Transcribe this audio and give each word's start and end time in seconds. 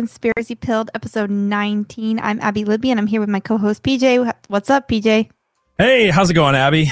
Conspiracy 0.00 0.54
Pilled 0.54 0.90
episode 0.94 1.28
19. 1.28 2.20
I'm 2.20 2.40
Abby 2.40 2.64
Libby 2.64 2.90
and 2.90 2.98
I'm 2.98 3.06
here 3.06 3.20
with 3.20 3.28
my 3.28 3.38
co-host 3.38 3.82
PJ. 3.82 4.32
What's 4.48 4.70
up, 4.70 4.88
PJ? 4.88 5.28
Hey, 5.76 6.08
how's 6.08 6.30
it 6.30 6.32
going, 6.32 6.54
Abby? 6.54 6.90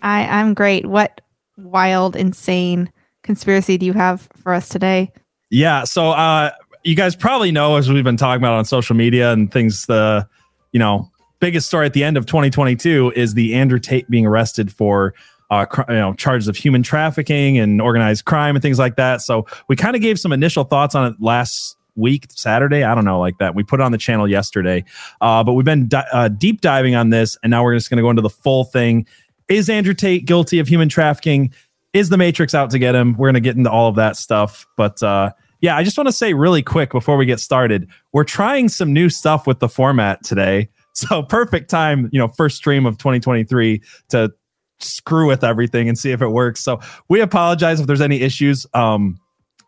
I 0.00 0.24
I'm 0.24 0.52
great. 0.52 0.86
What 0.86 1.20
wild, 1.56 2.16
insane 2.16 2.90
conspiracy 3.22 3.78
do 3.78 3.86
you 3.86 3.92
have 3.92 4.28
for 4.34 4.52
us 4.52 4.68
today? 4.68 5.12
Yeah, 5.50 5.84
so 5.84 6.08
uh 6.08 6.50
you 6.82 6.96
guys 6.96 7.14
probably 7.14 7.52
know 7.52 7.76
as 7.76 7.88
we've 7.88 8.02
been 8.02 8.16
talking 8.16 8.42
about 8.42 8.54
on 8.54 8.64
social 8.64 8.96
media 8.96 9.32
and 9.32 9.52
things 9.52 9.86
the 9.86 10.26
you 10.72 10.80
know, 10.80 11.08
biggest 11.38 11.68
story 11.68 11.86
at 11.86 11.92
the 11.92 12.02
end 12.02 12.16
of 12.16 12.26
2022 12.26 13.12
is 13.14 13.34
the 13.34 13.54
Andrew 13.54 13.78
Tate 13.78 14.10
being 14.10 14.26
arrested 14.26 14.72
for 14.72 15.14
uh, 15.52 15.64
cr- 15.64 15.82
you 15.88 15.94
know, 15.94 16.12
charges 16.14 16.48
of 16.48 16.56
human 16.56 16.82
trafficking 16.82 17.56
and 17.56 17.80
organized 17.80 18.24
crime 18.24 18.56
and 18.56 18.62
things 18.62 18.80
like 18.80 18.96
that. 18.96 19.20
So 19.20 19.46
we 19.68 19.76
kind 19.76 19.94
of 19.94 20.02
gave 20.02 20.18
some 20.18 20.32
initial 20.32 20.64
thoughts 20.64 20.96
on 20.96 21.06
it 21.06 21.14
last 21.20 21.76
week, 21.94 22.26
Saturday. 22.30 22.84
I 22.84 22.94
don't 22.94 23.04
know, 23.04 23.20
like 23.20 23.38
that. 23.38 23.54
We 23.54 23.62
put 23.62 23.80
it 23.80 23.82
on 23.82 23.92
the 23.92 23.98
channel 23.98 24.28
yesterday, 24.28 24.84
uh, 25.20 25.44
but 25.44 25.54
we've 25.54 25.64
been 25.64 25.88
di- 25.88 26.06
uh, 26.12 26.28
deep 26.28 26.60
diving 26.60 26.94
on 26.94 27.10
this, 27.10 27.36
and 27.42 27.50
now 27.50 27.62
we're 27.64 27.74
just 27.74 27.90
going 27.90 27.96
to 27.98 28.02
go 28.02 28.10
into 28.10 28.22
the 28.22 28.30
full 28.30 28.64
thing. 28.64 29.06
Is 29.48 29.68
Andrew 29.68 29.94
Tate 29.94 30.24
guilty 30.26 30.58
of 30.58 30.68
human 30.68 30.88
trafficking? 30.88 31.52
Is 31.92 32.08
the 32.08 32.16
Matrix 32.16 32.54
out 32.54 32.70
to 32.70 32.78
get 32.78 32.94
him? 32.94 33.14
We're 33.16 33.26
going 33.26 33.34
to 33.34 33.40
get 33.40 33.56
into 33.56 33.70
all 33.70 33.88
of 33.88 33.96
that 33.96 34.16
stuff, 34.16 34.66
but. 34.76 35.02
uh 35.02 35.30
yeah, 35.62 35.76
I 35.76 35.84
just 35.84 35.96
want 35.96 36.08
to 36.08 36.12
say 36.12 36.34
really 36.34 36.60
quick 36.60 36.90
before 36.90 37.16
we 37.16 37.24
get 37.24 37.38
started, 37.38 37.88
we're 38.12 38.24
trying 38.24 38.68
some 38.68 38.92
new 38.92 39.08
stuff 39.08 39.46
with 39.46 39.60
the 39.60 39.68
format 39.68 40.22
today. 40.22 40.68
So 40.94 41.22
perfect 41.22 41.70
time, 41.70 42.10
you 42.12 42.18
know, 42.18 42.28
first 42.28 42.58
stream 42.58 42.84
of 42.84 42.98
2023 42.98 43.80
to 44.10 44.30
screw 44.78 45.26
with 45.26 45.42
everything 45.42 45.88
and 45.88 45.98
see 45.98 46.10
if 46.10 46.20
it 46.20 46.28
works. 46.28 46.60
So 46.60 46.80
we 47.08 47.22
apologize 47.22 47.80
if 47.80 47.86
there's 47.86 48.02
any 48.02 48.20
issues. 48.20 48.66
Um, 48.74 49.18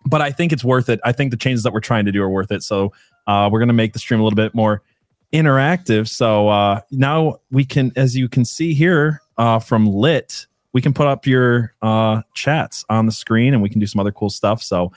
but 0.04 0.20
I 0.20 0.30
think 0.30 0.52
it's 0.52 0.64
worth 0.64 0.88
it. 0.88 1.00
I 1.04 1.12
think 1.12 1.30
the 1.30 1.36
changes 1.36 1.62
that 1.62 1.72
we're 1.72 1.80
trying 1.80 2.04
to 2.04 2.12
do 2.12 2.22
are 2.22 2.30
worth 2.30 2.52
it. 2.52 2.62
So 2.62 2.92
uh, 3.26 3.48
we're 3.50 3.58
going 3.58 3.68
to 3.68 3.74
make 3.74 3.92
the 3.92 3.98
stream 3.98 4.20
a 4.20 4.22
little 4.22 4.36
bit 4.36 4.54
more 4.54 4.82
interactive. 5.32 6.08
So 6.08 6.48
uh, 6.48 6.80
now 6.90 7.40
we 7.50 7.64
can, 7.64 7.92
as 7.96 8.16
you 8.16 8.28
can 8.28 8.44
see 8.44 8.74
here 8.74 9.20
uh, 9.38 9.58
from 9.58 9.86
Lit, 9.86 10.46
we 10.72 10.80
can 10.80 10.92
put 10.92 11.06
up 11.06 11.26
your 11.26 11.74
uh, 11.82 12.22
chats 12.34 12.84
on 12.88 13.06
the 13.06 13.12
screen 13.12 13.54
and 13.54 13.62
we 13.62 13.68
can 13.68 13.80
do 13.80 13.86
some 13.86 14.00
other 14.00 14.12
cool 14.12 14.30
stuff. 14.30 14.62
So 14.62 14.92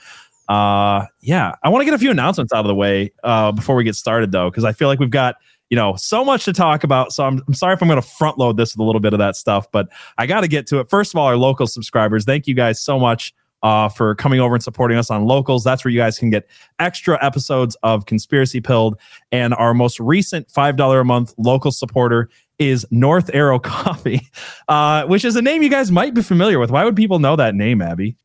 uh, 0.48 1.04
yeah, 1.20 1.54
I 1.62 1.68
want 1.68 1.82
to 1.82 1.84
get 1.84 1.94
a 1.94 1.98
few 1.98 2.10
announcements 2.10 2.52
out 2.52 2.60
of 2.60 2.68
the 2.68 2.74
way 2.74 3.12
uh, 3.22 3.52
before 3.52 3.76
we 3.76 3.84
get 3.84 3.94
started, 3.94 4.32
though, 4.32 4.50
because 4.50 4.64
I 4.64 4.72
feel 4.72 4.88
like 4.88 4.98
we've 4.98 5.10
got 5.10 5.36
you 5.68 5.76
know 5.76 5.94
so 5.96 6.24
much 6.24 6.46
to 6.46 6.54
talk 6.54 6.84
about. 6.84 7.12
So 7.12 7.24
I'm, 7.24 7.42
I'm 7.46 7.54
sorry 7.54 7.74
if 7.74 7.82
I'm 7.82 7.88
going 7.88 8.00
to 8.00 8.08
front 8.08 8.38
load 8.38 8.56
this 8.56 8.74
with 8.74 8.80
a 8.80 8.84
little 8.84 9.00
bit 9.00 9.12
of 9.12 9.18
that 9.18 9.36
stuff, 9.36 9.70
but 9.70 9.88
I 10.16 10.26
got 10.26 10.40
to 10.40 10.48
get 10.48 10.66
to 10.68 10.80
it. 10.80 10.88
First 10.88 11.12
of 11.12 11.18
all, 11.18 11.26
our 11.26 11.36
local 11.36 11.66
subscribers, 11.66 12.24
thank 12.24 12.46
you 12.46 12.54
guys 12.54 12.80
so 12.80 12.98
much 12.98 13.34
uh, 13.62 13.88
for 13.88 14.14
coming 14.14 14.40
over 14.40 14.54
and 14.54 14.62
supporting 14.62 14.98
us 14.98 15.10
on 15.10 15.24
locals. 15.24 15.64
That's 15.64 15.84
where 15.84 15.92
you 15.92 15.98
guys 15.98 16.18
can 16.18 16.30
get 16.30 16.48
extra 16.78 17.18
episodes 17.24 17.76
of 17.82 18.06
Conspiracy 18.06 18.60
Pilled. 18.60 18.98
And 19.32 19.54
our 19.54 19.74
most 19.74 19.98
recent 20.00 20.48
$5 20.48 21.00
a 21.00 21.04
month 21.04 21.34
local 21.38 21.72
supporter 21.72 22.28
is 22.58 22.86
North 22.90 23.30
Arrow 23.32 23.58
Coffee, 23.58 24.28
uh, 24.68 25.06
which 25.06 25.24
is 25.24 25.36
a 25.36 25.42
name 25.42 25.62
you 25.62 25.70
guys 25.70 25.90
might 25.90 26.14
be 26.14 26.22
familiar 26.22 26.58
with. 26.58 26.70
Why 26.70 26.84
would 26.84 26.96
people 26.96 27.18
know 27.18 27.36
that 27.36 27.54
name, 27.54 27.82
Abby? 27.82 28.16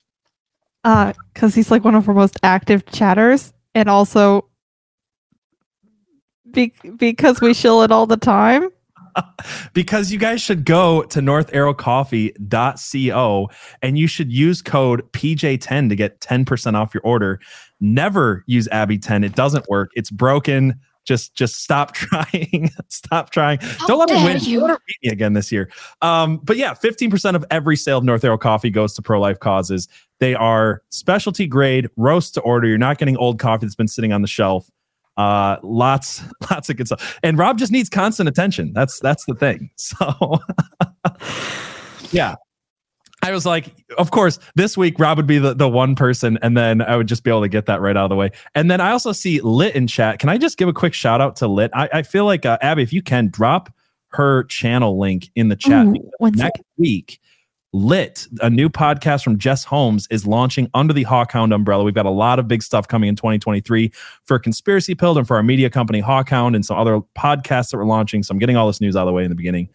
Uh, 0.83 1.13
because 1.33 1.55
he's 1.55 1.71
like 1.71 1.85
one 1.85 1.95
of 1.95 2.09
our 2.09 2.15
most 2.15 2.37
active 2.43 2.85
chatters, 2.87 3.53
and 3.73 3.89
also 3.89 4.49
be- 6.51 6.73
because 6.97 7.39
we 7.39 7.53
shill 7.53 7.83
it 7.83 7.91
all 7.91 8.05
the 8.05 8.17
time. 8.17 8.69
because 9.73 10.11
you 10.11 10.19
guys 10.19 10.41
should 10.41 10.65
go 10.65 11.03
to 11.03 11.19
northarrowcoffee.co 11.19 13.49
and 13.81 13.97
you 13.97 14.07
should 14.07 14.31
use 14.31 14.61
code 14.61 15.11
PJ10 15.13 15.89
to 15.89 15.95
get 15.95 16.19
10% 16.21 16.75
off 16.75 16.93
your 16.93 17.01
order. 17.03 17.39
Never 17.79 18.43
use 18.47 18.67
Abby10. 18.69 19.25
It 19.25 19.35
doesn't 19.35 19.67
work. 19.69 19.89
It's 19.95 20.11
broken. 20.11 20.79
Just 21.05 21.35
just 21.35 21.61
stop 21.61 21.93
trying. 21.95 22.71
stop 22.87 23.31
trying. 23.31 23.59
How 23.61 23.87
Don't 23.87 23.99
let 23.99 24.09
me 24.09 24.23
win. 24.23 24.39
you. 24.39 24.61
Don't 24.61 24.69
let 24.69 24.79
beat 24.87 24.95
me 25.03 25.09
again 25.11 25.33
this 25.33 25.51
year. 25.51 25.69
Um, 26.01 26.37
but 26.37 26.55
yeah, 26.55 26.73
15% 26.73 27.35
of 27.35 27.43
every 27.51 27.75
sale 27.75 27.97
of 27.97 28.05
North 28.05 28.23
Arrow 28.23 28.37
coffee 28.37 28.69
goes 28.69 28.93
to 28.93 29.01
pro-life 29.01 29.37
causes. 29.39 29.89
They 30.19 30.33
are 30.33 30.81
specialty 30.91 31.45
grade, 31.45 31.89
roast 31.97 32.35
to 32.35 32.41
order. 32.41 32.67
You're 32.67 32.77
not 32.77 32.99
getting 32.99 33.17
old 33.17 33.37
coffee 33.37 33.65
that's 33.65 33.75
been 33.75 33.89
sitting 33.89 34.13
on 34.13 34.21
the 34.21 34.29
shelf. 34.29 34.69
Uh, 35.17 35.57
lots, 35.63 36.23
lots 36.51 36.69
of 36.69 36.77
good 36.77 36.87
stuff. 36.87 37.19
And 37.23 37.37
Rob 37.37 37.57
just 37.57 37.71
needs 37.71 37.89
constant 37.89 38.27
attention. 38.29 38.73
That's 38.73 38.99
that's 38.99 39.25
the 39.25 39.35
thing. 39.35 39.69
So 39.77 40.39
yeah. 42.11 42.35
I 43.23 43.31
was 43.31 43.45
like, 43.45 43.73
of 43.97 44.11
course, 44.11 44.37
this 44.55 44.77
week 44.77 44.99
Rob 44.99 45.15
would 45.17 45.27
be 45.27 45.37
the, 45.37 45.53
the 45.53 45.69
one 45.69 45.95
person, 45.95 46.37
and 46.41 46.57
then 46.57 46.81
I 46.81 46.97
would 46.97 47.07
just 47.07 47.23
be 47.23 47.31
able 47.31 47.41
to 47.41 47.47
get 47.47 47.67
that 47.67 47.79
right 47.79 47.95
out 47.95 48.03
of 48.03 48.09
the 48.09 48.17
way. 48.17 48.31
And 48.53 48.69
then 48.69 48.81
I 48.81 48.91
also 48.91 49.13
see 49.13 49.39
Lit 49.39 49.75
in 49.75 49.87
chat. 49.87 50.19
Can 50.19 50.27
I 50.27 50.37
just 50.37 50.57
give 50.57 50.67
a 50.67 50.73
quick 50.73 50.93
shout 50.93 51.21
out 51.21 51.37
to 51.37 51.47
Lit? 51.47 51.71
I, 51.73 51.89
I 51.93 52.01
feel 52.01 52.25
like 52.25 52.45
uh, 52.45 52.57
Abby, 52.61 52.83
if 52.83 52.91
you 52.91 53.01
can 53.01 53.29
drop 53.29 53.73
her 54.09 54.43
channel 54.45 54.99
link 54.99 55.29
in 55.35 55.47
the 55.47 55.55
chat 55.55 55.87
Ooh, 55.87 55.93
because 55.93 56.09
one 56.17 56.33
next 56.35 56.61
week. 56.77 57.19
Lit, 57.73 58.27
a 58.39 58.51
new 58.51 58.69
podcast 58.69 59.23
from 59.23 59.39
Jess 59.39 59.63
Holmes, 59.63 60.07
is 60.11 60.27
launching 60.27 60.69
under 60.75 60.93
the 60.93 61.05
Hawkhound 61.05 61.53
umbrella. 61.53 61.83
We've 61.83 61.95
got 61.95 62.05
a 62.05 62.11
lot 62.11 62.37
of 62.37 62.47
big 62.47 62.61
stuff 62.61 62.87
coming 62.87 63.09
in 63.09 63.15
2023 63.15 63.91
for 64.25 64.37
Conspiracy 64.37 64.93
Pilled 64.93 65.17
and 65.17 65.27
for 65.27 65.35
our 65.35 65.43
media 65.43 65.71
company 65.71 65.99
Hawkhound 65.99 66.55
and 66.55 66.63
some 66.63 66.77
other 66.77 67.01
podcasts 67.17 67.71
that 67.71 67.77
we're 67.77 67.85
launching. 67.85 68.21
So 68.21 68.31
I'm 68.31 68.37
getting 68.37 68.55
all 68.55 68.67
this 68.67 68.79
news 68.79 68.95
out 68.95 69.01
of 69.01 69.07
the 69.07 69.13
way 69.13 69.23
in 69.23 69.29
the 69.29 69.35
beginning. 69.35 69.69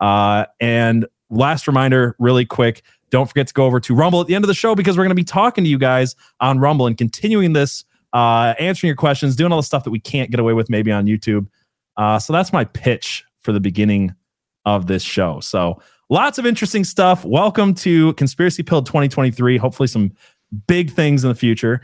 Uh, 0.00 0.46
and 0.60 1.06
last 1.28 1.66
reminder, 1.66 2.16
really 2.18 2.46
quick, 2.46 2.82
don't 3.10 3.28
forget 3.28 3.46
to 3.48 3.54
go 3.54 3.66
over 3.66 3.80
to 3.80 3.94
Rumble 3.94 4.22
at 4.22 4.26
the 4.26 4.34
end 4.34 4.44
of 4.44 4.48
the 4.48 4.54
show 4.54 4.74
because 4.74 4.96
we're 4.96 5.04
going 5.04 5.10
to 5.10 5.14
be 5.14 5.22
talking 5.22 5.62
to 5.62 5.68
you 5.68 5.78
guys 5.78 6.16
on 6.40 6.58
Rumble 6.58 6.86
and 6.86 6.96
continuing 6.96 7.52
this, 7.52 7.84
uh, 8.14 8.54
answering 8.58 8.88
your 8.88 8.96
questions, 8.96 9.36
doing 9.36 9.52
all 9.52 9.58
the 9.58 9.62
stuff 9.62 9.84
that 9.84 9.90
we 9.90 10.00
can't 10.00 10.30
get 10.30 10.40
away 10.40 10.54
with 10.54 10.70
maybe 10.70 10.90
on 10.90 11.04
YouTube. 11.04 11.48
Uh, 11.98 12.18
so 12.18 12.32
that's 12.32 12.50
my 12.50 12.64
pitch 12.64 13.24
for 13.40 13.52
the 13.52 13.60
beginning 13.60 14.14
of 14.64 14.86
this 14.86 15.02
show. 15.02 15.40
So 15.40 15.82
lots 16.12 16.36
of 16.36 16.44
interesting 16.44 16.84
stuff. 16.84 17.24
Welcome 17.24 17.72
to 17.76 18.12
Conspiracy 18.14 18.62
Pill 18.62 18.82
2023. 18.82 19.56
Hopefully, 19.56 19.86
some 19.86 20.12
big 20.66 20.90
things 20.92 21.24
in 21.24 21.28
the 21.28 21.34
future. 21.34 21.80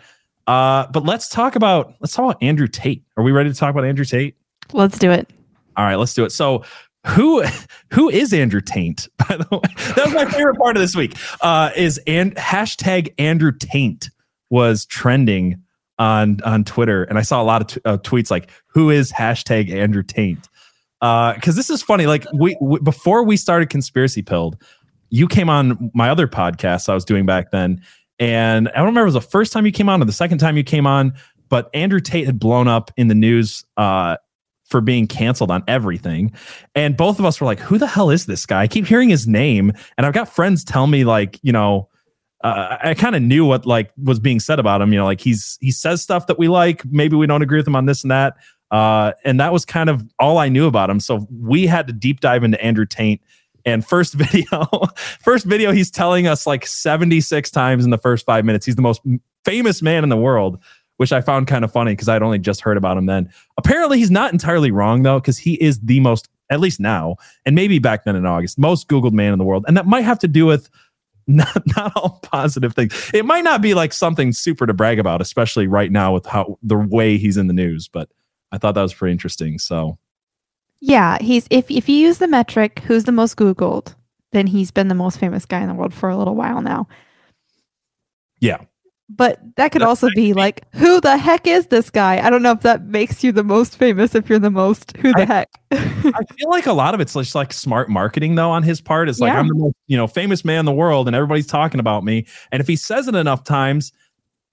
Uh, 0.46 0.86
but 0.92 1.04
let's 1.04 1.28
talk 1.28 1.56
about 1.56 1.94
let's 2.00 2.14
talk 2.14 2.24
about 2.24 2.42
Andrew 2.42 2.68
Tate. 2.68 3.02
Are 3.16 3.24
we 3.24 3.32
ready 3.32 3.50
to 3.50 3.56
talk 3.56 3.70
about 3.70 3.84
Andrew 3.86 4.04
Tate? 4.04 4.36
Let's 4.72 4.98
do 4.98 5.10
it. 5.10 5.30
All 5.76 5.84
right, 5.84 5.96
let's 5.96 6.12
do 6.12 6.24
it. 6.24 6.30
So 6.30 6.62
who 7.06 7.42
who 7.90 8.10
is 8.10 8.34
Andrew 8.34 8.60
Taint? 8.60 9.08
By 9.16 9.38
the 9.38 9.48
way, 9.50 9.94
that 9.96 10.04
was 10.04 10.14
my 10.14 10.26
favorite 10.26 10.58
part 10.58 10.76
of 10.76 10.82
this 10.82 10.94
week. 10.94 11.16
Uh, 11.40 11.70
is 11.74 11.98
and 12.06 12.36
hashtag 12.36 13.14
Andrew 13.18 13.52
Taint 13.58 14.10
was 14.50 14.84
trending 14.84 15.62
on 15.98 16.38
on 16.44 16.64
Twitter, 16.64 17.04
and 17.04 17.18
I 17.18 17.22
saw 17.22 17.42
a 17.42 17.44
lot 17.44 17.62
of 17.62 17.66
t- 17.68 17.80
uh, 17.86 17.96
tweets 17.96 18.30
like, 18.30 18.50
"Who 18.66 18.90
is 18.90 19.10
hashtag 19.10 19.72
Andrew 19.72 20.02
Taint?" 20.02 20.48
Because 21.00 21.56
this 21.56 21.70
is 21.70 21.82
funny. 21.82 22.06
Like 22.06 22.26
we, 22.32 22.56
we 22.60 22.80
before 22.80 23.24
we 23.24 23.36
started 23.36 23.70
Conspiracy 23.70 24.22
Pilled, 24.22 24.56
you 25.10 25.28
came 25.28 25.48
on 25.48 25.90
my 25.94 26.10
other 26.10 26.26
podcast 26.26 26.88
I 26.88 26.94
was 26.94 27.04
doing 27.04 27.26
back 27.26 27.50
then, 27.50 27.82
and 28.18 28.68
I 28.70 28.76
don't 28.76 28.86
remember 28.86 29.02
it 29.02 29.14
was 29.14 29.14
the 29.14 29.20
first 29.20 29.52
time 29.52 29.64
you 29.64 29.72
came 29.72 29.88
on 29.88 30.02
or 30.02 30.04
the 30.04 30.12
second 30.12 30.38
time 30.38 30.56
you 30.56 30.64
came 30.64 30.86
on, 30.86 31.14
but 31.48 31.70
Andrew 31.74 32.00
Tate 32.00 32.26
had 32.26 32.38
blown 32.38 32.68
up 32.68 32.90
in 32.96 33.08
the 33.08 33.14
news 33.14 33.64
uh, 33.76 34.16
for 34.68 34.80
being 34.80 35.06
canceled 35.06 35.50
on 35.50 35.62
everything. 35.66 36.32
And 36.74 36.96
both 36.96 37.18
of 37.18 37.24
us 37.24 37.40
were 37.40 37.46
like, 37.46 37.60
who 37.60 37.78
the 37.78 37.86
hell 37.86 38.10
is 38.10 38.26
this 38.26 38.44
guy? 38.44 38.62
I 38.62 38.68
keep 38.68 38.86
hearing 38.86 39.08
his 39.08 39.26
name. 39.26 39.72
And 39.96 40.06
I've 40.06 40.12
got 40.12 40.28
friends 40.28 40.64
tell 40.64 40.86
me, 40.86 41.04
like, 41.04 41.38
you 41.42 41.52
know, 41.52 41.88
uh, 42.44 42.76
I 42.82 42.94
kind 42.94 43.16
of 43.16 43.22
knew 43.22 43.44
what 43.44 43.66
like 43.66 43.90
was 43.96 44.20
being 44.20 44.40
said 44.40 44.58
about 44.58 44.80
him. 44.80 44.92
You 44.92 45.00
know, 45.00 45.04
like 45.04 45.20
he's 45.20 45.58
he 45.60 45.72
says 45.72 46.02
stuff 46.02 46.26
that 46.28 46.38
we 46.38 46.48
like. 46.48 46.84
Maybe 46.84 47.16
we 47.16 47.26
don't 47.26 47.42
agree 47.42 47.58
with 47.58 47.66
him 47.66 47.74
on 47.74 47.86
this 47.86 48.04
and 48.04 48.10
that. 48.10 48.34
Uh, 48.70 49.12
and 49.24 49.40
that 49.40 49.52
was 49.52 49.64
kind 49.64 49.88
of 49.88 50.04
all 50.18 50.38
I 50.38 50.48
knew 50.48 50.66
about 50.66 50.90
him. 50.90 51.00
So 51.00 51.26
we 51.30 51.66
had 51.66 51.86
to 51.86 51.92
deep 51.92 52.20
dive 52.20 52.44
into 52.44 52.62
Andrew 52.62 52.86
Taint. 52.86 53.20
And 53.64 53.84
first 53.84 54.14
video, 54.14 54.66
first 55.20 55.46
video, 55.46 55.72
he's 55.72 55.90
telling 55.90 56.26
us 56.26 56.46
like 56.46 56.66
76 56.66 57.50
times 57.50 57.84
in 57.84 57.90
the 57.90 57.98
first 57.98 58.26
five 58.26 58.44
minutes. 58.44 58.66
He's 58.66 58.76
the 58.76 58.82
most 58.82 59.02
famous 59.44 59.82
man 59.82 60.02
in 60.02 60.10
the 60.10 60.16
world, 60.16 60.62
which 60.96 61.12
I 61.12 61.20
found 61.20 61.46
kind 61.46 61.64
of 61.64 61.72
funny 61.72 61.92
because 61.92 62.08
I'd 62.08 62.22
only 62.22 62.38
just 62.38 62.60
heard 62.60 62.76
about 62.76 62.96
him 62.96 63.06
then. 63.06 63.30
Apparently, 63.56 63.98
he's 63.98 64.10
not 64.10 64.32
entirely 64.32 64.70
wrong 64.70 65.02
though, 65.02 65.20
because 65.20 65.38
he 65.38 65.54
is 65.54 65.80
the 65.80 66.00
most, 66.00 66.28
at 66.50 66.60
least 66.60 66.80
now, 66.80 67.16
and 67.46 67.54
maybe 67.54 67.78
back 67.78 68.04
then 68.04 68.16
in 68.16 68.26
August, 68.26 68.58
most 68.58 68.88
Googled 68.88 69.12
man 69.12 69.32
in 69.32 69.38
the 69.38 69.44
world. 69.44 69.64
And 69.68 69.76
that 69.76 69.86
might 69.86 70.04
have 70.04 70.18
to 70.20 70.28
do 70.28 70.46
with 70.46 70.68
not, 71.26 71.62
not 71.76 71.92
all 71.94 72.20
positive 72.22 72.74
things. 72.74 73.10
It 73.12 73.26
might 73.26 73.44
not 73.44 73.60
be 73.60 73.74
like 73.74 73.92
something 73.92 74.32
super 74.32 74.66
to 74.66 74.72
brag 74.72 74.98
about, 74.98 75.20
especially 75.20 75.66
right 75.66 75.92
now 75.92 76.14
with 76.14 76.24
how 76.24 76.58
the 76.62 76.78
way 76.78 77.18
he's 77.18 77.36
in 77.36 77.48
the 77.48 77.52
news. 77.52 77.86
But 77.86 78.08
I 78.52 78.58
thought 78.58 78.74
that 78.74 78.82
was 78.82 78.94
pretty 78.94 79.12
interesting. 79.12 79.58
So 79.58 79.98
Yeah, 80.80 81.18
he's 81.20 81.46
if 81.50 81.70
if 81.70 81.88
you 81.88 81.96
use 81.96 82.18
the 82.18 82.28
metric 82.28 82.80
who's 82.86 83.04
the 83.04 83.12
most 83.12 83.36
Googled, 83.36 83.94
then 84.32 84.46
he's 84.46 84.70
been 84.70 84.88
the 84.88 84.94
most 84.94 85.18
famous 85.18 85.44
guy 85.44 85.60
in 85.60 85.68
the 85.68 85.74
world 85.74 85.94
for 85.94 86.08
a 86.08 86.16
little 86.16 86.34
while 86.34 86.60
now. 86.62 86.86
yeah, 88.40 88.58
But 89.10 89.40
that 89.56 89.72
could 89.72 89.80
That- 89.82 89.88
also 89.88 90.08
be 90.14 90.32
like, 90.34 90.62
who 90.74 91.00
the 91.00 91.16
heck 91.16 91.46
is 91.46 91.66
this 91.68 91.88
guy? 91.90 92.24
I 92.24 92.28
don't 92.30 92.42
know 92.42 92.52
if 92.52 92.60
that 92.60 92.84
makes 92.84 93.24
you 93.24 93.32
the 93.32 93.42
most 93.42 93.76
famous 93.76 94.14
if 94.14 94.28
you're 94.28 94.38
the 94.38 94.50
most 94.50 94.96
who 94.98 95.12
the 95.12 95.22
I- 95.22 95.24
heck. 95.24 95.48
I 95.72 96.24
feel 96.36 96.48
like 96.50 96.66
a 96.66 96.72
lot 96.72 96.94
of 96.94 97.00
it's 97.00 97.14
just 97.14 97.34
like 97.34 97.52
smart 97.52 97.88
marketing 97.88 98.34
though 98.34 98.50
on 98.50 98.62
his 98.62 98.80
part. 98.80 99.08
It's 99.08 99.18
like 99.18 99.32
Yeah. 99.32 99.40
I'm 99.40 99.48
the 99.48 99.54
most 99.54 99.74
you 99.88 99.96
know 99.96 100.06
famous 100.06 100.44
man 100.44 100.60
in 100.60 100.64
the 100.66 100.72
world, 100.72 101.06
and 101.08 101.16
everybody's 101.16 101.46
talking 101.46 101.80
about 101.80 102.04
me. 102.04 102.26
And 102.52 102.60
if 102.60 102.66
he 102.68 102.76
says 102.76 103.08
it 103.08 103.14
enough 103.14 103.44
times, 103.44 103.92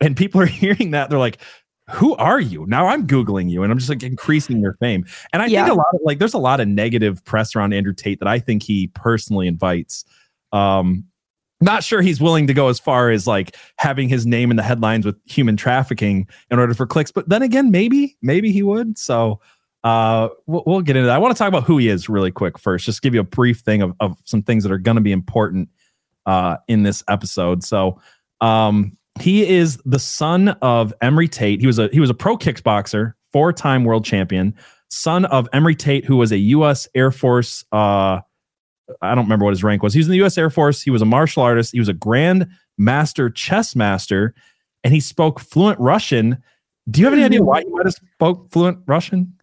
and 0.01 0.15
people 0.17 0.41
are 0.41 0.45
hearing 0.63 0.91
that, 0.91 1.09
they're 1.09 1.19
like, 1.19 1.37
who 1.91 2.15
are 2.15 2.39
you? 2.39 2.65
Now 2.67 2.87
I'm 2.87 3.05
Googling 3.05 3.49
you 3.49 3.61
and 3.63 3.71
I'm 3.71 3.77
just 3.77 3.89
like 3.89 4.01
increasing 4.03 4.59
your 4.59 4.73
fame. 4.73 5.05
And 5.33 5.41
I 5.41 5.45
Yeah. 5.45 5.63
think 5.65 5.73
a 5.73 5.77
lot 5.77 5.85
of 5.93 5.99
like 6.03 6.17
there's 6.19 6.33
a 6.33 6.39
lot 6.39 6.59
of 6.59 6.67
negative 6.67 7.23
press 7.25 7.55
around 7.55 7.73
Andrew 7.73 7.93
Tate 7.93 8.19
that 8.19 8.27
I 8.27 8.39
think 8.39 8.63
he 8.63 8.87
personally 8.87 9.47
invites. 9.47 10.03
Um 10.51 11.05
not 11.61 11.83
sure 11.83 12.01
he's 12.01 12.19
willing 12.19 12.47
to 12.47 12.53
go 12.53 12.67
as 12.67 12.79
far 12.79 13.09
as 13.11 13.25
like 13.27 13.55
having 13.77 14.09
his 14.09 14.25
name 14.25 14.51
in 14.51 14.57
the 14.57 14.63
headlines 14.63 15.05
with 15.05 15.15
human 15.25 15.55
trafficking 15.55 16.27
in 16.51 16.59
order 16.59 16.73
for 16.73 16.85
clicks. 16.85 17.11
But 17.11 17.29
then 17.29 17.41
again, 17.41 17.71
maybe, 17.71 18.17
maybe 18.21 18.51
he 18.51 18.61
would. 18.63 18.97
So 18.97 19.39
uh 19.83 20.29
we'll, 20.47 20.63
we'll 20.65 20.81
get 20.81 20.95
into 20.95 21.05
that. 21.07 21.15
I 21.15 21.19
want 21.19 21.35
to 21.35 21.37
talk 21.37 21.47
about 21.47 21.63
who 21.65 21.77
he 21.77 21.87
is 21.87 22.09
really 22.09 22.31
quick 22.31 22.57
first, 22.57 22.85
just 22.85 23.03
give 23.03 23.13
you 23.13 23.19
a 23.19 23.23
brief 23.25 23.59
thing 23.59 23.83
of, 23.83 23.93
of 23.99 24.17
some 24.25 24.41
things 24.41 24.63
that 24.63 24.71
are 24.71 24.79
going 24.79 24.95
to 24.95 25.01
be 25.01 25.11
important 25.11 25.69
uh 26.25 26.57
in 26.67 26.81
this 26.81 27.03
episode. 27.07 27.63
So 27.63 28.01
um 28.41 28.97
he 29.19 29.47
is 29.47 29.79
the 29.85 29.99
son 29.99 30.49
of 30.61 30.93
Emory 31.01 31.27
Tate. 31.27 31.61
He 31.61 31.67
was 31.67 31.79
a 31.79 31.89
he 31.91 31.99
was 31.99 32.09
a 32.09 32.13
pro 32.13 32.37
kickboxer, 32.37 33.13
four-time 33.31 33.83
world 33.83 34.05
champion, 34.05 34.53
son 34.89 35.25
of 35.25 35.47
Emory 35.53 35.75
Tate, 35.75 36.05
who 36.05 36.17
was 36.17 36.31
a 36.31 36.37
U.S. 36.37 36.87
Air 36.95 37.11
Force. 37.11 37.63
Uh, 37.71 38.19
I 39.01 39.15
don't 39.15 39.25
remember 39.25 39.45
what 39.45 39.51
his 39.51 39.63
rank 39.63 39.81
was. 39.83 39.93
He 39.93 39.99
was 39.99 40.07
in 40.07 40.11
the 40.11 40.17
U.S. 40.17 40.37
Air 40.37 40.49
Force. 40.49 40.81
He 40.81 40.91
was 40.91 41.01
a 41.01 41.05
martial 41.05 41.43
artist. 41.43 41.71
He 41.71 41.79
was 41.79 41.89
a 41.89 41.93
grand 41.93 42.47
master 42.77 43.29
chess 43.29 43.75
master, 43.75 44.35
and 44.83 44.93
he 44.93 44.99
spoke 44.99 45.39
fluent 45.39 45.79
Russian. 45.79 46.43
Do 46.89 46.99
you 46.99 47.05
have 47.05 47.13
any 47.13 47.23
idea 47.23 47.41
why 47.43 47.61
he 47.61 47.69
might 47.69 47.85
have 47.85 47.95
spoke 47.95 48.51
fluent 48.51 48.79
Russian? 48.85 49.33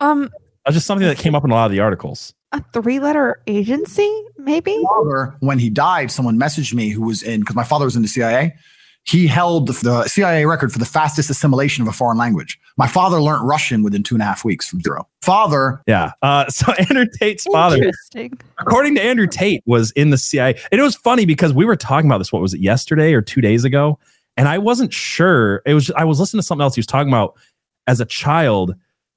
Um, 0.00 0.30
That's 0.64 0.74
just 0.74 0.86
something 0.86 1.08
that 1.08 1.18
came 1.18 1.34
up 1.34 1.44
in 1.44 1.50
a 1.50 1.54
lot 1.54 1.66
of 1.66 1.72
the 1.72 1.80
articles. 1.80 2.34
a 2.52 2.62
three-letter 2.72 3.40
agency, 3.48 4.24
maybe. 4.38 4.80
father, 4.84 5.34
when 5.40 5.58
he 5.58 5.70
died, 5.70 6.12
someone 6.12 6.38
messaged 6.38 6.72
me 6.74 6.90
who 6.90 7.02
was 7.02 7.22
in 7.22 7.40
because 7.40 7.56
my 7.56 7.64
father 7.64 7.84
was 7.86 7.96
in 7.96 8.02
the 8.02 8.08
CIA. 8.08 8.54
He 9.06 9.26
held 9.26 9.66
the, 9.66 9.72
the 9.82 10.08
CIA 10.08 10.46
record 10.46 10.72
for 10.72 10.78
the 10.78 10.86
fastest 10.86 11.28
assimilation 11.28 11.82
of 11.82 11.88
a 11.88 11.92
foreign 11.92 12.16
language. 12.16 12.58
My 12.78 12.86
father 12.86 13.20
learned 13.20 13.46
Russian 13.46 13.82
within 13.82 14.02
two 14.02 14.14
and 14.14 14.22
a 14.22 14.24
half 14.24 14.44
weeks 14.44 14.68
from 14.68 14.80
zero. 14.80 15.06
Father, 15.22 15.82
Yeah. 15.86 16.12
Uh, 16.22 16.46
so 16.48 16.72
Andrew 16.72 17.06
Tate's 17.18 17.44
father 17.44 17.76
Interesting. 17.76 18.38
according 18.58 18.94
to 18.94 19.02
Andrew 19.02 19.26
Tate, 19.26 19.62
was 19.66 19.90
in 19.92 20.10
the 20.10 20.16
CIA. 20.16 20.58
And 20.72 20.80
it 20.80 20.84
was 20.84 20.96
funny 20.96 21.26
because 21.26 21.52
we 21.52 21.66
were 21.66 21.76
talking 21.76 22.08
about 22.08 22.18
this. 22.18 22.32
What 22.32 22.40
was 22.40 22.54
it 22.54 22.60
yesterday 22.60 23.12
or 23.12 23.20
two 23.20 23.42
days 23.42 23.64
ago? 23.64 23.98
And 24.36 24.48
I 24.48 24.58
wasn't 24.58 24.92
sure. 24.92 25.62
It 25.66 25.74
was. 25.74 25.90
I 25.92 26.04
was 26.04 26.18
listening 26.18 26.40
to 26.40 26.46
something 26.46 26.62
else. 26.62 26.74
He 26.74 26.80
was 26.80 26.86
talking 26.86 27.08
about 27.08 27.36
as 27.86 28.00
a 28.00 28.04
child, 28.04 28.74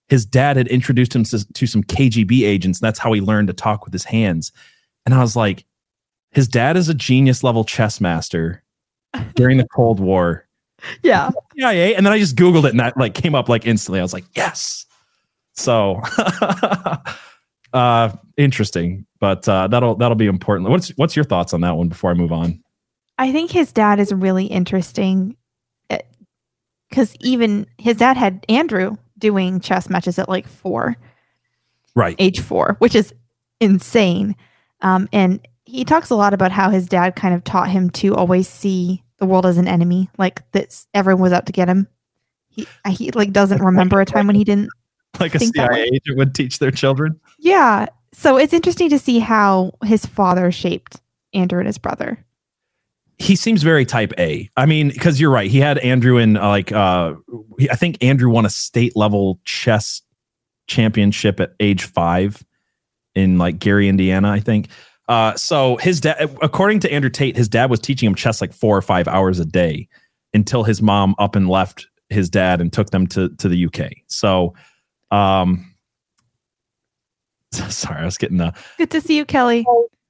his 0.09 0.25
dad 0.25 0.57
had 0.57 0.67
introduced 0.67 1.15
him 1.15 1.23
to, 1.23 1.53
to 1.53 1.65
some 1.65 1.83
KGB 1.83 2.43
agents. 2.43 2.79
And 2.79 2.87
that's 2.87 2.99
how 2.99 3.13
he 3.13 3.21
learned 3.21 3.47
to 3.47 3.53
talk 3.53 3.85
with 3.85 3.93
his 3.93 4.03
hands. 4.03 4.51
And 5.05 5.15
I 5.15 5.21
was 5.21 5.35
like, 5.35 5.65
his 6.31 6.47
dad 6.47 6.77
is 6.77 6.89
a 6.89 6.93
genius 6.93 7.43
level 7.43 7.63
chess 7.63 8.01
master 8.01 8.63
during 9.35 9.57
the 9.57 9.67
Cold 9.67 9.99
War. 9.99 10.47
Yeah. 11.03 11.31
CIA. 11.57 11.95
And 11.95 12.05
then 12.05 12.13
I 12.13 12.19
just 12.19 12.35
Googled 12.35 12.65
it 12.65 12.71
and 12.71 12.79
that 12.79 12.97
like 12.97 13.13
came 13.15 13.33
up 13.35 13.49
like 13.49 13.65
instantly. 13.65 13.99
I 13.99 14.03
was 14.03 14.13
like, 14.13 14.25
yes. 14.35 14.85
So 15.53 16.01
uh 17.73 18.09
interesting. 18.37 19.05
But 19.19 19.47
uh 19.49 19.67
that'll 19.67 19.95
that'll 19.95 20.15
be 20.15 20.27
important. 20.27 20.69
What's 20.69 20.89
what's 20.97 21.15
your 21.15 21.25
thoughts 21.25 21.53
on 21.53 21.61
that 21.61 21.75
one 21.75 21.87
before 21.89 22.11
I 22.11 22.13
move 22.13 22.31
on? 22.31 22.61
I 23.17 23.31
think 23.31 23.49
his 23.51 23.71
dad 23.71 23.99
is 23.99 24.13
really 24.13 24.45
interesting 24.45 25.35
because 26.89 27.15
even 27.19 27.65
his 27.79 27.97
dad 27.97 28.15
had 28.15 28.45
Andrew 28.47 28.95
doing 29.17 29.59
chess 29.59 29.89
matches 29.89 30.17
at 30.19 30.29
like 30.29 30.47
four, 30.47 30.95
Right. 31.95 32.15
age 32.19 32.39
four, 32.39 32.75
which 32.79 32.95
is 32.95 33.13
insane. 33.59 34.35
Um, 34.81 35.09
and 35.11 35.45
he 35.65 35.83
talks 35.83 36.11
a 36.11 36.15
lot 36.15 36.33
about 36.35 36.51
how 36.51 36.69
his 36.69 36.87
dad 36.87 37.15
kind 37.15 37.33
of 37.33 37.43
taught 37.43 37.69
him 37.69 37.89
to 37.89 38.15
always 38.15 38.47
see 38.47 39.03
the 39.17 39.25
world 39.25 39.45
as 39.45 39.57
an 39.57 39.67
enemy, 39.67 40.09
like 40.17 40.49
that 40.51 40.85
everyone 40.93 41.23
was 41.23 41.33
out 41.33 41.45
to 41.47 41.51
get 41.51 41.67
him. 41.67 41.87
He 42.49 42.67
he 42.89 43.11
like 43.11 43.31
doesn't 43.31 43.61
remember 43.61 44.01
a 44.01 44.05
time 44.05 44.27
when 44.27 44.35
he 44.35 44.43
didn't. 44.43 44.69
Like 45.19 45.33
a 45.33 45.39
CIA 45.39 45.89
agent 45.91 46.17
would 46.17 46.35
teach 46.35 46.59
their 46.59 46.69
children. 46.69 47.19
Yeah. 47.39 47.87
So 48.13 48.37
it's 48.37 48.53
interesting 48.53 48.89
to 48.89 48.99
see 48.99 49.17
how 49.17 49.71
his 49.83 50.05
father 50.05 50.51
shaped 50.51 51.01
Andrew 51.33 51.57
and 51.57 51.65
his 51.65 51.79
brother. 51.79 52.23
He 53.17 53.35
seems 53.35 53.63
very 53.63 53.83
type 53.83 54.13
A. 54.19 54.47
I 54.55 54.67
mean, 54.67 54.89
because 54.89 55.19
you're 55.19 55.31
right. 55.31 55.49
He 55.49 55.57
had 55.57 55.79
Andrew 55.79 56.17
in 56.17 56.37
uh, 56.37 56.47
like 56.47 56.71
uh 56.71 57.15
I 57.71 57.75
think 57.75 58.03
Andrew 58.03 58.29
won 58.29 58.45
a 58.45 58.49
state 58.49 58.95
level 58.95 59.39
chess 59.43 60.03
championship 60.67 61.39
at 61.39 61.53
age 61.59 61.85
five 61.85 62.45
in 63.15 63.39
like 63.39 63.57
Gary, 63.57 63.89
Indiana, 63.89 64.29
I 64.29 64.39
think. 64.39 64.67
Uh, 65.07 65.35
so 65.35 65.77
his 65.77 66.01
dad, 66.01 66.17
according 66.41 66.79
to 66.81 66.91
Andrew 66.91 67.09
Tate, 67.09 67.37
his 67.37 67.47
dad 67.47 67.69
was 67.69 67.79
teaching 67.79 68.07
him 68.07 68.15
chess 68.15 68.41
like 68.41 68.53
four 68.53 68.75
or 68.75 68.81
five 68.81 69.07
hours 69.07 69.39
a 69.39 69.45
day 69.45 69.87
until 70.33 70.63
his 70.63 70.81
mom 70.81 71.15
up 71.17 71.35
and 71.35 71.49
left 71.49 71.87
his 72.09 72.29
dad 72.29 72.61
and 72.61 72.71
took 72.71 72.89
them 72.91 73.07
to 73.07 73.29
to 73.37 73.49
the 73.49 73.65
UK. 73.65 73.91
So, 74.07 74.53
um, 75.11 75.73
sorry, 77.51 78.01
I 78.01 78.05
was 78.05 78.17
getting 78.17 78.37
the 78.37 78.53
Good 78.77 78.91
to 78.91 79.01
see 79.01 79.17
you, 79.17 79.25
Kelly. 79.25 79.65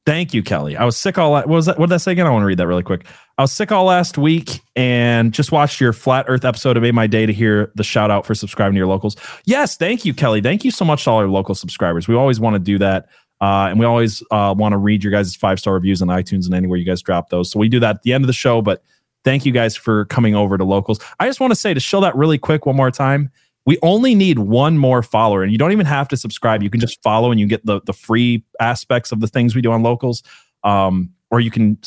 Thank 0.08 0.34
you, 0.34 0.42
Kelly. 0.42 0.78
I 0.78 0.86
was 0.86 0.96
sick 0.96 1.18
all. 1.18 1.32
What 1.32 1.50
was 1.50 1.66
that? 1.66 1.78
What 1.78 1.90
did 1.90 1.96
I 1.96 1.98
say 1.98 2.14
again? 2.14 2.26
I 2.26 2.30
want 2.30 2.44
to 2.44 2.46
read 2.48 2.60
that 2.60 2.68
really 2.68 2.82
quick. 2.82 3.06
I 3.38 3.42
was 3.42 3.52
sick 3.52 3.74
all 3.74 3.84
last 3.84 4.18
week 4.18 4.62
and 4.76 5.34
just 5.34 5.52
watched 5.52 5.82
your 5.82 5.92
flat 5.92 6.26
Earth 6.30 6.46
episode. 6.46 6.78
It 6.78 6.80
made 6.80 6.96
my 6.96 7.08
day 7.08 7.26
to 7.26 7.34
hear 7.34 7.74
the 7.76 7.84
shout 7.84 8.10
out 8.10 8.26
for 8.26 8.34
subscribing 8.34 8.76
to 8.76 8.78
your 8.78 8.88
locals. 8.88 9.18
Yes, 9.44 9.76
thank 9.76 10.06
you, 10.06 10.14
Kelly. 10.14 10.42
Thank 10.42 10.64
you 10.64 10.72
so 10.72 10.86
much 10.86 11.04
to 11.04 11.10
all 11.10 11.18
our 11.18 11.28
local 11.28 11.56
subscribers. 11.56 12.08
We 12.08 12.16
always 12.16 12.40
want 12.40 12.54
to 12.54 12.60
do 12.60 12.78
that, 12.78 13.10
uh, 13.42 13.68
and 13.70 13.80
we 13.80 13.86
always 13.86 14.24
uh, 14.32 14.54
want 14.58 14.74
to 14.74 14.78
read 14.78 15.04
your 15.04 15.12
guys' 15.12 15.36
five 15.36 15.60
star 15.60 15.74
reviews 15.74 16.02
on 16.02 16.08
iTunes 16.08 16.46
and 16.46 16.56
anywhere 16.56 16.78
you 16.78 16.86
guys 16.86 17.02
drop 17.02 17.30
those. 17.30 17.52
So 17.52 17.60
we 17.60 17.70
do 17.70 17.80
that 17.80 17.98
at 17.98 18.02
the 18.04 18.14
end 18.14 18.24
of 18.24 18.28
the 18.28 18.34
show. 18.34 18.62
But 18.62 18.84
thank 19.24 19.46
you 19.46 19.52
guys 19.52 19.76
for 19.76 20.06
coming 20.06 20.36
over 20.36 20.58
to 20.58 20.64
locals. 20.64 21.00
I 21.20 21.28
just 21.28 21.40
want 21.40 21.52
to 21.52 21.56
say 21.56 21.74
to 21.74 21.80
show 21.80 22.02
that 22.02 22.16
really 22.16 22.38
quick 22.38 22.66
one 22.66 22.76
more 22.76 22.92
time. 22.92 23.32
We 23.66 23.78
only 23.82 24.16
need 24.16 24.40
one 24.40 24.78
more 24.78 25.04
follower, 25.04 25.44
and 25.44 25.52
you 25.52 25.58
don't 25.58 25.74
even 25.74 25.86
have 25.86 26.08
to 26.08 26.18
subscribe. 26.18 26.64
You 26.64 26.70
can 26.70 26.80
just 26.80 27.02
follow, 27.04 27.32
and 27.32 27.40
you 27.40 27.48
get 27.48 27.66
the 27.66 27.82
the 27.82 27.94
free 27.94 28.44
aspects 28.60 29.12
of 29.12 29.20
the 29.20 29.28
things 29.28 29.56
we 29.56 29.62
do 29.62 29.72
on 29.72 29.84
locals. 29.84 30.24
Um, 30.64 31.12
or 31.30 31.42
you 31.42 31.52
can 31.52 31.78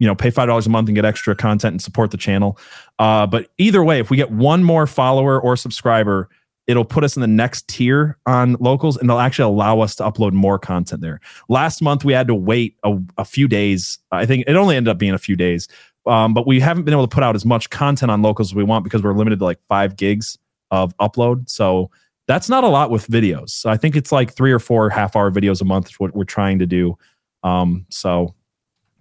you 0.00 0.06
know 0.06 0.16
pay 0.16 0.30
five 0.30 0.48
dollars 0.48 0.66
a 0.66 0.70
month 0.70 0.88
and 0.88 0.96
get 0.96 1.04
extra 1.04 1.36
content 1.36 1.72
and 1.72 1.82
support 1.82 2.10
the 2.10 2.16
channel. 2.16 2.58
Uh, 2.98 3.24
but 3.26 3.50
either 3.56 3.84
way, 3.84 4.00
if 4.00 4.10
we 4.10 4.16
get 4.16 4.32
one 4.32 4.64
more 4.64 4.86
follower 4.86 5.40
or 5.40 5.56
subscriber, 5.56 6.28
it'll 6.68 6.84
put 6.84 7.02
us 7.02 7.16
in 7.16 7.22
the 7.22 7.26
next 7.26 7.66
tier 7.66 8.16
on 8.26 8.52
locals, 8.60 8.96
and 8.96 9.10
they'll 9.10 9.18
actually 9.18 9.50
allow 9.50 9.80
us 9.80 9.96
to 9.96 10.04
upload 10.04 10.32
more 10.32 10.58
content 10.58 11.00
there. 11.00 11.18
Last 11.48 11.82
month 11.82 12.04
we 12.04 12.12
had 12.12 12.28
to 12.28 12.34
wait 12.34 12.76
a, 12.84 12.96
a 13.16 13.24
few 13.24 13.48
days. 13.48 13.98
I 14.12 14.26
think 14.26 14.44
it 14.46 14.54
only 14.54 14.76
ended 14.76 14.90
up 14.90 14.98
being 14.98 15.14
a 15.14 15.18
few 15.18 15.34
days. 15.34 15.66
Um, 16.06 16.32
but 16.32 16.46
we 16.46 16.60
haven't 16.60 16.84
been 16.84 16.94
able 16.94 17.06
to 17.06 17.14
put 17.14 17.24
out 17.24 17.34
as 17.34 17.44
much 17.44 17.68
content 17.70 18.10
on 18.10 18.22
locals 18.22 18.50
as 18.50 18.54
we 18.54 18.64
want 18.64 18.84
because 18.84 19.02
we're 19.02 19.14
limited 19.14 19.40
to 19.40 19.44
like 19.44 19.58
five 19.68 19.96
gigs 19.96 20.38
of 20.70 20.96
upload. 20.98 21.48
So 21.50 21.90
that's 22.26 22.48
not 22.48 22.64
a 22.64 22.68
lot 22.68 22.90
with 22.90 23.06
videos. 23.08 23.50
So 23.50 23.70
I 23.70 23.76
think 23.76 23.96
it's 23.96 24.12
like 24.12 24.32
three 24.32 24.52
or 24.52 24.58
four 24.58 24.88
half 24.90 25.16
hour 25.16 25.30
videos 25.30 25.60
a 25.60 25.64
month 25.64 25.88
is 25.90 25.98
what 25.98 26.14
we're 26.14 26.24
trying 26.24 26.58
to 26.60 26.66
do. 26.66 26.96
Um, 27.42 27.86
so 27.90 28.34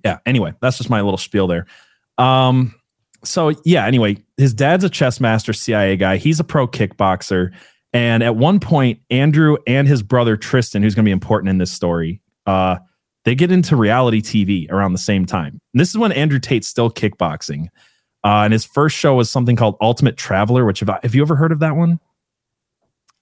yeah, 0.03 0.19
anyway, 0.25 0.53
that's 0.61 0.77
just 0.77 0.89
my 0.89 1.01
little 1.01 1.17
spiel 1.17 1.47
there. 1.47 1.65
Um, 2.17 2.73
so 3.23 3.53
yeah, 3.65 3.85
anyway, 3.85 4.17
his 4.37 4.53
dad's 4.53 4.83
a 4.83 4.89
chess 4.89 5.19
master 5.19 5.53
CIA 5.53 5.97
guy. 5.97 6.17
He's 6.17 6.39
a 6.39 6.43
pro 6.43 6.67
kickboxer. 6.67 7.53
And 7.93 8.21
at 8.21 8.35
one 8.35 8.59
point, 8.59 8.99
Andrew 9.09 9.57
and 9.65 9.87
his 9.87 10.03
brother 10.03 10.35
Tristan, 10.37 10.83
who's 10.83 10.93
going 10.93 11.05
to 11.05 11.07
be 11.07 11.13
important 11.13 11.49
in 11.49 11.57
this 11.57 11.71
story, 11.71 12.21
uh, 12.45 12.77
they 13.25 13.33
get 13.33 13.51
into 13.51 13.75
reality 13.75 14.21
TV 14.21 14.69
around 14.71 14.91
the 14.93 14.99
same 14.99 15.25
time. 15.25 15.59
And 15.73 15.79
this 15.81 15.89
is 15.89 15.97
when 15.97 16.11
Andrew 16.11 16.39
Tate's 16.39 16.67
still 16.67 16.89
kickboxing. 16.91 17.67
Uh, 18.23 18.43
and 18.43 18.53
his 18.53 18.65
first 18.65 18.95
show 18.97 19.15
was 19.15 19.29
something 19.29 19.55
called 19.55 19.77
Ultimate 19.81 20.17
Traveler, 20.17 20.65
which 20.65 20.81
have, 20.81 20.89
have 21.01 21.15
you 21.15 21.21
ever 21.21 21.35
heard 21.35 21.51
of 21.51 21.59
that 21.59 21.75
one? 21.75 21.99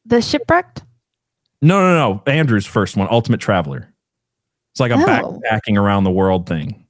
The 0.05 0.21
shipwrecked. 0.21 0.83
No, 1.61 1.79
no, 1.79 1.95
no. 2.25 2.31
Andrew's 2.31 2.65
first 2.65 2.95
one, 2.97 3.07
Ultimate 3.09 3.39
Traveler. 3.39 3.91
It's 4.73 4.79
like 4.79 4.91
a 4.91 4.95
Oh. 4.95 5.41
backpacking 5.43 5.77
around 5.77 6.03
the 6.03 6.11
world 6.11 6.47
thing. 6.47 6.85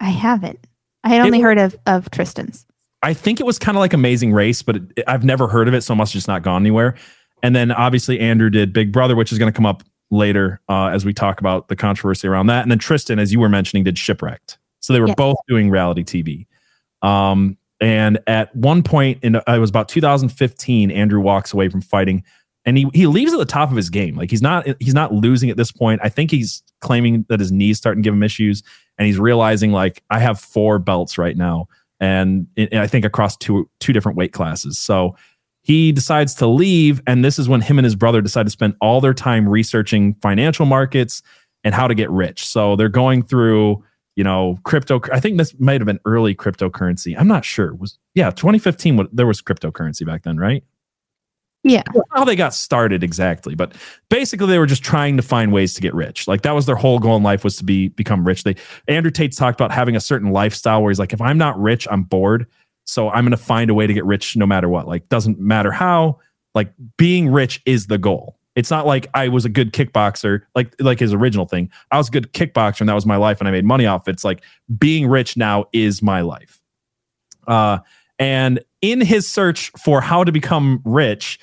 I 0.00 0.10
haven't. 0.10 0.66
I 1.08 1.14
had 1.16 1.26
only 1.26 1.38
was- 1.38 1.42
heard 1.44 1.58
of 1.58 1.76
of 1.86 2.10
Tristan's. 2.10 2.64
I 3.02 3.14
think 3.14 3.38
it 3.38 3.46
was 3.46 3.58
kind 3.60 3.76
of 3.76 3.80
like 3.80 3.92
Amazing 3.92 4.32
Race, 4.32 4.60
but 4.62 4.76
it, 4.76 5.04
I've 5.06 5.22
never 5.24 5.46
heard 5.46 5.68
of 5.68 5.74
it, 5.74 5.82
so 5.82 5.92
it 5.94 5.96
must 5.96 6.12
have 6.12 6.18
just 6.18 6.26
not 6.28 6.42
gone 6.42 6.62
anywhere. 6.62 6.96
And 7.44 7.54
then 7.54 7.70
obviously 7.70 8.18
Andrew 8.18 8.50
did 8.50 8.72
Big 8.72 8.90
Brother, 8.90 9.14
which 9.14 9.30
is 9.30 9.38
going 9.38 9.52
to 9.52 9.56
come 9.56 9.66
up 9.66 9.84
later 10.10 10.60
uh, 10.68 10.86
as 10.86 11.04
we 11.04 11.12
talk 11.12 11.38
about 11.38 11.68
the 11.68 11.76
controversy 11.76 12.26
around 12.26 12.48
that. 12.48 12.62
And 12.62 12.70
then 12.72 12.78
Tristan, 12.80 13.20
as 13.20 13.32
you 13.32 13.38
were 13.38 13.48
mentioning, 13.48 13.84
did 13.84 13.96
Shipwrecked. 13.98 14.58
So 14.80 14.92
they 14.92 15.00
were 15.00 15.06
Yes. 15.08 15.14
both 15.16 15.36
doing 15.46 15.70
reality 15.70 16.02
TV. 16.02 16.46
Um, 17.06 17.56
and 17.80 18.18
at 18.26 18.54
one 18.56 18.82
point 18.82 19.22
in 19.22 19.36
uh, 19.36 19.42
it 19.46 19.58
was 19.58 19.70
about 19.70 19.88
2015, 19.88 20.90
Andrew 20.90 21.20
walks 21.20 21.52
away 21.52 21.68
from 21.68 21.80
fighting, 21.80 22.24
and 22.64 22.76
he 22.76 22.88
he 22.92 23.06
leaves 23.06 23.32
at 23.32 23.38
the 23.38 23.44
top 23.44 23.70
of 23.70 23.76
his 23.76 23.90
game. 23.90 24.16
Like 24.16 24.30
he's 24.30 24.42
not 24.42 24.66
he's 24.80 24.94
not 24.94 25.12
losing 25.14 25.50
at 25.50 25.56
this 25.56 25.70
point. 25.70 26.00
I 26.02 26.08
think 26.08 26.32
he's 26.32 26.62
claiming 26.80 27.24
that 27.28 27.38
his 27.38 27.52
knees 27.52 27.78
starting 27.78 28.02
to 28.02 28.06
give 28.08 28.14
him 28.14 28.24
issues, 28.24 28.64
and 28.98 29.06
he's 29.06 29.18
realizing 29.18 29.72
like 29.72 30.02
I 30.10 30.18
have 30.18 30.38
four 30.38 30.78
belts 30.78 31.18
right 31.18 31.36
now, 31.36 31.68
and, 32.00 32.46
and 32.56 32.80
I 32.80 32.86
think 32.86 33.04
across 33.04 33.36
two 33.36 33.68
two 33.80 33.92
different 33.92 34.18
weight 34.18 34.32
classes. 34.32 34.78
So 34.78 35.16
he 35.62 35.92
decides 35.92 36.34
to 36.36 36.46
leave, 36.46 37.02
and 37.06 37.24
this 37.24 37.38
is 37.38 37.48
when 37.48 37.60
him 37.60 37.78
and 37.78 37.84
his 37.84 37.96
brother 37.96 38.20
decide 38.20 38.46
to 38.46 38.50
spend 38.50 38.74
all 38.80 39.00
their 39.00 39.14
time 39.14 39.48
researching 39.48 40.14
financial 40.22 40.66
markets 40.66 41.22
and 41.64 41.74
how 41.74 41.88
to 41.88 41.94
get 41.94 42.10
rich. 42.10 42.46
So 42.46 42.76
they're 42.76 42.88
going 42.88 43.22
through 43.22 43.84
you 44.18 44.24
know, 44.24 44.58
crypto. 44.64 45.00
I 45.12 45.20
think 45.20 45.38
this 45.38 45.54
might 45.60 45.80
have 45.80 45.86
been 45.86 46.00
early 46.04 46.34
cryptocurrency. 46.34 47.14
I'm 47.16 47.28
not 47.28 47.44
sure. 47.44 47.72
Was 47.76 48.00
yeah, 48.16 48.32
2015. 48.32 49.06
There 49.12 49.28
was 49.28 49.40
cryptocurrency 49.40 50.04
back 50.04 50.24
then, 50.24 50.38
right? 50.38 50.64
Yeah. 51.64 51.82
How 52.10 52.24
they 52.24 52.36
got 52.36 52.54
started 52.54 53.02
exactly, 53.02 53.54
but 53.54 53.74
basically 54.10 54.46
they 54.46 54.58
were 54.58 54.66
just 54.66 54.82
trying 54.82 55.16
to 55.16 55.22
find 55.22 55.52
ways 55.52 55.74
to 55.74 55.80
get 55.80 55.92
rich. 55.92 56.28
Like 56.28 56.42
that 56.42 56.52
was 56.52 56.66
their 56.66 56.76
whole 56.76 56.98
goal 56.98 57.16
in 57.16 57.22
life 57.22 57.44
was 57.44 57.56
to 57.56 57.64
be 57.64 57.88
become 57.88 58.26
rich. 58.26 58.44
They 58.44 58.54
Andrew 58.86 59.10
Tate's 59.10 59.36
talked 59.36 59.60
about 59.60 59.72
having 59.72 59.96
a 59.96 60.00
certain 60.00 60.30
lifestyle 60.30 60.82
where 60.82 60.90
he's 60.90 60.98
like, 60.98 61.12
if 61.12 61.20
I'm 61.20 61.38
not 61.38 61.60
rich, 61.60 61.86
I'm 61.90 62.04
bored. 62.04 62.46
So 62.86 63.10
I'm 63.10 63.28
to 63.30 63.36
find 63.36 63.70
a 63.70 63.74
way 63.74 63.86
to 63.86 63.92
get 63.92 64.06
rich 64.06 64.36
no 64.36 64.46
matter 64.46 64.68
what. 64.68 64.86
Like 64.86 65.08
doesn't 65.08 65.38
matter 65.38 65.72
how. 65.72 66.20
Like 66.54 66.72
being 66.96 67.28
rich 67.28 67.60
is 67.66 67.86
the 67.86 67.98
goal. 67.98 68.38
It's 68.56 68.70
not 68.70 68.86
like 68.86 69.06
I 69.14 69.28
was 69.28 69.44
a 69.44 69.48
good 69.48 69.72
kickboxer, 69.72 70.42
like 70.54 70.74
like 70.80 70.98
his 70.98 71.12
original 71.12 71.46
thing. 71.46 71.70
I 71.90 71.98
was 71.98 72.08
a 72.08 72.10
good 72.10 72.32
kickboxer 72.32 72.80
and 72.80 72.88
that 72.88 72.94
was 72.94 73.06
my 73.06 73.16
life 73.16 73.40
and 73.40 73.48
I 73.48 73.50
made 73.50 73.64
money 73.64 73.86
off 73.86 74.08
it. 74.08 74.12
It's 74.12 74.24
like 74.24 74.42
being 74.78 75.06
rich 75.06 75.36
now 75.36 75.66
is 75.72 76.02
my 76.02 76.22
life. 76.22 76.60
Uh, 77.46 77.78
and 78.18 78.60
in 78.82 79.00
his 79.00 79.30
search 79.30 79.70
for 79.82 80.00
how 80.00 80.24
to 80.24 80.32
become 80.32 80.80
rich, 80.84 81.38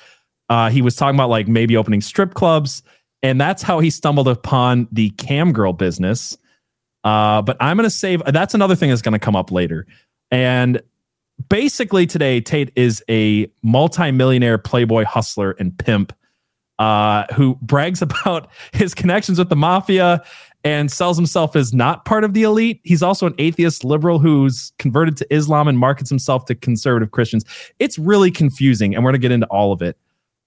uh, 0.48 0.70
he 0.70 0.82
was 0.82 0.96
talking 0.96 1.16
about 1.16 1.30
like 1.30 1.48
maybe 1.48 1.76
opening 1.76 2.00
strip 2.00 2.34
clubs, 2.34 2.82
and 3.22 3.40
that's 3.40 3.62
how 3.62 3.80
he 3.80 3.90
stumbled 3.90 4.28
upon 4.28 4.88
the 4.92 5.10
cam 5.10 5.52
girl 5.52 5.72
business. 5.72 6.36
Uh, 7.04 7.42
but 7.42 7.56
I'm 7.60 7.76
going 7.76 7.88
to 7.88 7.90
save. 7.90 8.22
That's 8.26 8.54
another 8.54 8.74
thing 8.74 8.90
that's 8.90 9.02
going 9.02 9.12
to 9.12 9.18
come 9.18 9.36
up 9.36 9.50
later. 9.50 9.86
And 10.30 10.82
basically, 11.48 12.06
today 12.06 12.40
Tate 12.40 12.72
is 12.76 13.02
a 13.08 13.50
multimillionaire 13.62 14.58
playboy 14.58 15.04
hustler 15.04 15.52
and 15.58 15.76
pimp 15.78 16.12
uh, 16.78 17.24
who 17.34 17.56
brags 17.62 18.02
about 18.02 18.48
his 18.72 18.94
connections 18.94 19.38
with 19.38 19.48
the 19.48 19.56
mafia 19.56 20.22
and 20.66 20.90
sells 20.90 21.16
himself 21.16 21.54
as 21.54 21.72
not 21.72 22.04
part 22.04 22.24
of 22.24 22.34
the 22.34 22.42
elite. 22.42 22.80
He's 22.82 23.00
also 23.00 23.24
an 23.24 23.36
atheist 23.38 23.84
liberal 23.84 24.18
who's 24.18 24.72
converted 24.80 25.16
to 25.18 25.32
Islam 25.32 25.68
and 25.68 25.78
markets 25.78 26.10
himself 26.10 26.44
to 26.46 26.56
conservative 26.56 27.12
Christians. 27.12 27.44
It's 27.78 28.00
really 28.00 28.32
confusing, 28.32 28.92
and 28.92 29.04
we're 29.04 29.12
going 29.12 29.20
to 29.20 29.24
get 29.24 29.30
into 29.30 29.46
all 29.46 29.72
of 29.72 29.80
it. 29.80 29.96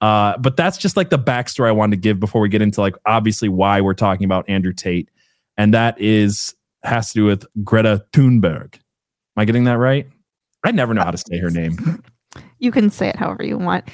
Uh, 0.01 0.37
but 0.37 0.57
that's 0.57 0.77
just 0.77 0.97
like 0.97 1.09
the 1.09 1.17
backstory 1.17 1.67
I 1.67 1.71
wanted 1.71 1.95
to 1.95 2.01
give 2.01 2.19
before 2.19 2.41
we 2.41 2.49
get 2.49 2.61
into 2.61 2.81
like 2.81 2.95
obviously 3.05 3.47
why 3.47 3.79
we're 3.79 3.93
talking 3.93 4.25
about 4.25 4.49
Andrew 4.49 4.73
Tate, 4.73 5.09
and 5.57 5.73
that 5.73 5.99
is 6.01 6.53
has 6.83 7.13
to 7.13 7.13
do 7.13 7.25
with 7.25 7.45
Greta 7.63 8.05
Thunberg. 8.11 8.75
Am 8.75 8.81
I 9.37 9.45
getting 9.45 9.63
that 9.65 9.77
right? 9.77 10.05
I 10.65 10.71
never 10.71 10.93
know 10.93 11.03
how 11.03 11.11
to 11.11 11.17
say 11.17 11.37
her 11.39 11.49
name. 11.49 12.03
You 12.59 12.71
can 12.71 12.91
say 12.91 13.07
it 13.07 13.15
however 13.15 13.43
you 13.43 13.57
want. 13.57 13.87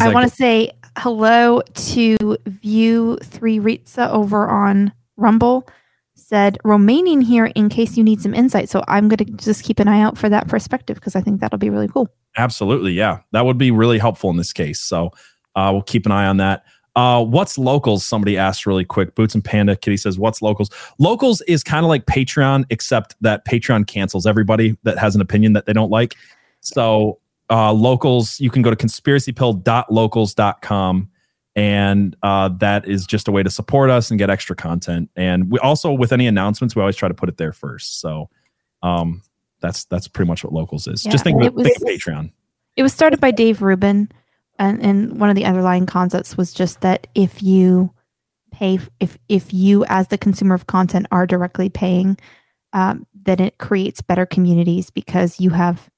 I 0.00 0.14
want 0.14 0.30
to 0.30 0.34
say 0.34 0.70
hello 0.96 1.60
to 1.74 2.38
View 2.46 3.18
Three 3.22 3.58
Ritza 3.58 4.08
over 4.10 4.48
on 4.48 4.92
Rumble. 5.22 5.66
Said 6.14 6.58
remaining 6.62 7.22
here 7.22 7.46
in 7.46 7.70
case 7.70 7.96
you 7.96 8.04
need 8.04 8.20
some 8.20 8.34
insight. 8.34 8.68
So 8.68 8.84
I'm 8.86 9.08
going 9.08 9.18
to 9.18 9.24
just 9.24 9.64
keep 9.64 9.78
an 9.78 9.88
eye 9.88 10.00
out 10.00 10.18
for 10.18 10.28
that 10.28 10.46
perspective 10.46 10.96
because 10.96 11.16
I 11.16 11.22
think 11.22 11.40
that'll 11.40 11.58
be 11.58 11.70
really 11.70 11.88
cool. 11.88 12.08
Absolutely, 12.36 12.92
yeah, 12.92 13.20
that 13.32 13.46
would 13.46 13.58
be 13.58 13.70
really 13.70 13.98
helpful 13.98 14.28
in 14.28 14.36
this 14.36 14.52
case. 14.52 14.80
So 14.80 15.10
uh, 15.56 15.70
we'll 15.72 15.82
keep 15.82 16.04
an 16.04 16.12
eye 16.12 16.26
on 16.26 16.36
that. 16.38 16.64
Uh, 16.94 17.24
what's 17.24 17.56
locals? 17.56 18.04
Somebody 18.04 18.36
asked 18.36 18.66
really 18.66 18.84
quick. 18.84 19.14
Boots 19.14 19.34
and 19.34 19.42
Panda 19.42 19.76
Kitty 19.76 19.96
says, 19.96 20.18
"What's 20.18 20.42
locals?" 20.42 20.68
Locals 20.98 21.40
is 21.42 21.62
kind 21.64 21.84
of 21.84 21.88
like 21.88 22.04
Patreon, 22.04 22.64
except 22.68 23.16
that 23.22 23.46
Patreon 23.46 23.86
cancels 23.86 24.26
everybody 24.26 24.76
that 24.82 24.98
has 24.98 25.14
an 25.14 25.22
opinion 25.22 25.54
that 25.54 25.64
they 25.64 25.72
don't 25.72 25.90
like. 25.90 26.16
So 26.60 27.18
uh, 27.50 27.72
locals, 27.72 28.38
you 28.40 28.50
can 28.50 28.62
go 28.62 28.70
to 28.70 28.76
conspiracypilled.locals.com, 28.76 31.10
and 31.54 32.16
uh, 32.22 32.48
that 32.58 32.88
is 32.88 33.06
just 33.06 33.28
a 33.28 33.32
way 33.32 33.42
to 33.42 33.50
support 33.50 33.90
us 33.90 34.10
and 34.10 34.18
get 34.18 34.30
extra 34.30 34.56
content. 34.56 35.10
And 35.16 35.50
we 35.50 35.58
also, 35.58 35.92
with 35.92 36.12
any 36.12 36.26
announcements, 36.26 36.74
we 36.74 36.80
always 36.80 36.96
try 36.96 37.08
to 37.08 37.14
put 37.14 37.28
it 37.28 37.36
there 37.36 37.52
first. 37.52 38.00
So 38.00 38.30
um, 38.82 39.22
that's 39.60 39.84
that's 39.84 40.08
pretty 40.08 40.28
much 40.28 40.44
what 40.44 40.52
locals 40.52 40.86
is. 40.86 41.04
Yeah, 41.04 41.12
just 41.12 41.24
think, 41.24 41.42
of, 41.42 41.58
it 41.58 41.62
think 41.62 41.76
of 41.76 41.82
Patreon. 41.82 42.32
It 42.76 42.82
was 42.82 42.92
started 42.92 43.20
by 43.20 43.30
Dave 43.30 43.60
Rubin, 43.60 44.10
and, 44.58 44.82
and 44.82 45.20
one 45.20 45.28
of 45.28 45.36
the 45.36 45.44
underlying 45.44 45.86
concepts 45.86 46.36
was 46.36 46.54
just 46.54 46.80
that 46.80 47.06
if 47.14 47.42
you 47.42 47.92
pay, 48.50 48.78
if 49.00 49.18
if 49.28 49.52
you 49.52 49.84
as 49.88 50.08
the 50.08 50.18
consumer 50.18 50.54
of 50.54 50.66
content 50.66 51.06
are 51.10 51.26
directly 51.26 51.68
paying, 51.68 52.16
um, 52.72 53.06
then 53.14 53.40
it 53.40 53.58
creates 53.58 54.00
better 54.00 54.24
communities 54.24 54.90
because 54.90 55.38
you 55.38 55.50
have 55.50 55.90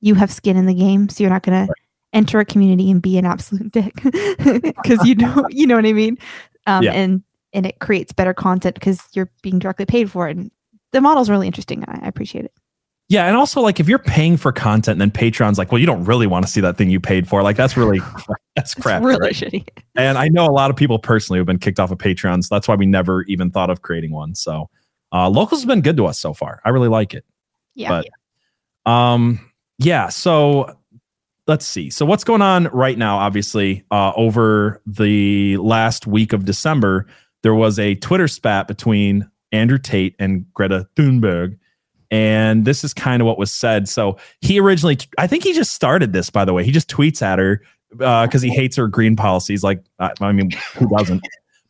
you 0.00 0.14
have 0.14 0.32
skin 0.32 0.56
in 0.56 0.66
the 0.66 0.74
game, 0.74 1.08
so 1.10 1.22
you're 1.22 1.30
not 1.30 1.42
going 1.42 1.66
to 1.66 1.74
enter 2.12 2.38
a 2.40 2.44
community 2.44 2.90
and 2.90 3.00
be 3.02 3.16
an 3.18 3.24
absolute 3.26 3.70
dick 3.72 3.94
because 4.02 5.04
you 5.06 5.14
know 5.14 5.46
you 5.50 5.66
know 5.66 5.76
what 5.76 5.86
I 5.86 5.92
mean, 5.92 6.18
um, 6.66 6.82
Yeah. 6.84 6.92
and 6.92 7.22
and 7.52 7.66
it 7.66 7.78
creates 7.80 8.12
better 8.12 8.32
content 8.34 8.74
because 8.74 9.00
you're 9.12 9.30
being 9.42 9.58
directly 9.58 9.84
paid 9.86 10.10
for 10.10 10.28
it. 10.28 10.36
And 10.36 10.50
the 10.92 11.00
model's 11.00 11.28
really 11.30 11.46
interesting. 11.46 11.84
I, 11.86 12.00
I 12.02 12.08
appreciate 12.08 12.44
it. 12.46 12.52
Yeah, 13.08 13.26
and 13.26 13.36
also 13.36 13.60
like 13.60 13.78
if 13.78 13.88
you're 13.90 13.98
paying 13.98 14.38
for 14.38 14.52
content, 14.52 14.92
and 14.94 15.00
then 15.02 15.10
Patreon's 15.10 15.58
like, 15.58 15.70
well, 15.70 15.78
you 15.78 15.86
don't 15.86 16.04
really 16.04 16.26
want 16.26 16.46
to 16.46 16.50
see 16.50 16.62
that 16.62 16.78
thing 16.78 16.88
you 16.88 16.98
paid 17.00 17.28
for. 17.28 17.42
Like 17.42 17.56
that's 17.56 17.76
really 17.76 17.98
that's 18.56 18.72
It's 18.72 18.74
crap. 18.82 19.02
really 19.02 19.18
right? 19.20 19.34
shitty. 19.34 19.66
And 19.96 20.16
I 20.16 20.28
know 20.28 20.46
a 20.46 20.52
lot 20.52 20.70
of 20.70 20.76
people 20.76 20.98
personally 20.98 21.38
who've 21.38 21.46
been 21.46 21.58
kicked 21.58 21.78
off 21.78 21.90
of 21.90 21.98
Patreon, 21.98 22.42
so 22.44 22.54
that's 22.54 22.68
why 22.68 22.74
we 22.74 22.86
never 22.86 23.22
even 23.24 23.50
thought 23.50 23.68
of 23.68 23.82
creating 23.82 24.12
one. 24.12 24.34
So 24.34 24.70
uh, 25.12 25.28
locals 25.28 25.60
has 25.60 25.66
been 25.66 25.82
good 25.82 25.96
to 25.98 26.06
us 26.06 26.18
so 26.18 26.32
far. 26.32 26.62
I 26.64 26.70
really 26.70 26.88
like 26.88 27.12
it. 27.12 27.24
Yeah. 27.74 28.02
But 28.84 28.90
um, 28.90 29.40
yeah. 29.78 30.08
So 30.08 30.74
let's 31.46 31.66
see. 31.66 31.90
So 31.90 32.06
what's 32.06 32.24
going 32.24 32.42
on 32.42 32.64
right 32.66 32.96
now? 32.96 33.18
Obviously, 33.18 33.84
uh, 33.90 34.12
over 34.16 34.80
the 34.86 35.56
last 35.58 36.06
week 36.06 36.32
of 36.32 36.44
December, 36.44 37.06
there 37.42 37.54
was 37.54 37.78
a 37.78 37.94
Twitter 37.96 38.28
spat 38.28 38.68
between 38.68 39.28
Andrew 39.50 39.78
Tate 39.78 40.14
and 40.18 40.50
Greta 40.54 40.88
Thunberg. 40.96 41.58
And 42.10 42.64
this 42.64 42.84
is 42.84 42.92
kind 42.92 43.22
of 43.22 43.26
what 43.26 43.38
was 43.38 43.50
said. 43.50 43.88
So 43.88 44.18
he 44.40 44.60
originally, 44.60 44.98
I 45.18 45.26
think 45.26 45.44
he 45.44 45.54
just 45.54 45.72
started 45.72 46.12
this, 46.12 46.30
by 46.30 46.44
the 46.44 46.52
way. 46.52 46.62
He 46.62 46.70
just 46.70 46.90
tweets 46.90 47.22
at 47.22 47.38
her 47.38 47.62
because 47.90 48.42
he 48.42 48.50
hates 48.50 48.76
her 48.76 48.86
green 48.86 49.16
policies. 49.16 49.62
Like, 49.62 49.82
I, 49.98 50.12
I 50.20 50.32
mean, 50.32 50.50
who 50.76 50.88
doesn't? 50.88 51.22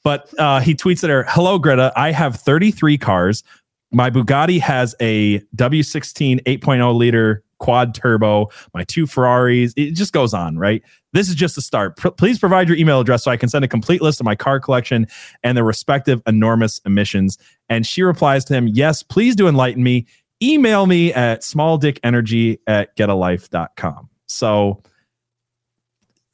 But 0.04 0.32
uh, 0.38 0.60
he 0.60 0.74
tweets 0.74 1.04
at 1.04 1.10
her, 1.10 1.24
"Hello, 1.28 1.60
Greta. 1.60 1.92
I 1.94 2.10
have 2.10 2.34
33 2.36 2.98
cars. 2.98 3.44
My 3.92 4.10
Bugatti 4.10 4.60
has 4.60 4.96
a 5.00 5.38
W16 5.56 6.42
8.0 6.42 6.96
liter 6.96 7.44
quad 7.62 7.94
turbo. 7.94 8.50
My 8.74 8.82
two 8.84 9.06
Ferraris. 9.06 9.72
It 9.76 9.92
just 9.92 10.12
goes 10.12 10.34
on, 10.34 10.58
right? 10.58 10.82
This 11.12 11.28
is 11.28 11.36
just 11.36 11.54
the 11.54 11.62
start. 11.62 11.96
P- 11.96 12.10
please 12.10 12.38
provide 12.38 12.68
your 12.68 12.76
email 12.76 13.00
address 13.00 13.22
so 13.22 13.30
I 13.30 13.36
can 13.36 13.48
send 13.48 13.64
a 13.64 13.68
complete 13.68 14.02
list 14.02 14.20
of 14.20 14.24
my 14.24 14.34
car 14.34 14.58
collection 14.58 15.06
and 15.42 15.56
the 15.56 15.64
respective 15.64 16.20
enormous 16.26 16.80
emissions." 16.84 17.38
And 17.68 17.86
she 17.86 18.02
replies 18.02 18.44
to 18.46 18.54
him, 18.54 18.66
"Yes, 18.66 19.02
please 19.02 19.36
do 19.36 19.46
enlighten 19.46 19.82
me. 19.82 20.06
Email 20.42 20.86
me 20.86 21.12
at 21.14 21.42
smalldickenergy 21.42 22.58
at 22.66 22.96
getalife.com." 22.96 24.10
So 24.26 24.82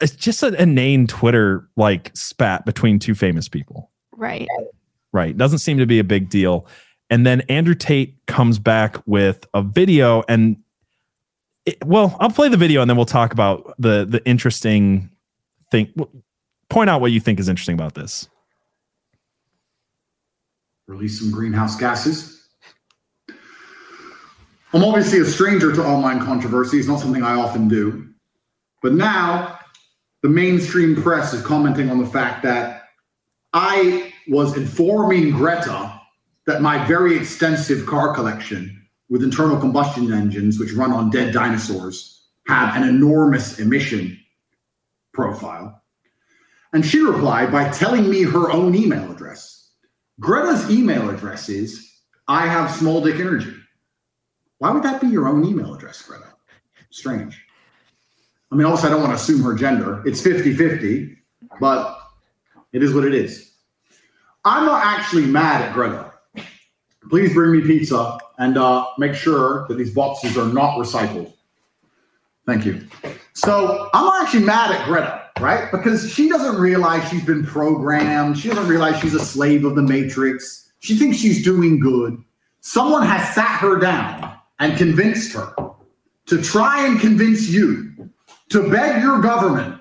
it's 0.01 0.17
just 0.17 0.43
an 0.43 0.55
inane 0.55 1.07
Twitter 1.07 1.69
like 1.77 2.11
spat 2.15 2.65
between 2.65 2.99
two 2.99 3.15
famous 3.15 3.49
people. 3.49 3.91
Right. 4.17 4.49
Right. 5.13 5.37
Doesn't 5.37 5.59
seem 5.59 5.77
to 5.79 5.87
be 5.87 5.99
a 5.99 6.05
big 6.05 6.31
deal. 6.31 6.67
And 7.11 7.27
then 7.27 7.41
Andrew 7.43 7.75
Tate 7.75 8.15
comes 8.27 8.59
back 8.59 8.97
with 9.07 9.47
a 9.55 9.63
video 9.63 10.23
and 10.29 10.57
it, 11.69 11.85
well, 11.85 12.17
I'll 12.21 12.31
play 12.31 12.49
the 12.49 12.57
video 12.57 12.81
and 12.81 12.89
then 12.89 12.97
we'll 12.97 13.07
talk 13.07 13.33
about 13.33 13.75
the 13.79 14.05
the 14.05 14.25
interesting 14.27 15.11
thing. 15.71 15.93
Point 16.69 16.91
out 16.91 17.01
what 17.01 17.13
you 17.13 17.21
think 17.21 17.41
is 17.41 17.49
interesting 17.49 17.75
about 17.75 17.95
this. 17.95 18.29
release 20.87 21.21
some 21.21 21.31
greenhouse 21.31 21.77
gases. 21.77 22.49
I'm 24.73 24.85
obviously 24.85 25.21
a 25.21 25.25
stranger 25.25 25.75
to 25.75 25.85
online 25.85 26.21
controversy. 26.21 26.79
It's 26.79 26.89
not 26.89 27.01
something 27.01 27.23
I 27.23 27.35
often 27.35 27.69
do. 27.69 28.09
But 28.83 28.95
now 28.95 29.59
the 30.23 30.29
mainstream 30.29 31.01
press 31.03 31.33
is 31.33 31.43
commenting 31.45 31.91
on 31.91 31.99
the 31.99 32.07
fact 32.07 32.43
that 32.43 32.85
I 33.53 34.13
was 34.29 34.57
informing 34.57 35.31
Greta 35.31 36.01
that 36.47 36.63
my 36.63 36.85
very 36.87 37.17
extensive 37.17 37.87
car 37.87 38.15
collection 38.15 38.88
with 39.09 39.23
internal 39.23 39.59
combustion 39.59 40.13
engines, 40.13 40.59
which 40.59 40.73
run 40.73 40.93
on 40.93 41.11
dead 41.11 41.33
dinosaurs, 41.33 42.27
have 42.47 42.77
an 42.77 42.89
enormous 42.89 43.59
emission 43.59 44.19
profile. 45.13 45.83
And 46.73 46.85
she 46.85 47.01
replied 47.01 47.51
by 47.51 47.71
telling 47.71 48.09
me 48.11 48.23
her 48.23 48.51
own 48.51 48.75
email 48.75 49.11
address. 49.11 49.71
Greta's 50.21 50.71
email 50.71 51.09
address 51.09 51.49
is 51.49 51.91
I 52.27 52.47
have 52.47 52.71
small 52.71 53.01
dick 53.01 53.17
energy. 53.17 53.55
Why 54.59 54.71
would 54.71 54.83
that 54.83 55.01
be 55.01 55.07
your 55.07 55.29
own 55.29 55.45
email 55.45 55.75
address, 55.75 56.03
Greta? 56.03 56.27
Strange. 56.91 57.41
I 58.51 58.57
mean, 58.57 58.67
also, 58.67 58.87
I 58.87 58.91
don't 58.91 59.01
want 59.01 59.13
to 59.13 59.23
assume 59.23 59.43
her 59.43 59.55
gender. 59.55 60.03
It's 60.07 60.21
50 60.21 60.55
50, 60.55 61.17
but 61.61 61.99
it 62.73 62.83
is 62.83 62.93
what 62.93 63.05
it 63.05 63.15
is. 63.15 63.53
I'm 64.45 64.67
not 64.67 64.85
actually 64.85 65.27
mad 65.27 65.63
at 65.63 65.75
Greta. 65.75 66.13
Please 67.09 67.33
bring 67.33 67.53
me 67.53 67.67
pizza 67.67 68.19
and 68.39 68.57
uh, 68.57 68.87
make 68.99 69.15
sure 69.15 69.67
that 69.69 69.77
these 69.77 69.93
boxes 69.93 70.39
are 70.39 70.47
not 70.47 70.79
recycled. 70.79 71.33
Thank 72.47 72.65
you. 72.65 72.87
So 73.35 73.91
I'm 73.93 74.23
actually 74.23 74.45
mad 74.45 74.71
at 74.71 74.87
Greta, 74.87 75.31
right? 75.41 75.71
Because 75.71 76.11
she 76.11 76.29
doesn't 76.29 76.59
realize 76.59 77.09
she's 77.11 77.25
been 77.25 77.45
programmed. 77.45 78.39
She 78.39 78.49
doesn't 78.49 78.69
realize 78.69 78.99
she's 79.01 79.15
a 79.15 79.25
slave 79.25 79.65
of 79.65 79.75
the 79.75 79.83
matrix. 79.83 80.73
She 80.81 80.97
thinks 80.97 81.19
she's 81.19 81.45
doing 81.45 81.79
good. 81.79 82.23
someone 82.61 83.07
has 83.07 83.35
sat 83.35 83.61
her 83.61 83.79
down 83.79 84.37
and 84.59 84.77
convinced 84.77 85.33
her 85.33 85.55
to 86.27 86.43
try 86.43 86.87
and 86.87 87.01
convince 87.01 87.49
you 87.49 88.11
to 88.51 88.71
beg 88.71 89.03
your 89.03 89.21
government 89.21 89.81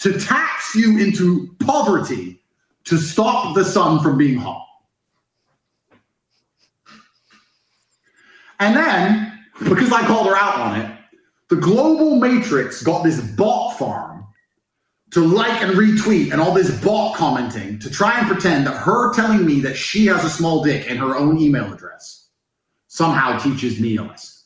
to 0.00 0.18
tax 0.18 0.74
you 0.74 0.98
into 0.98 1.54
poverty 1.60 2.42
to 2.84 2.98
stop 2.98 3.54
the 3.54 3.64
sun 3.64 4.02
from 4.02 4.18
being 4.18 4.38
hot. 4.38 4.66
And 8.62 8.76
then, 8.76 9.40
because 9.58 9.90
I 9.90 10.06
called 10.06 10.28
her 10.28 10.36
out 10.36 10.54
on 10.54 10.80
it, 10.80 10.96
the 11.50 11.56
global 11.56 12.14
matrix 12.14 12.80
got 12.80 13.02
this 13.02 13.20
bot 13.32 13.76
farm 13.76 14.24
to 15.10 15.20
like 15.20 15.60
and 15.62 15.72
retweet 15.72 16.30
and 16.30 16.40
all 16.40 16.54
this 16.54 16.70
bot 16.80 17.16
commenting 17.16 17.80
to 17.80 17.90
try 17.90 18.20
and 18.20 18.28
pretend 18.28 18.68
that 18.68 18.76
her 18.76 19.12
telling 19.14 19.44
me 19.44 19.58
that 19.62 19.76
she 19.76 20.06
has 20.06 20.24
a 20.24 20.30
small 20.30 20.62
dick 20.62 20.86
in 20.86 20.96
her 20.96 21.16
own 21.16 21.40
email 21.40 21.72
address 21.72 22.28
somehow 22.86 23.36
teaches 23.36 23.80
me 23.80 23.96
a 23.96 24.02
lesson. 24.02 24.44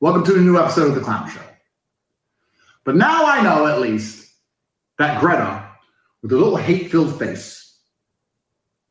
Welcome 0.00 0.24
to 0.24 0.34
a 0.34 0.40
new 0.40 0.58
episode 0.58 0.88
of 0.88 0.96
The 0.96 1.02
Clown 1.02 1.30
Show. 1.30 1.40
But 2.82 2.96
now 2.96 3.26
I 3.26 3.42
know 3.42 3.68
at 3.68 3.80
least 3.80 4.28
that 4.98 5.20
Greta, 5.20 5.68
with 6.20 6.32
a 6.32 6.36
little 6.36 6.56
hate 6.56 6.90
filled 6.90 7.16
face, 7.16 7.78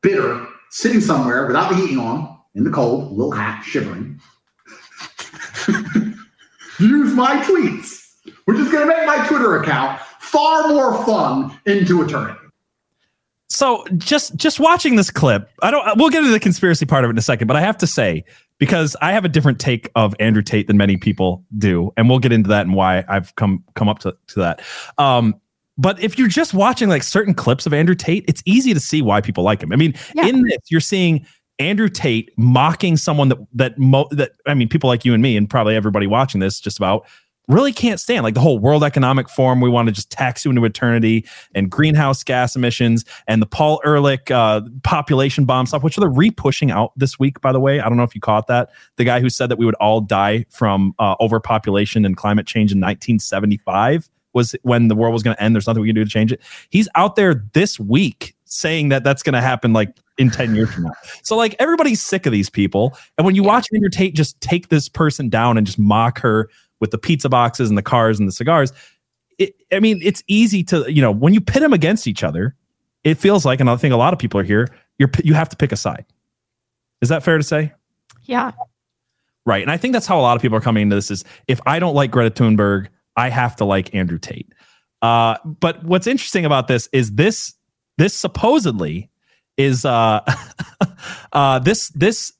bitter, 0.01 0.47
sitting 0.69 1.01
somewhere 1.01 1.45
without 1.45 1.71
the 1.71 1.75
heating 1.75 1.99
on, 1.99 2.30
in 2.55 2.63
the 2.63 2.69
cold, 2.71 3.11
little 3.11 3.31
hat, 3.31 3.63
shivering, 3.63 4.19
use 6.79 7.13
my 7.13 7.41
tweets, 7.43 8.13
which 8.45 8.57
is 8.57 8.71
going 8.71 8.87
to 8.87 8.93
make 8.95 9.05
my 9.05 9.25
Twitter 9.27 9.61
account 9.61 9.99
far 10.19 10.67
more 10.69 11.03
fun 11.05 11.57
into 11.65 12.01
eternity. 12.03 12.37
So 13.49 13.85
just 13.97 14.35
just 14.37 14.59
watching 14.61 14.95
this 14.95 15.11
clip, 15.11 15.49
I 15.61 15.71
don't. 15.71 15.97
We'll 15.97 16.09
get 16.09 16.19
into 16.19 16.31
the 16.31 16.39
conspiracy 16.39 16.85
part 16.85 17.03
of 17.03 17.09
it 17.09 17.13
in 17.13 17.17
a 17.17 17.21
second, 17.21 17.47
but 17.47 17.57
I 17.57 17.61
have 17.61 17.77
to 17.79 17.87
say 17.87 18.23
because 18.59 18.95
I 19.01 19.11
have 19.11 19.25
a 19.25 19.29
different 19.29 19.59
take 19.59 19.89
of 19.95 20.15
Andrew 20.21 20.41
Tate 20.41 20.67
than 20.67 20.77
many 20.77 20.95
people 20.95 21.43
do, 21.57 21.91
and 21.97 22.09
we'll 22.09 22.19
get 22.19 22.31
into 22.31 22.47
that 22.47 22.61
and 22.65 22.75
why 22.75 23.03
I've 23.09 23.35
come 23.35 23.63
come 23.75 23.89
up 23.89 23.99
to 23.99 24.15
to 24.27 24.39
that. 24.39 24.61
Um, 24.97 25.35
but 25.77 26.01
if 26.01 26.17
you're 26.17 26.29
just 26.29 26.53
watching 26.53 26.87
like 26.87 27.03
certain 27.03 27.33
clips 27.33 27.65
of 27.65 27.73
Andrew 27.73 27.95
Tate, 27.95 28.23
it's 28.27 28.41
easy 28.45 28.73
to 28.73 28.79
see 28.79 29.01
why 29.01 29.19
people 29.19 29.43
like 29.43 29.61
him. 29.61 29.73
I 29.73 29.75
mean, 29.75 29.95
Yeah. 30.15 30.27
in 30.27 30.43
this, 30.43 30.59
you're 30.69 30.79
seeing 30.79 31.25
Andrew 31.61 31.89
Tate 31.89 32.31
mocking 32.37 32.97
someone 32.97 33.29
that 33.29 33.37
that 33.53 33.77
mo- 33.77 34.07
that 34.11 34.31
I 34.45 34.53
mean, 34.53 34.67
people 34.67 34.89
like 34.89 35.05
you 35.05 35.13
and 35.13 35.21
me, 35.21 35.37
and 35.37 35.49
probably 35.49 35.75
everybody 35.75 36.07
watching 36.07 36.39
this, 36.39 36.59
just 36.59 36.77
about 36.77 37.05
really 37.47 37.73
can't 37.73 37.99
stand 37.99 38.23
like 38.23 38.33
the 38.33 38.39
whole 38.39 38.59
World 38.59 38.83
Economic 38.83 39.29
Forum. 39.29 39.61
We 39.61 39.69
want 39.69 39.87
to 39.87 39.91
just 39.91 40.09
tax 40.09 40.45
you 40.45 40.51
into 40.51 40.63
eternity 40.63 41.25
and 41.53 41.69
greenhouse 41.69 42.23
gas 42.23 42.55
emissions 42.55 43.03
and 43.27 43.41
the 43.41 43.45
Paul 43.45 43.81
Ehrlich 43.85 44.31
uh, 44.31 44.61
population 44.83 45.45
bomb 45.45 45.65
stuff, 45.65 45.83
which 45.83 45.95
they're 45.95 46.09
re-pushing 46.09 46.71
out 46.71 46.93
this 46.95 47.19
week. 47.19 47.41
By 47.41 47.51
the 47.51 47.59
way, 47.59 47.79
I 47.79 47.89
don't 47.89 47.97
know 47.97 48.03
if 48.03 48.15
you 48.15 48.21
caught 48.21 48.47
that. 48.47 48.69
The 48.97 49.03
guy 49.03 49.19
who 49.19 49.29
said 49.29 49.49
that 49.49 49.57
we 49.57 49.65
would 49.65 49.75
all 49.75 50.01
die 50.01 50.45
from 50.49 50.93
uh, 50.99 51.15
overpopulation 51.19 52.05
and 52.05 52.15
climate 52.15 52.47
change 52.47 52.71
in 52.71 52.79
1975 52.79 54.09
was 54.33 54.55
when 54.63 54.87
the 54.87 54.95
world 54.95 55.13
was 55.13 55.23
going 55.23 55.35
to 55.35 55.43
end. 55.43 55.55
There's 55.55 55.67
nothing 55.67 55.81
we 55.81 55.89
can 55.89 55.95
do 55.95 56.05
to 56.05 56.09
change 56.09 56.31
it. 56.31 56.41
He's 56.69 56.87
out 56.95 57.15
there 57.15 57.43
this 57.53 57.79
week 57.79 58.35
saying 58.51 58.89
that 58.89 59.03
that's 59.03 59.23
going 59.23 59.33
to 59.33 59.41
happen 59.41 59.71
like 59.71 59.97
in 60.17 60.29
10 60.29 60.55
years 60.55 60.71
from 60.73 60.83
now. 60.83 60.91
So 61.23 61.37
like 61.37 61.55
everybody's 61.57 62.01
sick 62.01 62.25
of 62.25 62.33
these 62.33 62.49
people. 62.49 62.97
And 63.17 63.25
when 63.25 63.33
you 63.33 63.43
watch 63.43 63.67
Andrew 63.73 63.89
Tate 63.89 64.13
just 64.13 64.39
take 64.41 64.67
this 64.67 64.89
person 64.89 65.29
down 65.29 65.57
and 65.57 65.65
just 65.65 65.79
mock 65.79 66.19
her 66.19 66.49
with 66.81 66.91
the 66.91 66.97
pizza 66.97 67.29
boxes 67.29 67.69
and 67.69 67.77
the 67.77 67.81
cars 67.81 68.19
and 68.19 68.27
the 68.27 68.33
cigars, 68.33 68.73
it, 69.37 69.55
I 69.71 69.79
mean, 69.79 70.01
it's 70.03 70.21
easy 70.27 70.63
to, 70.65 70.91
you 70.91 71.01
know, 71.01 71.11
when 71.11 71.33
you 71.33 71.39
pit 71.39 71.61
them 71.61 71.71
against 71.71 72.07
each 72.07 72.23
other, 72.23 72.55
it 73.05 73.17
feels 73.17 73.45
like, 73.45 73.61
and 73.61 73.69
I 73.69 73.75
think 73.77 73.93
a 73.93 73.97
lot 73.97 74.11
of 74.11 74.19
people 74.19 74.39
are 74.41 74.43
here, 74.43 74.67
you're, 74.99 75.09
you 75.23 75.33
have 75.33 75.47
to 75.49 75.55
pick 75.55 75.71
a 75.71 75.77
side. 75.77 76.05
Is 77.01 77.07
that 77.07 77.23
fair 77.23 77.37
to 77.37 77.43
say? 77.43 77.71
Yeah. 78.23 78.51
Right. 79.45 79.61
And 79.61 79.71
I 79.71 79.77
think 79.77 79.93
that's 79.93 80.05
how 80.05 80.19
a 80.19 80.21
lot 80.21 80.35
of 80.35 80.41
people 80.41 80.57
are 80.57 80.61
coming 80.61 80.83
into 80.83 80.95
this 80.95 81.09
is 81.09 81.23
if 81.47 81.61
I 81.65 81.79
don't 81.79 81.95
like 81.95 82.11
Greta 82.11 82.29
Thunberg, 82.29 82.89
I 83.15 83.29
have 83.29 83.55
to 83.55 83.65
like 83.65 83.95
Andrew 83.95 84.19
Tate. 84.19 84.53
Uh, 85.01 85.37
but 85.45 85.83
what's 85.85 86.05
interesting 86.05 86.45
about 86.45 86.67
this 86.67 86.89
is 86.91 87.13
this 87.13 87.55
this 87.97 88.13
supposedly 88.15 89.09
is 89.57 89.85
uh, 89.85 90.21
uh, 91.33 91.59
this 91.59 91.89
this 91.89 92.33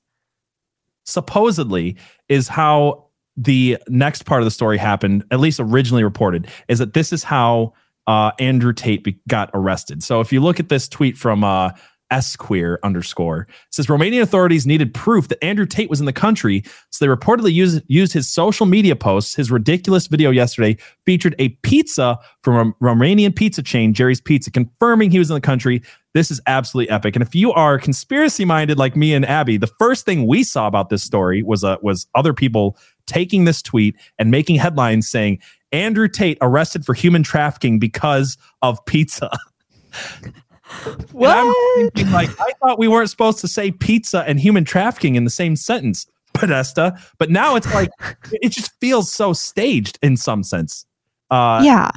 supposedly 1.06 1.98
is 2.30 2.48
how 2.48 3.08
the 3.38 3.78
next 3.88 4.26
part 4.26 4.42
of 4.42 4.46
the 4.46 4.52
story 4.52 4.78
happened, 4.78 5.24
at 5.32 5.40
least 5.40 5.60
originally 5.60 6.04
reported, 6.04 6.48
is 6.68 6.80
that 6.80 6.94
this 6.94 7.14
is 7.14 7.24
how 7.24 7.74
uh, 8.08 8.32
Andrew 8.40 8.74
Tate 8.74 9.04
be- 9.04 9.20
got 9.28 9.50
arrested. 9.54 10.04
So 10.04 10.20
if 10.20 10.34
you 10.34 10.42
look 10.42 10.60
at 10.60 10.70
this 10.70 10.88
tweet 10.88 11.18
from 11.18 11.44
uh, 11.44 11.72
squeer 12.20 12.80
underscore 12.84 13.48
says 13.72 13.88
Romanian 13.88 14.22
authorities 14.22 14.68
needed 14.68 14.94
proof 14.94 15.30
that 15.30 15.44
Andrew 15.44 15.66
Tate 15.66 15.90
was 15.90 16.00
in 16.00 16.06
the 16.06 16.14
country, 16.14 16.64
so 16.90 17.06
they 17.06 17.14
reportedly 17.14 17.54
used 17.54 17.82
used 17.88 18.14
his 18.14 18.32
social 18.32 18.66
media 18.66 18.96
posts. 18.96 19.36
His 19.36 19.50
ridiculous 19.50 20.08
video 20.08 20.30
yesterday 20.30 20.78
featured 21.06 21.36
a 21.40 21.50
pizza 21.64 22.20
from 22.42 22.56
a 22.56 22.84
Romanian 22.84 23.36
pizza 23.36 23.64
chain, 23.64 23.94
Jerry's 23.94 24.22
Pizza, 24.22 24.52
confirming 24.52 25.12
he 25.12 25.20
was 25.20 25.30
in 25.30 25.36
the 25.36 25.42
country. 25.42 25.82
This 26.14 26.30
is 26.30 26.42
absolutely 26.46 26.90
epic. 26.92 27.16
And 27.16 27.24
if 27.24 27.34
you 27.34 27.54
are 27.54 27.80
conspiracy 27.80 28.44
minded 28.44 28.78
like 28.78 28.98
me 28.98 29.14
and 29.14 29.26
Abby, 29.26 29.56
the 29.56 29.68
first 29.68 30.06
thing 30.06 30.28
we 30.28 30.44
saw 30.44 30.68
about 30.68 30.90
this 30.90 31.04
story 31.04 31.42
was 31.42 31.64
uh, 31.64 31.78
was 31.82 32.08
other 32.16 32.34
people 32.34 32.78
taking 33.08 33.46
this 33.46 33.62
tweet 33.62 33.96
and 34.20 34.30
making 34.30 34.58
headlines 34.58 35.10
saying 35.10 35.40
Andrew 35.72 36.08
Tate 36.08 36.38
arrested 36.42 36.86
for 36.86 36.94
human 36.94 37.24
trafficking 37.24 37.80
because 37.80 38.38
of 38.62 38.84
pizza. 38.86 39.32
And 41.14 41.26
I'm 41.26 41.54
thinking, 41.76 42.12
like, 42.12 42.30
I 42.40 42.52
thought 42.62 42.80
we 42.80 42.88
weren't 42.88 43.10
supposed 43.10 43.40
to 43.40 43.48
say 43.48 43.72
pizza 43.72 44.24
and 44.28 44.40
human 44.40 44.66
trafficking 44.66 45.16
in 45.16 45.24
the 45.24 45.30
same 45.30 45.56
sentence, 45.56 46.08
Podesta. 46.34 46.98
But 47.18 47.30
now 47.30 47.56
it's 47.56 47.72
like 47.74 47.90
it 48.32 48.50
just 48.50 48.72
feels 48.80 49.12
so 49.12 49.34
staged 49.34 50.00
in 50.02 50.18
some 50.18 50.44
sense. 50.44 50.86
Uh, 51.30 51.62
yeah. 51.64 51.90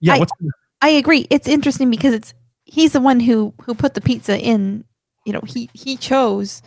yeah. 0.00 0.14
I- 0.14 0.26
I 0.80 0.88
agree. 0.90 1.26
It's 1.30 1.48
interesting 1.48 1.90
because 1.90 2.14
it's 2.14 2.34
he's 2.64 2.92
the 2.92 3.00
one 3.00 3.18
who 3.18 3.52
who 3.62 3.74
put 3.74 3.94
the 3.94 4.00
pizza 4.00 4.38
in. 4.38 4.84
You 5.24 5.32
know, 5.32 5.42
he 5.46 5.68
he 5.74 5.96
chose 5.96 6.62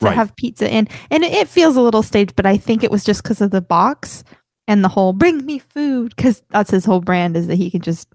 to 0.00 0.06
Right. 0.06 0.16
have 0.16 0.34
pizza 0.34 0.68
in, 0.68 0.88
and 1.12 1.22
it, 1.22 1.32
it 1.32 1.48
feels 1.48 1.76
a 1.76 1.80
little 1.80 2.02
staged. 2.02 2.34
But 2.34 2.44
I 2.46 2.56
think 2.56 2.82
it 2.82 2.90
was 2.90 3.04
just 3.04 3.22
because 3.22 3.40
of 3.40 3.52
the 3.52 3.60
box 3.60 4.24
and 4.66 4.82
the 4.82 4.88
whole 4.88 5.12
"bring 5.12 5.46
me 5.46 5.60
food" 5.60 6.14
because 6.16 6.42
that's 6.50 6.70
his 6.72 6.84
whole 6.84 7.00
brand 7.00 7.36
is 7.36 7.46
that 7.46 7.54
he 7.54 7.70
can 7.70 7.82
just 7.82 8.08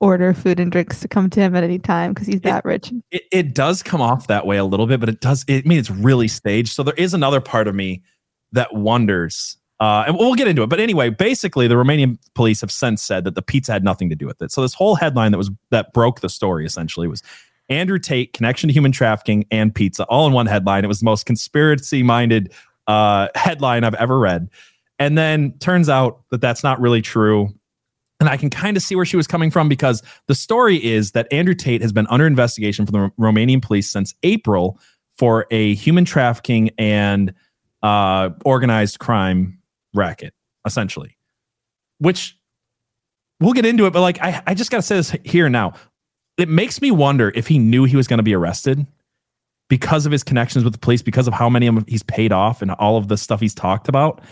order 0.00 0.32
food 0.32 0.60
and 0.60 0.70
drinks 0.70 1.00
to 1.00 1.08
come 1.08 1.28
to 1.30 1.40
him 1.40 1.56
at 1.56 1.64
any 1.64 1.78
time 1.78 2.12
because 2.12 2.26
he's 2.26 2.40
that 2.42 2.64
rich. 2.64 2.92
it, 3.10 3.22
it 3.32 3.54
does 3.54 3.82
come 3.82 4.00
off 4.00 4.28
that 4.28 4.46
way 4.46 4.56
a 4.56 4.64
little 4.64 4.86
bit, 4.86 5.00
but 5.00 5.08
it 5.08 5.20
does. 5.20 5.44
It, 5.48 5.64
I 5.64 5.68
mean, 5.68 5.78
it's 5.78 5.90
really 5.90 6.28
staged. 6.28 6.72
So 6.72 6.82
there 6.82 6.94
is 6.94 7.14
another 7.14 7.40
part 7.40 7.68
of 7.68 7.74
me 7.74 8.02
that 8.52 8.74
wonders. 8.74 9.56
Uh, 9.80 10.04
and 10.08 10.16
we'll 10.16 10.34
get 10.34 10.48
into 10.48 10.62
it. 10.62 10.68
But 10.68 10.80
anyway, 10.80 11.08
basically, 11.08 11.68
the 11.68 11.76
Romanian 11.76 12.18
police 12.34 12.60
have 12.62 12.72
since 12.72 13.00
said 13.00 13.22
that 13.24 13.36
the 13.36 13.42
pizza 13.42 13.72
had 13.72 13.84
nothing 13.84 14.08
to 14.10 14.16
do 14.16 14.26
with 14.26 14.42
it. 14.42 14.50
So 14.50 14.60
this 14.60 14.74
whole 14.74 14.96
headline 14.96 15.30
that 15.30 15.38
was 15.38 15.50
that 15.70 15.92
broke 15.92 16.20
the 16.20 16.28
story 16.28 16.66
essentially 16.66 17.06
was 17.06 17.22
Andrew 17.68 17.98
Tate 17.98 18.32
connection 18.32 18.68
to 18.68 18.72
human 18.72 18.90
trafficking 18.90 19.44
and 19.50 19.72
pizza 19.72 20.04
all 20.04 20.26
in 20.26 20.32
one 20.32 20.46
headline. 20.46 20.84
It 20.84 20.88
was 20.88 21.00
the 21.00 21.04
most 21.04 21.26
conspiracy 21.26 22.02
minded 22.02 22.52
uh, 22.88 23.28
headline 23.34 23.84
I've 23.84 23.94
ever 23.94 24.18
read. 24.18 24.48
And 24.98 25.16
then 25.16 25.56
turns 25.58 25.88
out 25.88 26.22
that 26.30 26.40
that's 26.40 26.64
not 26.64 26.80
really 26.80 27.02
true. 27.02 27.54
And 28.20 28.28
I 28.28 28.36
can 28.36 28.50
kind 28.50 28.76
of 28.76 28.82
see 28.82 28.96
where 28.96 29.04
she 29.04 29.16
was 29.16 29.26
coming 29.26 29.50
from 29.50 29.68
because 29.68 30.02
the 30.26 30.34
story 30.34 30.84
is 30.84 31.12
that 31.12 31.32
Andrew 31.32 31.54
Tate 31.54 31.82
has 31.82 31.92
been 31.92 32.06
under 32.08 32.26
investigation 32.26 32.84
from 32.84 32.92
the 32.92 33.22
Romanian 33.22 33.62
police 33.62 33.88
since 33.88 34.12
April 34.24 34.78
for 35.16 35.46
a 35.50 35.74
human 35.74 36.04
trafficking 36.04 36.70
and 36.78 37.32
uh, 37.82 38.30
organized 38.44 38.98
crime 38.98 39.58
racket, 39.94 40.34
essentially. 40.66 41.16
Which 41.98 42.36
we'll 43.40 43.52
get 43.52 43.66
into 43.66 43.86
it, 43.86 43.92
but 43.92 44.00
like 44.00 44.20
I, 44.20 44.42
I 44.46 44.54
just 44.54 44.70
gotta 44.70 44.82
say 44.82 44.96
this 44.96 45.14
here 45.24 45.48
now. 45.48 45.74
It 46.36 46.48
makes 46.48 46.80
me 46.80 46.90
wonder 46.90 47.32
if 47.34 47.48
he 47.48 47.58
knew 47.58 47.84
he 47.84 47.96
was 47.96 48.06
going 48.06 48.18
to 48.18 48.24
be 48.24 48.34
arrested 48.34 48.86
because 49.68 50.06
of 50.06 50.12
his 50.12 50.22
connections 50.22 50.64
with 50.64 50.72
the 50.72 50.78
police, 50.78 51.02
because 51.02 51.26
of 51.26 51.34
how 51.34 51.48
many 51.48 51.66
of 51.66 51.84
he's 51.88 52.02
paid 52.02 52.32
off 52.32 52.62
and 52.62 52.70
all 52.72 52.96
of 52.96 53.08
the 53.08 53.16
stuff 53.16 53.40
he's 53.40 53.54
talked 53.54 53.88
about. 53.88 54.22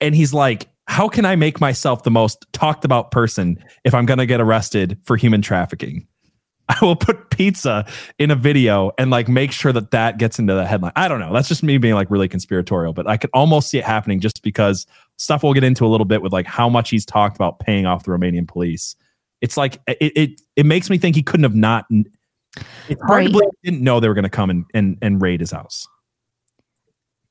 And 0.00 0.14
he's 0.14 0.32
like, 0.32 0.68
how 0.90 1.08
can 1.08 1.24
I 1.24 1.36
make 1.36 1.60
myself 1.60 2.02
the 2.02 2.10
most 2.10 2.44
talked 2.52 2.84
about 2.84 3.12
person 3.12 3.62
if 3.84 3.94
I'm 3.94 4.06
going 4.06 4.18
to 4.18 4.26
get 4.26 4.40
arrested 4.40 4.98
for 5.04 5.16
human 5.16 5.40
trafficking? 5.40 6.04
I 6.68 6.84
will 6.84 6.96
put 6.96 7.30
pizza 7.30 7.86
in 8.18 8.32
a 8.32 8.34
video 8.34 8.90
and 8.98 9.08
like 9.08 9.28
make 9.28 9.52
sure 9.52 9.72
that 9.72 9.92
that 9.92 10.18
gets 10.18 10.40
into 10.40 10.52
the 10.52 10.66
headline. 10.66 10.90
I 10.96 11.06
don't 11.06 11.20
know. 11.20 11.32
That's 11.32 11.46
just 11.46 11.62
me 11.62 11.78
being 11.78 11.94
like 11.94 12.10
really 12.10 12.26
conspiratorial, 12.26 12.92
but 12.92 13.06
I 13.06 13.18
could 13.18 13.30
almost 13.32 13.70
see 13.70 13.78
it 13.78 13.84
happening 13.84 14.18
just 14.18 14.42
because 14.42 14.84
stuff 15.16 15.44
we'll 15.44 15.54
get 15.54 15.62
into 15.62 15.86
a 15.86 15.88
little 15.88 16.04
bit 16.04 16.22
with 16.22 16.32
like 16.32 16.46
how 16.46 16.68
much 16.68 16.90
he's 16.90 17.06
talked 17.06 17.36
about 17.36 17.60
paying 17.60 17.86
off 17.86 18.02
the 18.02 18.10
Romanian 18.10 18.48
police. 18.48 18.96
It's 19.40 19.56
like 19.56 19.78
it 19.86 20.12
it, 20.16 20.40
it 20.56 20.66
makes 20.66 20.90
me 20.90 20.98
think 20.98 21.14
he 21.14 21.22
couldn't 21.22 21.44
have 21.44 21.54
not. 21.54 21.86
It's 22.88 23.00
hard 23.02 23.26
to 23.26 23.38
Right. 23.38 23.48
he 23.62 23.70
didn't 23.70 23.84
know 23.84 24.00
they 24.00 24.08
were 24.08 24.14
going 24.14 24.24
to 24.24 24.28
come 24.28 24.50
and, 24.50 24.64
and 24.74 24.98
and 25.00 25.22
raid 25.22 25.38
his 25.38 25.52
house. 25.52 25.86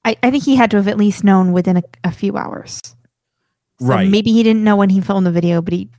I, 0.05 0.15
I 0.23 0.31
think 0.31 0.45
he 0.45 0.55
had 0.55 0.71
to 0.71 0.77
have 0.77 0.87
at 0.87 0.97
least 0.97 1.25
known 1.25 1.51
within 1.51 1.75
a, 1.75 1.83
a 2.05 2.11
few 2.11 2.37
hours. 2.37 2.95
So 3.79 3.87
Right. 3.87 4.09
Maybe 4.09 4.31
he 4.31 4.43
didn't 4.43 4.63
know 4.63 4.75
when 4.75 4.89
he 4.89 5.01
filmed 5.01 5.25
the 5.25 5.31
video, 5.31 5.61
but 5.61 5.73
he 5.73 5.89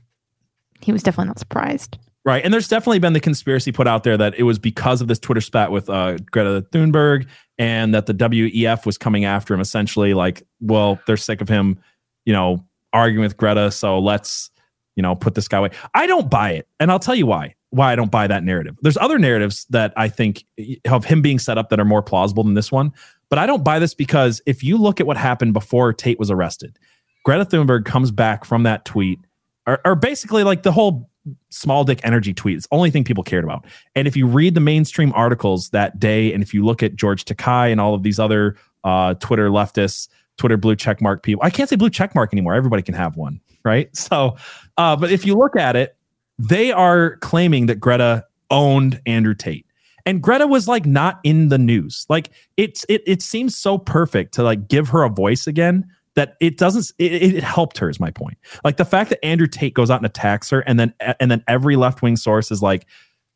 he 0.81 0.91
was 0.91 1.03
definitely 1.03 1.27
not 1.27 1.39
surprised. 1.39 1.97
Right. 2.23 2.43
And 2.43 2.53
there's 2.53 2.67
definitely 2.67 2.99
been 2.99 3.13
the 3.13 3.19
conspiracy 3.19 3.71
put 3.71 3.87
out 3.87 4.03
there 4.03 4.17
that 4.17 4.35
it 4.35 4.43
was 4.43 4.59
because 4.59 5.01
of 5.01 5.07
this 5.07 5.17
Twitter 5.17 5.41
spat 5.41 5.71
with 5.71 5.89
uh, 5.89 6.17
Greta 6.29 6.65
Thunberg 6.71 7.25
and 7.57 7.93
that 7.95 8.05
the 8.05 8.13
WEF 8.13 8.85
was 8.85 8.97
coming 8.97 9.25
after 9.25 9.53
him 9.53 9.59
essentially 9.59 10.13
like, 10.13 10.43
well, 10.59 10.99
they're 11.07 11.17
sick 11.17 11.41
of 11.41 11.49
him, 11.49 11.79
you 12.25 12.33
know, 12.33 12.63
arguing 12.93 13.23
with 13.23 13.37
Greta. 13.37 13.71
So 13.71 13.97
let's, 13.97 14.51
you 14.95 15.01
know, 15.01 15.15
put 15.15 15.33
this 15.33 15.47
guy 15.47 15.57
away. 15.57 15.71
I 15.95 16.05
don't 16.05 16.29
buy 16.29 16.51
it. 16.51 16.67
And 16.79 16.91
I'll 16.91 16.99
tell 16.99 17.15
you 17.15 17.25
why, 17.25 17.55
why 17.71 17.91
I 17.91 17.95
don't 17.95 18.11
buy 18.11 18.27
that 18.27 18.43
narrative. 18.43 18.77
There's 18.83 18.97
other 18.97 19.17
narratives 19.17 19.65
that 19.71 19.91
I 19.97 20.07
think 20.07 20.45
of 20.85 21.05
him 21.05 21.23
being 21.23 21.39
set 21.39 21.57
up 21.57 21.69
that 21.69 21.79
are 21.79 21.85
more 21.85 22.03
plausible 22.03 22.43
than 22.43 22.53
this 22.53 22.71
one. 22.71 22.91
But 23.29 23.39
I 23.39 23.47
don't 23.47 23.63
buy 23.63 23.79
this 23.79 23.95
because 23.95 24.41
if 24.45 24.63
you 24.63 24.77
look 24.77 24.99
at 24.99 25.07
what 25.07 25.17
happened 25.17 25.53
before 25.53 25.91
Tate 25.93 26.19
was 26.19 26.29
arrested, 26.29 26.77
Greta 27.23 27.45
Thunberg 27.45 27.85
comes 27.85 28.11
back 28.11 28.45
from 28.45 28.63
that 28.63 28.85
tweet, 28.85 29.19
or, 29.67 29.79
or 29.85 29.95
basically 29.95 30.43
like 30.43 30.63
the 30.63 30.71
whole 30.71 31.09
small 31.49 31.83
dick 31.83 31.99
energy 32.03 32.33
tweet. 32.33 32.57
It's 32.57 32.67
the 32.67 32.75
only 32.75 32.89
thing 32.91 33.03
people 33.03 33.23
cared 33.23 33.43
about. 33.43 33.65
And 33.95 34.07
if 34.07 34.15
you 34.15 34.25
read 34.25 34.55
the 34.55 34.61
mainstream 34.61 35.13
articles 35.15 35.69
that 35.69 35.99
day, 35.99 36.33
and 36.33 36.41
if 36.41 36.53
you 36.53 36.65
look 36.65 36.81
at 36.81 36.95
George 36.95 37.25
Takei 37.25 37.71
and 37.71 37.79
all 37.79 37.93
of 37.93 38.03
these 38.03 38.19
other 38.19 38.55
uh, 38.83 39.13
Twitter 39.15 39.49
leftists, 39.49 40.07
Twitter 40.37 40.57
blue 40.57 40.75
checkmark 40.75 41.21
people, 41.21 41.43
I 41.43 41.49
can't 41.49 41.69
say 41.69 41.75
blue 41.75 41.89
checkmark 41.89 42.29
anymore. 42.33 42.55
Everybody 42.55 42.81
can 42.81 42.95
have 42.95 43.17
one, 43.17 43.39
right? 43.63 43.89
So, 43.97 44.37
uh, 44.77 44.95
but 44.95 45.11
if 45.11 45.25
you 45.25 45.35
look 45.35 45.55
at 45.55 45.75
it, 45.75 45.95
they 46.39 46.71
are 46.71 47.17
claiming 47.17 47.67
that 47.67 47.79
Greta 47.79 48.25
owned 48.49 48.99
Andrew 49.05 49.35
Tate. 49.35 49.65
And 50.07 50.23
Greta 50.23 50.47
was 50.47 50.67
like 50.67 50.87
not 50.87 51.19
in 51.23 51.49
the 51.49 51.59
news. 51.59 52.07
Like 52.09 52.31
it's 52.57 52.83
it 52.89 53.03
it 53.05 53.21
seems 53.21 53.55
so 53.55 53.77
perfect 53.77 54.33
to 54.33 54.43
like 54.43 54.67
give 54.67 54.89
her 54.89 55.03
a 55.03 55.09
voice 55.09 55.45
again 55.45 55.87
that 56.15 56.35
it 56.41 56.57
doesn't 56.57 56.91
it, 56.97 57.35
it, 57.35 57.43
helped 57.43 57.77
her 57.77 57.89
is 57.89 57.99
my 57.99 58.11
point. 58.11 58.37
Like 58.63 58.77
the 58.77 58.85
fact 58.85 59.09
that 59.09 59.23
andrew 59.23 59.47
tate 59.47 59.73
goes 59.73 59.89
out 59.89 59.97
and 59.97 60.05
attacks 60.05 60.49
her 60.49 60.61
and 60.61 60.79
then 60.79 60.93
and 61.19 61.31
then 61.31 61.43
every 61.47 61.75
left-wing 61.75 62.17
source 62.17 62.51
is 62.51 62.61
like 62.61 62.85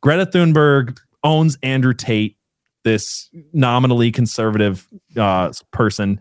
greta 0.02 0.26
thunberg 0.26 0.98
owns 1.24 1.56
andrew 1.62 1.94
tate 1.94 2.36
this 2.84 3.28
nominally 3.52 4.12
conservative 4.12 4.86
uh, 5.16 5.52
person. 5.72 6.20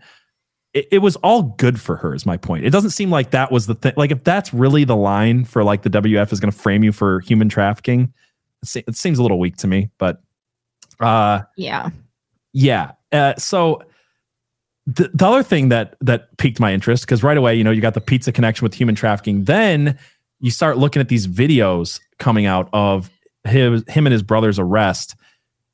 It, 0.74 0.88
it, 0.92 0.98
was 0.98 1.16
all 1.18 1.44
good 1.44 1.80
for 1.80 1.96
her 1.96 2.16
is 2.16 2.26
my 2.26 2.38
point. 2.38 2.66
It 2.66 2.72
doesn't 2.72 2.90
seem 2.90 3.12
like 3.12 3.30
that 3.32 3.52
was 3.52 3.68
the 3.68 3.76
thing 3.76 3.94
like 3.96 4.10
if 4.10 4.24
that's 4.24 4.52
really 4.52 4.84
the 4.84 4.96
line 4.96 5.46
for 5.46 5.64
like 5.64 5.84
the 5.84 5.90
WEF 5.92 6.34
is 6.34 6.40
going 6.40 6.52
to 6.52 6.58
frame 6.58 6.84
you 6.84 6.92
for 6.92 7.20
human 7.22 7.50
trafficking 7.50 8.12
it, 8.64 8.84
it 8.88 8.96
seems 8.96 9.20
a 9.20 9.22
little 9.22 9.40
weak 9.40 9.58
to 9.58 9.68
me 9.68 9.90
but 10.00 10.22
uh 11.00 11.42
yeah. 11.56 11.92
yeah 12.52 12.92
uh, 13.12 13.36
so 13.38 13.82
the, 14.88 15.10
the 15.14 15.26
other 15.26 15.44
thing 15.44 15.70
that 15.70 15.96
that 16.02 16.36
piqued 16.38 16.60
my 16.60 16.74
interest 16.74 17.06
because 17.06 17.24
right 17.24 17.38
away 17.38 17.56
you 17.56 17.64
know 17.64 17.72
you 17.72 17.82
got 17.82 17.96
the 17.96 18.02
pizza 18.02 18.32
connection 18.32 18.64
with 18.64 18.74
human 18.74 18.96
trafficking. 18.96 19.46
Then 19.46 19.98
you 20.40 20.52
start 20.52 20.78
looking 20.78 21.00
at 21.00 21.10
these 21.10 21.28
videos 21.28 22.00
coming 22.20 22.46
out 22.46 22.70
of 22.74 23.10
him, 23.46 23.84
him 23.88 24.06
and 24.06 24.14
his 24.14 24.24
brother's 24.24 24.60
arrest 24.60 25.16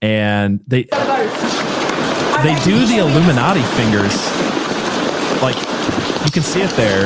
and 0.02 0.62
they 0.68 0.84
they 2.44 2.56
do 2.64 2.86
the 2.88 2.98
illuminati 3.00 3.62
fingers. 3.76 4.16
Like 5.42 5.56
you 6.26 6.32
can 6.32 6.44
see 6.44 6.62
it 6.62 6.72
there. 6.72 7.06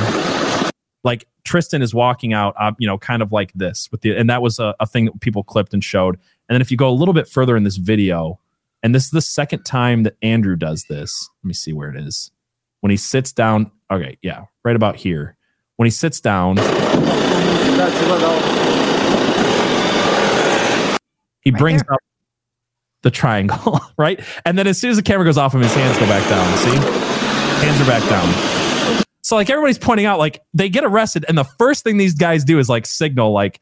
Like 1.03 1.27
tristan 1.43 1.81
is 1.81 1.93
walking 1.93 2.33
out 2.33 2.53
uh, 2.59 2.71
you 2.77 2.87
know 2.87 2.97
kind 2.97 3.21
of 3.21 3.31
like 3.31 3.51
this 3.53 3.89
with 3.91 4.01
the 4.01 4.15
and 4.15 4.29
that 4.29 4.41
was 4.41 4.59
a, 4.59 4.75
a 4.79 4.85
thing 4.85 5.05
that 5.05 5.19
people 5.21 5.43
clipped 5.43 5.73
and 5.73 5.83
showed. 5.83 6.15
And 6.47 6.55
then 6.55 6.61
if 6.61 6.69
you 6.69 6.77
go 6.77 6.89
a 6.89 6.93
little 6.93 7.13
bit 7.13 7.27
further 7.27 7.57
in 7.57 7.63
this 7.63 7.77
video 7.77 8.39
and 8.85 8.93
this 8.93 9.05
is 9.05 9.09
the 9.09 9.19
second 9.19 9.63
time 9.63 10.03
that 10.03 10.15
Andrew 10.21 10.55
does 10.55 10.85
this. 10.87 11.27
Let 11.43 11.47
me 11.47 11.55
see 11.55 11.73
where 11.73 11.89
it 11.89 11.97
is. 11.97 12.29
When 12.81 12.91
he 12.91 12.97
sits 12.97 13.31
down, 13.31 13.71
okay, 13.89 14.19
yeah, 14.21 14.43
right 14.63 14.75
about 14.75 14.95
here. 14.95 15.37
When 15.77 15.87
he 15.87 15.89
sits 15.89 16.21
down, 16.21 16.57
he 21.41 21.49
brings 21.49 21.81
up 21.81 21.99
the 23.01 23.09
triangle, 23.09 23.81
right? 23.97 24.19
And 24.45 24.55
then 24.55 24.67
as 24.67 24.77
soon 24.77 24.91
as 24.91 24.97
the 24.97 25.03
camera 25.03 25.25
goes 25.25 25.39
off 25.39 25.55
him, 25.55 25.61
his 25.61 25.73
hands 25.73 25.97
go 25.97 26.05
back 26.05 26.29
down. 26.29 26.57
See? 26.59 27.65
Hands 27.65 27.81
are 27.81 27.87
back 27.87 28.07
down. 28.07 29.03
So 29.23 29.35
like 29.35 29.49
everybody's 29.49 29.79
pointing 29.79 30.05
out, 30.05 30.19
like 30.19 30.41
they 30.53 30.69
get 30.69 30.83
arrested, 30.83 31.25
and 31.27 31.35
the 31.35 31.43
first 31.43 31.83
thing 31.83 31.97
these 31.97 32.13
guys 32.13 32.43
do 32.43 32.59
is 32.59 32.69
like 32.69 32.85
signal, 32.85 33.31
like, 33.31 33.59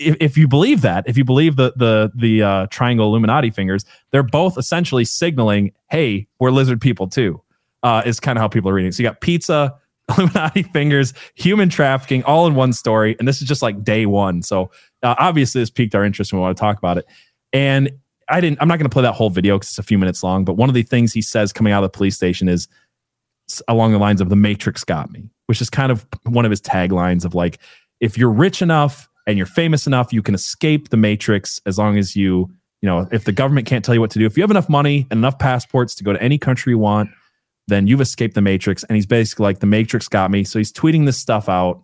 if, 0.00 0.16
if 0.18 0.38
you 0.38 0.48
believe 0.48 0.80
that, 0.80 1.06
if 1.06 1.16
you 1.16 1.24
believe 1.24 1.56
the 1.56 1.72
the 1.76 2.10
the 2.14 2.42
uh, 2.42 2.66
triangle 2.70 3.06
Illuminati 3.06 3.50
fingers, 3.50 3.84
they're 4.10 4.22
both 4.22 4.58
essentially 4.58 5.04
signaling, 5.04 5.72
"Hey, 5.90 6.26
we're 6.40 6.50
lizard 6.50 6.80
people 6.80 7.06
too." 7.06 7.40
Uh, 7.82 8.02
is 8.04 8.18
kind 8.18 8.36
of 8.36 8.42
how 8.42 8.48
people 8.48 8.68
are 8.70 8.74
reading. 8.74 8.92
So 8.92 9.02
you 9.02 9.08
got 9.08 9.20
pizza, 9.20 9.74
Illuminati 10.10 10.64
fingers, 10.64 11.14
human 11.34 11.68
trafficking, 11.68 12.22
all 12.24 12.46
in 12.46 12.54
one 12.54 12.72
story, 12.72 13.16
and 13.18 13.28
this 13.28 13.40
is 13.40 13.48
just 13.48 13.62
like 13.62 13.84
day 13.84 14.06
one. 14.06 14.42
So 14.42 14.70
uh, 15.02 15.14
obviously, 15.18 15.60
this 15.60 15.70
piqued 15.70 15.94
our 15.94 16.04
interest, 16.04 16.32
and 16.32 16.40
we 16.40 16.42
want 16.42 16.56
to 16.56 16.60
talk 16.60 16.78
about 16.78 16.98
it. 16.98 17.06
And 17.52 17.90
I 18.28 18.40
didn't. 18.40 18.60
I'm 18.60 18.68
not 18.68 18.78
going 18.78 18.88
to 18.88 18.92
play 18.92 19.02
that 19.02 19.14
whole 19.14 19.30
video 19.30 19.58
because 19.58 19.70
it's 19.70 19.78
a 19.78 19.82
few 19.82 19.98
minutes 19.98 20.22
long. 20.22 20.44
But 20.44 20.54
one 20.54 20.68
of 20.68 20.74
the 20.74 20.82
things 20.82 21.12
he 21.12 21.22
says 21.22 21.52
coming 21.52 21.72
out 21.72 21.84
of 21.84 21.92
the 21.92 21.96
police 21.96 22.16
station 22.16 22.48
is 22.48 22.68
along 23.68 23.92
the 23.92 23.98
lines 23.98 24.20
of 24.20 24.30
"the 24.30 24.36
Matrix 24.36 24.82
got 24.84 25.10
me," 25.10 25.30
which 25.46 25.60
is 25.60 25.68
kind 25.68 25.92
of 25.92 26.06
one 26.24 26.44
of 26.44 26.50
his 26.50 26.60
taglines 26.60 27.24
of 27.24 27.34
like, 27.34 27.58
if 28.00 28.16
you're 28.16 28.30
rich 28.30 28.62
enough 28.62 29.09
and 29.26 29.36
you're 29.36 29.46
famous 29.46 29.86
enough, 29.86 30.12
you 30.12 30.22
can 30.22 30.34
escape 30.34 30.88
the 30.88 30.96
matrix 30.96 31.60
as 31.66 31.78
long 31.78 31.98
as 31.98 32.16
you, 32.16 32.50
you 32.80 32.86
know, 32.88 33.06
if 33.12 33.24
the 33.24 33.32
government 33.32 33.66
can't 33.66 33.84
tell 33.84 33.94
you 33.94 34.00
what 34.00 34.10
to 34.12 34.18
do, 34.18 34.26
if 34.26 34.36
you 34.36 34.42
have 34.42 34.50
enough 34.50 34.68
money 34.68 35.06
and 35.10 35.18
enough 35.18 35.38
passports 35.38 35.94
to 35.96 36.04
go 36.04 36.12
to 36.12 36.22
any 36.22 36.38
country 36.38 36.72
you 36.72 36.78
want, 36.78 37.10
then 37.68 37.86
you've 37.86 38.00
escaped 38.00 38.34
the 38.34 38.40
matrix. 38.40 38.82
And 38.84 38.96
he's 38.96 39.06
basically 39.06 39.44
like, 39.44 39.60
the 39.60 39.66
matrix 39.66 40.08
got 40.08 40.30
me. 40.30 40.44
So 40.44 40.58
he's 40.58 40.72
tweeting 40.72 41.06
this 41.06 41.18
stuff 41.18 41.48
out. 41.48 41.82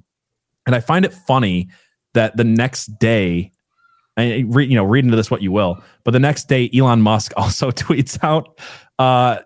And 0.67 0.75
I 0.75 0.81
find 0.81 1.05
it 1.05 1.13
funny 1.13 1.69
that 2.15 2.37
the 2.37 2.45
next 2.45 2.99
day, 2.99 3.53
and 4.17 4.55
you 4.55 4.75
know, 4.75 4.85
read 4.85 5.05
into 5.05 5.17
this 5.17 5.31
what 5.31 5.43
you 5.43 5.53
will, 5.53 5.83
but 6.03 6.11
the 6.11 6.19
next 6.19 6.49
day, 6.49 6.71
Elon 6.75 7.03
Musk 7.03 7.33
also 7.37 7.71
tweets 7.71 8.19
out, 8.25 8.59
uh, 8.99 9.39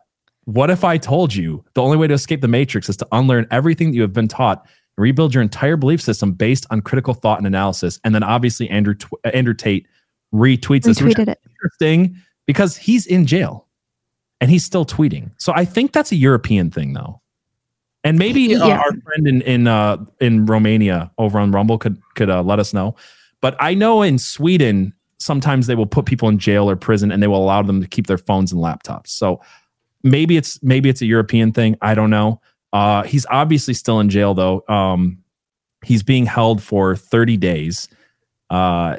what 0.44 0.70
if 0.70 0.84
I 0.84 0.96
told 0.96 1.34
you 1.34 1.64
the 1.74 1.82
only 1.82 1.96
way 1.96 2.06
to 2.06 2.14
escape 2.14 2.40
the 2.40 2.48
matrix 2.48 2.88
is 2.88 2.96
to 2.98 3.08
unlearn 3.12 3.46
everything 3.50 3.90
that 3.90 3.96
you 3.96 4.02
have 4.02 4.12
been 4.12 4.28
taught 4.28 4.66
rebuild 5.00 5.34
your 5.34 5.42
entire 5.42 5.76
belief 5.76 6.00
system 6.00 6.32
based 6.32 6.66
on 6.70 6.80
critical 6.80 7.14
thought 7.14 7.38
and 7.38 7.46
analysis. 7.46 7.98
And 8.04 8.14
then 8.14 8.22
obviously 8.22 8.68
Andrew 8.68 8.94
Tw- 8.94 9.14
Andrew 9.24 9.54
Tate 9.54 9.86
retweets 10.32 10.84
this, 10.84 11.02
which 11.02 11.18
is 11.18 11.28
it. 11.28 11.38
interesting 11.50 12.16
because 12.46 12.76
he's 12.76 13.06
in 13.06 13.26
jail 13.26 13.66
and 14.40 14.50
he's 14.50 14.64
still 14.64 14.86
tweeting. 14.86 15.32
So 15.38 15.52
I 15.54 15.64
think 15.64 15.92
that's 15.92 16.12
a 16.12 16.16
European 16.16 16.70
thing 16.70 16.92
though. 16.92 17.20
And 18.02 18.18
maybe 18.18 18.56
uh, 18.56 18.66
our 18.66 18.92
friend 19.04 19.28
in 19.28 19.42
in 19.42 19.66
uh, 19.66 19.98
in 20.20 20.46
Romania 20.46 21.10
over 21.18 21.38
on 21.38 21.50
Rumble 21.50 21.78
could 21.78 22.00
could 22.14 22.30
uh, 22.30 22.42
let 22.42 22.58
us 22.58 22.72
know. 22.72 22.96
But 23.40 23.56
I 23.60 23.74
know 23.74 24.02
in 24.02 24.18
Sweden 24.18 24.94
sometimes 25.18 25.66
they 25.66 25.74
will 25.74 25.86
put 25.86 26.06
people 26.06 26.28
in 26.28 26.38
jail 26.38 26.68
or 26.68 26.76
prison 26.76 27.12
and 27.12 27.22
they 27.22 27.26
will 27.26 27.42
allow 27.42 27.62
them 27.62 27.80
to 27.80 27.86
keep 27.86 28.06
their 28.06 28.18
phones 28.18 28.52
and 28.52 28.60
laptops. 28.62 29.08
So 29.08 29.40
maybe 30.02 30.36
it's 30.36 30.62
maybe 30.62 30.88
it's 30.88 31.02
a 31.02 31.06
European 31.06 31.52
thing. 31.52 31.76
I 31.82 31.94
don't 31.94 32.10
know. 32.10 32.40
Uh, 32.72 33.02
he's 33.02 33.26
obviously 33.30 33.74
still 33.74 34.00
in 34.00 34.08
jail 34.08 34.34
though. 34.34 34.64
Um, 34.68 35.18
he's 35.84 36.02
being 36.02 36.26
held 36.26 36.62
for 36.62 36.96
30 36.96 37.36
days. 37.36 37.88
Uh, 38.48 38.98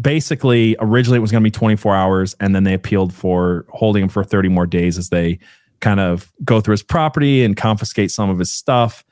basically, 0.00 0.76
originally 0.80 1.18
it 1.18 1.20
was 1.20 1.30
going 1.30 1.42
to 1.42 1.46
be 1.46 1.52
24 1.52 1.94
hours, 1.94 2.36
and 2.40 2.54
then 2.54 2.64
they 2.64 2.74
appealed 2.74 3.12
for 3.14 3.64
holding 3.70 4.04
him 4.04 4.08
for 4.08 4.24
30 4.24 4.48
more 4.48 4.66
days 4.66 4.98
as 4.98 5.08
they 5.08 5.38
kind 5.80 6.00
of 6.00 6.32
go 6.44 6.60
through 6.60 6.72
his 6.72 6.82
property 6.82 7.44
and 7.44 7.56
confiscate 7.56 8.10
some 8.10 8.30
of 8.30 8.38
his 8.38 8.50
stuff. 8.50 9.04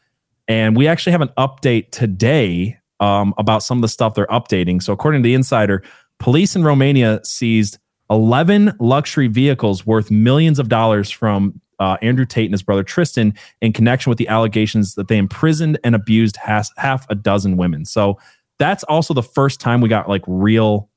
And 0.49 0.77
we 0.77 0.89
actually 0.89 1.13
have 1.13 1.21
an 1.21 1.31
update 1.39 1.91
today 1.91 2.79
um, 3.01 3.35
about 3.39 3.63
some 3.63 3.79
of 3.79 3.83
the 3.83 3.89
stuff 3.89 4.15
they're 4.15 4.27
updating. 4.27 4.83
So, 4.83 4.93
according 4.93 5.23
to 5.23 5.27
the 5.27 5.35
insider, 5.35 5.83
police 6.19 6.57
in 6.57 6.65
Romania 6.65 7.21
seized 7.25 7.79
11 8.11 8.75
luxury 8.81 9.29
vehicles 9.29 9.87
worth 9.87 10.11
millions 10.11 10.59
of 10.59 10.69
dollars 10.69 11.11
from 11.11 11.61
uh, 11.79 11.97
Andrew 12.03 12.25
Tate 12.25 12.47
and 12.47 12.55
his 12.55 12.63
brother 12.63 12.83
Tristan 12.83 13.35
in 13.61 13.73
connection 13.73 14.11
with 14.11 14.19
the 14.19 14.29
allegations 14.29 14.95
that 14.95 15.09
they 15.09 15.17
imprisoned 15.17 15.79
and 15.85 15.95
abused 15.95 16.37
has, 16.37 16.71
half 16.77 17.07
a 17.11 17.15
dozen 17.15 17.57
women. 17.57 17.85
So 17.85 18.19
that's 18.59 18.85
also 18.85 19.15
the 19.15 19.23
first 19.23 19.61
time 19.61 19.81
we 19.81 19.89
got 19.89 20.09
like 20.09 20.23
real 20.27 20.89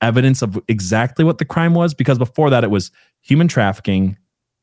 evidence 0.00 0.42
of 0.42 0.60
exactly 0.68 1.24
what 1.24 1.38
the 1.38 1.44
crime 1.44 1.74
was 1.74 1.94
because 1.94 2.18
before 2.18 2.50
that 2.50 2.64
it 2.64 2.70
was 2.70 2.90
human 3.20 3.48
trafficking, 3.48 4.16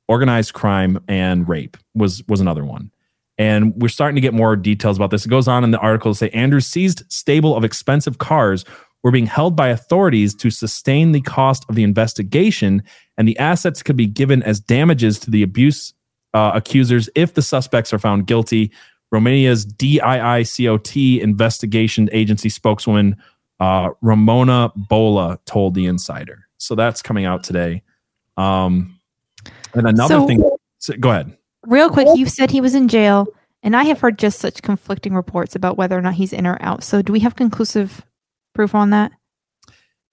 organized 0.07 0.53
crime 0.53 0.99
and 1.07 1.47
rape 1.47 1.77
was 1.95 2.23
was 2.27 2.41
another 2.41 2.65
one. 2.65 2.91
And 3.37 3.73
we're 3.81 3.87
starting 3.87 4.15
to 4.15 4.21
get 4.21 4.33
more 4.33 4.57
details 4.57 4.97
about 4.97 5.11
this. 5.11 5.25
It 5.25 5.29
goes 5.29 5.47
on 5.47 5.63
in 5.63 5.71
the 5.71 5.79
article 5.79 6.11
to 6.11 6.17
say 6.17 6.29
Andrew 6.31 6.59
seized 6.59 7.03
stable 7.07 7.55
of 7.55 7.63
expensive 7.63 8.17
cars 8.17 8.65
were 9.03 9.11
being 9.11 9.25
held 9.25 9.55
by 9.55 9.69
authorities 9.69 10.35
to 10.35 10.49
sustain 10.49 11.11
the 11.11 11.21
cost 11.21 11.65
of 11.69 11.75
the 11.75 11.83
investigation, 11.83 12.83
and 13.17 13.27
the 13.27 13.37
assets 13.37 13.81
could 13.81 13.95
be 13.95 14.07
given 14.07 14.43
as 14.43 14.59
damages 14.59 15.19
to 15.19 15.31
the 15.31 15.43
abuse 15.43 15.93
uh, 16.33 16.51
accusers 16.53 17.09
if 17.15 17.33
the 17.33 17.41
suspects 17.41 17.93
are 17.93 17.99
found 17.99 18.27
guilty. 18.27 18.71
Romania's 19.11 19.65
DIICOT 19.65 21.19
investigation 21.19 22.09
agency 22.11 22.49
spokeswoman 22.49 23.15
uh, 23.59 23.89
Ramona 24.01 24.71
Bolla 24.75 25.39
told 25.45 25.73
the 25.73 25.85
insider. 25.85 26.47
So 26.57 26.75
that's 26.75 27.01
coming 27.01 27.25
out 27.25 27.43
today. 27.43 27.83
Um, 28.37 28.99
and 29.73 29.87
another 29.87 30.15
so, 30.15 30.27
thing, 30.27 30.49
so, 30.77 30.93
go 30.97 31.09
ahead. 31.09 31.35
Real 31.65 31.89
quick, 31.89 32.07
you 32.15 32.25
said 32.25 32.51
he 32.51 32.61
was 32.61 32.75
in 32.75 32.87
jail, 32.87 33.27
and 33.63 33.75
I 33.75 33.83
have 33.83 33.99
heard 33.99 34.17
just 34.17 34.39
such 34.39 34.61
conflicting 34.61 35.13
reports 35.13 35.55
about 35.55 35.77
whether 35.77 35.97
or 35.97 36.01
not 36.01 36.13
he's 36.13 36.31
in 36.31 36.47
or 36.47 36.57
out. 36.61 36.83
So 36.83 37.01
do 37.01 37.11
we 37.11 37.19
have 37.19 37.35
conclusive 37.35 38.05
proof 38.59 38.75
on 38.75 38.89
that? 38.89 39.13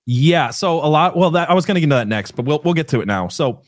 Yeah. 0.07 0.51
So 0.51 0.75
a 0.75 0.87
lot. 0.87 1.17
Well, 1.17 1.33
that 1.33 1.51
I 1.51 1.55
was 1.55 1.67
going 1.67 1.75
to 1.75 1.81
get 1.81 1.87
into 1.87 1.97
that 1.97 2.07
next, 2.07 2.37
but 2.37 2.45
we'll 2.45 2.61
we'll 2.65 2.75
get 2.75 2.87
to 2.89 3.01
it 3.01 3.07
now. 3.09 3.27
So 3.27 3.61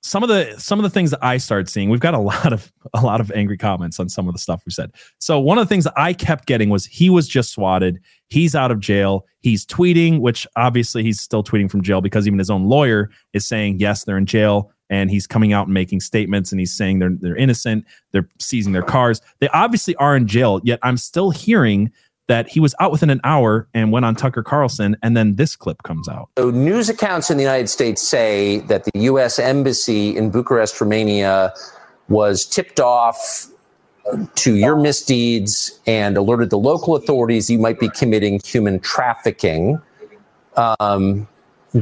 some 0.00 0.22
of 0.22 0.30
the 0.30 0.58
some 0.58 0.78
of 0.78 0.84
the 0.84 0.88
things 0.90 1.10
that 1.10 1.22
I 1.22 1.36
started 1.36 1.68
seeing, 1.68 1.90
we've 1.90 2.00
got 2.00 2.14
a 2.14 2.18
lot 2.32 2.50
of 2.50 2.72
a 2.94 3.02
lot 3.02 3.20
of 3.20 3.30
angry 3.32 3.58
comments 3.58 4.00
on 4.00 4.08
some 4.08 4.26
of 4.26 4.32
the 4.32 4.38
stuff 4.38 4.62
we 4.64 4.72
said. 4.72 4.90
So 5.18 5.38
one 5.38 5.58
of 5.58 5.66
the 5.66 5.68
things 5.68 5.84
that 5.84 5.92
I 5.98 6.14
kept 6.14 6.46
getting 6.46 6.70
was 6.70 6.86
he 6.86 7.10
was 7.10 7.28
just 7.28 7.52
swatted. 7.52 8.00
He's 8.28 8.54
out 8.54 8.70
of 8.70 8.80
jail. 8.80 9.26
He's 9.40 9.66
tweeting, 9.66 10.20
which 10.20 10.46
obviously 10.56 11.02
he's 11.02 11.20
still 11.20 11.44
tweeting 11.44 11.70
from 11.70 11.82
jail 11.82 12.00
because 12.00 12.26
even 12.26 12.38
his 12.38 12.48
own 12.48 12.64
lawyer 12.64 13.10
is 13.34 13.46
saying 13.46 13.80
yes, 13.80 14.04
they're 14.04 14.16
in 14.16 14.24
jail, 14.24 14.72
and 14.88 15.10
he's 15.10 15.26
coming 15.26 15.52
out 15.52 15.66
and 15.66 15.74
making 15.74 16.00
statements 16.00 16.52
and 16.52 16.58
he's 16.58 16.72
saying 16.72 17.00
they're 17.00 17.16
they're 17.20 17.36
innocent. 17.36 17.84
They're 18.12 18.30
seizing 18.40 18.72
their 18.72 18.82
cars. 18.82 19.20
They 19.40 19.48
obviously 19.48 19.94
are 19.96 20.16
in 20.16 20.26
jail. 20.26 20.62
Yet 20.64 20.78
I'm 20.82 20.96
still 20.96 21.28
hearing 21.28 21.92
that 22.28 22.48
he 22.48 22.60
was 22.60 22.74
out 22.80 22.90
within 22.90 23.10
an 23.10 23.20
hour 23.24 23.68
and 23.72 23.92
went 23.92 24.04
on 24.04 24.16
Tucker 24.16 24.42
Carlson, 24.42 24.96
and 25.02 25.16
then 25.16 25.36
this 25.36 25.54
clip 25.54 25.82
comes 25.82 26.08
out. 26.08 26.28
So, 26.36 26.50
news 26.50 26.88
accounts 26.88 27.30
in 27.30 27.36
the 27.36 27.42
United 27.42 27.68
States 27.68 28.02
say 28.02 28.58
that 28.60 28.84
the 28.84 29.00
U.S. 29.00 29.38
Embassy 29.38 30.16
in 30.16 30.30
Bucharest, 30.30 30.80
Romania, 30.80 31.54
was 32.08 32.44
tipped 32.44 32.80
off 32.80 33.48
to 34.36 34.54
your 34.54 34.76
misdeeds 34.76 35.80
and 35.86 36.16
alerted 36.16 36.50
the 36.50 36.58
local 36.58 36.94
authorities 36.94 37.50
you 37.50 37.58
might 37.58 37.80
be 37.80 37.88
committing 37.90 38.40
human 38.44 38.78
trafficking. 38.80 39.80
Um, 40.56 41.28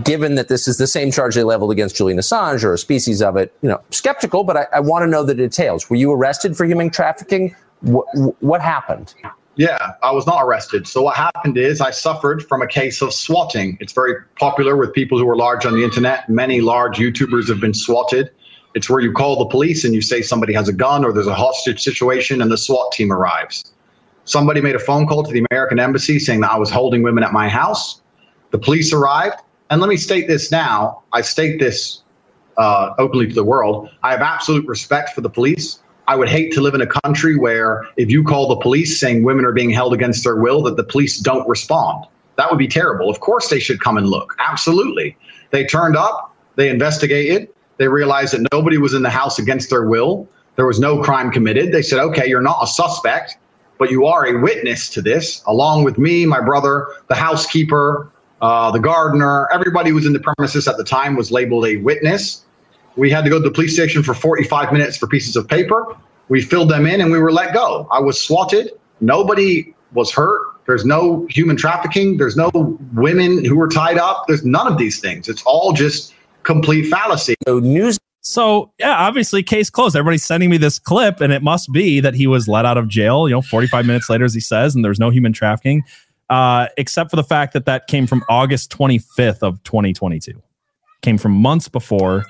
given 0.02 0.35
that 0.35 0.48
this 0.48 0.66
is 0.66 0.78
the 0.78 0.87
same 0.87 1.12
charge 1.12 1.35
they 1.35 1.44
leveled 1.44 1.70
against 1.70 1.94
Julian 1.94 2.18
Assange 2.18 2.64
or 2.64 2.72
a 2.74 2.78
species 2.78 3.22
of 3.22 3.37
it, 3.37 3.54
you 3.62 3.68
know, 3.68 3.80
skeptical, 3.90 4.42
but 4.42 4.57
I, 4.57 4.66
I 4.72 4.80
want 4.80 5.04
to 5.04 5.07
know 5.07 5.22
the 5.22 5.35
details. 5.35 5.88
Were 5.88 5.96
you 5.96 6.11
arrested 6.12 6.57
for 6.57 6.64
human 6.64 6.90
trafficking? 6.90 7.54
What, 7.83 8.07
what 8.42 8.61
happened? 8.61 9.14
Yeah, 9.57 9.93
I 10.03 10.11
was 10.11 10.27
not 10.27 10.43
arrested. 10.43 10.87
So 10.88 11.03
what 11.03 11.17
happened 11.17 11.57
is 11.57 11.81
I 11.81 11.90
suffered 11.90 12.45
from 12.47 12.61
a 12.61 12.67
case 12.67 13.01
of 13.01 13.14
swatting. 13.14 13.79
It's 13.81 13.93
very 13.93 14.14
popular 14.38 14.77
with 14.77 14.93
people 14.93 15.19
who 15.19 15.29
are 15.29 15.37
large 15.37 15.64
on 15.64 15.75
the 15.75 15.85
internet. 15.85 16.29
Many 16.29 16.61
large 16.61 16.99
YouTubers 16.99 17.49
have 17.49 17.61
been 17.61 17.75
swatted. 17.75 18.31
It's 18.75 18.90
where 18.90 19.01
you 19.01 19.12
call 19.12 19.38
the 19.38 19.47
police 19.47 19.85
and 19.85 19.95
you 19.95 20.03
say 20.03 20.23
somebody 20.23 20.53
has 20.55 20.69
a 20.69 20.73
gun 20.73 21.05
or 21.05 21.12
there's 21.12 21.29
a 21.29 21.35
hostage 21.35 21.83
situation 21.83 22.43
and 22.43 22.51
the 22.51 22.59
SWAT 22.59 22.90
team 22.93 23.12
arrives. 23.12 23.73
Somebody 24.25 24.61
made 24.61 24.75
a 24.75 24.81
phone 24.81 25.07
call 25.07 25.23
to 25.23 25.33
the 25.33 25.45
American 25.51 25.79
embassy 25.79 26.19
saying 26.19 26.40
that 26.40 26.51
I 26.51 26.59
was 26.59 26.71
holding 26.71 27.03
women 27.03 27.23
at 27.23 27.33
my 27.33 27.49
house. 27.49 28.01
The 28.51 28.59
police 28.59 28.93
arrived. 28.93 29.37
And 29.71 29.81
let 29.81 29.88
me 29.88 29.97
state 29.97 30.27
this 30.27 30.51
now. 30.51 31.03
I 31.12 31.21
state 31.21 31.61
this 31.61 32.03
uh, 32.57 32.95
openly 32.99 33.29
to 33.29 33.35
the 33.35 33.45
world. 33.45 33.90
I 34.03 34.11
have 34.11 34.21
absolute 34.21 34.67
respect 34.67 35.11
for 35.11 35.21
the 35.21 35.31
police. 35.31 35.81
I 36.07 36.17
would 36.17 36.29
hate 36.29 36.53
to 36.53 36.61
live 36.61 36.75
in 36.75 36.83
a 36.83 36.87
country 36.87 37.37
where 37.37 37.87
if 37.97 38.11
you 38.11 38.23
call 38.25 38.49
the 38.49 38.57
police 38.57 39.01
saying 39.01 39.25
women 39.25 39.45
are 39.45 39.53
being 39.53 39.71
held 39.71 39.95
against 39.95 40.25
their 40.25 40.37
will, 40.37 40.62
that 40.62 40.77
the 40.77 40.85
police 40.85 41.19
don't 41.19 41.49
respond. 41.49 42.07
That 42.37 42.51
would 42.51 42.59
be 42.59 42.69
terrible. 42.69 43.09
Of 43.09 43.21
course, 43.21 43.49
they 43.49 43.61
should 43.61 43.81
come 43.81 43.97
and 43.97 44.09
look. 44.09 44.35
Absolutely. 44.38 45.17
They 45.51 45.64
turned 45.64 45.97
up, 45.97 46.35
they 46.57 46.69
investigated, 46.69 47.49
they 47.79 47.88
realized 47.88 48.35
that 48.35 48.47
nobody 48.53 48.79
was 48.79 48.93
in 48.93 49.03
the 49.03 49.11
house 49.11 49.38
against 49.38 49.71
their 49.71 49.87
will. 49.87 50.29
There 50.57 50.67
was 50.67 50.79
no 50.79 51.03
crime 51.03 51.31
committed. 51.31 51.73
They 51.73 51.83
said, 51.83 51.99
okay, 52.01 52.29
you're 52.29 52.43
not 52.43 52.62
a 52.62 52.67
suspect, 52.67 53.38
but 53.79 53.90
you 53.90 54.07
are 54.07 54.27
a 54.27 54.40
witness 54.40 54.88
to 54.90 55.03
this, 55.03 55.43
along 55.47 55.85
with 55.85 55.99
me, 55.99 56.27
my 56.27 56.40
brother, 56.40 56.88
the 57.09 57.14
housekeeper, 57.14 58.11
uh, 58.40 58.71
the 58.71 58.79
gardener, 58.79 59.49
everybody 59.53 59.90
who 59.90 59.97
was 59.97 60.07
in 60.07 60.12
the 60.12 60.21
premises 60.21 60.69
at 60.69 60.77
the 60.77 60.85
time 60.85 61.17
was 61.17 61.33
labeled 61.33 61.67
a 61.67 61.77
witness. 61.79 62.45
We 62.96 63.11
had 63.11 63.24
to 63.24 63.30
go 63.30 63.38
to 63.38 63.48
the 63.48 63.50
police 63.50 63.74
station 63.74 64.02
for 64.02 64.14
45 64.14 64.72
minutes 64.72 64.96
for 64.96 65.07
pieces 65.07 65.37
of 65.37 65.48
paper. 65.48 65.96
We 66.28 66.40
filled 66.40 66.70
them 66.70 66.87
in 66.87 67.00
and 67.00 67.11
we 67.11 67.18
were 67.18 67.33
let 67.33 67.52
go. 67.52 67.88
I 67.90 68.00
was 68.00 68.20
swatted. 68.20 68.70
Nobody 69.00 69.74
was 69.92 70.12
hurt. 70.12 70.40
There's 70.66 70.85
no 70.85 71.26
human 71.28 71.57
trafficking. 71.57 72.16
There's 72.16 72.37
no 72.37 72.50
women 72.94 73.44
who 73.44 73.57
were 73.57 73.68
tied 73.68 73.98
up. 73.98 74.24
There's 74.26 74.44
none 74.44 74.66
of 74.66 74.78
these 74.78 75.00
things. 75.00 75.28
It's 75.28 75.42
all 75.42 75.72
just 75.72 76.14
complete 76.42 76.88
fallacy. 76.88 77.35
So 77.46 77.59
news 77.59 77.98
So 78.22 78.72
yeah, 78.78 78.96
obviously 78.96 79.42
case 79.42 79.68
closed. 79.68 79.94
Everybody's 79.94 80.24
sending 80.24 80.48
me 80.48 80.57
this 80.57 80.78
clip, 80.78 81.20
and 81.20 81.33
it 81.33 81.42
must 81.42 81.70
be 81.72 82.00
that 82.00 82.14
he 82.14 82.26
was 82.26 82.48
let 82.48 82.64
out 82.64 82.78
of 82.78 82.88
jail. 82.88 83.28
You 83.28 83.35
know, 83.35 83.42
45 83.42 83.85
minutes 83.85 84.09
later, 84.09 84.24
as 84.24 84.33
he 84.33 84.40
says, 84.40 84.74
and 84.74 84.85
there's 84.85 84.98
no 84.98 85.11
human 85.11 85.35
trafficking, 85.35 85.83
uh, 86.30 86.68
except 86.78 87.11
for 87.11 87.16
the 87.16 87.24
fact 87.24 87.52
that 87.52 87.66
that 87.66 87.87
came 87.87 88.07
from 88.07 88.24
August 88.30 88.70
25th 88.70 89.42
of 89.42 89.62
2022. 89.64 90.42
Came 91.02 91.18
from 91.18 91.33
months 91.33 91.68
before, 91.68 92.24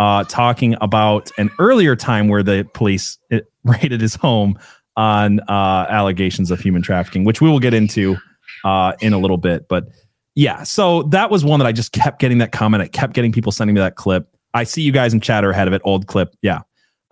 uh, 0.00 0.24
talking 0.24 0.74
about 0.80 1.30
an 1.36 1.50
earlier 1.58 1.94
time 1.94 2.28
where 2.28 2.42
the 2.42 2.66
police 2.72 3.18
raided 3.64 4.00
his 4.00 4.14
home 4.14 4.58
on 4.96 5.40
uh, 5.40 5.86
allegations 5.88 6.50
of 6.50 6.58
human 6.58 6.80
trafficking, 6.80 7.22
which 7.22 7.40
we 7.42 7.50
will 7.50 7.60
get 7.60 7.74
into 7.74 8.16
uh, 8.64 8.94
in 9.00 9.12
a 9.12 9.18
little 9.18 9.36
bit. 9.36 9.68
But 9.68 9.88
yeah, 10.34 10.62
so 10.62 11.02
that 11.04 11.30
was 11.30 11.44
one 11.44 11.60
that 11.60 11.66
I 11.66 11.72
just 11.72 11.92
kept 11.92 12.18
getting 12.18 12.38
that 12.38 12.50
comment. 12.50 12.82
I 12.82 12.88
kept 12.88 13.12
getting 13.12 13.30
people 13.30 13.52
sending 13.52 13.74
me 13.74 13.80
that 13.80 13.96
clip. 13.96 14.26
I 14.54 14.64
see 14.64 14.80
you 14.80 14.90
guys 14.90 15.12
in 15.12 15.20
chat 15.20 15.44
are 15.44 15.50
ahead 15.50 15.68
of 15.68 15.74
it. 15.74 15.82
Old 15.84 16.06
clip, 16.06 16.34
yeah. 16.40 16.60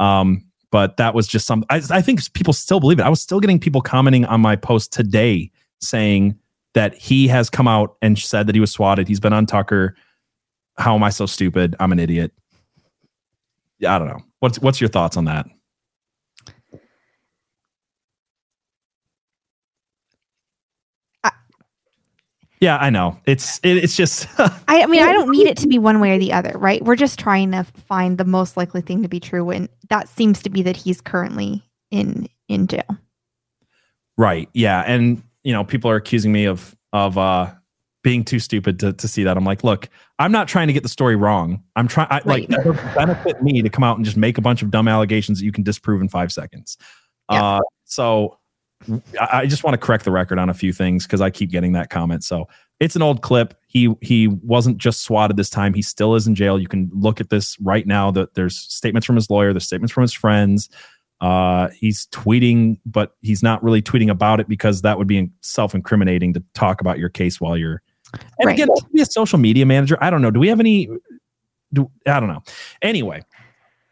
Um, 0.01 0.44
but 0.70 0.96
that 0.96 1.14
was 1.14 1.29
just 1.29 1.46
some. 1.46 1.64
I, 1.68 1.83
I 1.90 2.01
think 2.01 2.33
people 2.33 2.55
still 2.55 2.81
believe 2.81 3.01
it. 3.01 3.03
I 3.03 3.11
was 3.11 3.20
still 3.20 3.38
getting 3.38 3.61
people 3.61 3.83
commenting 3.83 4.24
on 4.24 4.40
my 4.40 4.57
post 4.57 4.94
today 4.94 5.51
saying 5.83 6.38
that 6.72 6.94
he 6.94 7.29
has 7.29 7.51
come 7.51 7.68
out 7.68 7.96
and 8.01 8.18
said 8.18 8.46
that 8.46 8.55
he 8.55 8.61
was 8.61 8.72
swatted. 8.72 9.09
He's 9.09 9.20
been 9.20 9.35
on 9.35 9.44
Tucker. 9.44 9.94
How 10.79 10.94
am 10.94 11.03
I 11.03 11.11
so 11.11 11.27
stupid? 11.27 11.77
I'm 11.81 11.92
an 11.92 11.98
idiot. 11.98 12.33
Yeah, 13.79 13.95
I 13.95 13.99
don't 13.99 14.09
know. 14.09 14.21
What's 14.41 14.61
what's 14.61 14.81
your 14.81 14.88
thoughts 14.88 15.17
on 15.17 15.27
that? 15.27 15.47
Yeah, 22.61 22.77
I 22.79 22.91
know. 22.91 23.19
It's 23.25 23.61
it, 23.62 23.77
it's 23.79 23.97
just 23.97 24.27
I, 24.38 24.83
I 24.83 24.87
mean, 24.87 25.03
I 25.03 25.12
don't 25.12 25.31
need 25.31 25.47
it 25.49 25.57
to 25.59 25.69
be 25.69 25.79
one 25.79 26.01
way 26.01 26.12
or 26.12 26.19
the 26.19 26.33
other, 26.33 26.53
right? 26.59 26.85
We're 26.85 26.97
just 26.97 27.19
trying 27.19 27.53
to 27.53 27.64
find 27.64 28.19
the 28.19 28.25
most 28.25 28.57
likely 28.57 28.81
thing 28.81 29.03
to 29.03 29.09
be 29.09 29.21
true, 29.21 29.51
and 29.51 29.69
that 29.91 30.09
seems 30.09 30.43
to 30.43 30.51
be 30.51 30.62
that 30.62 30.77
he's 30.77 31.01
currently 31.01 31.62
in 31.91 32.29
in 32.49 32.67
jail. 32.67 32.99
right. 34.17 34.49
Yeah, 34.55 34.83
and 34.87 35.23
you 35.45 35.53
know, 35.53 35.64
people 35.64 35.91
are 35.91 35.97
accusing 35.97 36.33
me 36.33 36.47
of 36.47 36.77
of 36.93 37.17
uh 37.17 37.53
being 38.02 38.24
too 38.24 38.38
stupid 38.38 38.78
to, 38.80 38.92
to 38.92 39.08
see 39.08 39.24
that. 39.24 39.37
I'm 39.37 39.44
like, 39.44 39.64
look, 39.64 39.88
I'm 40.18 40.32
not 40.32 40.48
trying 40.48 40.68
to 40.68 40.72
get 40.72 40.82
the 40.82 40.88
story 40.88 41.16
wrong. 41.16 41.62
I'm 41.76 41.88
trying 41.88 42.08
like 42.11 42.24
Right. 42.24 42.48
that 42.48 42.64
would 42.64 42.76
benefit 42.94 43.42
me 43.42 43.61
to 43.62 43.68
come 43.68 43.84
out 43.84 43.96
and 43.96 44.04
just 44.04 44.16
make 44.16 44.38
a 44.38 44.40
bunch 44.40 44.62
of 44.62 44.70
dumb 44.70 44.88
allegations 44.88 45.38
that 45.40 45.44
you 45.44 45.52
can 45.52 45.64
disprove 45.64 46.00
in 46.00 46.08
five 46.08 46.32
seconds. 46.32 46.76
Yeah. 47.30 47.42
Uh, 47.44 47.61
so 47.84 48.38
I, 49.20 49.28
I 49.40 49.46
just 49.46 49.64
want 49.64 49.74
to 49.74 49.78
correct 49.78 50.04
the 50.04 50.11
record 50.12 50.38
on 50.38 50.48
a 50.48 50.54
few 50.54 50.72
things 50.72 51.06
because 51.06 51.20
I 51.20 51.30
keep 51.30 51.50
getting 51.50 51.72
that 51.72 51.90
comment. 51.90 52.22
So 52.24 52.48
it's 52.80 52.94
an 52.94 53.02
old 53.02 53.22
clip. 53.22 53.54
He 53.66 53.94
he 54.00 54.28
wasn't 54.28 54.78
just 54.78 55.02
swatted 55.02 55.37
this 55.37 55.50
time. 55.50 55.74
He 55.74 55.82
still 55.82 56.14
is 56.14 56.26
in 56.28 56.34
jail. 56.37 56.58
You 56.58 56.68
can 56.68 56.90
look 56.94 57.20
at 57.20 57.28
this 57.30 57.56
right 57.61 57.87
now. 57.87 58.12
That 58.12 58.34
there's 58.34 58.56
statements 58.56 59.04
from 59.04 59.16
his 59.16 59.28
lawyer. 59.28 59.52
There's 59.52 59.66
statements 59.66 59.92
from 59.92 60.02
his 60.02 60.12
friends. 60.12 60.68
Uh, 61.20 61.68
he's 61.76 62.06
tweeting, 62.12 62.78
but 62.87 63.16
he's 63.20 63.42
not 63.42 63.61
really 63.64 63.82
tweeting 63.82 64.08
about 64.08 64.38
it 64.38 64.48
because 64.48 64.82
that 64.82 64.96
would 64.98 65.08
be 65.08 65.28
self-incriminating 65.42 66.32
to 66.34 66.42
talk 66.54 66.80
about 66.80 67.00
your 67.00 67.08
case 67.08 67.40
while 67.40 67.56
you're. 67.56 67.82
And 68.14 68.47
Right. 68.47 68.55
again, 68.55 68.68
to 68.68 68.87
be 68.92 69.03
a 69.03 69.07
social 69.07 69.38
media 69.38 69.66
manager, 69.66 69.99
I 70.01 70.11
don't 70.11 70.23
know. 70.23 70.31
Do 70.31 70.40
we 70.40 70.49
have 70.49 70.61
any? 70.61 70.88
Do 71.73 71.90
I 72.07 72.18
don't 72.21 72.29
know. 72.29 72.42
Anyway, 72.83 73.23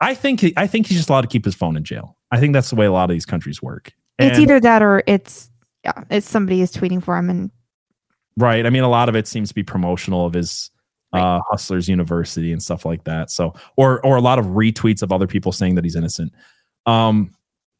I 0.00 0.14
think 0.14 0.44
I 0.56 0.66
think 0.66 0.86
he's 0.86 0.96
just 0.98 1.08
allowed 1.10 1.22
to 1.22 1.28
keep 1.28 1.44
his 1.44 1.54
phone 1.54 1.76
in 1.76 1.84
jail. 1.84 2.16
I 2.30 2.40
think 2.40 2.52
that's 2.52 2.70
the 2.70 2.76
way 2.76 2.86
a 2.86 2.92
lot 2.92 3.10
of 3.10 3.14
these 3.14 3.26
countries 3.26 3.62
work. 3.62 3.92
it's 4.18 4.38
either 4.38 4.58
that 4.60 4.82
or 4.82 5.02
it's 5.06 5.50
yeah, 5.84 6.04
it's 6.10 6.28
somebody 6.28 6.62
is 6.62 6.72
tweeting 6.72 7.02
for 7.02 7.16
him, 7.16 7.30
and 7.30 7.50
Right. 8.38 8.66
I 8.66 8.70
mean, 8.70 8.82
a 8.82 8.88
lot 8.88 9.08
of 9.08 9.16
it 9.16 9.26
seems 9.26 9.48
to 9.48 9.54
be 9.54 9.62
promotional 9.62 10.26
of 10.26 10.34
his 10.34 10.70
uh, 11.12 11.40
Hustlers 11.50 11.88
University 11.88 12.52
and 12.52 12.62
stuff 12.62 12.84
like 12.84 13.04
that. 13.04 13.30
So, 13.30 13.54
or 13.76 14.04
or 14.04 14.16
a 14.16 14.20
lot 14.20 14.38
of 14.38 14.46
retweets 14.46 15.02
of 15.02 15.12
other 15.12 15.26
people 15.26 15.52
saying 15.52 15.74
that 15.76 15.84
he's 15.84 15.96
innocent. 15.96 16.32
Um, 16.84 17.34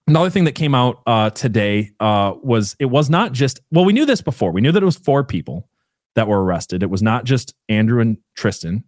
another 0.07 0.31
thing 0.31 0.44
that 0.44 0.53
came 0.53 0.75
out 0.75 1.03
uh, 1.07 1.31
today 1.31 1.90
uh, 2.01 2.35
was 2.42 2.77
it 2.79 2.87
was 2.87 3.11
not 3.11 3.33
just 3.33 3.61
well, 3.70 3.85
we 3.85 3.92
knew 3.92 4.07
this 4.07 4.22
before. 4.22 4.53
We 4.53 4.61
knew 4.61 4.72
that 4.72 4.83
it 4.83 4.87
was 4.87 4.96
four 4.96 5.25
people 5.25 5.68
that 6.16 6.26
were 6.26 6.42
arrested. 6.44 6.83
It 6.83 6.90
was 6.90 7.02
not 7.02 7.24
just 7.24 7.55
Andrew 7.68 8.00
and 8.00 8.18
Tristan. 8.35 8.85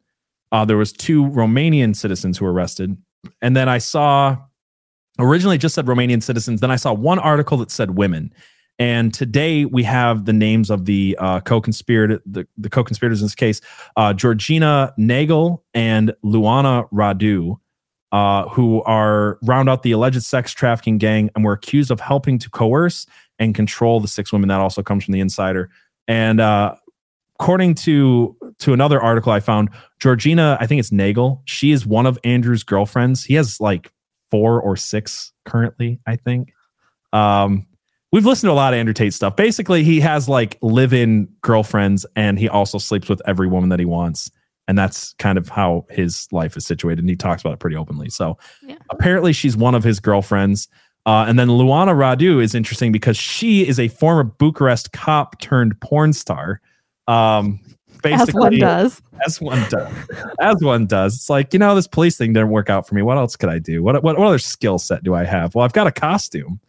Uh, 0.50 0.64
there 0.64 0.76
was 0.76 0.92
two 0.92 1.24
Romanian 1.26 1.94
citizens 1.94 2.38
who 2.38 2.44
were 2.44 2.52
arrested, 2.52 2.96
and 3.40 3.56
then 3.56 3.68
I 3.68 3.78
saw 3.78 4.36
originally 5.18 5.58
just 5.58 5.74
said 5.74 5.86
Romanian 5.86 6.22
citizens. 6.22 6.60
Then 6.60 6.70
I 6.70 6.76
saw 6.76 6.92
one 6.92 7.18
article 7.18 7.58
that 7.58 7.70
said 7.70 7.96
women. 7.96 8.32
And 8.80 9.12
today 9.12 9.64
we 9.64 9.82
have 9.82 10.24
the 10.24 10.32
names 10.32 10.70
of 10.70 10.84
the 10.84 11.16
uh, 11.18 11.40
co-conspirator, 11.40 12.22
the, 12.24 12.46
the 12.56 12.70
co-conspirators 12.70 13.20
in 13.20 13.24
this 13.24 13.34
case, 13.34 13.60
uh, 13.96 14.12
Georgina 14.12 14.94
Naghel 14.96 15.62
and 15.74 16.14
Luana 16.24 16.88
Radu, 16.90 17.56
uh, 18.12 18.48
who 18.48 18.82
are 18.84 19.38
round 19.42 19.68
out 19.68 19.82
the 19.82 19.90
alleged 19.90 20.22
sex 20.22 20.52
trafficking 20.52 20.98
gang 20.98 21.28
and 21.34 21.44
were 21.44 21.52
accused 21.52 21.90
of 21.90 21.98
helping 21.98 22.38
to 22.38 22.48
coerce 22.50 23.04
and 23.40 23.54
control 23.54 23.98
the 23.98 24.08
six 24.08 24.32
women. 24.32 24.48
That 24.48 24.60
also 24.60 24.82
comes 24.82 25.04
from 25.04 25.12
the 25.12 25.20
insider. 25.20 25.70
And 26.06 26.40
uh, 26.40 26.76
according 27.40 27.74
to 27.74 28.36
to 28.58 28.72
another 28.72 29.00
article 29.00 29.32
I 29.32 29.40
found, 29.40 29.70
Georgina, 30.00 30.56
I 30.60 30.66
think 30.66 30.80
it's 30.80 30.90
Naghel. 30.90 31.40
She 31.44 31.70
is 31.70 31.86
one 31.86 32.06
of 32.06 32.18
Andrew's 32.24 32.64
girlfriends. 32.64 33.24
He 33.24 33.34
has 33.34 33.60
like 33.60 33.92
four 34.30 34.60
or 34.60 34.76
six 34.76 35.32
currently, 35.44 36.00
I 36.06 36.16
think. 36.16 36.52
Um, 37.12 37.66
we've 38.12 38.26
listened 38.26 38.48
to 38.48 38.52
a 38.52 38.54
lot 38.54 38.74
of 38.74 38.78
Andrew 38.78 38.92
Tate 38.94 39.14
stuff. 39.14 39.36
Basically, 39.36 39.84
he 39.84 40.00
has 40.00 40.28
like 40.28 40.58
live-in 40.62 41.28
girlfriends, 41.42 42.04
and 42.16 42.38
he 42.38 42.48
also 42.48 42.78
sleeps 42.78 43.08
with 43.08 43.22
every 43.26 43.46
woman 43.48 43.70
that 43.70 43.78
he 43.78 43.86
wants, 43.86 44.30
and 44.66 44.76
that's 44.76 45.14
kind 45.14 45.38
of 45.38 45.48
how 45.48 45.86
his 45.90 46.26
life 46.32 46.56
is 46.56 46.66
situated. 46.66 47.00
And 47.00 47.08
he 47.08 47.16
talks 47.16 47.40
about 47.42 47.54
it 47.54 47.60
pretty 47.60 47.76
openly. 47.76 48.10
So 48.10 48.36
Yeah. 48.62 48.76
apparently, 48.90 49.32
she's 49.32 49.56
one 49.56 49.74
of 49.74 49.84
his 49.84 50.00
girlfriends. 50.00 50.68
Uh, 51.06 51.24
and 51.26 51.38
then 51.38 51.48
Luana 51.48 51.94
Radu 51.94 52.42
is 52.42 52.54
interesting 52.54 52.92
because 52.92 53.16
she 53.16 53.66
is 53.66 53.78
a 53.80 53.88
former 53.88 54.24
Bucharest 54.24 54.92
cop 54.92 55.40
turned 55.40 55.80
porn 55.80 56.12
star. 56.12 56.60
Um, 57.08 57.58
basically, 58.02 58.28
As 58.28 58.34
one 58.34 58.58
does. 58.58 59.02
as 59.26 59.40
one 59.40 59.68
does. 59.70 59.92
As 60.40 60.56
one 60.62 60.86
does. 60.86 61.16
It's 61.16 61.30
like, 61.30 61.52
you 61.52 61.58
know, 61.58 61.74
this 61.74 61.88
police 61.88 62.16
thing 62.16 62.32
didn't 62.32 62.50
work 62.50 62.70
out 62.70 62.86
for 62.86 62.94
me. 62.94 63.02
What 63.02 63.16
else 63.16 63.34
could 63.34 63.48
I 63.48 63.58
do? 63.58 63.82
What 63.82 64.02
what, 64.02 64.18
what 64.18 64.26
other 64.26 64.38
skill 64.38 64.78
set 64.78 65.02
do 65.02 65.14
I 65.14 65.24
have? 65.24 65.54
Well, 65.54 65.64
I've 65.64 65.72
got 65.72 65.86
a 65.86 65.92
costume. 65.92 66.60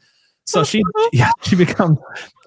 So 0.46 0.64
she 0.64 0.82
yeah, 1.14 1.32
she 1.44 1.56
becomes 1.56 2.00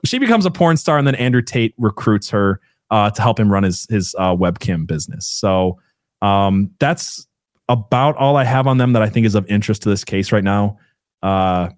she 0.04 0.18
becomes 0.18 0.46
a 0.46 0.50
porn 0.50 0.76
star 0.76 0.98
and 0.98 1.06
then 1.06 1.14
Andrew 1.14 1.42
Tate 1.42 1.74
recruits 1.78 2.30
her 2.30 2.60
uh, 2.90 3.10
to 3.10 3.22
help 3.22 3.38
him 3.38 3.52
run 3.52 3.62
his 3.62 3.86
his 3.88 4.14
uh, 4.18 4.34
webcam 4.34 4.86
business. 4.86 5.26
So 5.26 5.78
um, 6.20 6.70
that's 6.78 7.26
about 7.68 8.16
all 8.16 8.36
I 8.36 8.44
have 8.44 8.66
on 8.66 8.78
them 8.78 8.92
that 8.94 9.02
I 9.02 9.08
think 9.08 9.26
is 9.26 9.34
of 9.34 9.46
interest 9.48 9.82
to 9.82 9.88
this 9.88 10.04
case 10.04 10.32
right 10.32 10.44
now. 10.44 10.78
Uh, 11.22 11.68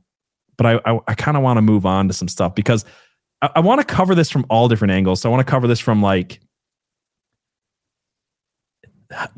but 0.57 0.67
I 0.67 0.81
I, 0.87 1.01
I 1.09 1.15
kind 1.15 1.37
of 1.37 1.43
want 1.43 1.59
to 1.59 1.63
move 1.63 1.85
on 1.85 2.09
to 2.09 2.15
some 2.15 2.29
stuff 2.29 2.55
because 2.55 2.85
I, 3.45 3.51
I 3.57 3.61
want 3.61 3.81
to 3.81 3.87
cover 3.87 4.15
this 4.15 4.31
from 4.31 4.47
all 4.49 4.69
different 4.69 4.93
angles. 4.93 5.21
So 5.21 5.29
I 5.29 5.33
want 5.33 5.47
to 5.47 5.51
cover 5.51 5.67
this 5.67 5.81
from 5.81 6.03
like 6.03 6.41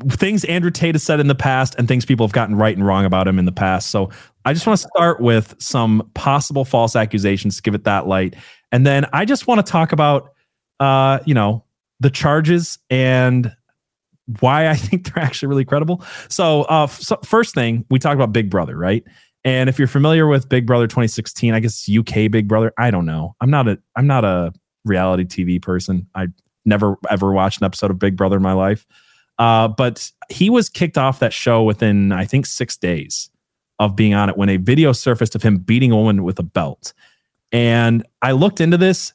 things 0.09 0.43
Andrew 0.45 0.71
Tate 0.71 0.95
has 0.95 1.03
said 1.03 1.19
in 1.19 1.27
the 1.27 1.35
past 1.35 1.75
and 1.77 1.87
things 1.87 2.05
people 2.05 2.25
have 2.25 2.33
gotten 2.33 2.55
right 2.55 2.75
and 2.75 2.85
wrong 2.85 3.05
about 3.05 3.27
him 3.27 3.37
in 3.37 3.45
the 3.45 3.51
past. 3.51 3.91
So 3.91 4.09
I 4.45 4.53
just 4.53 4.65
want 4.65 4.79
to 4.79 4.87
start 4.87 5.19
with 5.21 5.55
some 5.59 6.09
possible 6.13 6.65
false 6.65 6.95
accusations 6.95 7.57
to 7.57 7.61
give 7.61 7.75
it 7.75 7.83
that 7.83 8.07
light. 8.07 8.35
And 8.71 8.87
then 8.87 9.05
I 9.13 9.25
just 9.25 9.45
want 9.45 9.63
to 9.63 9.71
talk 9.71 9.91
about 9.91 10.31
uh, 10.79 11.19
you 11.25 11.33
know, 11.33 11.63
the 11.99 12.09
charges 12.09 12.77
and 12.89 13.55
why 14.39 14.67
I 14.67 14.75
think 14.75 15.05
they're 15.13 15.23
actually 15.23 15.49
really 15.49 15.65
credible. 15.65 16.03
So, 16.29 16.63
uh, 16.63 16.87
so 16.87 17.17
first 17.23 17.53
thing, 17.53 17.85
we 17.89 17.99
talked 17.99 18.15
about 18.15 18.33
Big 18.33 18.49
Brother, 18.49 18.77
right? 18.77 19.03
And 19.47 19.69
if 19.69 19.79
you're 19.79 19.87
familiar 19.87 20.27
with 20.27 20.49
Big 20.49 20.65
Brother 20.65 20.87
2016, 20.87 21.53
I 21.53 21.61
guess 21.61 21.87
UK 21.89 22.29
Big 22.29 22.49
Brother, 22.49 22.73
I 22.77 22.91
don't 22.91 23.05
know. 23.05 23.33
I'm 23.39 23.49
not 23.49 23.65
a 23.69 23.79
I'm 23.95 24.05
not 24.05 24.25
a 24.25 24.51
reality 24.83 25.23
TV 25.23 25.61
person. 25.61 26.05
I 26.13 26.27
never 26.65 26.97
ever 27.09 27.31
watched 27.31 27.61
an 27.61 27.65
episode 27.65 27.89
of 27.89 27.97
Big 27.97 28.17
Brother 28.17 28.35
in 28.35 28.41
my 28.43 28.51
life. 28.51 28.85
Uh, 29.39 29.69
but 29.69 30.11
he 30.29 30.49
was 30.49 30.67
kicked 30.67 30.97
off 30.97 31.19
that 31.19 31.31
show 31.31 31.63
within, 31.63 32.11
I 32.11 32.25
think, 32.25 32.45
six 32.45 32.75
days 32.75 33.29
of 33.79 33.95
being 33.95 34.13
on 34.13 34.27
it 34.27 34.35
when 34.35 34.49
a 34.49 34.57
video 34.57 34.91
surfaced 34.91 35.33
of 35.33 35.43
him 35.43 35.59
beating 35.59 35.93
a 35.93 35.95
woman 35.95 36.25
with 36.25 36.39
a 36.39 36.43
belt. 36.43 36.91
And 37.53 38.05
I 38.21 38.33
looked 38.33 38.59
into 38.59 38.75
this, 38.75 39.13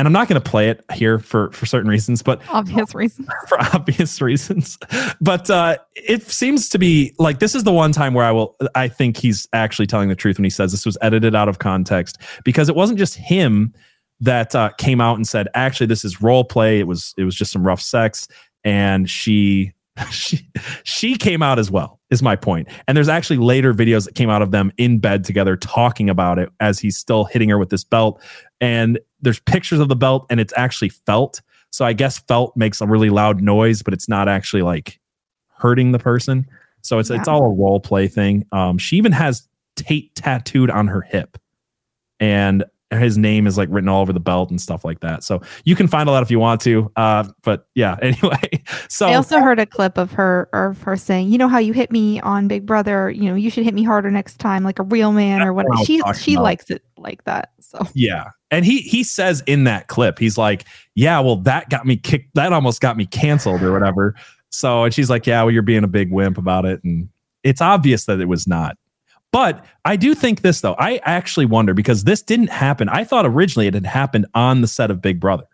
and 0.00 0.06
I'm 0.06 0.14
not 0.14 0.28
going 0.28 0.40
to 0.40 0.50
play 0.50 0.70
it 0.70 0.82
here 0.94 1.18
for 1.18 1.52
for 1.52 1.66
certain 1.66 1.90
reasons, 1.90 2.22
but 2.22 2.40
Obvious 2.48 2.94
reasons 2.94 3.28
for 3.48 3.60
obvious 3.60 4.22
reasons. 4.22 4.78
But 5.20 5.50
uh, 5.50 5.76
it 5.94 6.22
seems 6.22 6.70
to 6.70 6.78
be 6.78 7.14
like 7.18 7.38
this 7.38 7.54
is 7.54 7.64
the 7.64 7.72
one 7.72 7.92
time 7.92 8.14
where 8.14 8.24
I 8.24 8.30
will 8.30 8.56
I 8.74 8.88
think 8.88 9.18
he's 9.18 9.46
actually 9.52 9.86
telling 9.86 10.08
the 10.08 10.16
truth 10.16 10.38
when 10.38 10.44
he 10.44 10.50
says 10.50 10.70
this 10.70 10.86
was 10.86 10.96
edited 11.02 11.34
out 11.34 11.50
of 11.50 11.58
context 11.58 12.16
because 12.44 12.70
it 12.70 12.74
wasn't 12.74 12.98
just 12.98 13.14
him 13.14 13.74
that 14.20 14.54
uh, 14.54 14.70
came 14.78 15.02
out 15.02 15.16
and 15.16 15.28
said 15.28 15.48
actually 15.52 15.86
this 15.86 16.02
is 16.02 16.22
role 16.22 16.44
play. 16.44 16.80
It 16.80 16.86
was 16.86 17.12
it 17.18 17.24
was 17.24 17.34
just 17.34 17.52
some 17.52 17.66
rough 17.66 17.82
sex, 17.82 18.26
and 18.64 19.08
she 19.08 19.74
she 20.10 20.48
she 20.82 21.14
came 21.14 21.42
out 21.42 21.58
as 21.58 21.70
well 21.70 22.00
is 22.10 22.22
my 22.22 22.36
point 22.36 22.68
and 22.88 22.96
there's 22.96 23.08
actually 23.08 23.36
later 23.36 23.74
videos 23.74 24.04
that 24.04 24.14
came 24.14 24.30
out 24.30 24.42
of 24.42 24.50
them 24.50 24.72
in 24.78 24.98
bed 24.98 25.24
together 25.24 25.56
talking 25.56 26.08
about 26.08 26.38
it 26.38 26.48
as 26.58 26.78
he's 26.78 26.96
still 26.96 27.24
hitting 27.24 27.48
her 27.48 27.58
with 27.58 27.70
this 27.70 27.84
belt 27.84 28.20
and 28.60 28.98
there's 29.20 29.40
pictures 29.40 29.80
of 29.80 29.88
the 29.88 29.96
belt 29.96 30.26
and 30.30 30.40
it's 30.40 30.52
actually 30.56 30.90
felt. 30.90 31.40
So 31.72 31.84
i 31.84 31.92
guess 31.92 32.18
felt 32.18 32.56
makes 32.56 32.80
a 32.80 32.86
really 32.86 33.10
loud 33.10 33.40
noise 33.40 33.82
but 33.82 33.94
it's 33.94 34.08
not 34.08 34.28
actually 34.28 34.62
like 34.62 34.98
hurting 35.48 35.92
the 35.92 35.98
person. 35.98 36.46
So 36.82 36.98
it's 36.98 37.10
it's 37.10 37.28
all 37.28 37.44
a 37.44 37.54
role 37.54 37.80
play 37.80 38.08
thing. 38.08 38.46
Um 38.52 38.78
she 38.78 38.96
even 38.96 39.12
has 39.12 39.48
tate 39.76 40.14
tattooed 40.14 40.70
on 40.70 40.88
her 40.88 41.02
hip. 41.02 41.38
And 42.18 42.64
his 42.90 43.16
name 43.16 43.46
is 43.46 43.56
like 43.56 43.68
written 43.70 43.88
all 43.88 44.02
over 44.02 44.12
the 44.12 44.20
belt 44.20 44.50
and 44.50 44.60
stuff 44.60 44.84
like 44.84 45.00
that 45.00 45.22
so 45.22 45.40
you 45.64 45.76
can 45.76 45.86
find 45.86 46.08
all 46.08 46.14
that 46.14 46.22
if 46.22 46.30
you 46.30 46.38
want 46.38 46.60
to 46.60 46.90
uh 46.96 47.24
but 47.42 47.66
yeah 47.74 47.96
anyway 48.02 48.38
so 48.88 49.06
I 49.06 49.14
also 49.14 49.40
heard 49.40 49.58
a 49.58 49.66
clip 49.66 49.98
of 49.98 50.12
her 50.12 50.48
of 50.52 50.82
her 50.82 50.96
saying, 50.96 51.30
"You 51.30 51.38
know 51.38 51.48
how 51.48 51.58
you 51.58 51.72
hit 51.72 51.90
me 51.90 52.20
on 52.20 52.48
Big 52.48 52.66
Brother? 52.66 53.10
You 53.10 53.28
know, 53.30 53.34
you 53.34 53.50
should 53.50 53.64
hit 53.64 53.74
me 53.74 53.82
harder 53.82 54.10
next 54.10 54.38
time, 54.38 54.64
like 54.64 54.78
a 54.78 54.82
real 54.82 55.12
man 55.12 55.42
or 55.42 55.52
what 55.52 55.66
whatever." 55.66 55.80
was 55.80 55.86
She 55.86 56.02
she 56.22 56.34
about. 56.34 56.42
likes 56.42 56.70
it 56.70 56.82
like 56.96 57.24
that. 57.24 57.52
So 57.60 57.78
Yeah. 57.94 58.30
And 58.50 58.64
he 58.64 58.78
he 58.78 59.04
says 59.04 59.42
in 59.46 59.64
that 59.64 59.88
clip, 59.88 60.18
he's 60.18 60.36
like, 60.36 60.66
Yeah, 60.94 61.20
well, 61.20 61.36
that 61.36 61.68
got 61.70 61.86
me 61.86 61.96
kicked, 61.96 62.34
that 62.34 62.52
almost 62.52 62.80
got 62.80 62.96
me 62.96 63.06
canceled 63.06 63.62
or 63.62 63.72
whatever. 63.72 64.14
So 64.50 64.84
and 64.84 64.94
she's 64.94 65.10
like, 65.10 65.26
Yeah, 65.26 65.42
well, 65.42 65.52
you're 65.52 65.62
being 65.62 65.84
a 65.84 65.88
big 65.88 66.12
wimp 66.12 66.38
about 66.38 66.64
it. 66.64 66.82
And 66.84 67.08
it's 67.42 67.60
obvious 67.60 68.06
that 68.06 68.20
it 68.20 68.26
was 68.26 68.46
not. 68.46 68.76
But 69.32 69.64
I 69.84 69.96
do 69.96 70.14
think 70.14 70.42
this 70.42 70.60
though. 70.60 70.74
I 70.78 71.00
actually 71.04 71.46
wonder 71.46 71.72
because 71.74 72.04
this 72.04 72.22
didn't 72.22 72.48
happen. 72.50 72.88
I 72.88 73.04
thought 73.04 73.26
originally 73.26 73.66
it 73.66 73.74
had 73.74 73.86
happened 73.86 74.26
on 74.34 74.60
the 74.60 74.66
set 74.66 74.90
of 74.90 75.00
Big 75.00 75.20
Brother. 75.20 75.44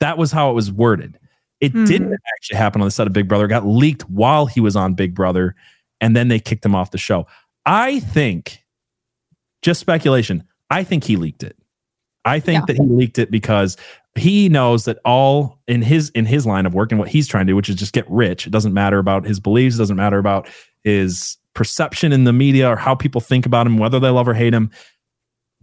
That 0.00 0.18
was 0.18 0.32
how 0.32 0.50
it 0.50 0.54
was 0.54 0.70
worded. 0.70 1.18
It 1.60 1.72
Hmm. 1.72 1.84
didn't 1.84 2.18
actually 2.36 2.58
happen 2.58 2.82
on 2.82 2.86
the 2.86 2.90
set 2.90 3.06
of 3.06 3.12
Big 3.14 3.26
Brother. 3.28 3.46
It 3.46 3.48
got 3.48 3.66
leaked 3.66 4.02
while 4.10 4.44
he 4.46 4.60
was 4.60 4.76
on 4.76 4.92
Big 4.94 5.14
Brother, 5.14 5.54
and 6.00 6.14
then 6.14 6.28
they 6.28 6.38
kicked 6.38 6.64
him 6.64 6.74
off 6.74 6.90
the 6.90 6.98
show. 6.98 7.26
I 7.64 8.00
think, 8.00 8.62
just 9.62 9.80
speculation, 9.80 10.44
I 10.68 10.84
think 10.84 11.04
he 11.04 11.16
leaked 11.16 11.42
it. 11.42 11.56
I 12.26 12.38
think 12.40 12.62
Yeah. 12.62 12.74
that 12.74 12.76
he 12.76 12.82
leaked 12.86 13.18
it 13.18 13.30
because 13.30 13.78
he 14.14 14.48
knows 14.50 14.84
that 14.84 14.98
all 15.06 15.58
in 15.66 15.80
his 15.80 16.10
in 16.10 16.26
his 16.26 16.44
line 16.46 16.66
of 16.66 16.74
work 16.74 16.92
and 16.92 16.98
what 16.98 17.08
he's 17.08 17.26
trying 17.28 17.46
to 17.46 17.52
do, 17.52 17.56
which 17.56 17.70
is 17.70 17.76
just 17.76 17.94
get 17.94 18.08
rich. 18.10 18.46
It 18.46 18.50
doesn't 18.50 18.74
matter 18.74 18.98
about 18.98 19.24
his 19.24 19.40
beliefs, 19.40 19.76
it 19.76 19.78
doesn't 19.78 19.96
matter 19.96 20.18
about 20.18 20.48
his 20.82 21.38
perception 21.54 22.12
in 22.12 22.24
the 22.24 22.32
media 22.32 22.68
or 22.68 22.76
how 22.76 22.94
people 22.94 23.20
think 23.20 23.46
about 23.46 23.66
him, 23.66 23.78
whether 23.78 24.00
they 24.00 24.10
love 24.10 24.28
or 24.28 24.34
hate 24.34 24.52
him. 24.54 24.70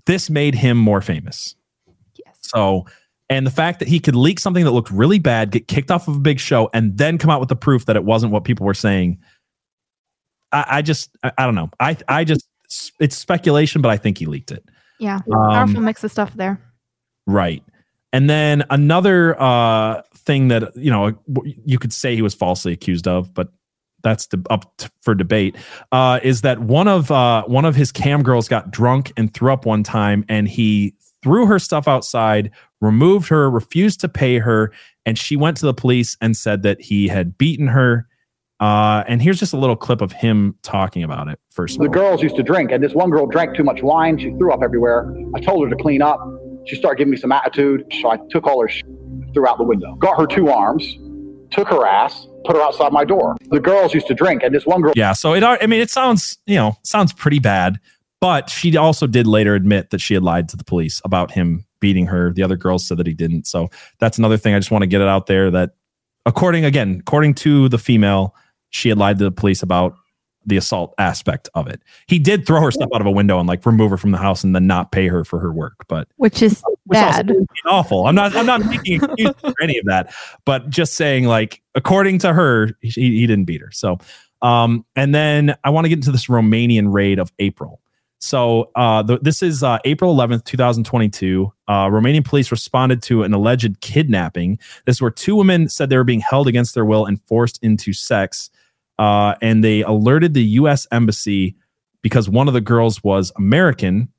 This 0.05 0.29
made 0.29 0.55
him 0.55 0.77
more 0.77 1.01
famous. 1.01 1.55
yes, 2.15 2.37
So, 2.41 2.85
and 3.29 3.45
the 3.45 3.51
fact 3.51 3.79
that 3.79 3.87
he 3.87 3.99
could 3.99 4.15
leak 4.15 4.39
something 4.39 4.65
that 4.65 4.71
looked 4.71 4.91
really 4.91 5.19
bad, 5.19 5.51
get 5.51 5.67
kicked 5.67 5.91
off 5.91 6.07
of 6.07 6.15
a 6.15 6.19
big 6.19 6.39
show, 6.39 6.69
and 6.73 6.97
then 6.97 7.17
come 7.17 7.29
out 7.29 7.39
with 7.39 7.49
the 7.49 7.55
proof 7.55 7.85
that 7.85 7.95
it 7.95 8.03
wasn't 8.03 8.31
what 8.31 8.43
people 8.43 8.65
were 8.65 8.73
saying. 8.73 9.19
I, 10.51 10.65
I 10.67 10.81
just, 10.81 11.15
I, 11.23 11.31
I 11.37 11.45
don't 11.45 11.55
know. 11.55 11.69
I, 11.79 11.97
I 12.07 12.23
just, 12.23 12.47
it's 12.99 13.15
speculation, 13.15 13.81
but 13.81 13.89
I 13.89 13.97
think 13.97 14.17
he 14.17 14.25
leaked 14.25 14.51
it. 14.51 14.63
yeah, 14.99 15.19
Um, 15.33 15.51
powerful 15.51 15.81
mix 15.81 16.03
of 16.03 16.11
stuff 16.11 16.33
there. 16.35 16.59
Right. 17.27 17.63
And 18.13 18.29
then 18.29 18.63
another 18.69 19.41
uh, 19.41 20.01
thing 20.15 20.49
that 20.49 20.75
you 20.75 20.91
know 20.91 21.17
you 21.65 21.79
could 21.79 21.93
say 21.93 22.15
he 22.15 22.21
was 22.21 22.33
falsely 22.33 22.73
accused 22.73 23.07
of, 23.07 23.33
but 23.33 23.53
that's 24.03 24.27
de- 24.27 24.41
up 24.49 24.75
t- 24.77 24.87
for 25.01 25.15
debate. 25.15 25.55
Uh, 25.91 26.19
is 26.23 26.41
that 26.41 26.59
one 26.59 26.87
of 26.87 27.11
uh, 27.11 27.43
one 27.45 27.65
of 27.65 27.75
his 27.75 27.91
cam 27.91 28.23
girls 28.23 28.47
got 28.47 28.71
drunk 28.71 29.11
and 29.17 29.33
threw 29.33 29.51
up 29.51 29.65
one 29.65 29.83
time, 29.83 30.25
and 30.29 30.47
he 30.47 30.95
threw 31.23 31.45
her 31.45 31.59
stuff 31.59 31.87
outside, 31.87 32.51
removed 32.81 33.27
her, 33.29 33.49
refused 33.49 33.99
to 34.01 34.09
pay 34.09 34.39
her, 34.39 34.71
and 35.05 35.17
she 35.17 35.35
went 35.35 35.57
to 35.57 35.65
the 35.65 35.73
police 35.73 36.17
and 36.21 36.35
said 36.35 36.63
that 36.63 36.81
he 36.81 37.07
had 37.07 37.37
beaten 37.37 37.67
her. 37.67 38.07
Uh, 38.59 39.03
and 39.07 39.21
here's 39.23 39.39
just 39.39 39.53
a 39.53 39.57
little 39.57 39.75
clip 39.75 40.01
of 40.01 40.11
him 40.11 40.55
talking 40.61 41.03
about 41.03 41.27
it. 41.27 41.39
First, 41.49 41.79
The 41.79 41.89
girls 41.89 42.21
used 42.21 42.35
to 42.35 42.43
drink, 42.43 42.71
and 42.71 42.83
this 42.83 42.93
one 42.93 43.09
girl 43.09 43.25
drank 43.25 43.55
too 43.55 43.63
much 43.63 43.81
wine. 43.81 44.19
She 44.19 44.29
threw 44.37 44.53
up 44.53 44.61
everywhere. 44.63 45.11
I 45.35 45.39
told 45.39 45.63
her 45.63 45.75
to 45.75 45.81
clean 45.81 46.01
up. 46.03 46.19
She 46.67 46.75
started 46.75 46.99
giving 46.99 47.09
me 47.11 47.17
some 47.17 47.31
attitude, 47.31 47.83
so 48.01 48.11
I 48.11 48.17
took 48.29 48.45
all 48.45 48.61
her 48.61 48.69
sh- 48.69 48.83
threw 49.33 49.47
out 49.47 49.57
the 49.57 49.63
window. 49.63 49.95
Got 49.95 50.19
her 50.19 50.27
two 50.27 50.49
arms, 50.49 50.85
took 51.49 51.69
her 51.69 51.87
ass, 51.87 52.27
put 52.45 52.55
her 52.55 52.61
outside 52.61 52.91
my 52.91 53.05
door. 53.05 53.35
The 53.49 53.59
girls 53.59 53.93
used 53.93 54.07
to 54.07 54.13
drink, 54.13 54.43
and 54.43 54.53
this 54.53 54.65
one 54.65 54.81
girl 54.81 54.93
Yeah. 54.95 55.13
So 55.13 55.33
it, 55.33 55.43
I 55.43 55.65
mean, 55.67 55.81
it 55.81 55.89
sounds, 55.89 56.37
you 56.45 56.55
know, 56.55 56.77
sounds 56.83 57.13
pretty 57.13 57.39
bad, 57.39 57.79
but 58.19 58.49
she 58.49 58.75
also 58.77 59.07
did 59.07 59.27
later 59.27 59.55
admit 59.55 59.89
that 59.91 60.01
she 60.01 60.13
had 60.13 60.23
lied 60.23 60.49
to 60.49 60.57
the 60.57 60.63
police 60.63 61.01
about 61.03 61.31
him 61.31 61.65
beating 61.79 62.05
her. 62.07 62.31
The 62.31 62.43
other 62.43 62.55
girls 62.55 62.87
said 62.87 62.97
that 62.97 63.07
he 63.07 63.13
didn't. 63.13 63.47
So 63.47 63.69
that's 63.99 64.17
another 64.17 64.37
thing. 64.37 64.53
I 64.53 64.59
just 64.59 64.71
want 64.71 64.83
to 64.83 64.87
get 64.87 65.01
it 65.01 65.07
out 65.07 65.27
there 65.27 65.49
that 65.51 65.71
according, 66.25 66.65
again, 66.65 66.97
according 66.99 67.33
to 67.35 67.69
the 67.69 67.77
female, 67.77 68.35
she 68.69 68.89
had 68.89 68.97
lied 68.97 69.17
to 69.17 69.23
the 69.23 69.31
police 69.31 69.63
about 69.63 69.95
the 70.45 70.57
assault 70.57 70.93
aspect 70.97 71.49
of 71.53 71.67
it. 71.67 71.81
He 72.07 72.19
did 72.19 72.45
throw 72.45 72.61
her 72.61 72.71
stuff 72.71 72.89
out 72.93 73.01
of 73.01 73.07
a 73.07 73.11
window 73.11 73.39
and 73.39 73.47
like 73.47 73.65
remove 73.65 73.91
her 73.91 73.97
from 73.97 74.11
the 74.11 74.17
house 74.17 74.43
and 74.43 74.55
then 74.55 74.67
not 74.67 74.91
pay 74.91 75.07
her 75.07 75.23
for 75.23 75.39
her 75.39 75.51
work. 75.51 75.85
But 75.87 76.07
Which 76.17 76.41
is 76.41 76.63
which 76.85 76.97
bad. 76.99 77.31
awful. 77.67 78.07
I'm 78.07 78.15
not. 78.15 78.35
I'm 78.35 78.45
not 78.45 78.65
making 78.65 78.95
excuses 79.03 79.35
for 79.39 79.53
any 79.61 79.77
of 79.77 79.85
that, 79.85 80.13
but 80.45 80.69
just 80.69 80.95
saying, 80.95 81.25
like, 81.25 81.61
according 81.75 82.19
to 82.19 82.33
her, 82.33 82.71
he, 82.81 82.89
he 82.91 83.27
didn't 83.27 83.45
beat 83.45 83.61
her. 83.61 83.71
So, 83.71 83.99
um, 84.41 84.85
and 84.95 85.13
then 85.13 85.55
I 85.63 85.69
want 85.69 85.85
to 85.85 85.89
get 85.89 85.99
into 85.99 86.11
this 86.11 86.27
Romanian 86.27 86.91
raid 86.91 87.19
of 87.19 87.31
April. 87.39 87.81
So, 88.23 88.69
uh, 88.75 89.01
the, 89.01 89.17
this 89.17 89.41
is 89.41 89.63
uh, 89.63 89.79
April 89.83 90.15
11th, 90.15 90.45
2022. 90.45 91.51
Uh, 91.67 91.87
Romanian 91.87 92.23
police 92.23 92.51
responded 92.51 93.01
to 93.03 93.23
an 93.23 93.33
alleged 93.33 93.81
kidnapping. 93.81 94.59
This 94.85 94.97
is 94.97 95.01
where 95.01 95.09
two 95.09 95.35
women 95.35 95.69
said 95.69 95.89
they 95.89 95.97
were 95.97 96.03
being 96.03 96.19
held 96.19 96.47
against 96.47 96.75
their 96.75 96.85
will 96.85 97.05
and 97.05 97.19
forced 97.23 97.57
into 97.63 97.93
sex, 97.93 98.51
uh, 99.01 99.33
and 99.41 99.63
they 99.63 99.81
alerted 99.81 100.35
the 100.35 100.43
U.S. 100.43 100.85
embassy 100.91 101.55
because 102.03 102.29
one 102.29 102.47
of 102.47 102.53
the 102.53 102.61
girls 102.61 103.03
was 103.03 103.31
American 103.35 104.09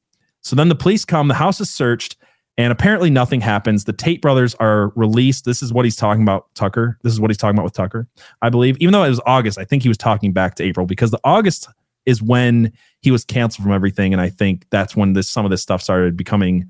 So 0.41 0.57
then 0.57 0.68
the 0.68 0.74
police 0.74 1.05
come, 1.05 1.28
the 1.28 1.35
house 1.35 1.61
is 1.61 1.70
searched, 1.70 2.16
and 2.59 2.72
apparently 2.72 3.09
nothing 3.09 3.41
happens. 3.41 3.85
The 3.85 3.93
Tate 3.93 4.20
brothers 4.20 4.57
are 4.57 4.89
released. 4.97 5.45
This 5.45 5.62
is 5.62 5.72
what 5.72 5.85
he's 5.85 5.95
talking 5.95 6.22
about, 6.22 6.53
Tucker. 6.57 6.99
This 7.05 7.12
is 7.12 7.20
what 7.20 7.30
he's 7.30 7.37
talking 7.37 7.55
about 7.55 7.62
with 7.62 7.74
Tucker, 7.74 8.09
I 8.43 8.51
believe. 8.51 8.76
Even 8.78 8.93
though 8.93 9.05
it 9.05 9.09
was 9.09 9.20
August, 9.24 9.57
I 9.57 9.64
think 9.64 9.85
he 9.85 9.89
was 9.89 9.97
talking 9.97 10.33
back 10.33 10.57
to 10.57 10.64
April 10.64 10.85
because 10.85 11.12
the 11.12 11.20
August 11.22 11.68
is 12.05 12.20
when 12.20 12.72
he 13.03 13.12
was 13.12 13.24
canceled 13.24 13.62
from 13.62 13.72
everything. 13.72 14.12
And 14.12 14.20
I 14.20 14.30
think 14.30 14.66
that's 14.70 14.97
when 14.97 15.12
this 15.12 15.28
some 15.28 15.45
of 15.45 15.53
this 15.53 15.62
stuff 15.62 15.80
started 15.80 16.16
becoming 16.16 16.68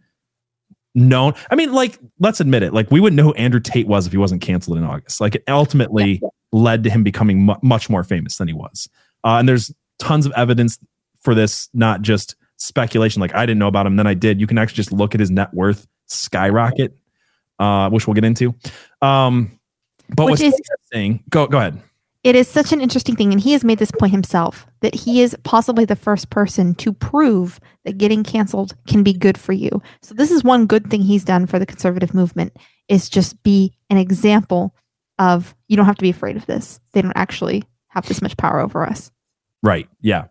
known. 0.94 1.32
I 1.50 1.54
mean, 1.54 1.72
like, 1.72 1.98
let's 2.20 2.40
admit 2.40 2.62
it. 2.62 2.74
Like, 2.74 2.90
we 2.90 3.00
wouldn't 3.00 3.16
know 3.16 3.24
who 3.24 3.34
Andrew 3.34 3.60
Tate 3.60 3.86
was 3.86 4.06
if 4.06 4.12
he 4.12 4.18
wasn't 4.18 4.42
canceled 4.42 4.76
in 4.76 4.84
August. 4.84 5.18
Like, 5.18 5.42
ultimately. 5.48 6.20
Led 6.52 6.84
to 6.84 6.90
him 6.90 7.02
becoming 7.02 7.44
mu- 7.46 7.54
much 7.62 7.88
more 7.90 8.04
famous 8.04 8.36
than 8.36 8.48
he 8.48 8.54
was. 8.54 8.88
Uh, 9.24 9.36
and 9.38 9.48
there's 9.48 9.72
tons 9.98 10.26
of 10.26 10.32
evidence 10.36 10.78
for 11.20 11.34
this, 11.34 11.68
not 11.72 12.02
just 12.02 12.36
speculation. 12.56 13.20
Like, 13.20 13.34
I 13.34 13.46
didn't 13.46 13.58
know 13.58 13.68
about 13.68 13.86
him, 13.86 13.96
then 13.96 14.06
I 14.06 14.14
did. 14.14 14.40
You 14.40 14.46
can 14.46 14.58
actually 14.58 14.76
just 14.76 14.92
look 14.92 15.14
at 15.14 15.20
his 15.20 15.30
net 15.30 15.52
worth 15.54 15.86
skyrocket, 16.06 16.96
uh, 17.58 17.90
which 17.90 18.06
we'll 18.06 18.14
get 18.14 18.24
into. 18.24 18.54
Um, 19.00 19.58
but 20.14 20.26
which 20.26 20.32
what's 20.32 20.42
is, 20.42 20.54
interesting, 20.54 21.24
go 21.30 21.46
go 21.46 21.58
ahead. 21.58 21.80
It 22.24 22.36
is 22.36 22.46
such 22.46 22.72
an 22.72 22.80
interesting 22.80 23.16
thing, 23.16 23.32
and 23.32 23.40
he 23.40 23.52
has 23.52 23.64
made 23.64 23.78
this 23.78 23.90
point 23.90 24.12
himself 24.12 24.66
that 24.80 24.94
he 24.94 25.22
is 25.22 25.36
possibly 25.42 25.84
the 25.84 25.96
first 25.96 26.30
person 26.30 26.74
to 26.76 26.92
prove 26.92 27.58
that 27.84 27.98
getting 27.98 28.22
canceled 28.22 28.76
can 28.86 29.02
be 29.02 29.12
good 29.12 29.36
for 29.38 29.52
you. 29.52 29.82
So 30.02 30.14
this 30.14 30.30
is 30.30 30.44
one 30.44 30.66
good 30.66 30.88
thing 30.88 31.02
he's 31.02 31.24
done 31.24 31.46
for 31.46 31.58
the 31.58 31.66
conservative 31.66 32.14
movement 32.14 32.56
is 32.88 33.08
just 33.08 33.42
be 33.42 33.72
an 33.90 33.96
example 33.96 34.74
of 35.22 35.54
you 35.68 35.76
don't 35.76 35.86
have 35.86 35.96
to 35.96 36.02
be 36.02 36.10
afraid 36.10 36.36
of 36.36 36.44
this. 36.46 36.80
They 36.92 37.00
don't 37.00 37.16
actually 37.16 37.64
have 37.88 38.06
this 38.06 38.20
much 38.20 38.36
power 38.36 38.60
over 38.60 38.84
us. 38.84 39.10
Right. 39.62 39.88
Yeah. 40.00 40.24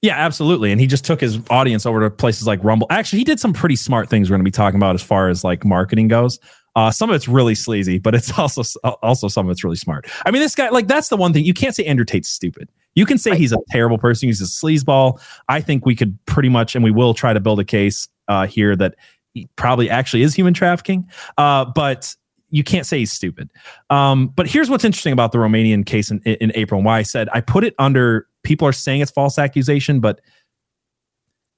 Yeah, 0.00 0.14
absolutely. 0.14 0.70
And 0.70 0.80
he 0.80 0.86
just 0.86 1.04
took 1.04 1.20
his 1.20 1.40
audience 1.50 1.84
over 1.84 2.00
to 2.00 2.10
places 2.10 2.46
like 2.46 2.62
Rumble. 2.62 2.86
Actually, 2.88 3.18
he 3.18 3.24
did 3.24 3.40
some 3.40 3.52
pretty 3.52 3.74
smart 3.74 4.08
things 4.08 4.30
we're 4.30 4.34
going 4.34 4.44
to 4.44 4.48
be 4.48 4.52
talking 4.52 4.78
about 4.78 4.94
as 4.94 5.02
far 5.02 5.28
as 5.28 5.42
like 5.42 5.64
marketing 5.64 6.06
goes. 6.06 6.38
Uh, 6.76 6.92
some 6.92 7.10
of 7.10 7.16
it's 7.16 7.26
really 7.26 7.56
sleazy, 7.56 7.98
but 7.98 8.14
it's 8.14 8.38
also 8.38 8.62
also 9.02 9.26
some 9.26 9.46
of 9.46 9.50
it's 9.50 9.64
really 9.64 9.76
smart. 9.76 10.08
I 10.24 10.30
mean, 10.30 10.40
this 10.40 10.54
guy, 10.54 10.68
like, 10.68 10.86
that's 10.86 11.08
the 11.08 11.16
one 11.16 11.32
thing 11.32 11.44
you 11.44 11.54
can't 11.54 11.74
say 11.74 11.84
Andrew 11.84 12.04
Tate's 12.04 12.28
stupid. 12.28 12.70
You 12.94 13.06
can 13.06 13.18
say 13.18 13.36
he's 13.36 13.52
a 13.52 13.58
terrible 13.70 13.98
person. 13.98 14.28
He's 14.28 14.40
a 14.40 14.44
sleazeball. 14.44 15.20
I 15.48 15.60
think 15.60 15.84
we 15.84 15.96
could 15.96 16.16
pretty 16.26 16.48
much, 16.48 16.76
and 16.76 16.84
we 16.84 16.92
will 16.92 17.14
try 17.14 17.32
to 17.32 17.40
build 17.40 17.58
a 17.58 17.64
case 17.64 18.08
uh, 18.28 18.46
here 18.46 18.76
that 18.76 18.94
he 19.34 19.48
probably 19.56 19.90
actually 19.90 20.22
is 20.22 20.34
human 20.34 20.54
trafficking. 20.54 21.08
Uh, 21.36 21.64
but 21.64 22.14
you 22.50 22.64
can't 22.64 22.86
say 22.86 22.98
he's 22.98 23.12
stupid. 23.12 23.50
Um, 23.90 24.28
but 24.28 24.46
here's 24.46 24.70
what's 24.70 24.84
interesting 24.84 25.12
about 25.12 25.32
the 25.32 25.38
Romanian 25.38 25.84
case 25.84 26.10
in, 26.10 26.20
in 26.22 26.52
April 26.54 26.78
and 26.78 26.86
why 26.86 26.98
I 26.98 27.02
said 27.02 27.28
I 27.32 27.40
put 27.40 27.64
it 27.64 27.74
under 27.78 28.26
people 28.42 28.66
are 28.66 28.72
saying 28.72 29.00
it's 29.00 29.10
false 29.10 29.38
accusation, 29.38 30.00
but 30.00 30.20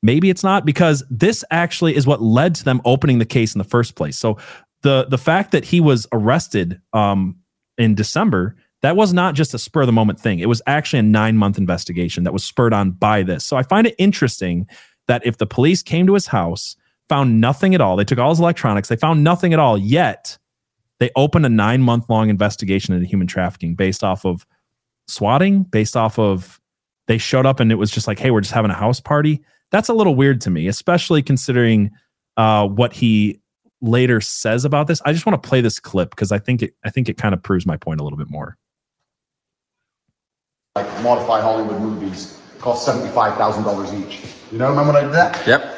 maybe 0.03 0.31
it's 0.31 0.43
not 0.43 0.65
because 0.65 1.05
this 1.11 1.45
actually 1.51 1.95
is 1.95 2.07
what 2.07 2.23
led 2.23 2.55
to 2.57 2.65
them 2.65 2.81
opening 2.85 3.19
the 3.19 3.27
case 3.27 3.55
in 3.55 3.59
the 3.59 3.65
first 3.65 3.95
place. 3.95 4.19
So 4.19 4.39
the 4.83 5.07
the 5.09 5.19
fact 5.19 5.53
that 5.53 5.65
he 5.65 5.81
was 5.81 6.07
arrested 6.13 6.81
um, 6.93 7.37
in 7.79 7.95
December 7.95 8.57
that 8.83 8.97
was 8.97 9.13
not 9.13 9.35
just 9.35 9.55
a 9.55 9.59
spur 9.59 9.83
of 9.83 9.87
the 9.87 9.93
moment 9.93 10.19
thing. 10.19 10.39
It 10.39 10.49
was 10.49 10.63
actually 10.67 11.01
a 11.01 11.05
nine 11.05 11.37
month 11.37 11.59
investigation 11.59 12.25
that 12.25 12.33
was 12.33 12.45
spurred 12.45 12.73
on 12.73 12.93
by 12.93 13.23
this. 13.23 13.45
So 13.45 13.57
I 13.57 13.63
find 13.63 13.87
it 13.87 13.95
interesting 13.99 14.67
that 15.07 15.25
if 15.27 15.37
the 15.37 15.47
police 15.47 15.83
came 15.83 16.07
to 16.07 16.15
his 16.15 16.29
house, 16.29 16.77
found 17.09 17.41
nothing 17.41 17.75
at 17.75 17.81
all, 17.81 17.97
they 17.97 18.05
took 18.05 18.19
all 18.19 18.31
his 18.31 18.41
electronics, 18.41 18.89
they 18.89 18.97
found 18.97 19.23
nothing 19.23 19.53
at 19.53 19.59
all, 19.59 19.77
yet 19.77 20.39
they 21.01 21.11
opened 21.17 21.47
a 21.47 21.49
nine 21.49 21.83
month 21.83 22.09
long 22.09 22.29
investigation 22.29 22.95
into 22.95 23.07
human 23.07 23.27
trafficking 23.27 23.75
based 23.75 24.05
off 24.05 24.25
of 24.25 24.47
swatting, 25.09 25.65
based 25.65 25.97
off 25.97 26.19
of 26.19 26.61
they 27.09 27.19
showed 27.19 27.47
up 27.47 27.59
and 27.59 27.73
it 27.73 27.77
was 27.77 27.91
just 27.91 28.07
like, 28.07 28.19
hey, 28.19 28.31
we're 28.31 28.43
just 28.43 28.55
having 28.55 28.71
a 28.71 28.75
house 28.75 29.01
party. 29.01 29.43
That's 29.73 29.89
a 29.89 29.95
little 29.95 30.15
weird 30.15 30.41
to 30.43 30.51
me, 30.51 30.69
especially 30.69 31.23
considering 31.23 31.91
uh, 32.37 32.69
what 32.69 32.93
he 32.93 33.41
later 33.81 34.21
says 34.21 34.65
about 34.65 34.87
this. 34.87 35.01
I 35.05 35.13
just 35.13 35.27
want 35.27 35.43
to 35.43 35.49
play 35.49 35.61
this 35.61 35.81
clip 35.81 36.11
because 36.11 36.31
I 36.31 36.39
think 36.39 36.63
it 36.63 36.75
I 36.85 36.91
think 36.91 37.09
it 37.09 37.17
kind 37.17 37.35
of 37.35 37.43
proves 37.43 37.67
my 37.67 37.77
point 37.77 38.01
a 38.01 38.05
little 38.05 38.19
bit 38.19 38.31
more. 38.31 38.57
Like 40.77 40.87
modify 41.03 41.41
Hollywood 41.41 41.81
movies 41.81 42.41
cost 42.59 42.85
seventy 42.85 43.11
five 43.13 43.37
thousand 43.39 43.65
dollars 43.65 43.93
each. 43.95 44.23
You 44.53 44.59
know, 44.59 44.69
remember 44.69 44.93
when 44.93 45.03
I 45.03 45.07
did 45.07 45.15
that? 45.15 45.47
Yep. 45.47 45.77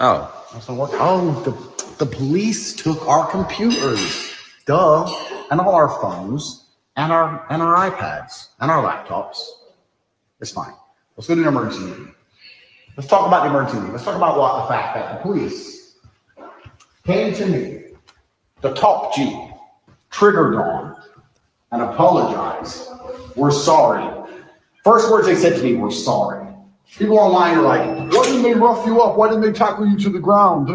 Oh. 0.00 0.36
That's 0.52 0.68
not 0.68 0.78
working. 0.78 0.96
Oh, 0.98 1.42
the, 1.42 1.69
the 2.00 2.06
police 2.06 2.74
took 2.74 3.06
our 3.06 3.30
computers, 3.30 4.32
duh, 4.66 5.06
and 5.52 5.60
all 5.60 5.74
our 5.74 6.00
phones 6.00 6.64
and 6.96 7.12
our 7.12 7.46
and 7.50 7.62
our 7.62 7.90
iPads 7.90 8.48
and 8.58 8.70
our 8.70 8.82
laptops 8.82 9.36
it's 10.40 10.50
fine. 10.50 10.72
Let's 11.16 11.28
go 11.28 11.34
to 11.34 11.42
the 11.42 11.48
emergency 11.48 11.84
meeting. 11.84 12.14
Let's 12.96 13.08
talk 13.08 13.26
about 13.26 13.44
the 13.44 13.50
emergency 13.50 13.76
meeting. 13.78 13.92
Let's 13.92 14.04
talk 14.04 14.16
about 14.16 14.38
what 14.38 14.62
the 14.62 14.68
fact 14.68 14.94
that 14.94 15.18
the 15.18 15.22
police 15.22 15.96
came 17.04 17.34
to 17.34 17.46
me, 17.46 17.82
the 18.62 18.72
top 18.72 19.14
G, 19.14 19.50
triggered 20.10 20.54
on, 20.54 20.96
and 21.72 21.82
apologized. 21.82 22.88
We're 23.36 23.50
sorry. 23.50 24.08
First 24.82 25.10
words 25.10 25.26
they 25.26 25.34
said 25.34 25.56
to 25.58 25.62
me 25.62 25.74
were 25.74 25.90
sorry. 25.90 26.46
People 26.96 27.18
online 27.18 27.58
are 27.58 27.62
like, 27.62 28.12
why 28.12 28.24
didn't 28.24 28.42
they 28.42 28.54
rough 28.54 28.84
you 28.86 29.00
up? 29.02 29.16
Why 29.16 29.28
didn't 29.28 29.42
they 29.42 29.52
tackle 29.52 29.86
you 29.86 29.98
to 29.98 30.08
the 30.08 30.18
ground? 30.18 30.68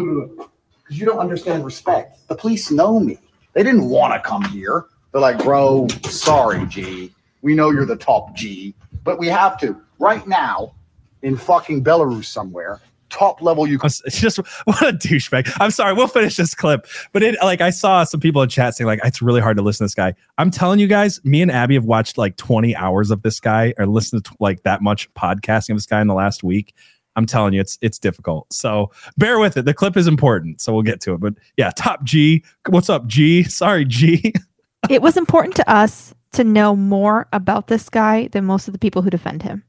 Because 0.86 1.00
you 1.00 1.06
don't 1.06 1.18
understand 1.18 1.64
respect. 1.64 2.26
The 2.28 2.34
police 2.34 2.70
know 2.70 3.00
me. 3.00 3.18
They 3.52 3.62
didn't 3.62 3.88
want 3.88 4.14
to 4.14 4.28
come 4.28 4.44
here. 4.44 4.86
They're 5.12 5.20
like, 5.20 5.42
bro, 5.42 5.88
sorry, 6.04 6.66
G. 6.66 7.12
We 7.42 7.54
know 7.54 7.70
you're 7.70 7.86
the 7.86 7.96
top 7.96 8.34
G 8.34 8.74
but 9.06 9.18
we 9.18 9.28
have 9.28 9.58
to. 9.60 9.80
Right 9.98 10.26
now, 10.26 10.74
in 11.22 11.38
fucking 11.38 11.82
Belarus 11.82 12.26
somewhere, 12.26 12.80
top 13.08 13.40
level 13.40 13.66
you 13.66 13.78
it's 13.84 14.02
just 14.20 14.38
what 14.64 14.82
a 14.82 14.92
douchebag 14.92 15.48
i'm 15.60 15.70
sorry 15.70 15.94
we'll 15.94 16.08
finish 16.08 16.36
this 16.36 16.56
clip 16.56 16.88
but 17.12 17.22
it 17.22 17.36
like 17.40 17.60
i 17.60 17.70
saw 17.70 18.02
some 18.02 18.18
people 18.18 18.42
in 18.42 18.48
chat 18.48 18.74
saying 18.74 18.86
like 18.86 18.98
it's 19.04 19.22
really 19.22 19.40
hard 19.40 19.56
to 19.56 19.62
listen 19.62 19.84
to 19.84 19.84
this 19.84 19.94
guy 19.94 20.12
i'm 20.38 20.50
telling 20.50 20.80
you 20.80 20.88
guys 20.88 21.24
me 21.24 21.40
and 21.40 21.52
abby 21.52 21.74
have 21.74 21.84
watched 21.84 22.18
like 22.18 22.36
20 22.36 22.74
hours 22.74 23.12
of 23.12 23.22
this 23.22 23.38
guy 23.38 23.72
or 23.78 23.86
listened 23.86 24.24
to 24.24 24.34
like 24.40 24.64
that 24.64 24.82
much 24.82 25.08
podcasting 25.14 25.70
of 25.70 25.76
this 25.76 25.86
guy 25.86 26.00
in 26.00 26.08
the 26.08 26.14
last 26.14 26.42
week 26.42 26.74
i'm 27.16 27.26
telling 27.26 27.52
you 27.52 27.60
it's 27.60 27.78
it's 27.80 27.98
difficult 27.98 28.50
so 28.52 28.90
bear 29.16 29.38
with 29.38 29.56
it 29.56 29.64
the 29.64 29.74
clip 29.74 29.96
is 29.96 30.06
important 30.06 30.60
so 30.60 30.72
we'll 30.72 30.82
get 30.82 31.00
to 31.00 31.12
it 31.14 31.20
but 31.20 31.34
yeah 31.56 31.70
top 31.76 32.04
g 32.04 32.44
what's 32.68 32.88
up 32.88 33.06
g 33.06 33.42
sorry 33.42 33.84
g 33.84 34.32
it 34.90 35.02
was 35.02 35.16
important 35.16 35.56
to 35.56 35.70
us 35.70 36.14
to 36.36 36.44
know 36.44 36.76
more 36.76 37.26
about 37.32 37.66
this 37.66 37.88
guy 37.88 38.28
than 38.28 38.44
most 38.44 38.68
of 38.68 38.72
the 38.72 38.78
people 38.78 39.02
who 39.02 39.10
defend 39.10 39.42
him. 39.42 39.64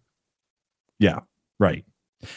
Yeah, 0.99 1.19
right. 1.59 1.85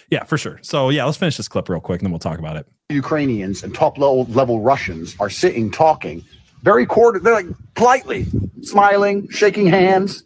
Yeah, 0.09 0.25
for 0.25 0.39
sure. 0.39 0.61
So 0.63 0.89
yeah, 0.91 1.05
let's 1.05 1.17
finish 1.17 1.37
this 1.37 1.49
clip 1.49 1.69
real 1.69 1.81
quick 1.81 2.01
and 2.01 2.07
then 2.07 2.13
we'll 2.13 2.21
talk 2.21 2.39
about 2.39 2.57
it. 2.57 2.67
Ukrainians 2.91 3.63
and 3.63 3.75
top 3.75 3.99
level 3.99 4.25
level 4.25 4.61
Russians 4.61 5.17
are 5.21 5.31
sitting 5.31 5.71
talking 5.71 6.25
very 6.63 6.87
cordial. 6.87 7.23
They're 7.23 7.35
like 7.35 7.47
politely 7.75 8.27
smiling, 8.63 9.29
shaking 9.31 9.67
hands. 9.67 10.25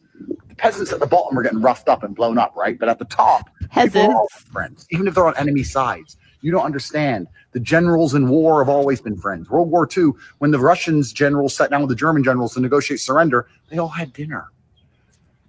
The 0.49 0.55
peasants 0.57 0.93
at 0.93 1.01
the 1.01 1.07
bottom 1.07 1.39
are 1.39 1.43
getting 1.43 1.63
roughed 1.63 1.89
up 1.89 2.03
and 2.03 2.15
blown 2.15 2.39
up, 2.39 2.55
right? 2.57 2.79
But 2.79 2.89
at 2.89 2.99
the 2.99 3.05
top, 3.05 3.49
peasants 3.71 4.43
friends, 4.53 4.87
even 4.91 5.07
if 5.07 5.15
they're 5.15 5.27
on 5.27 5.37
enemy 5.37 5.63
sides. 5.63 6.17
You 6.41 6.53
don't 6.53 6.65
understand. 6.65 7.27
The 7.53 7.61
generals 7.61 8.15
in 8.15 8.29
war 8.29 8.63
have 8.63 8.69
always 8.69 9.01
been 9.01 9.17
friends. 9.17 9.49
World 9.49 9.71
War 9.71 9.89
II, 9.97 10.11
when 10.39 10.51
the 10.51 10.59
Russians 10.59 11.13
generals 11.13 11.57
sat 11.57 11.71
down 11.71 11.81
with 11.81 11.89
the 11.89 11.95
German 11.95 12.23
generals 12.23 12.55
to 12.55 12.61
negotiate 12.61 13.01
surrender, 13.01 13.49
they 13.71 13.79
all 13.79 13.89
had 13.89 14.13
dinner. 14.13 14.51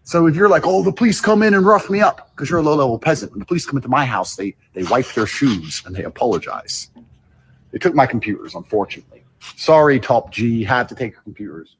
So 0.03 0.27
if 0.27 0.35
you're 0.35 0.47
like, 0.47 0.65
oh, 0.65 0.83
the 0.83 0.93
police 0.93 1.19
come 1.19 1.41
in 1.41 1.55
and 1.55 1.65
rough 1.65 1.89
me 1.89 1.99
up 1.99 2.29
because 2.31 2.49
you're 2.49 2.59
a 2.59 2.63
low 2.63 2.75
level 2.75 2.99
peasant, 2.99 3.31
when 3.31 3.39
the 3.39 3.45
police 3.45 3.65
come 3.65 3.77
into 3.77 3.89
my 3.89 4.05
house, 4.05 4.35
they 4.35 4.55
they 4.73 4.83
wipe 4.83 5.11
their 5.13 5.25
shoes 5.25 5.81
and 5.85 5.95
they 5.95 6.03
apologize. 6.03 6.91
They 7.71 7.79
took 7.79 7.95
my 7.95 8.05
computers, 8.05 8.55
unfortunately. 8.55 9.25
Sorry, 9.57 9.99
Top 9.99 10.31
G, 10.31 10.63
had 10.63 10.87
to 10.89 10.95
take 10.95 11.13
your 11.13 11.21
computers. 11.23 11.75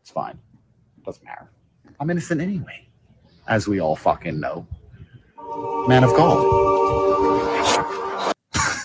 It's 0.00 0.10
fine. 0.10 0.38
Doesn't 1.04 1.24
matter. 1.24 1.50
I'm 2.00 2.08
innocent 2.08 2.40
anyway, 2.40 2.86
as 3.48 3.68
we 3.68 3.80
all 3.80 3.96
fucking 3.96 4.38
know. 4.40 4.66
Man 5.88 6.02
of 6.02 6.10
God. 6.16 6.64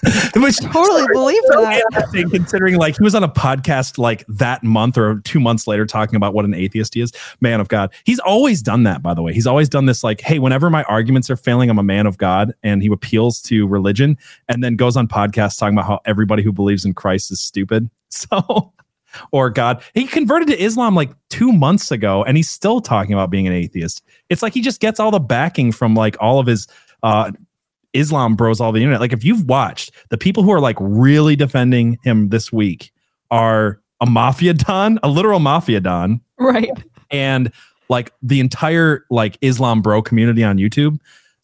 Which 0.36 0.58
totally 0.58 1.06
believe 1.12 1.42
that. 1.50 2.28
Considering 2.32 2.78
like 2.78 2.98
he 2.98 3.04
was 3.04 3.16
on 3.16 3.24
a 3.24 3.30
podcast 3.30 3.98
like 3.98 4.24
that 4.28 4.64
month 4.64 4.98
or 4.98 5.20
two 5.22 5.40
months 5.40 5.68
later 5.68 5.86
talking 5.86 6.16
about 6.16 6.34
what 6.34 6.46
an 6.46 6.54
atheist 6.54 6.94
he 6.94 7.02
is, 7.02 7.12
man 7.42 7.60
of 7.60 7.68
God. 7.68 7.92
He's 8.04 8.20
always 8.20 8.62
done 8.62 8.84
that, 8.84 9.02
by 9.02 9.14
the 9.14 9.22
way. 9.22 9.34
He's 9.34 9.48
always 9.48 9.68
done 9.70 9.86
this 9.86 10.04
like, 10.04 10.22
hey, 10.22 10.40
whenever 10.40 10.70
my 10.70 10.84
arguments 10.84 11.30
are 11.30 11.36
failing, 11.36 11.70
I'm 11.70 11.80
a 11.80 11.84
man 11.84 12.06
of 12.06 12.18
God, 12.18 12.54
and 12.64 12.82
he 12.82 12.90
appeals 12.92 13.42
to 13.44 13.68
religion, 13.68 14.18
and 14.48 14.64
then 14.64 14.76
goes 14.76 14.96
on 14.96 15.08
podcasts 15.08 15.58
talking 15.58 15.78
about 15.78 15.88
how 15.88 16.00
everybody 16.06 16.44
who 16.44 16.52
believes 16.52 16.86
in 16.86 16.94
Christ 16.94 17.32
is 17.32 17.40
stupid. 17.40 17.90
So 18.12 18.74
or 19.32 19.50
God. 19.50 19.84
He 19.94 20.06
converted 20.06 20.48
to 20.50 20.62
Islam 20.62 20.96
like 20.96 21.12
two 21.30 21.52
months 21.52 21.92
ago, 21.92 22.24
and 22.24 22.38
he's 22.38 22.50
still 22.50 22.82
talking 22.82 23.14
about 23.14 23.30
being 23.30 23.48
an 23.48 23.54
atheist. 23.54 24.04
It's 24.30 24.42
like 24.42 24.54
he 24.54 24.62
just 24.62 24.80
gets 24.80 25.00
all 25.00 25.12
the 25.12 25.20
backing 25.20 25.72
from 25.72 25.96
like 25.96 26.18
all 26.20 26.40
of 26.40 26.48
his 26.48 26.68
uh, 27.04 27.32
Islam 27.94 28.36
bros 28.36 28.60
all 28.60 28.72
the 28.72 28.80
internet. 28.80 29.00
Like 29.00 29.14
if 29.14 29.24
you've 29.24 29.46
watched 29.46 29.92
the 30.10 30.18
people 30.18 30.44
who 30.44 30.52
are 30.52 30.60
like 30.60 30.78
really 30.80 31.36
defending 31.36 31.98
him 32.04 32.30
this 32.30 32.52
week 32.52 32.92
are 33.32 33.82
a 34.02 34.06
mafia 34.06 34.54
don, 34.54 35.00
a 35.04 35.10
literal 35.10 35.40
mafia 35.40 35.80
don. 35.80 36.22
Right. 36.38 36.72
And 37.12 37.52
like 37.90 38.14
the 38.22 38.40
entire 38.40 39.06
like 39.10 39.38
Islam 39.42 39.82
bro 39.82 40.02
community 40.02 40.44
on 40.44 40.58
YouTube. 40.58 41.00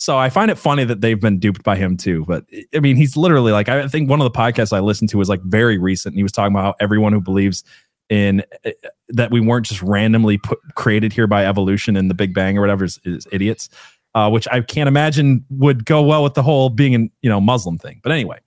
So 0.05 0.19
I 0.19 0.29
find 0.29 0.51
it 0.51 0.55
funny 0.59 0.83
that 0.83 1.01
they've 1.01 1.19
been 1.19 1.39
duped 1.39 1.63
by 1.63 1.75
him 1.75 1.97
too. 1.97 2.25
But 2.27 2.45
I 2.75 2.79
mean, 2.79 2.95
he's 2.95 3.17
literally 3.17 3.51
like, 3.51 3.69
I 3.69 3.87
think 3.87 4.07
one 4.07 4.21
of 4.21 4.31
the 4.31 4.37
podcasts 4.37 4.71
I 4.71 4.79
listened 4.79 5.09
to 5.09 5.17
was 5.17 5.29
like 5.29 5.41
very 5.41 5.79
recent. 5.79 6.13
And 6.13 6.19
he 6.19 6.21
was 6.21 6.31
talking 6.31 6.53
about 6.53 6.63
how 6.63 6.75
everyone 6.79 7.11
who 7.11 7.19
believes 7.19 7.63
in 8.07 8.43
uh, 8.63 8.69
that 9.09 9.31
we 9.31 9.39
weren't 9.39 9.65
just 9.65 9.81
randomly 9.81 10.37
put, 10.37 10.59
created 10.75 11.11
here 11.11 11.25
by 11.25 11.43
evolution 11.43 11.97
and 11.97 12.07
the 12.07 12.13
Big 12.13 12.35
Bang 12.35 12.55
or 12.55 12.61
whatever 12.61 12.85
is, 12.85 12.99
is 13.03 13.27
idiots. 13.31 13.67
Uh, 14.13 14.29
which 14.29 14.47
I 14.51 14.61
can't 14.61 14.87
imagine 14.87 15.43
would 15.49 15.85
go 15.85 16.03
well 16.03 16.23
with 16.23 16.35
the 16.35 16.43
whole 16.43 16.69
being 16.69 16.93
an 16.93 17.11
you 17.23 17.29
know 17.29 17.41
Muslim 17.41 17.79
thing. 17.79 17.99
But 18.03 18.11
anyway, 18.11 18.37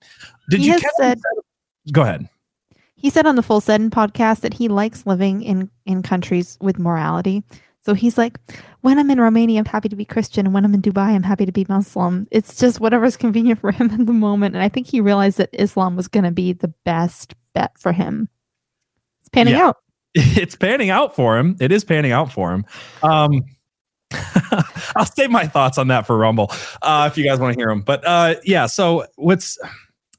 did 0.49 0.61
He 0.61 0.67
you 0.67 0.79
said- 0.97 1.19
go 1.91 2.03
ahead? 2.03 2.29
He 2.95 3.09
said 3.09 3.25
on 3.25 3.35
the 3.35 3.43
Full 3.43 3.59
Send 3.59 3.91
podcast 3.91 4.39
that 4.39 4.53
he 4.53 4.69
likes 4.69 5.05
living 5.05 5.43
in 5.43 5.69
in 5.85 6.03
countries 6.03 6.57
with 6.61 6.79
morality. 6.79 7.43
So 7.89 7.95
he's 7.95 8.19
like, 8.19 8.37
when 8.81 8.99
I'm 8.99 9.09
in 9.09 9.19
Romania, 9.19 9.57
I'm 9.57 9.65
happy 9.65 9.89
to 9.89 9.95
be 9.95 10.05
Christian, 10.05 10.45
and 10.45 10.53
when 10.53 10.63
I'm 10.63 10.75
in 10.75 10.81
Dubai, 10.83 11.07
I'm 11.15 11.23
happy 11.23 11.47
to 11.47 11.51
be 11.51 11.65
Muslim. 11.67 12.27
It's 12.29 12.55
just 12.55 12.79
whatever's 12.79 13.17
convenient 13.25 13.59
for 13.59 13.71
him 13.71 13.89
at 13.89 14.05
the 14.05 14.13
moment. 14.13 14.53
And 14.53 14.63
I 14.63 14.69
think 14.69 14.85
he 14.85 15.01
realized 15.01 15.39
that 15.39 15.49
Islam 15.53 15.95
was 15.95 16.07
going 16.07 16.23
to 16.23 16.29
be 16.29 16.53
the 16.53 16.67
best 16.85 17.33
bet 17.55 17.71
for 17.79 17.91
him. 17.91 18.29
It's 19.21 19.29
panning 19.29 19.55
Yeah. 19.55 19.69
out. 19.69 19.77
it's 20.13 20.55
panning 20.55 20.91
out 20.91 21.15
for 21.15 21.39
him. 21.39 21.57
It 21.59 21.71
is 21.71 21.83
panning 21.83 22.11
out 22.11 22.31
for 22.31 22.53
him. 22.53 22.63
Um, 23.01 23.41
I'll 24.95 25.05
save 25.07 25.31
my 25.31 25.47
thoughts 25.47 25.79
on 25.79 25.87
that 25.87 26.05
for 26.05 26.15
Rumble 26.15 26.51
uh, 26.83 27.09
if 27.11 27.17
you 27.17 27.25
guys 27.25 27.39
want 27.39 27.55
to 27.55 27.59
hear 27.59 27.69
them. 27.69 27.81
But 27.81 28.05
uh, 28.05 28.35
yeah, 28.43 28.67
so 28.67 29.07
what's 29.15 29.57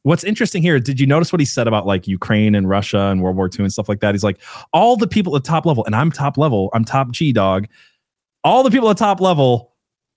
what's 0.03 0.25
interesting 0.25 0.63
here? 0.63 0.79
Did 0.81 0.99
you 0.99 1.07
notice 1.07 1.33
what 1.33 1.41
he 1.41 1.47
said 1.47 1.67
about 1.67 1.87
like 1.87 2.09
Ukraine 2.09 2.55
and 2.55 2.69
Russia 2.69 3.09
and 3.09 3.23
World 3.23 3.37
War 3.37 3.47
II 3.47 3.65
and 3.65 3.73
stuff 3.73 3.89
like 3.89 4.01
that? 4.01 4.15
He's 4.15 4.25
like 4.25 4.41
all 4.73 4.97
the 4.97 5.09
people 5.09 5.37
at 5.37 5.45
top 5.45 5.67
level, 5.67 5.85
and 5.85 5.95
I'm 5.95 6.11
top 6.11 6.39
level. 6.39 6.71
I'm 6.73 6.85
top 6.85 7.11
G 7.11 7.33
dog. 7.33 7.67
All 8.43 8.63
the 8.63 8.71
people 8.71 8.89
at 8.91 8.97
top 8.97 9.21
level 9.21 9.75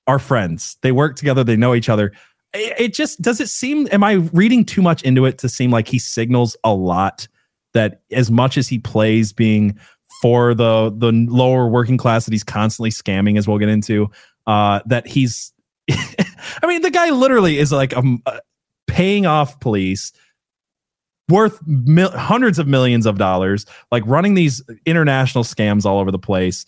are 0.08 0.20
friends. 0.20 0.78
They 0.82 0.92
work 0.92 1.16
together. 1.16 1.44
They 1.44 1.56
know 1.56 1.74
each 1.74 1.90
other. 1.90 2.14
It, 2.54 2.74
it 2.80 2.94
just 2.94 3.22
does 3.22 3.42
it 3.42 3.50
seem? 3.50 3.88
Am 3.92 4.04
I 4.04 4.14
reading 4.34 4.66
too 4.66 4.82
much 4.82 5.04
into 5.04 5.26
it 5.26 5.38
to 5.40 5.50
seem 5.50 5.72
like 5.72 5.88
he 5.88 6.00
signals 6.00 6.56
a 6.64 6.74
lot 6.74 7.28
that 7.74 8.02
as 8.12 8.32
much 8.32 8.58
as 8.58 8.68
he 8.68 8.80
plays 8.80 9.34
being 9.34 9.78
for 10.22 10.54
the 10.54 10.94
the 10.96 11.12
lower 11.12 11.68
working 11.68 11.98
class 11.98 12.26
that 12.26 12.32
he's 12.32 12.44
constantly 12.44 12.90
scamming 12.90 13.38
as 13.38 13.48
we'll 13.48 13.58
get 13.58 13.70
into 13.70 14.10
uh 14.48 14.80
that 14.86 15.08
he's 15.08 15.52
i 15.92 16.68
mean 16.68 16.82
the 16.82 16.92
guy 16.92 17.10
literally 17.10 17.58
is 17.58 17.72
like 17.72 17.94
a, 17.94 18.18
uh, 18.26 18.40
paying 18.88 19.26
off 19.26 19.60
police 19.60 20.12
worth 21.30 21.60
mil- 21.66 22.12
hundreds 22.12 22.60
of 22.60 22.68
millions 22.68 23.06
of 23.06 23.18
dollars 23.18 23.66
like 23.92 24.04
running 24.06 24.34
these 24.34 24.62
international 24.86 25.44
scams 25.44 25.86
all 25.86 26.00
over 26.00 26.12
the 26.12 26.20
place 26.20 26.66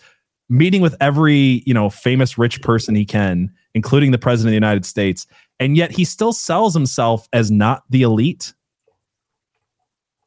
meeting 0.49 0.81
with 0.81 0.95
every 1.01 1.61
you 1.65 1.73
know 1.73 1.89
famous 1.89 2.37
rich 2.37 2.61
person 2.61 2.95
he 2.95 3.05
can 3.05 3.51
including 3.73 4.11
the 4.11 4.17
president 4.17 4.49
of 4.49 4.51
the 4.51 4.55
united 4.55 4.85
states 4.85 5.27
and 5.59 5.77
yet 5.77 5.91
he 5.91 6.03
still 6.03 6.33
sells 6.33 6.73
himself 6.73 7.27
as 7.33 7.49
not 7.49 7.83
the 7.89 8.01
elite. 8.01 8.53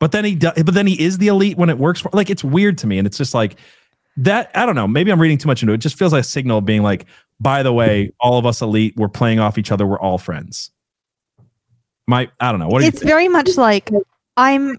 But 0.01 0.12
then 0.12 0.24
he 0.24 0.34
does, 0.34 0.62
but 0.62 0.74
then 0.74 0.86
he 0.86 1.01
is 1.01 1.18
the 1.18 1.26
elite 1.26 1.59
when 1.59 1.70
it 1.70 1.78
works 1.78 2.01
for 2.01 2.11
like 2.12 2.30
it's 2.30 2.45
weird 2.45 2.78
to 2.78 2.86
me 2.86 2.99
and 2.99 3.07
it's 3.07 3.18
just 3.18 3.34
like 3.34 3.59
that 4.16 4.51
i 4.55 4.64
don't 4.64 4.74
know 4.76 4.86
maybe 4.86 5.11
i'm 5.12 5.20
reading 5.20 5.39
too 5.39 5.49
much 5.49 5.62
into 5.62 5.72
it. 5.72 5.76
It 5.76 5.80
just 5.80 5.99
feels 5.99 6.12
like 6.12 6.20
a 6.20 6.24
signal 6.24 6.61
being 6.61 6.82
like 6.82 7.07
by 7.41 7.64
the 7.64 7.72
way 7.72 8.12
all 8.20 8.39
of 8.39 8.47
us 8.47 8.61
elite 8.62 8.95
we're 8.97 9.09
playing 9.09 9.41
off 9.41 9.59
each 9.59 9.72
other 9.72 9.86
we're 9.86 9.99
all 9.99 10.18
friends 10.18 10.70
my 12.09 12.29
i 12.41 12.51
don't 12.51 12.59
know 12.59 12.69
what 12.69 12.83
It's 12.83 13.03
very 13.03 13.29
much 13.29 13.57
like 13.57 13.91
I'm 14.39 14.79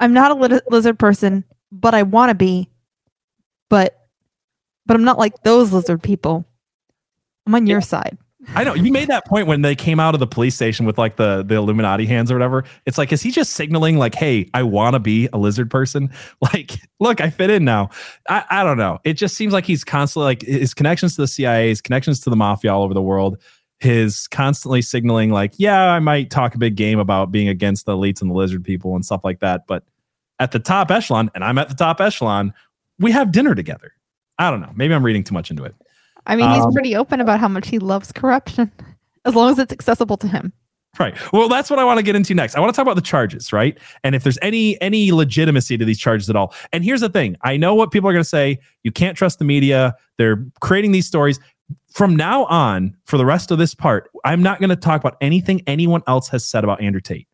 I'm 0.00 0.12
not 0.12 0.30
a 0.30 0.62
lizard 0.68 0.98
person, 0.98 1.44
but 1.72 1.94
I 1.94 2.02
want 2.04 2.30
to 2.30 2.34
be. 2.34 2.70
But 3.68 4.06
but 4.86 4.94
I'm 4.94 5.04
not 5.04 5.18
like 5.18 5.42
those 5.42 5.72
lizard 5.72 6.02
people. 6.02 6.46
I'm 7.46 7.54
on 7.54 7.66
your 7.66 7.80
side. 7.80 8.16
I 8.54 8.62
know 8.62 8.74
you 8.74 8.92
made 8.92 9.08
that 9.08 9.26
point 9.26 9.48
when 9.48 9.62
they 9.62 9.74
came 9.74 9.98
out 9.98 10.14
of 10.14 10.20
the 10.20 10.26
police 10.26 10.54
station 10.54 10.86
with 10.86 10.98
like 10.98 11.16
the 11.16 11.42
the 11.42 11.56
Illuminati 11.56 12.06
hands 12.06 12.30
or 12.30 12.36
whatever. 12.36 12.62
It's 12.84 12.96
like, 12.96 13.12
is 13.12 13.20
he 13.20 13.32
just 13.32 13.54
signaling 13.54 13.98
like, 13.98 14.14
"Hey, 14.14 14.48
I 14.54 14.62
want 14.62 14.94
to 14.94 15.00
be 15.00 15.28
a 15.32 15.38
lizard 15.38 15.70
person"? 15.70 16.10
Like, 16.40 16.78
look, 17.00 17.20
I 17.20 17.30
fit 17.30 17.50
in 17.50 17.64
now. 17.64 17.90
I, 18.28 18.44
I 18.48 18.62
don't 18.62 18.78
know. 18.78 19.00
It 19.02 19.14
just 19.14 19.34
seems 19.34 19.52
like 19.52 19.64
he's 19.64 19.82
constantly 19.82 20.26
like 20.26 20.42
his 20.42 20.74
connections 20.74 21.16
to 21.16 21.22
the 21.22 21.26
CIA, 21.26 21.70
his 21.70 21.80
connections 21.80 22.20
to 22.20 22.30
the 22.30 22.36
mafia 22.36 22.72
all 22.72 22.84
over 22.84 22.94
the 22.94 23.02
world. 23.02 23.38
His 23.78 24.26
constantly 24.28 24.80
signaling 24.80 25.30
like, 25.30 25.52
"Yeah, 25.58 25.90
I 25.90 25.98
might 25.98 26.30
talk 26.30 26.54
a 26.54 26.58
big 26.58 26.76
game 26.76 26.98
about 26.98 27.30
being 27.30 27.48
against 27.48 27.84
the 27.84 27.92
elites 27.92 28.22
and 28.22 28.30
the 28.30 28.34
lizard 28.34 28.64
people 28.64 28.94
and 28.94 29.04
stuff 29.04 29.20
like 29.22 29.40
that," 29.40 29.66
but 29.66 29.84
at 30.38 30.52
the 30.52 30.58
top 30.58 30.90
echelon, 30.90 31.30
and 31.34 31.44
I'm 31.44 31.58
at 31.58 31.68
the 31.68 31.74
top 31.74 32.00
echelon, 32.00 32.54
we 32.98 33.12
have 33.12 33.32
dinner 33.32 33.54
together. 33.54 33.92
I 34.38 34.50
don't 34.50 34.60
know. 34.60 34.72
Maybe 34.74 34.94
I'm 34.94 35.04
reading 35.04 35.24
too 35.24 35.34
much 35.34 35.50
into 35.50 35.64
it. 35.64 35.74
I 36.26 36.36
mean, 36.36 36.50
he's 36.50 36.64
Um, 36.64 36.72
pretty 36.72 36.96
open 36.96 37.20
about 37.20 37.38
how 37.40 37.48
much 37.48 37.68
he 37.68 37.78
loves 37.78 38.12
corruption, 38.12 38.70
as 39.24 39.34
long 39.34 39.50
as 39.50 39.58
it's 39.58 39.72
accessible 39.72 40.16
to 40.18 40.28
him. 40.28 40.52
Right. 40.98 41.14
Well, 41.30 41.50
that's 41.50 41.68
what 41.68 41.78
I 41.78 41.84
want 41.84 41.98
to 41.98 42.02
get 42.02 42.16
into 42.16 42.34
next. 42.34 42.54
I 42.54 42.60
want 42.60 42.72
to 42.72 42.76
talk 42.76 42.84
about 42.84 42.96
the 42.96 43.02
charges, 43.02 43.52
right? 43.52 43.78
And 44.02 44.14
if 44.14 44.22
there's 44.22 44.38
any 44.40 44.80
any 44.80 45.12
legitimacy 45.12 45.76
to 45.76 45.84
these 45.84 45.98
charges 45.98 46.30
at 46.30 46.36
all. 46.36 46.54
And 46.72 46.82
here's 46.82 47.02
the 47.02 47.10
thing. 47.10 47.36
I 47.42 47.58
know 47.58 47.74
what 47.74 47.90
people 47.90 48.08
are 48.08 48.14
going 48.14 48.22
to 48.22 48.28
say. 48.28 48.58
You 48.82 48.92
can't 48.92 49.14
trust 49.14 49.38
the 49.38 49.44
media. 49.44 49.94
They're 50.16 50.42
creating 50.62 50.92
these 50.92 51.06
stories. 51.06 51.38
From 51.96 52.14
now 52.14 52.44
on, 52.44 52.94
for 53.06 53.16
the 53.16 53.24
rest 53.24 53.50
of 53.50 53.56
this 53.56 53.74
part, 53.74 54.10
I'm 54.22 54.42
not 54.42 54.60
going 54.60 54.68
to 54.68 54.76
talk 54.76 55.00
about 55.00 55.16
anything 55.22 55.62
anyone 55.66 56.02
else 56.06 56.28
has 56.28 56.44
said 56.44 56.62
about 56.62 56.82
Andrew 56.82 57.00
Tate. 57.00 57.26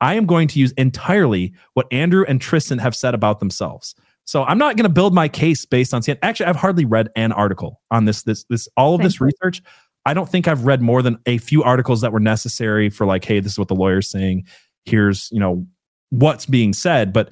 I 0.00 0.14
am 0.14 0.26
going 0.26 0.48
to 0.48 0.58
use 0.58 0.72
entirely 0.72 1.54
what 1.74 1.86
Andrew 1.92 2.24
and 2.26 2.40
Tristan 2.40 2.78
have 2.78 2.96
said 2.96 3.14
about 3.14 3.38
themselves. 3.38 3.94
So 4.24 4.42
I'm 4.42 4.58
not 4.58 4.76
going 4.76 4.88
to 4.88 4.92
build 4.92 5.14
my 5.14 5.28
case 5.28 5.64
based 5.64 5.94
on 5.94 6.02
CNN. 6.02 6.18
Actually, 6.22 6.46
I've 6.46 6.56
hardly 6.56 6.84
read 6.84 7.10
an 7.14 7.30
article 7.30 7.80
on 7.92 8.06
this. 8.06 8.24
This 8.24 8.42
this 8.50 8.68
all 8.76 8.96
of 8.96 9.02
this 9.02 9.20
research. 9.20 9.62
I 10.04 10.14
don't 10.14 10.28
think 10.28 10.48
I've 10.48 10.66
read 10.66 10.82
more 10.82 11.00
than 11.00 11.20
a 11.26 11.38
few 11.38 11.62
articles 11.62 12.00
that 12.00 12.12
were 12.12 12.18
necessary 12.18 12.90
for 12.90 13.06
like, 13.06 13.24
hey, 13.24 13.38
this 13.38 13.52
is 13.52 13.58
what 13.60 13.68
the 13.68 13.76
lawyer's 13.76 14.10
saying. 14.10 14.46
Here's 14.84 15.28
you 15.30 15.38
know 15.38 15.64
what's 16.10 16.44
being 16.44 16.72
said. 16.72 17.12
But 17.12 17.30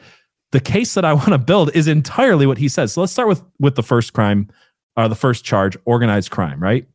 the 0.53 0.61
case 0.61 0.95
that 0.95 1.05
I 1.05 1.13
want 1.15 1.31
to 1.31 1.39
build 1.39 1.75
is 1.75 1.89
entirely 1.89 2.47
what 2.47 2.59
he 2.59 2.69
says. 2.69 2.93
So 2.93 3.01
let's 3.01 3.13
start 3.13 3.27
with 3.27 3.43
with 3.59 3.75
the 3.75 3.83
first 3.83 4.13
crime, 4.13 4.49
uh, 4.97 5.09
the 5.09 5.15
first 5.15 5.45
charge, 5.45 5.77
organized 5.85 6.31
crime, 6.31 6.61
right? 6.61 6.87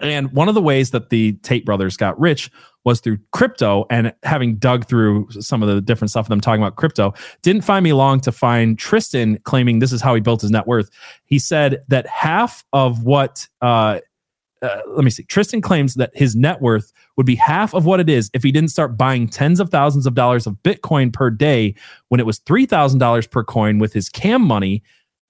And 0.00 0.32
one 0.32 0.48
of 0.48 0.54
the 0.54 0.62
ways 0.62 0.90
that 0.92 1.10
the 1.10 1.34
Tate 1.42 1.66
brothers 1.66 1.96
got 1.96 2.18
rich 2.18 2.50
was 2.84 3.00
through 3.00 3.18
crypto 3.32 3.84
and 3.90 4.12
having 4.22 4.56
dug 4.56 4.86
through 4.86 5.28
some 5.30 5.62
of 5.62 5.68
the 5.68 5.80
different 5.80 6.10
stuff 6.10 6.26
of 6.26 6.30
them 6.30 6.40
talking 6.40 6.62
about 6.62 6.76
crypto. 6.76 7.12
Didn't 7.42 7.62
find 7.62 7.84
me 7.84 7.92
long 7.92 8.20
to 8.20 8.32
find 8.32 8.78
Tristan 8.78 9.38
claiming 9.44 9.78
this 9.78 9.92
is 9.92 10.00
how 10.00 10.14
he 10.14 10.20
built 10.20 10.40
his 10.40 10.50
net 10.50 10.66
worth. 10.66 10.90
He 11.24 11.38
said 11.38 11.82
that 11.88 12.06
half 12.06 12.64
of 12.72 13.04
what, 13.04 13.46
uh, 13.60 14.00
uh, 14.62 14.80
let 14.88 15.04
me 15.04 15.10
see, 15.10 15.24
Tristan 15.24 15.60
claims 15.60 15.94
that 15.94 16.10
his 16.14 16.34
net 16.34 16.60
worth 16.60 16.92
would 17.16 17.26
be 17.26 17.36
half 17.36 17.74
of 17.74 17.84
what 17.84 18.00
it 18.00 18.08
is 18.08 18.30
if 18.32 18.42
he 18.42 18.50
didn't 18.50 18.70
start 18.70 18.96
buying 18.96 19.28
tens 19.28 19.60
of 19.60 19.70
thousands 19.70 20.06
of 20.06 20.14
dollars 20.14 20.46
of 20.46 20.54
Bitcoin 20.64 21.12
per 21.12 21.30
day 21.30 21.74
when 22.08 22.18
it 22.18 22.26
was 22.26 22.40
$3,000 22.40 23.30
per 23.30 23.44
coin 23.44 23.78
with 23.78 23.92
his 23.92 24.08
cam 24.08 24.42
money 24.42 24.82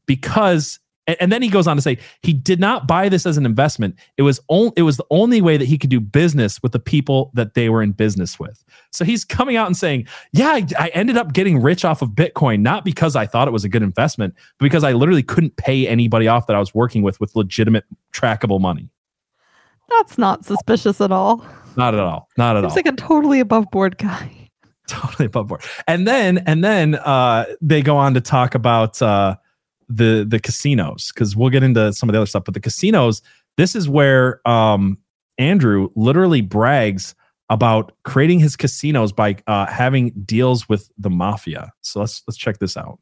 because 0.06 0.78
and, 1.06 1.16
and 1.20 1.32
then 1.32 1.42
he 1.42 1.48
goes 1.48 1.66
on 1.66 1.76
to 1.76 1.82
say 1.82 1.98
he 2.22 2.32
did 2.32 2.60
not 2.60 2.86
buy 2.86 3.08
this 3.08 3.26
as 3.26 3.36
an 3.36 3.46
investment. 3.46 3.96
It 4.16 4.22
was 4.22 4.40
only 4.48 4.72
it 4.76 4.82
was 4.82 4.96
the 4.96 5.06
only 5.10 5.40
way 5.40 5.56
that 5.56 5.64
he 5.64 5.78
could 5.78 5.90
do 5.90 6.00
business 6.00 6.62
with 6.62 6.72
the 6.72 6.78
people 6.78 7.30
that 7.34 7.54
they 7.54 7.68
were 7.68 7.82
in 7.82 7.92
business 7.92 8.38
with. 8.38 8.64
So 8.90 9.04
he's 9.04 9.24
coming 9.24 9.56
out 9.56 9.66
and 9.66 9.76
saying, 9.76 10.06
"Yeah, 10.32 10.50
I, 10.50 10.66
I 10.78 10.88
ended 10.88 11.16
up 11.16 11.32
getting 11.32 11.60
rich 11.60 11.84
off 11.84 12.02
of 12.02 12.10
Bitcoin 12.10 12.60
not 12.60 12.84
because 12.84 13.16
I 13.16 13.26
thought 13.26 13.48
it 13.48 13.52
was 13.52 13.64
a 13.64 13.68
good 13.68 13.82
investment, 13.82 14.34
but 14.58 14.64
because 14.64 14.84
I 14.84 14.92
literally 14.92 15.22
couldn't 15.22 15.56
pay 15.56 15.88
anybody 15.88 16.28
off 16.28 16.46
that 16.46 16.56
I 16.56 16.58
was 16.58 16.74
working 16.74 17.02
with 17.02 17.20
with 17.20 17.34
legitimate 17.34 17.84
trackable 18.12 18.60
money." 18.60 18.90
That's 19.88 20.16
not 20.16 20.44
suspicious 20.44 21.00
at 21.00 21.12
all. 21.12 21.44
Not 21.76 21.94
at 21.94 22.00
all. 22.00 22.28
Not 22.36 22.56
at 22.56 22.60
Seems 22.60 22.64
all. 22.64 22.76
He's 22.76 22.84
like 22.84 22.94
a 22.94 22.96
totally 22.96 23.40
above 23.40 23.70
board 23.70 23.98
guy. 23.98 24.50
totally 24.86 25.26
above 25.26 25.48
board. 25.48 25.62
And 25.86 26.06
then 26.06 26.38
and 26.38 26.62
then 26.62 26.94
uh 26.96 27.46
they 27.60 27.82
go 27.82 27.96
on 27.96 28.14
to 28.14 28.20
talk 28.20 28.54
about 28.54 29.00
uh 29.00 29.36
the 29.96 30.24
the 30.28 30.38
casinos 30.38 31.12
because 31.12 31.36
we'll 31.36 31.50
get 31.50 31.62
into 31.62 31.92
some 31.92 32.08
of 32.08 32.12
the 32.12 32.18
other 32.18 32.26
stuff. 32.26 32.44
But 32.44 32.54
the 32.54 32.60
casinos, 32.60 33.22
this 33.56 33.74
is 33.74 33.88
where 33.88 34.46
um 34.48 34.98
Andrew 35.38 35.88
literally 35.94 36.40
brags 36.40 37.14
about 37.50 37.92
creating 38.04 38.40
his 38.40 38.56
casinos 38.56 39.12
by 39.12 39.36
uh 39.46 39.66
having 39.66 40.10
deals 40.24 40.68
with 40.68 40.90
the 40.98 41.10
mafia. 41.10 41.72
So 41.80 42.00
let's 42.00 42.22
let's 42.26 42.38
check 42.38 42.58
this 42.58 42.76
out. 42.76 42.98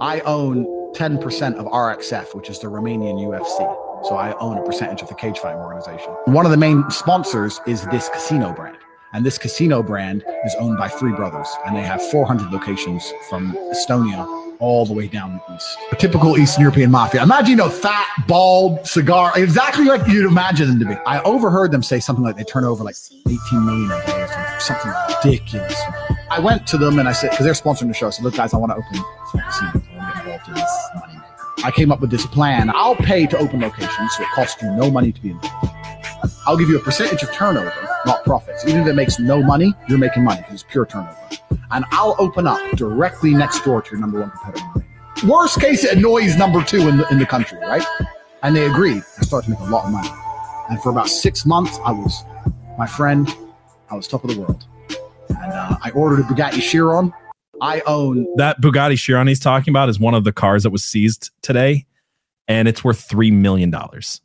I 0.00 0.20
own 0.20 0.64
10% 0.94 1.56
of 1.56 1.66
RXF, 1.66 2.34
which 2.34 2.48
is 2.48 2.58
the 2.58 2.68
Romanian 2.68 3.18
UFC. 3.18 4.06
So 4.08 4.16
I 4.16 4.36
own 4.38 4.58
a 4.58 4.62
percentage 4.62 5.02
of 5.02 5.08
the 5.08 5.14
cage 5.14 5.38
fighting 5.38 5.60
organization. 5.60 6.12
One 6.24 6.44
of 6.44 6.50
the 6.50 6.56
main 6.56 6.88
sponsors 6.90 7.60
is 7.66 7.84
this 7.86 8.08
casino 8.08 8.52
brand. 8.52 8.78
And 9.12 9.26
this 9.26 9.36
casino 9.36 9.82
brand 9.82 10.24
is 10.44 10.54
owned 10.58 10.78
by 10.78 10.88
three 10.88 11.12
brothers. 11.12 11.48
And 11.66 11.76
they 11.76 11.82
have 11.82 12.02
400 12.10 12.50
locations 12.50 13.12
from 13.28 13.52
Estonia 13.72 14.26
all 14.58 14.86
the 14.86 14.92
way 14.92 15.08
down 15.08 15.40
the 15.48 15.54
east. 15.54 15.76
A 15.90 15.96
typical 15.96 16.38
Eastern 16.38 16.62
European 16.62 16.90
mafia. 16.90 17.22
Imagine, 17.22 17.50
you 17.50 17.56
know, 17.56 17.68
fat, 17.68 18.06
bald, 18.26 18.86
cigar, 18.86 19.32
exactly 19.36 19.84
like 19.84 20.06
you'd 20.06 20.24
imagine 20.24 20.68
them 20.68 20.78
to 20.78 20.86
be. 20.86 20.94
I 21.04 21.20
overheard 21.24 21.72
them 21.72 21.82
say 21.82 22.00
something 22.00 22.24
like 22.24 22.36
they 22.36 22.44
turn 22.44 22.64
over 22.64 22.84
like 22.84 22.94
18 23.26 23.66
million 23.66 23.90
a 23.90 24.06
day 24.06 24.22
something, 24.60 24.92
ridiculous. 25.08 25.74
I 26.30 26.38
went 26.38 26.66
to 26.68 26.78
them 26.78 26.98
and 26.98 27.08
I 27.08 27.12
said, 27.12 27.30
because 27.30 27.44
they're 27.44 27.54
sponsoring 27.54 27.88
the 27.88 27.94
show. 27.94 28.10
so 28.10 28.22
look, 28.22 28.36
guys, 28.36 28.54
I 28.54 28.56
want 28.56 28.72
to 28.72 28.76
open. 28.76 29.04
I 31.64 31.70
came 31.70 31.92
up 31.92 32.00
with 32.00 32.10
this 32.10 32.26
plan. 32.26 32.70
I'll 32.74 32.96
pay 32.96 33.26
to 33.26 33.38
open 33.38 33.60
locations, 33.60 34.16
so 34.16 34.22
it 34.22 34.28
costs 34.34 34.62
you 34.62 34.70
no 34.72 34.90
money 34.90 35.12
to 35.12 35.20
be 35.20 35.30
involved. 35.30 35.71
I'll 36.46 36.56
give 36.56 36.68
you 36.68 36.76
a 36.78 36.82
percentage 36.82 37.22
of 37.22 37.32
turnover, 37.32 37.72
not 38.06 38.24
profits. 38.24 38.64
Even 38.66 38.82
if 38.82 38.86
it 38.86 38.94
makes 38.94 39.18
no 39.18 39.42
money, 39.42 39.74
you're 39.88 39.98
making 39.98 40.24
money 40.24 40.40
because 40.40 40.54
it's 40.54 40.62
pure 40.70 40.86
turnover. 40.86 41.16
And 41.70 41.84
I'll 41.90 42.16
open 42.18 42.46
up 42.46 42.58
directly 42.76 43.32
next 43.34 43.64
door 43.64 43.82
to 43.82 43.90
your 43.90 44.00
number 44.00 44.20
one 44.20 44.30
competitor. 44.30 44.86
Worst 45.26 45.60
case, 45.60 45.84
it 45.84 45.98
annoys 45.98 46.36
number 46.36 46.62
two 46.64 46.88
in 46.88 46.96
the, 46.96 47.08
in 47.10 47.18
the 47.18 47.26
country, 47.26 47.58
right? 47.60 47.84
And 48.42 48.56
they 48.56 48.66
agreed. 48.66 49.02
I 49.18 49.22
started 49.22 49.46
to 49.46 49.50
make 49.52 49.60
a 49.60 49.70
lot 49.70 49.86
of 49.86 49.92
money. 49.92 50.10
And 50.68 50.82
for 50.82 50.90
about 50.90 51.08
six 51.08 51.46
months, 51.46 51.78
I 51.84 51.92
was, 51.92 52.24
my 52.78 52.86
friend, 52.86 53.32
I 53.90 53.94
was 53.94 54.08
top 54.08 54.24
of 54.24 54.30
the 54.30 54.40
world. 54.40 54.64
And 55.28 55.52
uh, 55.52 55.76
I 55.82 55.90
ordered 55.90 56.20
a 56.20 56.22
Bugatti 56.24 56.60
Chiron. 56.60 57.12
I 57.60 57.82
own 57.86 58.26
That 58.36 58.60
Bugatti 58.60 58.98
Chiron 58.98 59.28
he's 59.28 59.38
talking 59.38 59.70
about 59.70 59.88
is 59.88 60.00
one 60.00 60.14
of 60.14 60.24
the 60.24 60.32
cars 60.32 60.64
that 60.64 60.70
was 60.70 60.82
seized 60.82 61.30
today, 61.42 61.86
and 62.48 62.66
it's 62.66 62.82
worth 62.82 63.00
three 63.08 63.30
million 63.30 63.70
dollars. 63.70 64.20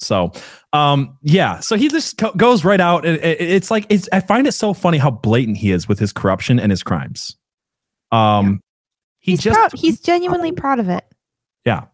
So, 0.00 0.32
um, 0.72 1.18
yeah. 1.22 1.60
So 1.60 1.76
he 1.76 1.88
just 1.88 2.18
co- 2.18 2.32
goes 2.32 2.64
right 2.64 2.80
out. 2.80 3.04
and 3.04 3.16
it- 3.16 3.40
it- 3.40 3.50
it's 3.50 3.70
like 3.70 3.86
it's. 3.88 4.08
I 4.12 4.20
find 4.20 4.46
it 4.46 4.52
so 4.52 4.72
funny 4.74 4.98
how 4.98 5.10
blatant 5.10 5.56
he 5.56 5.72
is 5.72 5.88
with 5.88 5.98
his 5.98 6.12
corruption 6.12 6.60
and 6.60 6.70
his 6.70 6.82
crimes. 6.82 7.36
Um, 8.12 8.60
he 9.18 9.32
He's 9.32 9.40
just. 9.42 9.76
He's 9.76 10.00
genuinely 10.00 10.52
proud 10.52 10.78
of 10.80 10.88
it. 10.88 11.04
yeah. 11.64 11.84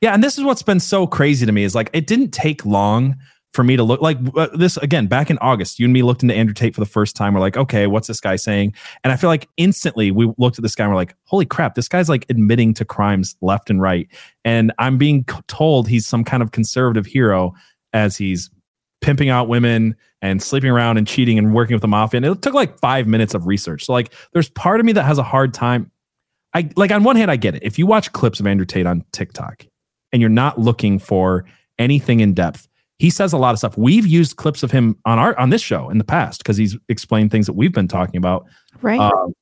Yeah. 0.00 0.14
And 0.14 0.24
this 0.24 0.38
is 0.38 0.44
what's 0.44 0.62
been 0.62 0.80
so 0.80 1.06
crazy 1.06 1.44
to 1.44 1.52
me 1.52 1.62
is 1.62 1.74
like, 1.74 1.90
it 1.92 2.06
didn't 2.06 2.30
take 2.30 2.64
long 2.64 3.16
for 3.52 3.64
me 3.64 3.76
to 3.76 3.82
look 3.82 4.00
like 4.00 4.18
uh, 4.36 4.48
this 4.54 4.76
again 4.76 5.06
back 5.06 5.30
in 5.30 5.38
August. 5.38 5.78
You 5.78 5.86
and 5.86 5.92
me 5.92 6.02
looked 6.02 6.22
into 6.22 6.34
Andrew 6.34 6.54
Tate 6.54 6.74
for 6.74 6.80
the 6.80 6.86
first 6.86 7.16
time. 7.16 7.34
We're 7.34 7.40
like, 7.40 7.56
okay, 7.56 7.86
what's 7.86 8.06
this 8.06 8.20
guy 8.20 8.36
saying? 8.36 8.74
And 9.02 9.12
I 9.12 9.16
feel 9.16 9.28
like 9.28 9.48
instantly 9.56 10.10
we 10.10 10.32
looked 10.38 10.58
at 10.58 10.62
this 10.62 10.74
guy 10.74 10.84
and 10.84 10.92
we're 10.92 10.96
like, 10.96 11.14
holy 11.24 11.46
crap, 11.46 11.74
this 11.74 11.88
guy's 11.88 12.08
like 12.08 12.26
admitting 12.28 12.74
to 12.74 12.84
crimes 12.84 13.36
left 13.40 13.70
and 13.70 13.82
right. 13.82 14.08
And 14.44 14.72
I'm 14.78 14.98
being 14.98 15.24
told 15.48 15.88
he's 15.88 16.06
some 16.06 16.24
kind 16.24 16.42
of 16.42 16.52
conservative 16.52 17.06
hero 17.06 17.54
as 17.92 18.16
he's 18.16 18.50
pimping 19.00 19.30
out 19.30 19.48
women 19.48 19.96
and 20.22 20.42
sleeping 20.42 20.70
around 20.70 20.98
and 20.98 21.06
cheating 21.06 21.38
and 21.38 21.54
working 21.54 21.74
with 21.74 21.82
the 21.82 21.88
mafia. 21.88 22.18
And 22.18 22.26
it 22.26 22.42
took 22.42 22.54
like 22.54 22.78
five 22.78 23.06
minutes 23.06 23.34
of 23.34 23.46
research. 23.46 23.86
So 23.86 23.92
like, 23.92 24.12
there's 24.32 24.50
part 24.50 24.78
of 24.78 24.86
me 24.86 24.92
that 24.92 25.04
has 25.04 25.18
a 25.18 25.22
hard 25.22 25.54
time. 25.54 25.90
I 26.54 26.68
like 26.76 26.90
on 26.90 27.04
one 27.04 27.16
hand, 27.16 27.30
I 27.30 27.36
get 27.36 27.54
it. 27.54 27.62
If 27.62 27.78
you 27.78 27.86
watch 27.86 28.12
clips 28.12 28.38
of 28.40 28.46
Andrew 28.46 28.66
Tate 28.66 28.86
on 28.86 29.04
TikTok 29.12 29.66
and 30.12 30.20
you're 30.20 30.28
not 30.28 30.58
looking 30.58 30.98
for 30.98 31.46
anything 31.78 32.20
in 32.20 32.34
depth, 32.34 32.68
he 33.00 33.08
says 33.10 33.32
a 33.32 33.38
lot 33.38 33.52
of 33.52 33.58
stuff. 33.58 33.76
We've 33.78 34.06
used 34.06 34.36
clips 34.36 34.62
of 34.62 34.70
him 34.70 34.96
on 35.06 35.18
our 35.18 35.36
on 35.38 35.48
this 35.50 35.62
show 35.62 35.88
in 35.88 35.98
the 35.98 36.04
past 36.04 36.38
because 36.38 36.56
he's 36.58 36.76
explained 36.88 37.30
things 37.30 37.46
that 37.46 37.54
we've 37.54 37.72
been 37.72 37.88
talking 37.88 38.18
about 38.18 38.46
Right. 38.82 39.00
um, 39.00 39.32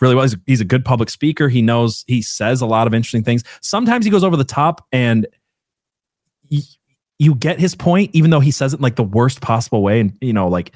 really 0.00 0.14
well. 0.16 0.24
He's, 0.24 0.36
he's 0.46 0.60
a 0.60 0.64
good 0.64 0.84
public 0.84 1.08
speaker. 1.08 1.48
He 1.48 1.62
knows 1.62 2.04
he 2.08 2.22
says 2.22 2.60
a 2.60 2.66
lot 2.66 2.86
of 2.88 2.94
interesting 2.94 3.22
things. 3.22 3.44
Sometimes 3.62 4.04
he 4.04 4.10
goes 4.10 4.24
over 4.24 4.36
the 4.36 4.44
top 4.44 4.84
and 4.92 5.26
you 7.20 7.34
get 7.34 7.58
his 7.58 7.74
point, 7.74 8.10
even 8.14 8.30
though 8.30 8.40
he 8.40 8.50
says 8.50 8.74
it 8.74 8.78
in 8.78 8.82
like 8.82 8.96
the 8.96 9.02
worst 9.04 9.40
possible 9.40 9.82
way. 9.82 10.00
And 10.00 10.16
you 10.20 10.32
know, 10.32 10.48
like 10.48 10.72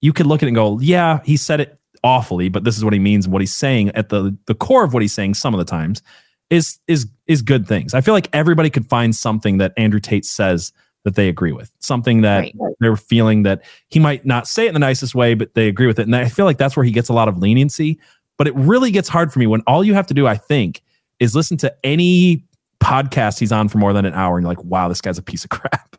you 0.00 0.12
could 0.12 0.26
look 0.26 0.42
at 0.42 0.46
it 0.46 0.48
and 0.48 0.54
go, 0.56 0.78
yeah, 0.80 1.20
he 1.24 1.36
said 1.36 1.60
it 1.60 1.78
awfully, 2.04 2.48
but 2.48 2.64
this 2.64 2.76
is 2.76 2.84
what 2.84 2.92
he 2.92 2.98
means 2.98 3.26
and 3.26 3.32
what 3.32 3.40
he's 3.42 3.54
saying 3.54 3.90
at 3.90 4.08
the 4.10 4.36
the 4.46 4.54
core 4.54 4.84
of 4.84 4.92
what 4.92 5.02
he's 5.02 5.12
saying 5.12 5.34
some 5.34 5.54
of 5.54 5.58
the 5.58 5.64
times 5.64 6.02
is 6.50 6.78
is 6.86 7.06
is 7.26 7.40
good 7.42 7.66
things. 7.66 7.94
I 7.94 8.00
feel 8.02 8.14
like 8.14 8.28
everybody 8.32 8.68
could 8.70 8.86
find 8.88 9.14
something 9.16 9.58
that 9.58 9.72
Andrew 9.76 10.00
Tate 10.00 10.24
says 10.24 10.72
that 11.04 11.14
they 11.16 11.28
agree 11.28 11.52
with. 11.52 11.70
Something 11.80 12.20
that 12.22 12.52
Right. 12.54 12.74
they're 12.80 12.96
feeling 12.96 13.42
that 13.42 13.62
he 13.88 13.98
might 13.98 14.24
not 14.24 14.46
say 14.46 14.64
it 14.66 14.68
in 14.68 14.74
the 14.74 14.80
nicest 14.80 15.14
way, 15.14 15.34
but 15.34 15.54
they 15.54 15.68
agree 15.68 15.86
with 15.86 15.98
it. 15.98 16.06
And 16.06 16.14
I 16.14 16.28
feel 16.28 16.44
like 16.44 16.58
that's 16.58 16.76
where 16.76 16.84
he 16.84 16.92
gets 16.92 17.08
a 17.08 17.12
lot 17.12 17.28
of 17.28 17.38
leniency. 17.38 17.98
But 18.38 18.46
it 18.46 18.54
really 18.54 18.90
gets 18.90 19.08
hard 19.08 19.32
for 19.32 19.38
me 19.38 19.46
when 19.46 19.60
all 19.66 19.84
you 19.84 19.94
have 19.94 20.06
to 20.08 20.14
do, 20.14 20.26
I 20.26 20.36
think, 20.36 20.82
is 21.20 21.34
listen 21.36 21.56
to 21.58 21.74
any 21.84 22.44
podcast 22.80 23.38
he's 23.38 23.52
on 23.52 23.68
for 23.68 23.78
more 23.78 23.92
than 23.92 24.04
an 24.04 24.14
hour 24.14 24.36
and 24.36 24.44
you're 24.44 24.50
like, 24.54 24.64
wow, 24.64 24.88
this 24.88 25.00
guy's 25.00 25.18
a 25.18 25.22
piece 25.22 25.44
of 25.44 25.50
crap. 25.50 25.96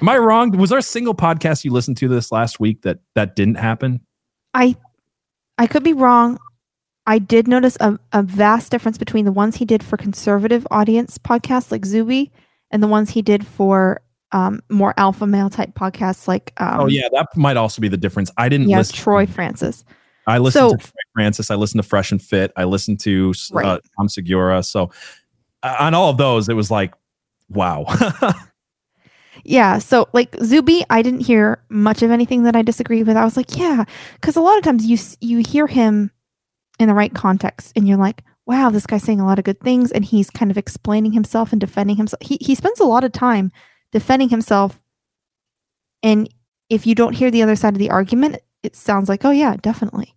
Am 0.00 0.08
I 0.08 0.18
wrong? 0.18 0.50
Was 0.56 0.70
there 0.70 0.78
a 0.78 0.82
single 0.82 1.14
podcast 1.14 1.64
you 1.64 1.72
listened 1.72 1.96
to 1.98 2.08
this 2.08 2.30
last 2.30 2.60
week 2.60 2.82
that 2.82 2.98
that 3.14 3.34
didn't 3.36 3.56
happen? 3.56 4.00
I 4.54 4.76
I 5.58 5.66
could 5.66 5.82
be 5.82 5.92
wrong. 5.92 6.38
I 7.06 7.18
did 7.18 7.48
notice 7.48 7.76
a, 7.80 7.98
a 8.12 8.22
vast 8.22 8.70
difference 8.70 8.98
between 8.98 9.24
the 9.24 9.32
ones 9.32 9.56
he 9.56 9.64
did 9.64 9.82
for 9.82 9.96
conservative 9.96 10.66
audience 10.70 11.16
podcasts 11.16 11.70
like 11.72 11.86
Zuby 11.86 12.30
and 12.70 12.82
the 12.82 12.86
ones 12.86 13.10
he 13.10 13.22
did 13.22 13.46
for 13.46 14.02
um, 14.32 14.60
more 14.68 14.92
alpha 14.96 15.26
male 15.26 15.48
type 15.50 15.74
podcasts 15.74 16.28
like 16.28 16.52
um, 16.58 16.80
oh 16.80 16.86
yeah, 16.86 17.08
that 17.12 17.28
might 17.36 17.56
also 17.56 17.80
be 17.80 17.88
the 17.88 17.96
difference. 17.96 18.30
I 18.36 18.48
didn't 18.48 18.68
yeah 18.68 18.78
listen. 18.78 18.96
Troy 18.96 19.26
Francis. 19.26 19.84
I 20.26 20.38
listened 20.38 20.70
So- 20.70 20.76
to 20.76 20.82
Troy 20.82 21.00
Francis. 21.14 21.50
I 21.50 21.54
listened 21.54 21.82
to 21.82 21.88
Fresh 21.88 22.12
and 22.12 22.20
Fit. 22.22 22.52
I 22.56 22.64
listened 22.64 23.00
to 23.00 23.32
uh, 23.52 23.54
Right. 23.54 23.80
Tom 23.96 24.08
Segura. 24.08 24.62
So 24.62 24.90
uh, 25.62 25.76
on 25.80 25.94
all 25.94 26.10
of 26.10 26.18
those, 26.18 26.48
it 26.50 26.54
was 26.54 26.70
like, 26.70 26.92
wow. 27.48 27.86
Yeah, 29.44 29.78
so 29.78 30.08
like 30.12 30.34
Zuby, 30.42 30.84
I 30.90 31.00
didn't 31.00 31.20
hear 31.20 31.62
much 31.68 32.02
of 32.02 32.10
anything 32.10 32.42
that 32.42 32.56
I 32.56 32.62
disagree 32.62 33.02
with. 33.04 33.16
I 33.16 33.24
was 33.24 33.36
like, 33.36 33.56
yeah, 33.56 33.84
because 34.14 34.36
a 34.36 34.40
lot 34.40 34.58
of 34.58 34.64
times 34.64 34.84
you 34.84 34.98
you 35.20 35.42
hear 35.46 35.66
him 35.66 36.10
in 36.80 36.88
the 36.88 36.94
right 36.94 37.14
context, 37.14 37.72
and 37.76 37.86
you're 37.86 37.96
like, 37.98 38.24
wow, 38.46 38.68
this 38.68 38.84
guy's 38.84 39.04
saying 39.04 39.20
a 39.20 39.24
lot 39.26 39.38
of 39.38 39.44
good 39.44 39.60
things, 39.60 39.92
and 39.92 40.04
he's 40.04 40.28
kind 40.28 40.50
of 40.50 40.58
explaining 40.58 41.12
himself 41.12 41.52
and 41.52 41.60
defending 41.60 41.96
himself. 41.96 42.20
He 42.20 42.36
he 42.40 42.54
spends 42.56 42.80
a 42.80 42.84
lot 42.84 43.04
of 43.04 43.12
time 43.12 43.52
defending 43.92 44.28
himself, 44.28 44.80
and 46.02 46.28
if 46.68 46.86
you 46.86 46.94
don't 46.94 47.14
hear 47.14 47.30
the 47.30 47.42
other 47.42 47.56
side 47.56 47.74
of 47.74 47.78
the 47.78 47.90
argument, 47.90 48.38
it 48.62 48.76
sounds 48.76 49.08
like, 49.08 49.24
oh 49.24 49.30
yeah, 49.30 49.56
definitely. 49.60 50.14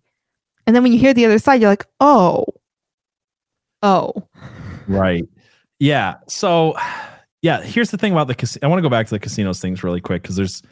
And 0.66 0.76
then 0.76 0.82
when 0.82 0.92
you 0.92 0.98
hear 0.98 1.14
the 1.14 1.24
other 1.24 1.38
side, 1.38 1.60
you're 1.60 1.70
like, 1.70 1.86
oh, 2.00 2.44
oh, 3.82 4.28
Right. 4.88 5.24
Yeah. 5.78 6.16
So, 6.28 6.76
yeah. 7.40 7.62
Here's 7.62 7.90
the 7.90 7.98
thing 7.98 8.12
about 8.12 8.28
the 8.28 8.34
casino. 8.34 8.66
I 8.66 8.70
want 8.70 8.78
to 8.78 8.82
go 8.82 8.90
back 8.90 9.06
to 9.06 9.14
the 9.14 9.18
casinos 9.18 9.60
things 9.60 9.82
really 9.82 10.00
quick 10.00 10.22
because 10.22 10.36
there's 10.36 10.62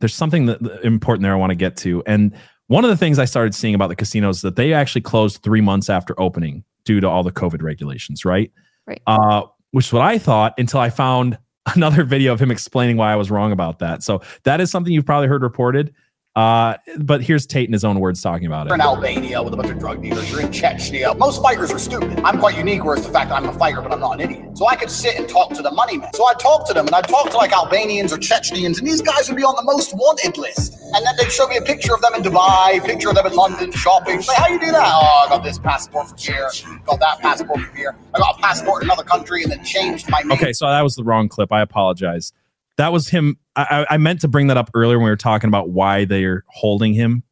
there's 0.00 0.14
something 0.14 0.46
that 0.46 0.60
important 0.84 1.22
there 1.22 1.32
I 1.32 1.36
want 1.36 1.50
to 1.50 1.56
get 1.56 1.76
to. 1.78 2.02
And 2.06 2.36
one 2.66 2.84
of 2.84 2.90
the 2.90 2.96
things 2.96 3.18
I 3.18 3.24
started 3.24 3.54
seeing 3.54 3.74
about 3.74 3.88
the 3.88 3.96
casinos 3.96 4.36
is 4.36 4.42
that 4.42 4.56
they 4.56 4.72
actually 4.72 5.02
closed 5.02 5.42
three 5.42 5.60
months 5.60 5.88
after 5.88 6.20
opening 6.20 6.64
due 6.84 7.00
to 7.00 7.08
all 7.08 7.22
the 7.22 7.32
COVID 7.32 7.62
regulations. 7.62 8.24
Right. 8.24 8.50
Right. 8.86 9.00
Uh, 9.06 9.42
which 9.70 9.86
is 9.86 9.92
what 9.92 10.02
I 10.02 10.18
thought 10.18 10.54
until 10.58 10.80
I 10.80 10.90
found 10.90 11.38
another 11.74 12.04
video 12.04 12.32
of 12.32 12.40
him 12.40 12.50
explaining 12.50 12.96
why 12.96 13.12
I 13.12 13.16
was 13.16 13.30
wrong 13.30 13.52
about 13.52 13.78
that. 13.78 14.02
So 14.02 14.20
that 14.44 14.60
is 14.60 14.70
something 14.70 14.92
you've 14.92 15.06
probably 15.06 15.28
heard 15.28 15.42
reported. 15.42 15.94
Uh, 16.36 16.76
but 16.98 17.22
here's 17.22 17.46
Tate 17.46 17.68
in 17.68 17.72
his 17.72 17.84
own 17.84 18.00
words 18.00 18.20
talking 18.20 18.46
about 18.46 18.66
You're 18.66 18.74
it. 18.74 18.80
in 18.80 18.80
Albania 18.80 19.40
with 19.40 19.54
a 19.54 19.56
bunch 19.56 19.70
of 19.70 19.78
drug 19.78 20.02
dealers. 20.02 20.28
You're 20.32 20.40
in 20.40 20.48
Chechnya. 20.48 21.16
Most 21.16 21.40
fighters 21.40 21.70
are 21.70 21.78
stupid. 21.78 22.18
I'm 22.24 22.40
quite 22.40 22.56
unique, 22.56 22.84
whereas 22.84 23.06
the 23.06 23.12
fact 23.12 23.28
that 23.28 23.36
I'm 23.36 23.48
a 23.48 23.52
fighter, 23.52 23.80
but 23.80 23.92
I'm 23.92 24.00
not 24.00 24.14
an 24.14 24.20
idiot. 24.20 24.58
So 24.58 24.66
I 24.66 24.74
could 24.74 24.90
sit 24.90 25.14
and 25.14 25.28
talk 25.28 25.52
to 25.54 25.62
the 25.62 25.70
money 25.70 25.98
men. 25.98 26.12
So 26.12 26.24
I'd 26.24 26.40
talk 26.40 26.66
to 26.66 26.74
them, 26.74 26.86
and 26.86 26.94
I'd 26.94 27.06
talk 27.06 27.30
to 27.30 27.36
like 27.36 27.52
Albanians 27.52 28.12
or 28.12 28.16
Chechnyans, 28.16 28.78
and 28.78 28.86
these 28.86 29.00
guys 29.00 29.28
would 29.28 29.36
be 29.36 29.44
on 29.44 29.54
the 29.54 29.62
most 29.62 29.94
wanted 29.94 30.36
list. 30.36 30.76
And 30.92 31.06
then 31.06 31.14
they'd 31.16 31.30
show 31.30 31.46
me 31.46 31.56
a 31.56 31.62
picture 31.62 31.94
of 31.94 32.00
them 32.00 32.14
in 32.14 32.22
Dubai, 32.22 32.84
picture 32.84 33.10
of 33.10 33.14
them 33.14 33.26
in 33.26 33.34
London 33.34 33.70
shopping. 33.70 34.20
Say, 34.20 34.34
how 34.36 34.48
you 34.48 34.58
do 34.58 34.72
that? 34.72 34.82
Oh, 34.92 35.26
I 35.26 35.28
got 35.28 35.44
this 35.44 35.60
passport 35.60 36.08
from 36.08 36.18
here, 36.18 36.50
got 36.84 36.98
that 36.98 37.20
passport 37.20 37.60
from 37.60 37.76
here. 37.76 37.94
I 38.12 38.18
got 38.18 38.38
a 38.38 38.42
passport 38.42 38.82
in 38.82 38.88
another 38.88 39.04
country, 39.04 39.44
and 39.44 39.52
then 39.52 39.64
changed 39.64 40.10
my 40.10 40.20
name. 40.22 40.32
Okay, 40.32 40.52
so 40.52 40.66
that 40.66 40.82
was 40.82 40.96
the 40.96 41.04
wrong 41.04 41.28
clip. 41.28 41.52
I 41.52 41.60
apologize. 41.60 42.32
That 42.76 42.92
was 42.92 43.08
him. 43.08 43.38
I, 43.56 43.84
I 43.90 43.94
I 43.94 43.96
meant 43.98 44.20
to 44.22 44.28
bring 44.28 44.48
that 44.48 44.56
up 44.56 44.70
earlier 44.74 44.98
when 44.98 45.04
we 45.04 45.10
were 45.10 45.16
talking 45.16 45.48
about 45.48 45.70
why 45.70 46.04
they're 46.04 46.44
holding 46.48 46.92
him, 46.94 47.22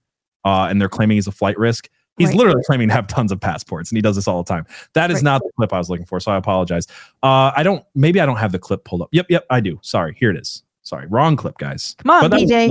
uh, 0.45 0.67
and 0.71 0.81
they're 0.81 0.89
claiming 0.89 1.17
he's 1.17 1.27
a 1.27 1.33
flight 1.33 1.59
risk. 1.59 1.89
He's 2.19 2.29
Right. 2.29 2.37
literally 2.37 2.63
claiming 2.67 2.89
to 2.89 2.95
have 2.95 3.07
tons 3.07 3.33
of 3.33 3.41
passports, 3.41 3.91
and 3.91 3.97
he 3.97 4.03
does 4.03 4.17
this 4.17 4.29
all 4.29 4.43
the 4.43 4.49
time. 4.49 4.67
That 4.93 5.11
is 5.11 5.17
Right. 5.17 5.25
not 5.25 5.43
the 5.43 5.51
clip 5.57 5.73
I 5.73 5.79
was 5.79 5.89
looking 5.91 6.05
for, 6.07 6.21
so 6.21 6.31
I 6.31 6.37
apologize. 6.37 6.87
Uh, 7.23 7.51
I 7.57 7.63
don't. 7.63 7.85
Maybe 7.95 8.21
I 8.21 8.27
don't 8.27 8.37
have 8.37 8.53
the 8.53 8.59
clip 8.59 8.85
pulled 8.85 9.03
up. 9.03 9.09
Yep, 9.13 9.27
yep, 9.31 9.47
I 9.51 9.61
do. 9.61 9.79
Sorry, 9.83 10.15
here 10.19 10.31
it 10.31 10.37
is. 10.37 10.63
Sorry, 10.83 11.07
wrong 11.07 11.37
clip, 11.37 11.59
guys. 11.59 11.97
come 11.99 12.11
on, 12.11 12.23
But 12.29 12.33
was- 12.33 12.43
DJ. 12.43 12.71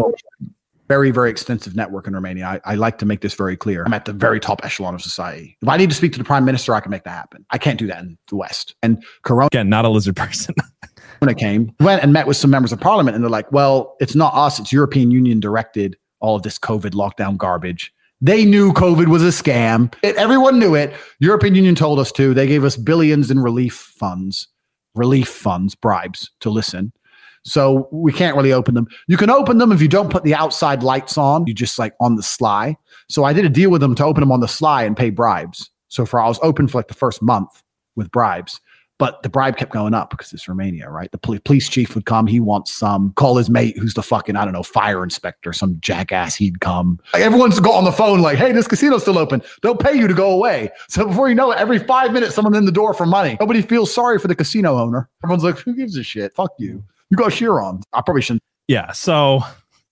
very, 0.87 1.09
very 1.11 1.29
extensive 1.29 1.73
network 1.73 2.05
in 2.05 2.13
Romania. 2.13 2.45
I, 2.45 2.59
I 2.73 2.75
like 2.75 2.97
to 2.97 3.05
make 3.05 3.21
this 3.21 3.33
very 3.33 3.55
clear. 3.55 3.83
I'm 3.85 3.93
at 3.93 4.03
the 4.03 4.11
very 4.11 4.41
top 4.41 4.59
echelon 4.65 4.93
of 4.93 5.01
society. 5.01 5.57
If 5.61 5.69
I 5.69 5.77
need 5.77 5.89
to 5.89 5.95
speak 5.95 6.11
to 6.11 6.17
the 6.19 6.25
prime 6.25 6.43
minister, 6.43 6.73
I 6.75 6.81
can 6.81 6.91
make 6.91 7.05
that 7.05 7.11
happen. 7.11 7.45
I 7.49 7.57
can't 7.57 7.79
do 7.79 7.87
that 7.87 7.99
in 8.03 8.17
the 8.27 8.35
West. 8.35 8.75
And 8.83 9.01
Corona 9.23 9.47
Again, 9.47 9.69
not 9.69 9.85
a 9.85 9.89
lizard 9.89 10.17
person. 10.17 10.53
came, 11.29 11.71
went 11.79 12.01
and 12.01 12.11
met 12.11 12.25
with 12.27 12.37
some 12.37 12.49
members 12.49 12.71
of 12.71 12.79
parliament, 12.79 13.15
and 13.15 13.23
they're 13.23 13.29
like, 13.29 13.51
well, 13.51 13.95
it's 13.99 14.15
not 14.15 14.33
us, 14.33 14.59
it's 14.59 14.71
European 14.73 15.11
Union 15.11 15.39
directed 15.39 15.95
all 16.19 16.35
of 16.35 16.43
this 16.43 16.57
COVID 16.57 16.91
lockdown 16.91 17.37
garbage. 17.37 17.93
They 18.21 18.45
knew 18.45 18.73
COVID 18.73 19.07
was 19.07 19.23
a 19.23 19.27
scam. 19.27 19.93
It- 20.03 20.15
everyone 20.15 20.59
knew 20.59 20.75
it. 20.75 20.93
European 21.19 21.55
Union 21.55 21.75
told 21.75 21.99
us 21.99 22.11
to. 22.13 22.33
They 22.33 22.47
gave 22.47 22.63
us 22.63 22.75
billions 22.77 23.31
in 23.31 23.39
relief 23.39 23.73
funds, 23.73 24.47
relief 24.95 25.27
funds, 25.27 25.73
bribes 25.75 26.29
to 26.41 26.49
listen. 26.49 26.91
So 27.43 27.87
we 27.91 28.13
can't 28.13 28.35
really 28.35 28.53
open 28.53 28.75
them. 28.75 28.87
You 29.07 29.17
can 29.17 29.31
open 29.31 29.57
them 29.57 29.71
if 29.71 29.81
you 29.81 29.87
don't 29.87 30.11
put 30.11 30.23
the 30.23 30.35
outside 30.35 30.83
lights 30.83 31.17
on. 31.17 31.47
You 31.47 31.55
just 31.55 31.79
like 31.79 31.95
on 31.99 32.15
the 32.15 32.21
sly. 32.21 32.77
So 33.09 33.23
I 33.23 33.33
did 33.33 33.45
a 33.45 33.49
deal 33.49 33.71
with 33.71 33.81
them 33.81 33.95
to 33.95 34.05
open 34.05 34.21
them 34.21 34.31
on 34.31 34.41
the 34.41 34.47
sly 34.47 34.83
and 34.83 34.95
pay 34.95 35.09
bribes. 35.09 35.71
So 35.87 36.05
for 36.05 36.19
I 36.19 36.27
was 36.27 36.39
open 36.43 36.67
for 36.67 36.77
like 36.77 36.87
the 36.87 36.93
first 36.93 37.21
month 37.23 37.63
with 37.95 38.11
bribes, 38.11 38.61
but 39.01 39.23
the 39.23 39.29
bribe 39.29 39.57
kept 39.57 39.71
going 39.71 39.95
up 39.95 40.11
because 40.11 40.31
it's 40.31 40.47
Romania, 40.47 40.87
right? 40.87 41.11
The 41.11 41.17
poli- 41.17 41.39
police 41.39 41.67
chief 41.67 41.95
would 41.95 42.05
come. 42.05 42.27
He 42.27 42.39
wants 42.39 42.71
some. 42.71 43.13
Call 43.13 43.35
his 43.35 43.49
mate, 43.49 43.75
who's 43.75 43.95
the 43.95 44.03
fucking 44.03 44.35
I 44.35 44.45
don't 44.45 44.53
know 44.53 44.61
fire 44.61 45.03
inspector, 45.03 45.53
some 45.53 45.79
jackass. 45.79 46.35
He'd 46.35 46.61
come. 46.61 46.99
Like 47.11 47.23
everyone's 47.23 47.59
got 47.59 47.73
on 47.73 47.83
the 47.83 47.91
phone, 47.91 48.21
like, 48.21 48.37
"Hey, 48.37 48.51
this 48.51 48.67
casino's 48.67 49.01
still 49.01 49.17
open. 49.17 49.41
They'll 49.63 49.75
pay 49.75 49.97
you 49.97 50.07
to 50.07 50.13
go 50.13 50.29
away." 50.29 50.69
So 50.87 51.07
before 51.07 51.29
you 51.29 51.33
know 51.33 51.49
it, 51.51 51.57
every 51.57 51.79
five 51.79 52.13
minutes, 52.13 52.35
someone 52.35 52.53
in 52.53 52.65
the 52.65 52.71
door 52.71 52.93
for 52.93 53.07
money. 53.07 53.37
Nobody 53.39 53.63
feels 53.63 53.91
sorry 53.91 54.19
for 54.19 54.27
the 54.27 54.35
casino 54.35 54.77
owner. 54.77 55.09
Everyone's 55.23 55.43
like, 55.43 55.57
"Who 55.57 55.73
gives 55.73 55.97
a 55.97 56.03
shit? 56.03 56.35
Fuck 56.35 56.51
you." 56.59 56.83
You 57.09 57.17
got 57.17 57.33
sheer 57.33 57.59
on. 57.59 57.81
I 57.93 58.01
probably 58.05 58.21
shouldn't. 58.21 58.43
yeah, 58.67 58.91
so 58.91 59.41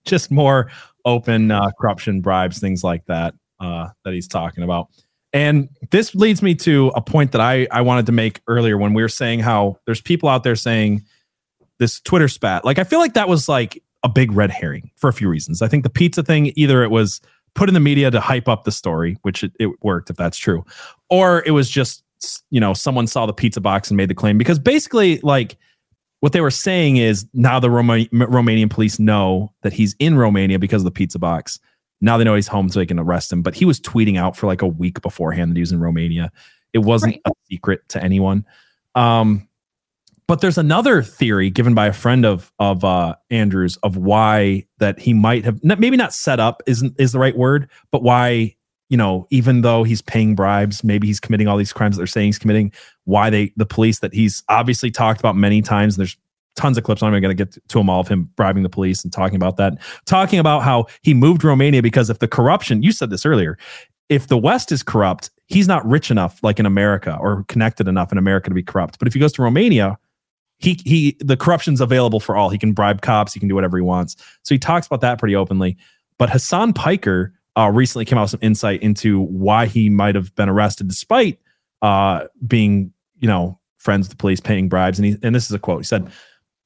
just 0.04 0.30
more 0.30 0.70
open 1.04 1.50
uh, 1.50 1.72
corruption, 1.80 2.20
bribes, 2.20 2.60
things 2.60 2.84
like 2.84 3.04
that 3.06 3.34
uh, 3.58 3.88
that 4.04 4.14
he's 4.14 4.28
talking 4.28 4.62
about. 4.62 4.86
And 5.32 5.68
this 5.90 6.14
leads 6.14 6.42
me 6.42 6.54
to 6.56 6.88
a 6.94 7.00
point 7.00 7.32
that 7.32 7.40
I, 7.40 7.68
I 7.70 7.82
wanted 7.82 8.06
to 8.06 8.12
make 8.12 8.40
earlier 8.48 8.76
when 8.76 8.94
we 8.94 9.02
were 9.02 9.08
saying 9.08 9.40
how 9.40 9.78
there's 9.86 10.00
people 10.00 10.28
out 10.28 10.42
there 10.42 10.56
saying 10.56 11.02
this 11.78 12.00
Twitter 12.00 12.28
spat. 12.28 12.64
Like, 12.64 12.78
I 12.78 12.84
feel 12.84 12.98
like 12.98 13.14
that 13.14 13.28
was 13.28 13.48
like 13.48 13.82
a 14.02 14.08
big 14.08 14.32
red 14.32 14.50
herring 14.50 14.90
for 14.96 15.08
a 15.08 15.12
few 15.12 15.28
reasons. 15.28 15.62
I 15.62 15.68
think 15.68 15.84
the 15.84 15.90
pizza 15.90 16.22
thing, 16.22 16.52
either 16.56 16.82
it 16.82 16.90
was 16.90 17.20
put 17.54 17.68
in 17.68 17.74
the 17.74 17.80
media 17.80 18.10
to 18.10 18.20
hype 18.20 18.48
up 18.48 18.64
the 18.64 18.72
story, 18.72 19.18
which 19.22 19.44
it, 19.44 19.52
it 19.60 19.70
worked 19.82 20.10
if 20.10 20.16
that's 20.16 20.38
true, 20.38 20.64
or 21.08 21.42
it 21.46 21.52
was 21.52 21.70
just, 21.70 22.02
you 22.50 22.60
know, 22.60 22.74
someone 22.74 23.06
saw 23.06 23.24
the 23.26 23.32
pizza 23.32 23.60
box 23.60 23.88
and 23.88 23.96
made 23.96 24.10
the 24.10 24.14
claim. 24.14 24.36
Because 24.36 24.58
basically, 24.58 25.20
like, 25.20 25.56
what 26.20 26.32
they 26.32 26.40
were 26.40 26.50
saying 26.50 26.98
is 26.98 27.26
now 27.32 27.58
the 27.58 27.70
Roma- 27.70 28.04
Romanian 28.12 28.68
police 28.68 28.98
know 28.98 29.52
that 29.62 29.72
he's 29.72 29.94
in 29.98 30.16
Romania 30.18 30.58
because 30.58 30.82
of 30.82 30.84
the 30.84 30.90
pizza 30.90 31.18
box. 31.18 31.58
Now 32.00 32.16
they 32.16 32.24
know 32.24 32.34
he's 32.34 32.48
home, 32.48 32.68
so 32.68 32.78
they 32.80 32.86
can 32.86 32.98
arrest 32.98 33.32
him. 33.32 33.42
But 33.42 33.54
he 33.54 33.64
was 33.64 33.80
tweeting 33.80 34.18
out 34.18 34.36
for 34.36 34.46
like 34.46 34.62
a 34.62 34.66
week 34.66 35.02
beforehand 35.02 35.50
that 35.50 35.56
he 35.56 35.62
was 35.62 35.72
in 35.72 35.80
Romania. 35.80 36.30
It 36.72 36.78
wasn't 36.78 37.14
Right. 37.14 37.22
a 37.26 37.32
secret 37.50 37.80
to 37.90 38.02
anyone. 38.02 38.44
Um, 38.94 39.46
but 40.26 40.40
there's 40.40 40.58
another 40.58 41.02
theory 41.02 41.50
given 41.50 41.74
by 41.74 41.86
a 41.86 41.92
friend 41.92 42.24
of 42.24 42.52
of 42.60 42.84
uh, 42.84 43.16
Andrews 43.30 43.76
of 43.82 43.96
why 43.96 44.64
that 44.78 45.00
he 45.00 45.12
might 45.12 45.44
have 45.44 45.62
not- 45.64 45.80
maybe 45.80 45.96
not 45.96 46.14
set 46.14 46.38
up 46.38 46.62
isn't 46.66 46.94
is 46.98 47.12
the 47.12 47.18
right 47.18 47.36
word, 47.36 47.68
but 47.90 48.02
why 48.04 48.54
you 48.88 48.96
know 48.96 49.26
even 49.30 49.62
though 49.62 49.82
he's 49.82 50.02
paying 50.02 50.34
bribes, 50.36 50.84
maybe 50.84 51.06
he's 51.08 51.18
committing 51.20 51.48
all 51.48 51.56
these 51.56 51.72
crimes 51.72 51.96
that 51.96 52.00
they're 52.00 52.06
saying 52.06 52.26
he's 52.28 52.38
committing. 52.38 52.72
Why 53.04 53.28
they 53.28 53.52
the 53.56 53.66
police 53.66 53.98
that 54.00 54.14
he's 54.14 54.42
obviously 54.48 54.90
talked 54.92 55.18
about 55.20 55.36
many 55.36 55.62
times. 55.62 55.94
And 55.94 56.00
there's 56.02 56.16
tons 56.56 56.76
of 56.76 56.84
clips. 56.84 57.02
I'm 57.02 57.12
not 57.12 57.20
going 57.20 57.36
to 57.36 57.44
get 57.44 57.52
to 57.52 57.78
them 57.78 57.88
all 57.88 58.00
of 58.00 58.08
him 58.08 58.28
bribing 58.36 58.62
the 58.62 58.68
police 58.68 59.04
and 59.04 59.12
talking 59.12 59.36
about 59.36 59.56
that. 59.56 59.74
Talking 60.06 60.38
about 60.38 60.62
how 60.62 60.86
he 61.02 61.14
moved 61.14 61.44
Romania 61.44 61.82
because 61.82 62.10
if 62.10 62.18
the 62.18 62.28
corruption, 62.28 62.82
you 62.82 62.92
said 62.92 63.10
this 63.10 63.24
earlier, 63.24 63.56
if 64.08 64.26
the 64.26 64.36
West 64.38 64.72
is 64.72 64.82
corrupt, 64.82 65.30
he's 65.46 65.68
not 65.68 65.86
rich 65.86 66.10
enough 66.10 66.42
like 66.42 66.58
in 66.58 66.66
America 66.66 67.16
or 67.20 67.44
connected 67.44 67.88
enough 67.88 68.12
in 68.12 68.18
America 68.18 68.48
to 68.50 68.54
be 68.54 68.62
corrupt. 68.62 68.98
But 68.98 69.08
if 69.08 69.14
he 69.14 69.20
goes 69.20 69.32
to 69.34 69.42
Romania, 69.42 69.98
he 70.58 70.78
he 70.84 71.16
the 71.20 71.36
corruption's 71.36 71.80
available 71.80 72.20
for 72.20 72.36
all. 72.36 72.50
He 72.50 72.58
can 72.58 72.72
bribe 72.72 73.02
cops, 73.02 73.32
he 73.32 73.40
can 73.40 73.48
do 73.48 73.54
whatever 73.54 73.78
he 73.78 73.82
wants. 73.82 74.16
So 74.42 74.54
he 74.54 74.58
talks 74.58 74.86
about 74.86 75.00
that 75.00 75.18
pretty 75.18 75.36
openly. 75.36 75.76
But 76.18 76.28
Hasan 76.28 76.74
Piker 76.74 77.32
uh, 77.56 77.70
recently 77.72 78.04
came 78.04 78.18
out 78.18 78.22
with 78.22 78.30
some 78.32 78.40
insight 78.42 78.82
into 78.82 79.22
why 79.22 79.66
he 79.66 79.88
might 79.88 80.14
have 80.14 80.34
been 80.34 80.48
arrested 80.48 80.88
despite 80.88 81.38
uh, 81.82 82.26
being, 82.46 82.92
you 83.18 83.28
know, 83.28 83.58
friends 83.76 84.06
with 84.06 84.10
the 84.10 84.20
police, 84.20 84.40
paying 84.40 84.68
bribes. 84.68 84.98
And 84.98 85.06
he 85.06 85.16
and 85.22 85.34
this 85.34 85.46
is 85.46 85.52
a 85.52 85.58
quote. 85.58 85.80
He 85.80 85.84
said, 85.84 86.10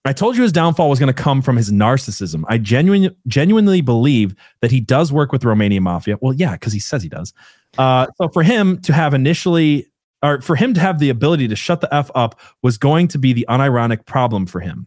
I 0.06 0.12
told 0.12 0.36
you 0.36 0.42
his 0.42 0.52
downfall 0.52 0.90
was 0.90 0.98
going 0.98 1.12
to 1.12 1.22
come 1.22 1.40
from 1.40 1.56
his 1.56 1.72
narcissism. 1.72 2.44
I 2.48 2.58
genuinely 2.58 3.16
genuinely 3.26 3.80
believe 3.80 4.34
that 4.60 4.70
he 4.70 4.80
does 4.80 5.12
work 5.12 5.32
with 5.32 5.42
Romanian 5.42 5.80
mafia. 5.80 6.18
Well, 6.20 6.34
yeah, 6.34 6.52
because 6.52 6.72
he 6.74 6.78
says 6.78 7.02
he 7.02 7.08
does. 7.08 7.32
Uh, 7.78 8.06
so 8.16 8.28
for 8.28 8.42
him 8.42 8.80
to 8.82 8.92
have 8.92 9.14
initially, 9.14 9.86
or 10.22 10.42
for 10.42 10.56
him 10.56 10.74
to 10.74 10.80
have 10.80 10.98
the 10.98 11.08
ability 11.08 11.48
to 11.48 11.56
shut 11.56 11.80
the 11.80 11.92
f 11.92 12.10
up, 12.14 12.38
was 12.62 12.76
going 12.76 13.08
to 13.08 13.18
be 13.18 13.32
the 13.32 13.46
unironic 13.48 14.04
problem 14.04 14.46
for 14.46 14.60
him. 14.60 14.86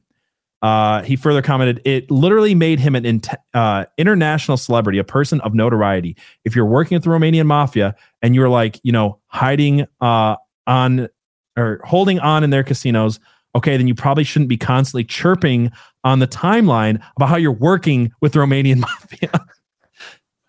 Uh, 0.61 1.01
he 1.01 1.15
further 1.15 1.41
commented, 1.41 1.81
"It 1.83 2.09
literally 2.11 2.53
made 2.53 2.79
him 2.79 2.95
an 2.95 3.05
int- 3.05 3.27
uh, 3.55 3.85
international 3.97 4.57
celebrity, 4.57 4.99
a 4.99 5.03
person 5.03 5.41
of 5.41 5.55
notoriety. 5.55 6.15
If 6.45 6.55
you're 6.55 6.65
working 6.65 6.95
with 6.95 7.03
the 7.03 7.09
Romanian 7.09 7.47
mafia 7.47 7.95
and 8.21 8.35
you're 8.35 8.49
like, 8.49 8.79
you 8.83 8.91
know, 8.91 9.19
hiding 9.27 9.87
uh, 9.99 10.35
on 10.67 11.09
or 11.57 11.81
holding 11.83 12.19
on 12.19 12.43
in 12.43 12.51
their 12.51 12.63
casinos." 12.63 13.19
Okay, 13.55 13.77
then 13.77 13.87
you 13.87 13.95
probably 13.95 14.23
shouldn't 14.23 14.49
be 14.49 14.57
constantly 14.57 15.03
chirping 15.03 15.71
on 16.03 16.19
the 16.19 16.27
timeline 16.27 17.01
about 17.15 17.29
how 17.29 17.35
you're 17.35 17.51
working 17.51 18.11
with 18.21 18.33
the 18.33 18.39
Romanian 18.39 18.77
mafia. 18.79 19.31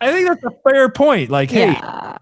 I 0.00 0.12
think 0.12 0.28
that's 0.28 0.44
a 0.44 0.56
fair 0.68 0.88
point. 0.90 1.30
Like, 1.30 1.50
hey, 1.50 1.72
yeah. 1.72 2.18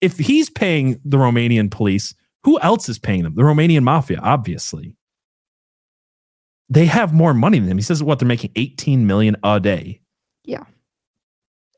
if 0.00 0.18
he's 0.18 0.50
paying 0.50 1.00
the 1.04 1.16
Romanian 1.16 1.70
police, 1.70 2.14
who 2.44 2.60
else 2.60 2.88
is 2.88 2.98
paying 2.98 3.22
them? 3.22 3.34
The 3.34 3.42
Romanian 3.42 3.82
mafia, 3.82 4.20
obviously. 4.22 4.94
They 6.68 6.86
have 6.86 7.12
more 7.12 7.32
money 7.32 7.58
than 7.58 7.68
him. 7.68 7.78
He 7.78 7.82
says 7.82 8.02
what 8.02 8.18
they're 8.18 8.28
making 8.28 8.50
18 8.56 9.06
million 9.06 9.36
a 9.42 9.60
day. 9.60 10.00
Yeah. 10.44 10.64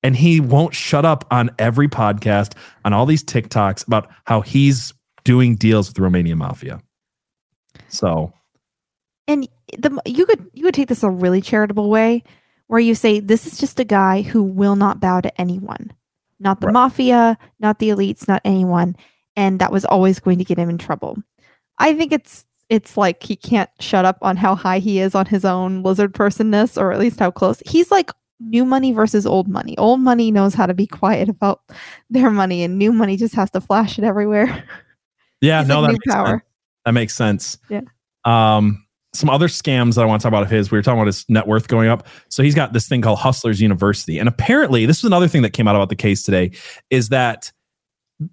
And 0.03 0.17
he 0.17 0.41
won't 0.41 0.75
shut 0.75 1.05
up 1.05 1.27
on 1.31 1.51
every 1.59 1.89
podcast, 1.89 2.55
on 2.85 2.93
all 2.93 3.05
these 3.05 3.23
TikToks 3.23 3.87
about 3.87 4.11
how 4.25 4.41
he's 4.41 4.93
doing 5.25 5.57
deals 5.57 5.89
with 5.89 5.97
the 5.97 6.03
Romanian 6.03 6.37
mafia. 6.37 6.81
So. 7.89 8.33
And 9.27 9.49
the 9.79 10.01
you 10.07 10.25
could 10.27 10.51
you 10.55 10.65
could 10.65 10.75
take 10.75 10.89
this 10.89 11.03
a 11.03 11.11
really 11.11 11.41
charitable 11.41 11.91
way 11.91 12.23
where 12.69 12.81
you 12.81 12.95
say 12.95 13.21
this 13.21 13.47
is 13.47 13.59
just 13.59 13.79
a 13.81 13.85
guy 13.85 14.23
who 14.23 14.43
will 14.43 14.77
not 14.77 15.01
bow 15.01 15.21
to 15.21 15.41
anyone. 15.41 15.93
Not 16.41 16.61
the 16.61 16.69
Right. 16.69 16.73
mafia 16.75 17.39
not 17.61 17.79
the 17.79 17.91
elites 17.91 18.27
not 18.29 18.41
anyone. 18.45 18.97
And 19.37 19.61
that 19.61 19.71
was 19.73 19.85
always 19.85 20.19
going 20.19 20.39
to 20.39 20.45
get 20.45 20.59
him 20.59 20.71
in 20.71 20.79
trouble. 20.79 21.17
I 21.79 21.95
think 21.95 22.13
it's 22.13 22.45
it's 22.71 22.97
like 22.97 23.23
he 23.23 23.37
can't 23.37 23.71
shut 23.81 24.05
up 24.05 24.19
on 24.23 24.37
how 24.37 24.55
high 24.55 24.79
he 24.79 24.99
is 25.01 25.15
on 25.15 25.27
his 25.27 25.45
own 25.45 25.83
lizard 25.83 26.13
personness 26.15 26.77
or 26.77 26.93
at 26.93 26.99
least 26.99 27.19
how 27.21 27.31
close. 27.31 27.63
He's 27.67 27.91
like 27.91 28.11
new 28.41 28.65
money 28.65 28.93
versus 28.93 29.27
old 29.27 29.49
money. 29.49 29.77
Old 29.79 30.01
money 30.01 30.31
knows 30.31 30.55
how 30.55 30.67
to 30.67 30.75
be 30.75 30.87
quiet 30.87 31.29
about 31.29 31.61
their 32.11 32.31
money 32.31 32.63
and 32.63 32.79
new 32.79 32.93
money 32.93 33.17
just 33.17 33.35
has 33.35 33.51
to 33.53 33.61
flash 33.61 33.99
it 33.99 34.05
everywhere. 34.05 34.65
Yeah, 35.41 35.61
He's 35.61 35.69
no, 35.69 35.83
that 35.83 35.93
makes 35.93 36.07
power. 36.07 36.27
sense. 36.29 36.43
That 36.89 36.95
makes 36.95 37.15
sense. 37.15 37.59
Yeah. 37.69 37.83
Um, 38.25 38.83
some 39.13 39.29
other 39.29 39.47
scams 39.47 39.97
that 39.97 40.01
I 40.01 40.05
want 40.07 40.23
to 40.23 40.25
talk 40.25 40.31
about 40.31 40.43
of 40.43 40.49
his. 40.49 40.71
We 40.71 40.79
were 40.79 40.83
talking 40.83 40.99
about 40.99 41.09
his 41.09 41.23
net 41.29 41.47
worth 41.47 41.69
going 41.69 41.91
up. 41.91 42.07
So 42.31 42.43
he's 42.43 42.55
got 42.55 42.73
this 42.73 42.89
thing 42.89 43.03
called 43.03 43.19
Hustlers 43.19 43.61
University, 43.61 44.19
and 44.19 44.27
apparently, 44.27 44.87
this 44.87 44.97
is 44.97 45.05
another 45.05 45.29
thing 45.29 45.43
that 45.43 45.51
came 45.51 45.69
out 45.69 45.77
about 45.77 45.91
the 45.91 45.97
case 45.97 46.23
today, 46.23 46.53
is 46.89 47.11
that 47.11 47.53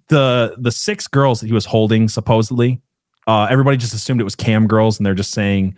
the 0.08 0.56
the 0.58 0.70
six 0.70 1.06
girls 1.06 1.40
that 1.40 1.48
he 1.48 1.52
was 1.52 1.66
holding 1.66 2.08
supposedly, 2.08 2.80
uh, 3.26 3.46
everybody 3.50 3.76
just 3.76 3.92
assumed 3.92 4.22
it 4.22 4.24
was 4.24 4.34
cam 4.34 4.66
girls, 4.66 4.98
and 4.98 5.04
they're 5.04 5.12
just 5.12 5.32
saying, 5.32 5.76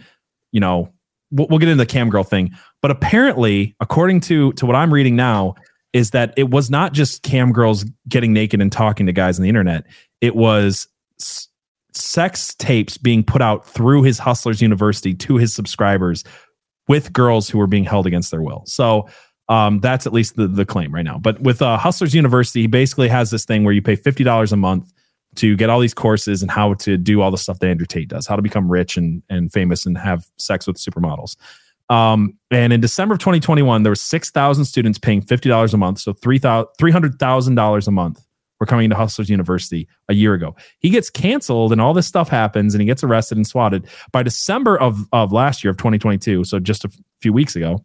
you 0.53 0.61
know, 0.61 0.93
we'll, 1.33 1.49
we'll 1.49 1.59
get 1.59 1.69
into 1.69 1.83
the 1.83 1.91
cam 1.91 2.11
girl 2.11 2.23
thing. 2.23 2.53
But 2.81 2.93
apparently, 2.93 3.75
according 3.81 4.21
to 4.21 4.53
to 4.53 4.67
what 4.67 4.77
I'm 4.77 4.95
reading 4.95 5.17
now, 5.17 5.57
is 5.93 6.11
that 6.11 6.33
it 6.37 6.51
was 6.51 6.71
not 6.71 6.93
just 6.93 7.25
cam 7.25 7.51
girls 7.53 7.85
getting 8.09 8.33
naked 8.33 8.63
and 8.63 8.71
talking 8.71 9.07
to 9.07 9.13
guys 9.13 9.37
on 9.37 9.43
the 9.43 9.49
internet. 9.49 9.85
It 10.21 10.37
was 10.37 10.87
sex 11.99 12.55
tapes 12.55 12.97
being 12.97 13.23
put 13.23 13.43
out 13.43 13.67
through 13.67 14.03
his 14.03 14.19
Hustlers 14.19 14.63
University 14.63 15.15
to 15.15 15.37
his 15.37 15.55
subscribers 15.55 16.25
with 16.89 17.13
girls 17.13 17.49
who 17.49 17.59
were 17.59 17.67
being 17.67 17.85
held 17.85 18.07
against 18.07 18.31
their 18.31 18.43
will. 18.43 18.63
So 18.67 19.09
um, 19.49 19.81
that's 19.81 20.07
at 20.07 20.13
least 20.13 20.37
the, 20.37 20.47
the 20.47 20.65
claim 20.65 20.95
right 20.95 21.05
now. 21.05 21.19
But 21.19 21.41
with 21.41 21.63
uh, 21.63 21.77
Hustlers 21.77 22.15
University, 22.15 22.63
he 22.63 22.67
basically 22.67 23.09
has 23.09 23.31
this 23.31 23.45
thing 23.45 23.65
where 23.65 23.75
you 23.75 23.83
pay 23.83 23.97
$50 23.97 24.53
a 24.53 24.57
month 24.57 24.93
to 25.37 25.57
get 25.57 25.71
all 25.71 25.81
these 25.81 25.95
courses 25.95 26.43
and 26.43 26.51
how 26.51 26.75
to 26.75 26.97
do 26.97 27.21
all 27.21 27.31
the 27.31 27.39
stuff 27.39 27.59
that 27.61 27.69
Andrew 27.69 27.87
Tate 27.87 28.09
does, 28.09 28.27
how 28.27 28.37
to 28.37 28.43
become 28.43 28.71
rich 28.71 28.97
and, 28.97 29.23
and 29.29 29.53
famous 29.53 29.87
and 29.87 29.97
have 29.97 30.27
sex 30.39 30.67
with 30.67 30.77
supermodels. 30.77 31.37
Um, 31.91 32.37
and 32.51 32.73
in 32.73 32.81
December 32.81 33.15
of 33.15 33.21
2021, 33.21 33.83
there 33.83 33.91
were 33.91 33.97
6,000 33.97 34.65
students 34.65 34.99
paying 34.99 35.23
$50 35.23 35.73
a 35.73 35.77
month. 35.77 36.01
So 36.01 36.13
$300,000 36.13 36.67
$300,000 36.79 37.89
a 37.89 37.91
month 37.91 38.28
were 38.61 38.67
coming 38.67 38.91
to 38.91 38.97
Hustlers 38.97 39.31
University 39.31 39.89
a 40.09 40.15
year 40.15 40.35
ago. 40.35 40.57
He 40.81 40.91
gets 40.91 41.11
canceled 41.11 41.73
and 41.73 41.81
all 41.81 41.95
this 41.95 42.07
stuff 42.07 42.29
happens 42.29 42.75
and 42.75 42.81
he 42.81 42.87
gets 42.87 43.05
arrested 43.05 43.39
and 43.39 43.47
swatted. 43.47 43.87
By 44.13 44.23
December 44.23 44.79
of, 44.79 45.07
of 45.13 45.33
last 45.33 45.63
year 45.63 45.71
of 45.71 45.77
2022, 45.77 46.45
so 46.45 46.59
just 46.59 46.85
a 46.85 46.91
few 47.21 47.33
weeks 47.33 47.57
ago, 47.57 47.85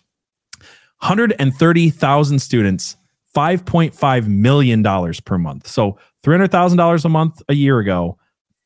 130,000 0.99 2.39
students, 2.39 2.95
$5.5 3.36 4.28
million 4.28 4.84
per 5.26 5.38
month. 5.38 5.67
So 5.67 5.97
$300,000 6.24 7.05
a 7.05 7.09
month 7.09 7.41
a 7.49 7.53
year 7.53 7.80
ago, 7.80 8.17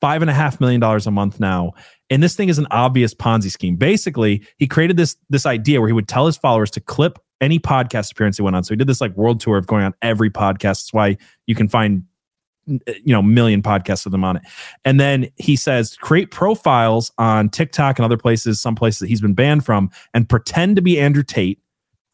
$5.5 0.04 0.60
million 0.62 0.84
a 0.84 1.12
month 1.12 1.40
now. 1.40 1.74
And 2.10 2.22
this 2.22 2.36
thing 2.36 2.50
is 2.50 2.60
an 2.60 2.68
obvious 2.72 3.14
Ponzi 3.14 3.52
scheme. 3.52 3.76
Basically, 3.76 4.46
he 4.58 4.68
created 4.68 4.98
this, 4.98 5.16
this 5.30 5.46
idea 5.46 5.82
where 5.82 5.90
he 5.90 5.94
would 5.94 6.08
tell 6.08 6.26
his 6.26 6.38
followers 6.38 6.72
to 6.72 6.80
clip 6.80 7.18
any 7.42 7.60
podcast 7.60 8.12
appearance 8.12 8.38
he 8.38 8.44
went 8.44 8.56
on. 8.56 8.64
So 8.64 8.74
he 8.74 8.78
did 8.78 8.88
this 8.88 9.02
like 9.02 9.16
world 9.16 9.40
tour 9.40 9.58
of 9.58 9.68
going 9.68 9.84
on 9.84 9.94
every 10.02 10.30
podcast. 10.30 10.62
That's 10.62 10.94
why 10.94 11.18
you 11.46 11.56
can 11.56 11.68
find 11.68 12.04
eh, 12.70 12.94
you 13.04 13.14
know 13.14 13.22
million 13.22 13.62
podcasts 13.62 14.06
of 14.06 14.12
them 14.12 14.24
on 14.24 14.38
it 14.38 14.44
and 14.84 15.00
then 15.00 15.30
he 15.38 15.56
says 15.56 15.96
create 15.96 16.32
profiles 16.32 17.12
on 17.18 17.48
tiktok 17.50 17.98
and 17.98 18.04
other 18.04 18.18
places 18.18 18.60
some 18.60 18.76
places 18.76 19.00
that 19.00 19.08
he's 19.08 19.22
been 19.22 19.34
banned 19.34 19.66
from 19.66 19.90
and 20.14 20.28
pretend 20.28 20.76
to 20.76 20.82
be 20.82 21.00
andrew 21.00 21.24
tate 21.24 21.62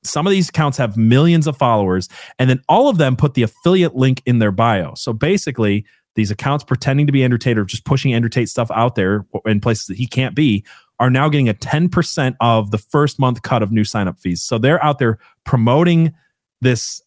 some 0.03 0.27
of 0.27 0.31
these 0.31 0.49
accounts 0.49 0.77
have 0.77 0.95
millions 0.95 1.47
of 1.47 1.57
followers 1.57 2.07
and 2.37 2.51
then 2.51 2.61
all 2.69 2.87
of 2.87 2.99
them 2.99 3.15
put 3.15 3.33
the 3.33 3.41
affiliate 3.41 3.95
link 3.95 4.21
in 4.27 4.37
their 4.37 4.51
bio 4.51 4.93
so 4.93 5.11
basically 5.11 5.83
these 6.13 6.29
accounts 6.29 6.63
pretending 6.63 7.07
to 7.07 7.11
be 7.11 7.23
andrew 7.23 7.39
tate 7.39 7.57
or 7.57 7.65
just 7.65 7.83
pushing 7.83 8.13
andrew 8.13 8.29
tate 8.29 8.47
stuff 8.47 8.69
out 8.75 8.93
there 8.93 9.25
in 9.45 9.59
places 9.59 9.87
that 9.87 9.97
he 9.97 10.05
can't 10.05 10.35
be 10.35 10.63
are 11.03 11.09
now 11.09 11.27
getting 11.27 11.49
a 11.49 11.53
10% 11.53 12.35
of 12.39 12.71
the 12.71 12.77
first 12.77 13.19
month 13.19 13.41
cut 13.41 13.61
of 13.61 13.71
new 13.71 13.83
sign 13.83 14.07
up 14.07 14.19
fees 14.19 14.41
so 14.41 14.57
they're 14.57 14.83
out 14.83 14.99
there 14.99 15.19
promoting 15.43 16.13
this 16.61 17.01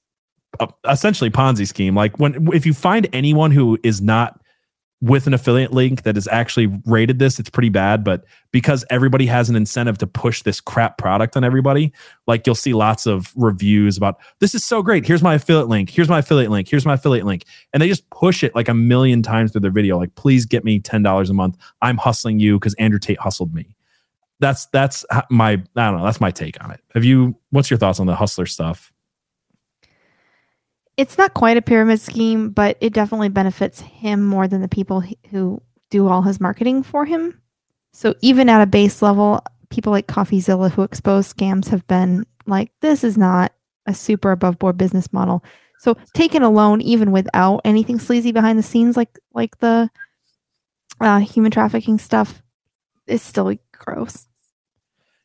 uh, 0.61 0.67
essentially 0.89 1.31
Ponzi 1.31 1.67
scheme. 1.67 1.95
Like 1.95 2.19
when 2.19 2.49
if 2.53 2.67
you 2.67 2.75
find 2.75 3.09
anyone 3.13 3.51
who 3.51 3.79
is 3.83 4.01
not 4.01 4.41
with 5.03 5.27
an 5.27 5.35
affiliate 5.35 5.73
link 5.73 6.05
that 6.05 6.17
is 6.17 6.27
actually 6.29 6.73
rated 6.87 7.19
this, 7.19 7.39
it's 7.39 7.51
pretty 7.51 7.69
bad. 7.69 8.03
But 8.03 8.25
because 8.51 8.83
everybody 8.89 9.27
has 9.27 9.51
an 9.51 9.57
incentive 9.57 9.99
to 9.99 10.07
push 10.07 10.43
this 10.43 10.61
crap 10.61 10.97
product 10.97 11.37
on 11.37 11.45
everybody, 11.45 11.93
like 12.27 12.47
you'll 12.47 12.55
see 12.55 12.73
lots 12.73 13.05
of 13.07 13.33
reviews 13.37 13.99
about 13.99 14.17
this 14.41 14.55
is 14.55 14.65
so 14.65 14.83
great. 14.83 15.07
Here's 15.07 15.23
my 15.23 15.35
affiliate 15.35 15.69
link. 15.69 15.91
Here's 15.91 16.09
my 16.09 16.21
affiliate 16.21 16.51
link. 16.51 16.69
Here's 16.69 16.87
my 16.87 16.95
affiliate 16.95 17.27
link. 17.27 17.45
And 17.75 17.83
they 17.83 17.89
just 17.89 18.09
push 18.09 18.43
it 18.43 18.55
like 18.55 18.69
a 18.69 18.75
million 18.75 19.23
times 19.23 19.53
through 19.53 19.61
their 19.61 19.71
video. 19.71 19.99
Like, 19.99 20.15
please 20.15 20.47
get 20.47 20.65
me 20.65 20.81
$10 20.81 21.31
a 21.31 21.35
month. 21.35 21.57
I'm 21.83 21.99
hustling 21.99 22.39
you 22.39 22.59
because 22.59 22.75
Andrew 22.75 22.99
Tate 22.99 23.21
hustled 23.21 23.53
me. 23.53 23.76
That's 24.41 24.67
that's 24.67 25.05
my 25.31 25.51
I 25.53 25.57
don't 25.57 25.99
know. 25.99 26.05
That's 26.05 26.21
my 26.21 26.31
take 26.31 26.63
on 26.63 26.71
it. 26.71 26.81
Have 26.95 27.05
you 27.05 27.37
what's 27.51 27.71
your 27.71 27.79
thoughts 27.79 28.01
on 28.01 28.07
the 28.07 28.15
hustler 28.15 28.47
stuff? 28.47 28.93
It's 30.97 31.19
not 31.19 31.35
quite 31.35 31.57
a 31.57 31.63
pyramid 31.63 32.01
scheme, 32.01 32.51
but 32.51 32.79
it 32.81 32.93
definitely 32.93 33.29
benefits 33.29 33.81
him 33.81 34.25
more 34.25 34.49
than 34.49 34.63
the 34.63 34.69
people 34.69 35.03
who 35.31 35.63
do 35.91 36.09
all 36.09 36.23
his 36.23 36.41
marketing 36.41 36.83
for 36.83 37.05
him. 37.05 37.41
So 37.93 38.15
even 38.23 38.49
at 38.49 38.63
a 38.63 38.67
base 38.67 39.03
level, 39.03 39.43
people 39.71 39.93
like 39.93 40.07
CoffeeZilla 40.07 40.71
who 40.71 40.83
expose 40.83 41.33
scams 41.33 41.69
have 41.69 41.87
been 41.87 42.27
like, 42.47 42.71
this 42.81 43.05
is 43.05 43.19
not 43.19 43.53
a 43.87 43.95
super 43.95 44.33
above 44.33 44.59
board 44.59 44.77
business 44.77 45.13
model. 45.13 45.45
So 45.79 45.97
taken 46.15 46.43
alone, 46.43 46.81
even 46.81 47.13
without 47.13 47.61
anything 47.65 47.99
sleazy 47.99 48.33
behind 48.33 48.59
the 48.59 48.63
scenes, 48.63 48.97
like 48.97 49.19
like 49.35 49.59
the 49.59 49.91
uh, 51.01 51.19
human 51.19 51.51
trafficking 51.51 51.99
stuff, 51.99 52.43
is 53.07 53.23
still 53.23 53.55
gross. 53.79 54.27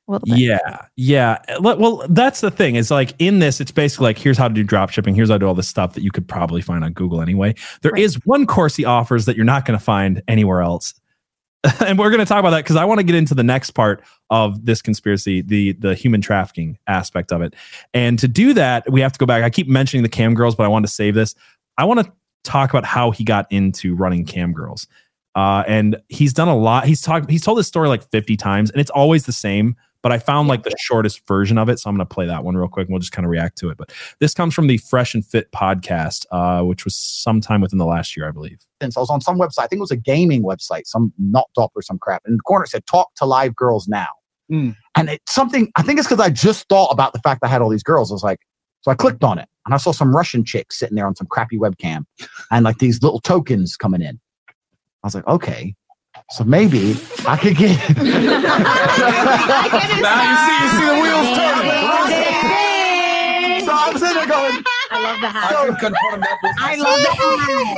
A 0.07 0.11
little 0.13 0.27
bit. 0.27 0.39
Yeah, 0.39 0.85
yeah. 0.95 1.37
Well, 1.59 2.03
that's 2.09 2.41
the 2.41 2.51
thing. 2.51 2.75
Is 2.75 2.89
like 2.91 3.13
in 3.19 3.39
this, 3.39 3.61
it's 3.61 3.71
basically 3.71 4.05
like 4.05 4.17
here's 4.17 4.37
how 4.37 4.47
to 4.47 4.53
do 4.53 4.63
drop 4.63 4.89
shipping. 4.89 5.13
Here's 5.15 5.29
how 5.29 5.35
to 5.35 5.39
do 5.39 5.47
all 5.47 5.53
this 5.53 5.67
stuff 5.67 5.93
that 5.93 6.03
you 6.03 6.11
could 6.11 6.27
probably 6.27 6.61
find 6.61 6.83
on 6.83 6.93
Google 6.93 7.21
anyway. 7.21 7.53
There 7.81 7.95
is 7.95 8.17
Right. 8.17 8.25
one 8.25 8.47
course 8.47 8.75
he 8.75 8.83
offers 8.85 9.25
that 9.25 9.35
you're 9.35 9.45
not 9.45 9.65
going 9.65 9.77
to 9.77 9.83
find 9.83 10.21
anywhere 10.27 10.61
else, 10.61 10.93
and 11.85 11.99
we're 11.99 12.09
going 12.09 12.19
to 12.19 12.25
talk 12.25 12.39
about 12.39 12.49
that 12.49 12.63
because 12.63 12.75
I 12.75 12.83
want 12.85 12.99
to 12.99 13.03
get 13.03 13.15
into 13.15 13.35
the 13.35 13.43
next 13.43 13.71
part 13.71 14.03
of 14.31 14.65
this 14.65 14.81
conspiracy, 14.81 15.41
the 15.41 15.73
the 15.73 15.93
human 15.93 16.19
trafficking 16.19 16.77
aspect 16.87 17.31
of 17.31 17.41
it. 17.43 17.53
And 17.93 18.17
to 18.19 18.27
do 18.27 18.53
that, 18.55 18.91
we 18.91 19.01
have 19.01 19.13
to 19.13 19.19
go 19.19 19.25
back. 19.27 19.43
I 19.43 19.49
keep 19.51 19.67
mentioning 19.67 20.01
the 20.03 20.09
cam 20.09 20.33
girls, 20.33 20.55
but 20.55 20.63
I 20.63 20.67
want 20.67 20.85
to 20.85 20.91
save 20.91 21.13
this. 21.13 21.35
I 21.77 21.85
want 21.85 21.99
to 21.99 22.11
talk 22.43 22.71
about 22.71 22.85
how 22.85 23.11
he 23.11 23.23
got 23.23 23.45
into 23.51 23.93
running 23.95 24.25
cam 24.25 24.51
girls. 24.51 24.87
Uh, 25.35 25.63
and 25.67 25.97
he's 26.09 26.33
done 26.33 26.47
a 26.47 26.57
lot. 26.57 26.85
He's 26.85 27.01
talked. 27.01 27.29
He's 27.29 27.43
told 27.43 27.57
this 27.57 27.67
story 27.67 27.87
like 27.87 28.03
50 28.09 28.37
times, 28.37 28.71
and 28.71 28.81
it's 28.81 28.91
always 28.91 29.25
the 29.25 29.33
same. 29.33 29.75
But 30.03 30.11
I 30.11 30.17
found 30.17 30.47
like 30.47 30.63
the 30.63 30.73
shortest 30.79 31.27
version 31.27 31.59
of 31.59 31.69
it, 31.69 31.79
so 31.79 31.87
I'm 31.87 31.95
going 31.95 32.07
to 32.07 32.11
play 32.11 32.25
that 32.25 32.43
one 32.43 32.57
real 32.57 32.67
quick, 32.67 32.87
and 32.87 32.93
we'll 32.93 32.99
just 32.99 33.11
kind 33.11 33.23
of 33.23 33.29
react 33.29 33.57
to 33.59 33.69
it. 33.69 33.77
But 33.77 33.93
this 34.19 34.33
comes 34.33 34.53
from 34.55 34.65
the 34.65 34.77
Fresh 34.77 35.13
and 35.13 35.23
Fit 35.23 35.51
podcast, 35.51 36.25
uh, 36.31 36.63
which 36.63 36.85
was 36.85 36.95
sometime 36.95 37.61
within 37.61 37.77
the 37.77 37.85
last 37.85 38.17
year, 38.17 38.27
I 38.27 38.31
believe. 38.31 38.65
instance, 38.81 38.97
I 38.97 38.99
was 39.01 39.11
on 39.11 39.21
some 39.21 39.37
website. 39.37 39.59
I 39.63 39.67
think 39.67 39.77
it 39.77 39.81
was 39.81 39.91
a 39.91 39.97
gaming 39.97 40.41
website, 40.41 40.87
some 40.87 41.13
not 41.19 41.49
top 41.53 41.71
or 41.75 41.83
some 41.83 41.99
crap. 41.99 42.23
And 42.25 42.33
in 42.33 42.37
the 42.37 42.43
corner 42.43 42.65
it 42.65 42.69
said, 42.69 42.85
"Talk 42.87 43.13
to 43.17 43.25
live 43.25 43.55
girls 43.55 43.87
now." 43.87 44.07
Mm. 44.51 44.75
And 44.95 45.09
it's 45.09 45.31
something. 45.31 45.71
I 45.75 45.83
think 45.83 45.99
it's 45.99 46.07
because 46.07 46.23
I 46.23 46.29
just 46.29 46.67
thought 46.67 46.89
about 46.91 47.13
the 47.13 47.19
fact 47.19 47.41
I 47.43 47.47
had 47.47 47.61
all 47.61 47.69
these 47.69 47.83
girls. 47.83 48.11
I 48.11 48.15
was 48.15 48.23
like, 48.23 48.39
so 48.81 48.89
I 48.89 48.95
clicked 48.95 49.23
on 49.23 49.37
it, 49.37 49.47
and 49.67 49.75
I 49.75 49.77
saw 49.77 49.91
some 49.91 50.15
Russian 50.15 50.43
chicks 50.43 50.79
sitting 50.79 50.95
there 50.95 51.05
on 51.05 51.15
some 51.15 51.27
crappy 51.27 51.59
webcam, 51.59 52.05
and 52.49 52.65
like 52.65 52.79
these 52.79 53.03
little 53.03 53.19
tokens 53.19 53.77
coming 53.77 54.01
in. 54.01 54.19
I 55.03 55.07
was 55.07 55.15
like, 55.15 55.27
okay, 55.27 55.73
so 56.31 56.43
maybe 56.43 56.95
I 57.27 57.37
could 57.37 57.55
get. 57.57 57.79
Now 60.01 60.21
you 60.27 60.35
see, 60.45 60.55
you 60.61 60.69
see 60.77 60.85
the 60.85 60.93
wheels 61.01 61.29
turning. 61.37 61.81
so 63.65 63.71
I'm 63.73 63.97
sitting 63.97 64.15
there 64.15 64.27
going, 64.27 64.63
I 64.91 65.01
love 65.03 65.21
the 65.21 65.27
hat. 65.27 65.49
so, 65.49 65.55
I 66.59 66.75
love 66.75 66.99
the 67.01 67.09
hat. 67.15 67.77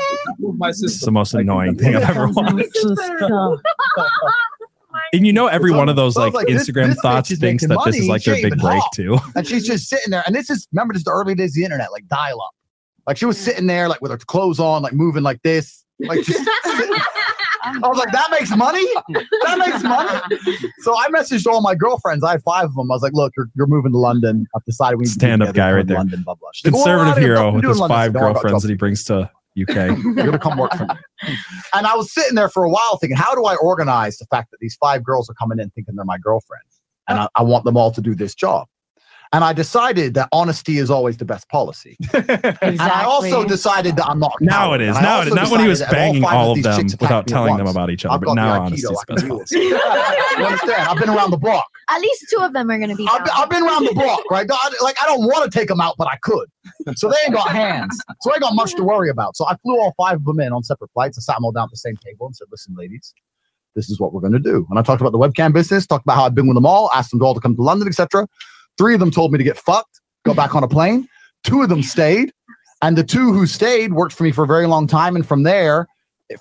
My 0.58 0.70
This 0.70 0.82
is 0.84 1.00
the 1.02 1.12
most 1.12 1.34
annoying 1.34 1.78
thing 1.78 1.96
I've 1.96 2.04
ever 2.10 2.28
watched. 2.28 2.76
And 5.12 5.26
you 5.28 5.34
know, 5.34 5.48
every 5.48 5.72
So- 5.72 5.78
one 5.78 5.90
of 5.90 5.96
those 5.96 6.14
so 6.16 6.22
like 6.22 6.34
like, 6.34 6.48
Instagram 6.48 6.88
this 6.88 6.98
bitch 6.98 7.02
thoughts 7.02 7.30
thinks 7.30 7.64
making 7.64 7.70
that 7.70 7.84
this 7.86 7.98
is 7.98 8.08
like 8.08 8.24
their 8.24 8.36
big 8.36 8.58
break 8.60 8.80
hot. 8.82 8.90
too. 8.96 9.18
and 9.36 9.48
she's 9.48 9.66
just 9.66 9.88
sitting 9.90 10.10
there. 10.12 10.24
And 10.26 10.36
this 10.36 10.50
is 10.50 10.68
remember, 10.72 10.94
this 10.94 11.02
is 11.02 11.04
the 11.06 11.12
early 11.12 11.36
days 11.36 11.52
of 11.52 11.56
the 11.56 11.64
internet, 11.64 11.92
like 11.92 12.08
dial 12.08 12.42
up. 12.42 12.52
Like 13.08 13.18
she 13.18 13.26
was 13.26 13.38
sitting 13.38 13.68
there, 13.68 13.88
like 13.90 14.02
with 14.02 14.10
her 14.12 14.18
clothes 14.18 14.60
on, 14.60 14.82
like 14.82 14.94
moving 14.94 15.22
like 15.24 15.40
this, 15.44 15.83
like 16.00 16.24
just. 16.24 16.50
I 17.66 17.88
was 17.88 17.98
like, 17.98 18.12
that 18.12 18.30
makes 18.30 18.54
money. 18.56 18.86
That 19.44 19.58
makes 19.58 19.84
money. 19.84 20.68
So 20.80 20.98
I 20.98 21.08
messaged 21.08 21.48
all 21.48 21.62
my 21.62 21.76
girlfriends. 21.76 22.22
I 22.22 22.32
had 22.32 22.44
five 22.44 22.66
of 22.66 22.76
them. 22.76 22.92
I 22.92 22.96
was 22.96 23.02
like, 23.02 23.14
look, 23.14 23.32
you're, 23.38 23.50
you're 23.56 23.68
moving 23.68 23.94
to 23.94 23.98
London. 23.98 24.46
I've 24.54 24.66
decided 24.66 24.98
we 24.98 25.04
need 25.04 25.08
to 25.08 25.14
Stand-up 25.14 25.56
guy 25.56 25.72
right 25.72 25.88
there. 25.88 25.96
London, 25.96 26.24
blah 26.24 26.36
blah. 26.36 26.50
She's 26.54 26.66
like, 26.66 26.74
"Well, 26.74 26.84
Conservative 26.84 27.14
I 27.14 27.20
didn't 27.20 27.30
know 27.30 27.42
hero 27.42 27.54
with 27.54 27.64
his 27.64 27.80
London." 27.80 27.96
Five 27.96 28.12
said, 28.12 28.14
"No, 28.14 28.20
oh, 28.20 28.24
I 28.24 28.28
got 28.28 28.34
girlfriends 28.34 28.64
that 28.64 28.70
he 28.70 28.76
brings 28.76 29.04
to 29.06 29.32
UK. 29.62 29.76
you're 30.04 30.14
gonna 30.14 30.40
come 30.40 30.58
work 30.58 30.74
for 30.74 30.86
me. 30.86 31.36
And 31.74 31.86
I 31.86 31.96
was 31.96 32.12
sitting 32.12 32.36
there 32.36 32.50
for 32.50 32.64
a 32.64 32.70
while 32.70 32.98
thinking, 32.98 33.18
how 33.18 33.36
do 33.36 33.46
I 33.46 33.56
organize 33.56 34.18
the 34.18 34.26
fact 34.26 34.52
that 34.52 34.58
these 34.60 34.76
five 34.76 35.04
girls 35.04 35.30
are 35.30 35.34
coming 35.34 35.60
in 35.60 35.70
thinking 35.72 35.96
they're 35.96 36.06
my 36.06 36.18
girlfriends? 36.18 36.82
And 37.08 37.20
uh, 37.20 37.30
I, 37.36 37.42
I 37.42 37.44
want 37.44 37.66
them 37.66 37.78
all 37.78 37.92
to 37.92 38.02
do 38.02 38.16
this 38.16 38.34
job. 38.34 38.68
And 39.34 39.44
I 39.44 39.52
decided 39.52 40.14
that 40.14 40.30
honesty 40.32 40.78
is 40.78 40.92
always 40.92 41.18
the 41.18 41.26
best 41.26 41.50
policy. 41.50 41.98
And 42.14 42.80
I 42.80 43.04
also 43.04 43.44
decided 43.46 43.96
that 43.98 44.06
I'm 44.06 44.20
not. 44.20 44.36
a 44.40 44.44
Now 44.44 44.74
it 44.74 44.82
is. 44.82 44.96
Now 45.02 45.22
it 45.22 45.28
is. 45.28 45.32
also 45.32 45.42
Not 45.42 45.52
when 45.52 45.60
he 45.62 45.68
was 45.68 45.80
decided 45.80 45.96
that 45.98 46.02
if 46.06 46.12
banging 46.12 46.24
five 46.24 46.36
all 46.36 46.52
of 46.52 46.56
these 46.56 46.64
them 46.66 46.86
without 47.02 47.28
telling 47.28 47.58
them 47.58 47.68
about 47.68 47.90
each 47.90 48.06
other. 48.06 48.14
I've 48.14 48.22
But 48.22 48.36
now 48.36 48.62
honesty 48.62 48.88
is 48.88 48.90
I 48.90 48.94
the 48.94 49.06
can 49.06 49.16
best 49.16 49.28
policy. 49.28 49.60
you 49.60 50.46
understand? 50.46 50.88
I've 50.88 50.98
been 51.00 51.10
around 51.10 51.32
the 51.32 51.38
block. 51.38 51.66
At 51.90 52.00
least 52.00 52.26
two 52.30 52.38
of 52.42 52.54
them 52.54 52.70
are 52.72 52.78
going 52.78 52.90
to 52.92 52.96
be. 52.96 53.08
I've 53.12 53.24
been. 53.26 53.34
I've 53.36 53.50
been 53.50 53.64
around 53.64 53.86
the 53.86 53.94
block, 53.94 54.22
right? 54.32 54.48
Like 54.82 54.96
I 55.02 55.06
don't 55.08 55.24
want 55.26 55.52
to 55.52 55.60
take 55.60 55.68
them 55.68 55.82
out, 55.82 55.96
but 55.98 56.08
I 56.08 56.16
could. 56.22 56.48
So 56.96 57.10
they 57.10 57.16
ain't 57.26 57.34
got 57.34 57.50
hands. 57.50 58.00
So 58.22 58.32
I 58.32 58.36
ain't 58.36 58.42
got 58.44 58.56
much 58.56 58.76
to 58.76 58.84
worry 58.84 59.10
about. 59.10 59.36
So 59.36 59.46
I 59.48 59.56
flew 59.58 59.80
all 59.80 59.94
five 59.98 60.18
of 60.18 60.26
them 60.26 60.40
in 60.40 60.54
on 60.54 60.64
separate 60.64 60.92
flights. 60.94 61.18
I 61.18 61.22
sat 61.22 61.36
them 61.36 61.46
all 61.46 61.52
down 61.52 61.66
at 61.66 61.72
the 61.72 61.78
same 61.78 61.98
table 61.98 62.28
and 62.28 62.36
said, 62.36 62.48
"Listen, 62.52 62.76
ladies, 62.78 63.14
this 63.76 63.90
is 63.90 64.00
what 64.00 64.14
we're 64.14 64.22
going 64.22 64.34
to 64.34 64.40
do." 64.40 64.66
And 64.70 64.80
I 64.80 64.84
talked 64.84 65.02
about 65.02 65.12
the 65.12 65.18
webcam 65.20 65.54
business, 65.54 65.86
talked 65.88 66.06
about 66.06 66.16
how 66.16 66.26
I've 66.26 66.36
been 66.36 66.48
with 66.48 66.56
them 66.56 66.66
all, 66.66 66.90
asked 66.96 67.12
them 67.12 67.22
all 67.22 67.34
to 67.34 67.40
come 67.42 67.56
to 67.56 67.62
London, 67.62 67.88
etc. 67.88 68.28
Three 68.78 68.94
of 68.94 69.00
them 69.00 69.12
told 69.12 69.32
me 69.32 69.38
to 69.38 69.44
get 69.44 69.58
fucked, 69.58 70.02
go 70.26 70.34
back 70.34 70.56
on 70.56 70.64
a 70.64 70.68
plane. 70.68 71.08
Two 71.44 71.62
of 71.62 71.70
them 71.70 71.84
stayed, 71.84 72.32
and 72.82 72.98
the 72.98 73.04
two 73.04 73.34
who 73.34 73.46
stayed 73.46 73.94
worked 73.94 74.14
for 74.14 74.24
me 74.24 74.32
for 74.32 74.44
a 74.44 74.48
very 74.48 74.66
long 74.66 74.88
time. 74.88 75.16
And 75.16 75.26
from 75.26 75.44
there, 75.44 75.88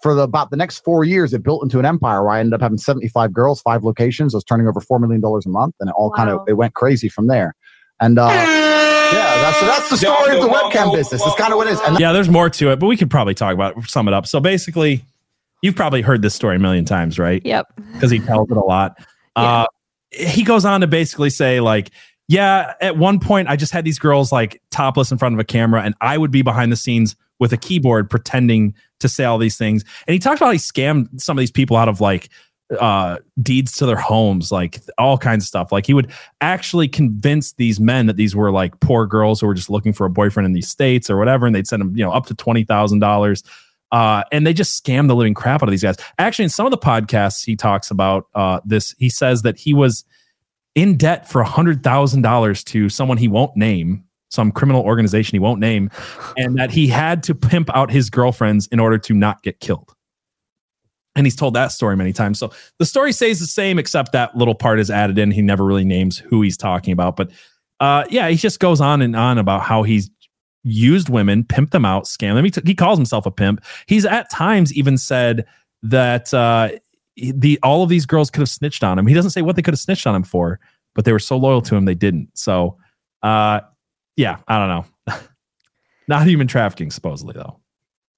for 0.01 0.14
the, 0.14 0.22
about 0.22 0.51
the 0.51 0.57
next 0.57 0.78
four 0.80 1.05
years, 1.05 1.33
it 1.33 1.43
built 1.43 1.62
into 1.62 1.78
an 1.78 1.85
empire 1.85 2.22
where 2.22 2.33
I 2.33 2.41
ended 2.41 2.55
up 2.55 2.61
having 2.61 2.78
75 2.78 3.33
girls, 3.33 3.61
five 3.61 3.85
locations. 3.85 4.35
I 4.35 4.39
was 4.39 4.45
turning 4.45 4.68
over 4.68 4.80
$4 4.80 5.01
million 5.01 5.22
a 5.24 5.49
month, 5.49 5.74
and 5.80 5.91
it 5.91 5.95
all 5.97 6.11
kind 6.11 6.30
of, 6.30 6.41
it 6.49 6.55
went 6.55 6.74
crazy 6.74 7.09
from 7.09 7.26
there. 7.26 7.55
And, 8.01 8.18
uh, 8.18 8.28
yeah, 8.28 9.43
that's, 9.43 9.61
that's 9.61 9.91
the 9.91 9.97
story 9.97 10.37
of 10.37 10.43
the 10.43 10.49
webcam 10.49 10.95
business. 10.95 11.22
It's 11.24 11.37
kind 11.37 11.53
of 11.53 11.59
what 11.59 11.66
it 11.66 11.74
is. 11.74 11.80
And 11.80 11.99
Yeah, 11.99 12.12
there's 12.12 12.28
more 12.28 12.49
to 12.51 12.70
it, 12.70 12.78
but 12.78 12.87
we 12.87 12.97
could 12.97 13.11
probably 13.11 13.35
talk 13.35 13.55
about 13.55 13.76
it, 13.76 13.91
sum 13.91 14.09
it 14.09 14.14
up. 14.14 14.26
So 14.26 14.41
basically, 14.41 15.05
you've 15.62 15.76
probably 15.76 16.01
heard 16.01 16.22
this 16.22 16.35
story 16.35 16.57
a 16.57 16.59
million 16.59 16.85
times, 16.85 17.18
right? 17.18 17.45
Yep. 17.45 17.66
Because 17.93 18.11
he 18.11 18.18
tells 18.20 18.51
it 18.51 18.57
a 18.57 18.61
lot. 18.61 18.97
Uh, 19.37 19.66
he 20.11 20.43
goes 20.43 20.64
on 20.64 20.80
to 20.80 20.87
basically 20.87 21.30
say, 21.30 21.61
like, 21.61 21.91
yeah, 22.33 22.72
at 22.80 22.97
one 22.97 23.20
point 23.20 23.49
I 23.49 23.57
just 23.57 23.72
had 23.72 23.85
these 23.85 23.99
girls 23.99 24.33
like 24.33 24.62
topless 24.70 25.12
in 25.12 25.18
front 25.18 25.35
of 25.35 25.39
a 25.39 25.45
camera, 25.45 25.83
and 25.83 25.95
I 26.01 26.16
would 26.16 26.30
be 26.30 26.41
behind 26.41 26.72
the 26.72 26.76
scenes 26.76 27.14
with 27.39 27.53
a 27.53 27.59
keyboard 27.59 28.09
pretending 28.09 28.74
to 29.01 29.09
say 29.09 29.24
all 29.24 29.37
these 29.37 29.59
things. 29.59 29.85
And 30.07 30.14
he 30.14 30.18
talked 30.18 30.39
about 30.39 30.47
how 30.47 30.53
he 30.53 30.59
scammed 30.59 31.20
some 31.20 31.37
of 31.37 31.43
these 31.43 31.51
people 31.51 31.76
out 31.76 31.91
of 31.91 32.01
like 32.01 32.30
uh 32.80 33.18
deeds 33.43 33.72
to 33.72 33.85
their 33.85 33.97
homes 33.97 34.51
like 34.51 34.80
all 34.97 35.18
kinds 35.18 35.45
of 35.45 35.47
stuff 35.47 35.70
like 35.70 35.85
he 35.85 35.93
would 35.93 36.11
actually 36.41 36.89
convince 36.89 37.53
these 37.55 37.78
men 37.78 38.07
that 38.07 38.16
these 38.16 38.35
were 38.35 38.51
like 38.51 38.80
poor 38.80 39.05
girls 39.05 39.39
who 39.43 39.47
were 39.47 39.53
just 39.53 39.68
looking 39.68 39.93
for 39.93 40.07
a 40.07 40.11
boyfriend 40.11 40.47
in 40.47 40.55
these 40.55 40.70
states 40.70 41.11
or 41.11 41.18
whatever 41.18 41.45
and 41.45 41.55
they'd 41.55 41.66
send 41.66 41.83
them 41.83 41.95
you 41.95 42.03
know 42.03 42.11
up 42.11 42.24
to 42.24 42.35
$20000 42.35 43.43
uh, 43.91 44.24
and 44.33 44.47
they 44.47 44.55
just 44.55 44.83
scam 44.83 45.07
the 45.07 45.14
living 45.14 45.35
crap 45.35 45.62
out 45.62 45.68
of 45.68 45.70
these 45.70 45.83
guys. 45.83 45.97
Actually, 46.18 46.45
in 46.45 46.49
some 46.49 46.64
of 46.64 46.70
the 46.70 46.78
podcasts, 46.78 47.45
he 47.45 47.55
talks 47.55 47.91
about 47.91 48.26
uh, 48.35 48.59
this. 48.64 48.95
He 48.97 49.11
says 49.11 49.43
that 49.43 49.59
he 49.59 49.74
was 49.74 50.07
in 50.74 50.96
debt 50.96 51.28
for 51.28 51.44
$100,000 51.44 52.64
to 52.64 52.88
someone 52.88 53.18
he 53.18 53.28
won't 53.28 53.56
name, 53.56 54.04
some 54.30 54.50
criminal 54.50 54.82
organization 54.82 55.36
he 55.36 55.40
won't 55.40 55.60
name, 55.60 55.90
and 56.36 56.56
that 56.56 56.70
he 56.70 56.88
had 56.88 57.22
to 57.24 57.34
pimp 57.34 57.68
out 57.74 57.90
his 57.90 58.08
girlfriends 58.10 58.66
in 58.68 58.80
order 58.80 58.98
to 58.98 59.14
not 59.14 59.42
get 59.42 59.60
killed. 59.60 59.94
And 61.14 61.26
he's 61.26 61.36
told 61.36 61.54
that 61.54 61.72
story 61.72 61.94
many 61.96 62.12
times. 62.12 62.38
So 62.38 62.52
the 62.78 62.86
story 62.86 63.12
stays 63.12 63.38
the 63.38 63.46
same, 63.46 63.78
except 63.78 64.12
that 64.12 64.34
little 64.34 64.54
part 64.54 64.80
is 64.80 64.90
added 64.90 65.18
in. 65.18 65.30
He 65.30 65.42
never 65.42 65.64
really 65.64 65.84
names 65.84 66.16
who 66.16 66.40
he's 66.40 66.56
talking 66.56 66.92
about. 66.92 67.16
But 67.16 67.30
uh, 67.80 68.04
yeah, 68.08 68.28
he 68.28 68.36
just 68.36 68.60
goes 68.60 68.80
on 68.80 69.02
and 69.02 69.14
on 69.14 69.36
about 69.36 69.62
how 69.62 69.82
he's 69.82 70.10
used 70.64 71.08
women, 71.08 71.44
pimped 71.44 71.70
them 71.70 71.84
out, 71.84 72.04
scammed 72.04 72.36
them. 72.36 72.44
He, 72.44 72.50
t- 72.50 72.62
he 72.64 72.74
calls 72.74 72.98
himself 72.98 73.26
a 73.26 73.30
pimp. 73.30 73.62
He's 73.86 74.06
at 74.06 74.30
times 74.30 74.72
even 74.72 74.96
said 74.96 75.44
that 75.82 76.32
uh, 76.32 76.70
the 77.16 77.58
all 77.62 77.82
of 77.82 77.88
these 77.88 78.06
girls 78.06 78.30
could 78.30 78.40
have 78.40 78.48
snitched 78.48 78.82
on 78.82 78.98
him. 78.98 79.06
He 79.06 79.14
doesn't 79.14 79.32
say 79.32 79.42
what 79.42 79.56
they 79.56 79.62
could 79.62 79.74
have 79.74 79.80
snitched 79.80 80.06
on 80.06 80.14
him 80.14 80.22
for, 80.22 80.60
but 80.94 81.04
they 81.04 81.12
were 81.12 81.18
so 81.18 81.36
loyal 81.36 81.62
to 81.62 81.76
him 81.76 81.84
they 81.84 81.94
didn't. 81.94 82.28
So, 82.34 82.76
uh, 83.22 83.60
yeah, 84.16 84.38
I 84.48 84.58
don't 84.58 84.68
know. 84.68 85.18
Not 86.08 86.26
human 86.26 86.46
trafficking, 86.46 86.90
supposedly 86.90 87.34
though. 87.34 87.58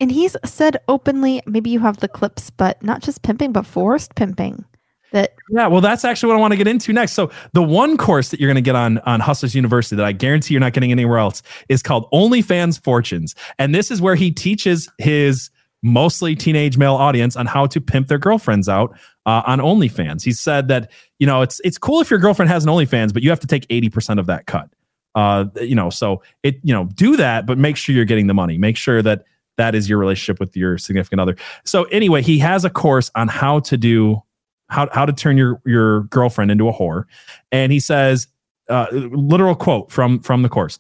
And 0.00 0.10
he's 0.10 0.36
said 0.44 0.76
openly, 0.88 1.40
maybe 1.46 1.70
you 1.70 1.78
have 1.80 1.98
the 1.98 2.08
clips, 2.08 2.50
but 2.50 2.82
not 2.82 3.00
just 3.00 3.22
pimping, 3.22 3.52
but 3.52 3.64
forced 3.64 4.14
pimping. 4.16 4.64
That 5.12 5.34
Yeah, 5.50 5.68
well, 5.68 5.80
that's 5.80 6.04
actually 6.04 6.28
what 6.28 6.36
I 6.36 6.40
want 6.40 6.52
to 6.52 6.56
get 6.56 6.66
into 6.66 6.92
next. 6.92 7.12
So 7.12 7.30
the 7.52 7.62
one 7.62 7.96
course 7.96 8.30
that 8.30 8.40
you're 8.40 8.48
going 8.48 8.56
to 8.56 8.60
get 8.60 8.74
on 8.74 8.98
on 8.98 9.20
Hustlers 9.20 9.54
University 9.54 9.94
that 9.94 10.04
I 10.04 10.10
guarantee 10.10 10.54
you're 10.54 10.60
not 10.60 10.72
getting 10.72 10.90
anywhere 10.90 11.18
else 11.18 11.42
is 11.68 11.82
called 11.82 12.10
OnlyFans 12.10 12.82
Fortunes, 12.82 13.36
and 13.58 13.72
this 13.72 13.92
is 13.92 14.02
where 14.02 14.16
he 14.16 14.32
teaches 14.32 14.88
his 14.98 15.50
mostly 15.84 16.34
teenage 16.34 16.78
male 16.78 16.94
audience 16.94 17.36
on 17.36 17.44
how 17.46 17.66
to 17.66 17.80
pimp 17.80 18.08
their 18.08 18.18
girlfriends 18.18 18.68
out 18.68 18.98
uh, 19.26 19.42
on 19.46 19.60
OnlyFans. 19.60 20.24
He 20.24 20.32
said 20.32 20.66
that 20.68 20.90
you 21.18 21.26
know 21.26 21.42
it's 21.42 21.60
it's 21.62 21.78
cool 21.78 22.00
if 22.00 22.10
your 22.10 22.18
girlfriend 22.18 22.50
has 22.50 22.64
an 22.64 22.70
OnlyFans, 22.70 23.12
but 23.12 23.22
you 23.22 23.30
have 23.30 23.40
to 23.40 23.46
take 23.46 23.66
eighty 23.70 23.90
percent 23.90 24.18
of 24.18 24.26
that 24.26 24.46
cut. 24.46 24.68
Uh, 25.14 25.44
you 25.60 25.74
know, 25.76 25.90
so 25.90 26.22
it 26.42 26.56
you 26.62 26.74
know 26.74 26.86
do 26.94 27.16
that, 27.16 27.46
but 27.46 27.58
make 27.58 27.76
sure 27.76 27.94
you're 27.94 28.04
getting 28.04 28.26
the 28.26 28.34
money. 28.34 28.58
Make 28.58 28.76
sure 28.76 29.02
that 29.02 29.24
that 29.56 29.74
is 29.74 29.88
your 29.88 29.98
relationship 29.98 30.40
with 30.40 30.56
your 30.56 30.78
significant 30.78 31.20
other. 31.20 31.36
So 31.64 31.84
anyway, 31.84 32.22
he 32.22 32.38
has 32.38 32.64
a 32.64 32.70
course 32.70 33.10
on 33.14 33.28
how 33.28 33.60
to 33.60 33.76
do 33.76 34.22
how 34.68 34.88
how 34.92 35.06
to 35.06 35.12
turn 35.12 35.36
your 35.36 35.60
your 35.64 36.04
girlfriend 36.04 36.50
into 36.50 36.68
a 36.68 36.72
whore, 36.72 37.04
and 37.52 37.70
he 37.70 37.78
says, 37.78 38.26
uh, 38.68 38.86
literal 38.90 39.54
quote 39.54 39.92
from 39.92 40.20
from 40.20 40.42
the 40.42 40.48
course. 40.48 40.78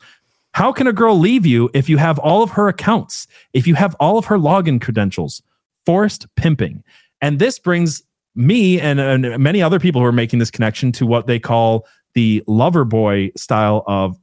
How 0.54 0.72
can 0.72 0.86
a 0.86 0.92
girl 0.92 1.18
leave 1.18 1.44
you 1.44 1.68
if 1.74 1.88
you 1.88 1.96
have 1.96 2.18
all 2.20 2.42
of 2.42 2.50
her 2.52 2.68
accounts, 2.68 3.26
if 3.52 3.66
you 3.66 3.74
have 3.74 3.96
all 3.96 4.18
of 4.18 4.26
her 4.26 4.38
login 4.38 4.80
credentials? 4.80 5.42
Forced 5.84 6.32
pimping. 6.36 6.84
And 7.20 7.40
this 7.40 7.58
brings 7.58 8.02
me 8.36 8.80
and, 8.80 9.00
and 9.00 9.42
many 9.42 9.60
other 9.60 9.80
people 9.80 10.00
who 10.00 10.06
are 10.06 10.12
making 10.12 10.38
this 10.38 10.52
connection 10.52 10.92
to 10.92 11.06
what 11.06 11.26
they 11.26 11.40
call 11.40 11.86
the 12.14 12.42
lover 12.46 12.84
boy 12.84 13.32
style 13.36 13.82
of 13.88 14.16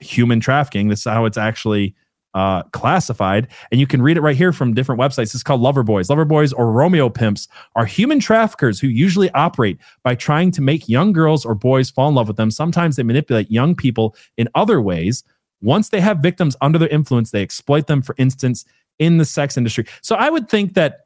human 0.00 0.38
trafficking. 0.38 0.88
This 0.88 1.00
is 1.00 1.12
how 1.12 1.24
it's 1.24 1.36
actually 1.36 1.96
uh, 2.34 2.62
classified. 2.72 3.48
And 3.72 3.80
you 3.80 3.88
can 3.88 4.02
read 4.02 4.16
it 4.16 4.20
right 4.20 4.36
here 4.36 4.52
from 4.52 4.74
different 4.74 5.00
websites. 5.00 5.34
It's 5.34 5.42
called 5.42 5.60
Lover 5.60 5.82
Boys. 5.82 6.08
Lover 6.08 6.24
Boys 6.24 6.52
or 6.52 6.70
Romeo 6.70 7.08
pimps 7.08 7.48
are 7.74 7.86
human 7.86 8.20
traffickers 8.20 8.78
who 8.78 8.86
usually 8.86 9.30
operate 9.32 9.78
by 10.04 10.14
trying 10.14 10.52
to 10.52 10.62
make 10.62 10.88
young 10.88 11.12
girls 11.12 11.44
or 11.44 11.56
boys 11.56 11.90
fall 11.90 12.08
in 12.08 12.14
love 12.14 12.28
with 12.28 12.36
them. 12.36 12.52
Sometimes 12.52 12.94
they 12.94 13.02
manipulate 13.02 13.50
young 13.50 13.74
people 13.74 14.14
in 14.36 14.48
other 14.54 14.80
ways. 14.80 15.24
Once 15.62 15.88
they 15.88 16.00
have 16.00 16.18
victims 16.18 16.56
under 16.60 16.78
their 16.78 16.88
influence, 16.88 17.30
they 17.30 17.42
exploit 17.42 17.86
them, 17.86 18.02
for 18.02 18.14
instance, 18.18 18.64
in 18.98 19.18
the 19.18 19.24
sex 19.24 19.56
industry. 19.56 19.86
So 20.02 20.16
I 20.16 20.28
would 20.28 20.48
think 20.48 20.74
that 20.74 21.00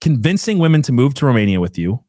convincing 0.00 0.58
women 0.58 0.82
to 0.82 0.92
move 0.92 1.14
to 1.14 1.26
Romania 1.26 1.60
with 1.60 1.76
you, 1.76 2.02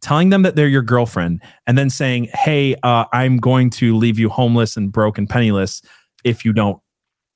telling 0.00 0.30
them 0.30 0.42
that 0.42 0.56
they're 0.56 0.68
your 0.68 0.82
girlfriend, 0.82 1.42
and 1.66 1.76
then 1.76 1.90
saying, 1.90 2.28
"Hey, 2.32 2.74
uh, 2.82 3.04
I'm 3.12 3.38
going 3.38 3.70
to 3.70 3.96
leave 3.96 4.18
you 4.18 4.28
homeless 4.28 4.76
and 4.76 4.90
broke 4.90 5.18
and 5.18 5.28
penniless 5.28 5.82
if 6.24 6.44
you 6.44 6.52
don't 6.52 6.80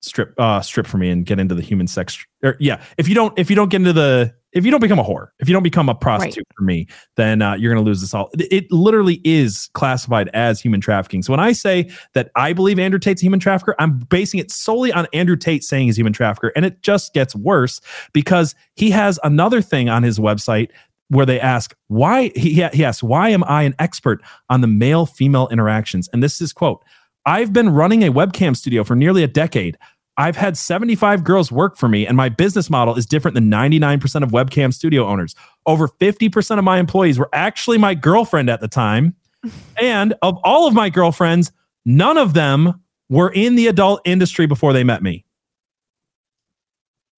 strip 0.03 0.35
uh, 0.39 0.61
strip 0.61 0.87
for 0.87 0.99
me 0.99 1.11
and 1.11 1.25
get 1.25 1.39
into 1.39 1.55
the 1.55 1.63
human 1.63 1.87
sex." 1.87 2.25
Or 2.43 2.57
yeah, 2.61 2.83
if 2.99 3.09
you 3.09 3.15
don't 3.15 3.37
if 3.39 3.51
you 3.51 3.57
don't 3.57 3.71
get 3.71 3.77
into 3.77 3.93
the 3.93 4.35
if 4.53 4.65
you 4.65 4.71
don't 4.71 4.81
become 4.81 4.99
a 4.99 5.05
whore, 5.05 5.29
if 5.39 5.49
you 5.49 5.55
don't 5.55 5.63
become 5.63 5.89
a 5.89 5.95
prostitute 5.95 6.47
for 6.57 6.63
me, 6.63 6.87
then 7.17 7.41
uh, 7.41 7.55
you're 7.55 7.73
going 7.73 7.83
to 7.83 7.89
lose 7.89 8.03
this 8.03 8.13
all. 8.13 8.29
It, 8.35 8.53
it 8.53 8.73
literally 8.73 9.21
is 9.25 9.71
classified 9.73 10.29
as 10.35 10.61
human 10.61 10.81
trafficking. 10.81 11.23
So 11.23 11.33
when 11.33 11.41
I 11.41 11.53
say 11.53 11.91
that 12.13 12.31
I 12.37 12.53
believe 12.53 12.79
Andrew 12.79 12.99
Tate's 12.99 13.23
a 13.23 13.25
human 13.25 13.41
trafficker, 13.41 13.75
I'm 13.79 13.99
basing 13.99 14.41
it 14.41 14.51
solely 14.51 14.93
on 14.93 15.07
Andrew 15.15 15.37
Tate 15.37 15.65
saying 15.65 15.87
he's 15.87 15.97
a 15.97 16.01
human 16.01 16.13
trafficker. 16.13 16.53
And 16.55 16.67
it 16.67 16.83
just 16.83 17.15
gets 17.15 17.35
worse 17.35 17.81
because 18.13 18.55
he 18.77 18.91
has 18.91 19.19
another 19.25 19.63
thing 19.63 19.89
on 19.89 20.03
his 20.03 20.19
website 20.19 20.69
where 21.09 21.27
they 21.27 21.39
ask 21.39 21.75
why 21.89 22.31
he, 22.35 22.55
he 22.73 22.85
asks 22.85 23.03
why 23.03 23.29
am 23.29 23.45
i 23.45 23.63
an 23.65 23.75
expert 23.79 24.23
on 24.49 24.63
the 24.63 24.67
male 24.67 25.05
female 25.05 25.47
interactions 25.49 26.09
and 26.13 26.23
this 26.23 26.41
is 26.41 26.55
quote 26.55 26.83
i've 27.27 27.53
been 27.53 27.69
running 27.69 28.03
a 28.03 28.11
webcam 28.11 28.57
studio 28.57 28.83
for 28.83 28.97
nearly 28.97 29.23
a 29.23 29.29
decade 29.29 29.77
I've 30.19 30.37
had 30.37 30.57
75 30.57 31.25
girls 31.25 31.51
work 31.51 31.77
for 31.77 31.89
me, 31.89 32.07
and 32.07 32.17
my 32.17 32.29
business 32.29 32.69
model 32.69 32.95
is 32.97 33.07
different 33.07 33.35
than 33.35 33.51
99% 33.51 34.23
of 34.23 34.31
webcam 34.31 34.73
studio 34.73 35.07
owners. 35.07 35.35
Over 35.65 35.89
50% 35.89 36.59
of 36.59 36.65
my 36.65 36.79
employees 36.79 37.19
were 37.19 37.31
actually 37.33 37.79
my 37.79 37.95
girlfriend 37.95 38.51
at 38.51 38.61
the 38.61 38.69
time. 38.69 39.17
and 39.81 40.15
of 40.23 40.39
all 40.45 40.69
of 40.69 40.75
my 40.75 40.91
girlfriends, 40.91 41.51
none 41.85 42.19
of 42.19 42.35
them 42.35 42.81
were 43.09 43.31
in 43.31 43.57
the 43.57 43.67
adult 43.67 44.01
industry 44.05 44.47
before 44.47 44.73
they 44.73 44.85
met 44.85 45.03
me. 45.03 45.25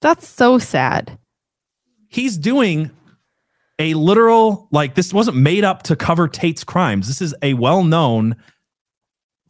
That's 0.00 0.26
so 0.26 0.58
sad. 0.58 1.18
He's 2.08 2.36
doing 2.36 2.90
a 3.78 3.94
literal, 3.94 4.68
like, 4.70 4.94
this 4.94 5.12
wasn't 5.12 5.36
made 5.36 5.64
up 5.64 5.82
to 5.84 5.96
cover 5.96 6.28
Tate's 6.28 6.62
crimes. 6.62 7.08
This 7.08 7.20
is 7.20 7.34
a 7.42 7.54
well 7.54 7.82
known 7.82 8.36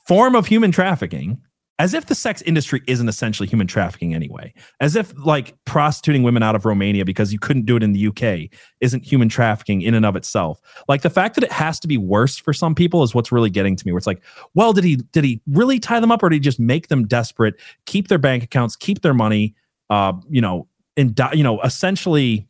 form 0.07 0.35
of 0.35 0.47
human 0.47 0.71
trafficking 0.71 1.41
as 1.79 1.93
if 1.93 2.07
the 2.07 2.15
sex 2.15 2.41
industry 2.43 2.83
isn't 2.87 3.09
essentially 3.09 3.49
human 3.49 3.67
trafficking 3.67 4.15
anyway. 4.15 4.53
As 4.81 4.95
if 4.95 5.13
like 5.19 5.55
prostituting 5.65 6.23
women 6.23 6.43
out 6.43 6.55
of 6.55 6.65
romania 6.65 7.05
because 7.05 7.33
you 7.33 7.39
couldn't 7.39 7.67
do 7.67 7.77
it 7.77 7.83
in 7.83 7.93
the 7.93 8.07
uk 8.09 8.51
isn't 8.81 9.05
human 9.05 9.29
trafficking 9.29 9.83
in 9.83 9.95
and 9.95 10.07
of 10.07 10.17
itself. 10.17 10.61
Like 10.89 11.03
the 11.03 11.11
fact 11.11 11.35
that 11.35 11.45
it 11.45 11.53
has 11.53 11.81
to 11.81 11.89
be 11.89 11.99
worse 11.99 12.37
for 12.37 12.53
some 12.53 12.75
people 12.75 13.03
is 13.03 13.15
what's 13.15 13.33
really 13.33 13.51
getting 13.51 13.77
to 13.77 13.87
me 13.87 13.93
where 13.93 13.99
it's 13.99 14.07
like 14.07 14.23
well 14.55 14.73
did 14.73 14.85
he 14.85 14.97
did 14.97 15.25
he 15.25 15.41
really 15.49 15.81
tie 15.81 16.01
them 16.01 16.13
up 16.13 16.23
or 16.23 16.29
did 16.29 16.37
he 16.37 16.41
just 16.41 16.61
make 16.61 16.89
them 16.89 17.07
desperate 17.07 17.55
keep 17.87 18.09
their 18.09 18.19
bank 18.19 18.43
accounts 18.45 18.77
keep 18.77 19.03
their 19.03 19.15
money 19.15 19.55
uh 19.91 20.13
you 20.29 20.41
know 20.41 20.69
and 20.97 21.21
you 21.33 21.43
know 21.43 21.61
essentially 21.63 22.47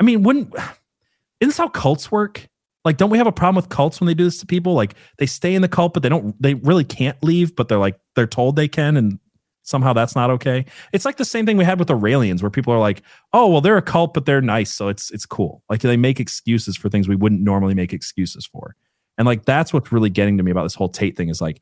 i 0.00 0.02
mean 0.02 0.22
wouldn't 0.22 0.52
isn't 1.40 1.48
this 1.50 1.56
how 1.56 1.68
cults 1.68 2.10
work 2.10 2.49
like 2.84 2.96
don't 2.96 3.10
we 3.10 3.18
have 3.18 3.26
a 3.26 3.32
problem 3.32 3.56
with 3.56 3.68
cults 3.68 4.00
when 4.00 4.06
they 4.06 4.14
do 4.14 4.24
this 4.24 4.38
to 4.38 4.46
people? 4.46 4.74
Like 4.74 4.94
they 5.18 5.26
stay 5.26 5.54
in 5.54 5.62
the 5.62 5.68
cult 5.68 5.94
but 5.94 6.02
they 6.02 6.08
don't 6.08 6.40
they 6.40 6.54
really 6.54 6.84
can't 6.84 7.22
leave 7.22 7.54
but 7.54 7.68
they're 7.68 7.78
like 7.78 7.98
they're 8.16 8.26
told 8.26 8.56
they 8.56 8.68
can 8.68 8.96
and 8.96 9.18
somehow 9.62 9.92
that's 9.92 10.16
not 10.16 10.30
okay. 10.30 10.64
It's 10.92 11.04
like 11.04 11.16
the 11.16 11.24
same 11.24 11.46
thing 11.46 11.56
we 11.56 11.64
had 11.64 11.78
with 11.78 11.88
the 11.88 11.98
Raelians 11.98 12.42
where 12.42 12.50
people 12.50 12.72
are 12.72 12.78
like 12.78 13.02
oh 13.32 13.48
well 13.48 13.60
they're 13.60 13.76
a 13.76 13.82
cult 13.82 14.14
but 14.14 14.26
they're 14.26 14.40
nice 14.40 14.72
so 14.72 14.88
it's 14.88 15.10
it's 15.10 15.26
cool. 15.26 15.62
Like 15.68 15.80
they 15.80 15.96
make 15.96 16.20
excuses 16.20 16.76
for 16.76 16.88
things 16.88 17.08
we 17.08 17.16
wouldn't 17.16 17.42
normally 17.42 17.74
make 17.74 17.92
excuses 17.92 18.46
for. 18.46 18.76
And 19.18 19.26
like 19.26 19.44
that's 19.44 19.72
what's 19.72 19.92
really 19.92 20.10
getting 20.10 20.38
to 20.38 20.42
me 20.42 20.50
about 20.50 20.62
this 20.62 20.74
whole 20.74 20.88
tate 20.88 21.16
thing 21.16 21.28
is 21.28 21.40
like 21.40 21.60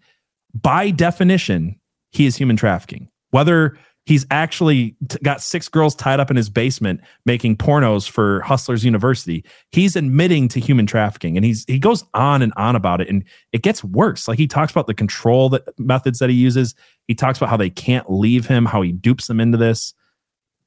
by 0.54 0.90
definition 0.90 1.78
he 2.10 2.26
is 2.26 2.36
human 2.36 2.56
trafficking. 2.56 3.08
Whether 3.30 3.76
he's 4.09 4.26
actually 4.30 4.96
t- 5.11 5.18
got 5.22 5.42
six 5.42 5.68
girls 5.68 5.94
tied 5.94 6.18
up 6.18 6.30
in 6.30 6.36
his 6.36 6.48
basement 6.48 7.02
making 7.26 7.59
pornos 7.59 8.09
for 8.09 8.40
Hustlers 8.40 8.82
University. 8.82 9.44
He's 9.70 9.96
admitting 9.96 10.48
to 10.48 10.61
human 10.61 10.86
trafficking, 10.86 11.36
and 11.36 11.44
he's 11.44 11.66
he 11.68 11.78
goes 11.78 12.04
on 12.14 12.40
and 12.40 12.52
on 12.56 12.74
about 12.74 13.02
it, 13.02 13.09
and 13.11 13.22
it 13.52 13.62
gets 13.62 13.84
worse. 13.84 14.26
Like 14.26 14.38
he 14.38 14.46
talks 14.46 14.72
about 14.72 14.86
the 14.86 14.94
control 14.94 15.50
that 15.50 15.78
methods 15.78 16.20
that 16.20 16.30
he 16.30 16.36
uses. 16.36 16.74
He 17.06 17.14
talks 17.14 17.38
about 17.38 17.50
how 17.50 17.59
they 17.59 17.70
can't 17.70 18.11
leave 18.11 18.46
him, 18.46 18.64
how 18.64 18.80
he 18.80 18.92
dupes 18.92 19.26
them 19.26 19.40
into 19.40 19.59
this. 19.59 19.92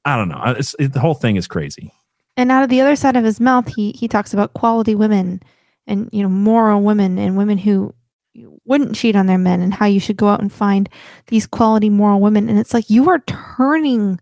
I 0.04 0.16
don't 0.16 0.28
know. 0.28 0.56
It, 0.78 0.92
the 0.92 1.00
whole 1.00 1.14
thing 1.14 1.34
is 1.34 1.48
crazy. 1.48 1.92
And 2.36 2.50
out 2.50 2.62
of 2.62 2.70
the 2.70 2.80
other 2.80 2.96
side 2.96 3.16
of 3.16 3.24
his 3.24 3.40
mouth, 3.40 3.66
he 3.74 3.90
he 3.92 4.06
talks 4.06 4.32
about 4.32 4.54
quality 4.54 4.94
women 4.94 5.42
and 5.88 6.08
you 6.12 6.22
know 6.22 6.28
moral 6.28 6.80
women 6.82 7.18
and 7.18 7.36
women 7.36 7.58
who 7.58 7.92
wouldn't 8.64 8.94
cheat 8.94 9.16
on 9.16 9.26
their 9.26 9.38
men 9.38 9.60
and 9.60 9.74
how 9.74 9.86
you 9.86 10.00
should 10.00 10.16
go 10.16 10.28
out 10.28 10.40
and 10.40 10.52
find 10.52 10.88
these 11.26 11.46
quality 11.46 11.90
moral 11.90 12.20
women. 12.20 12.48
And 12.48 12.58
it's 12.58 12.74
like 12.74 12.88
you 12.88 13.08
are 13.10 13.20
turning 13.20 14.20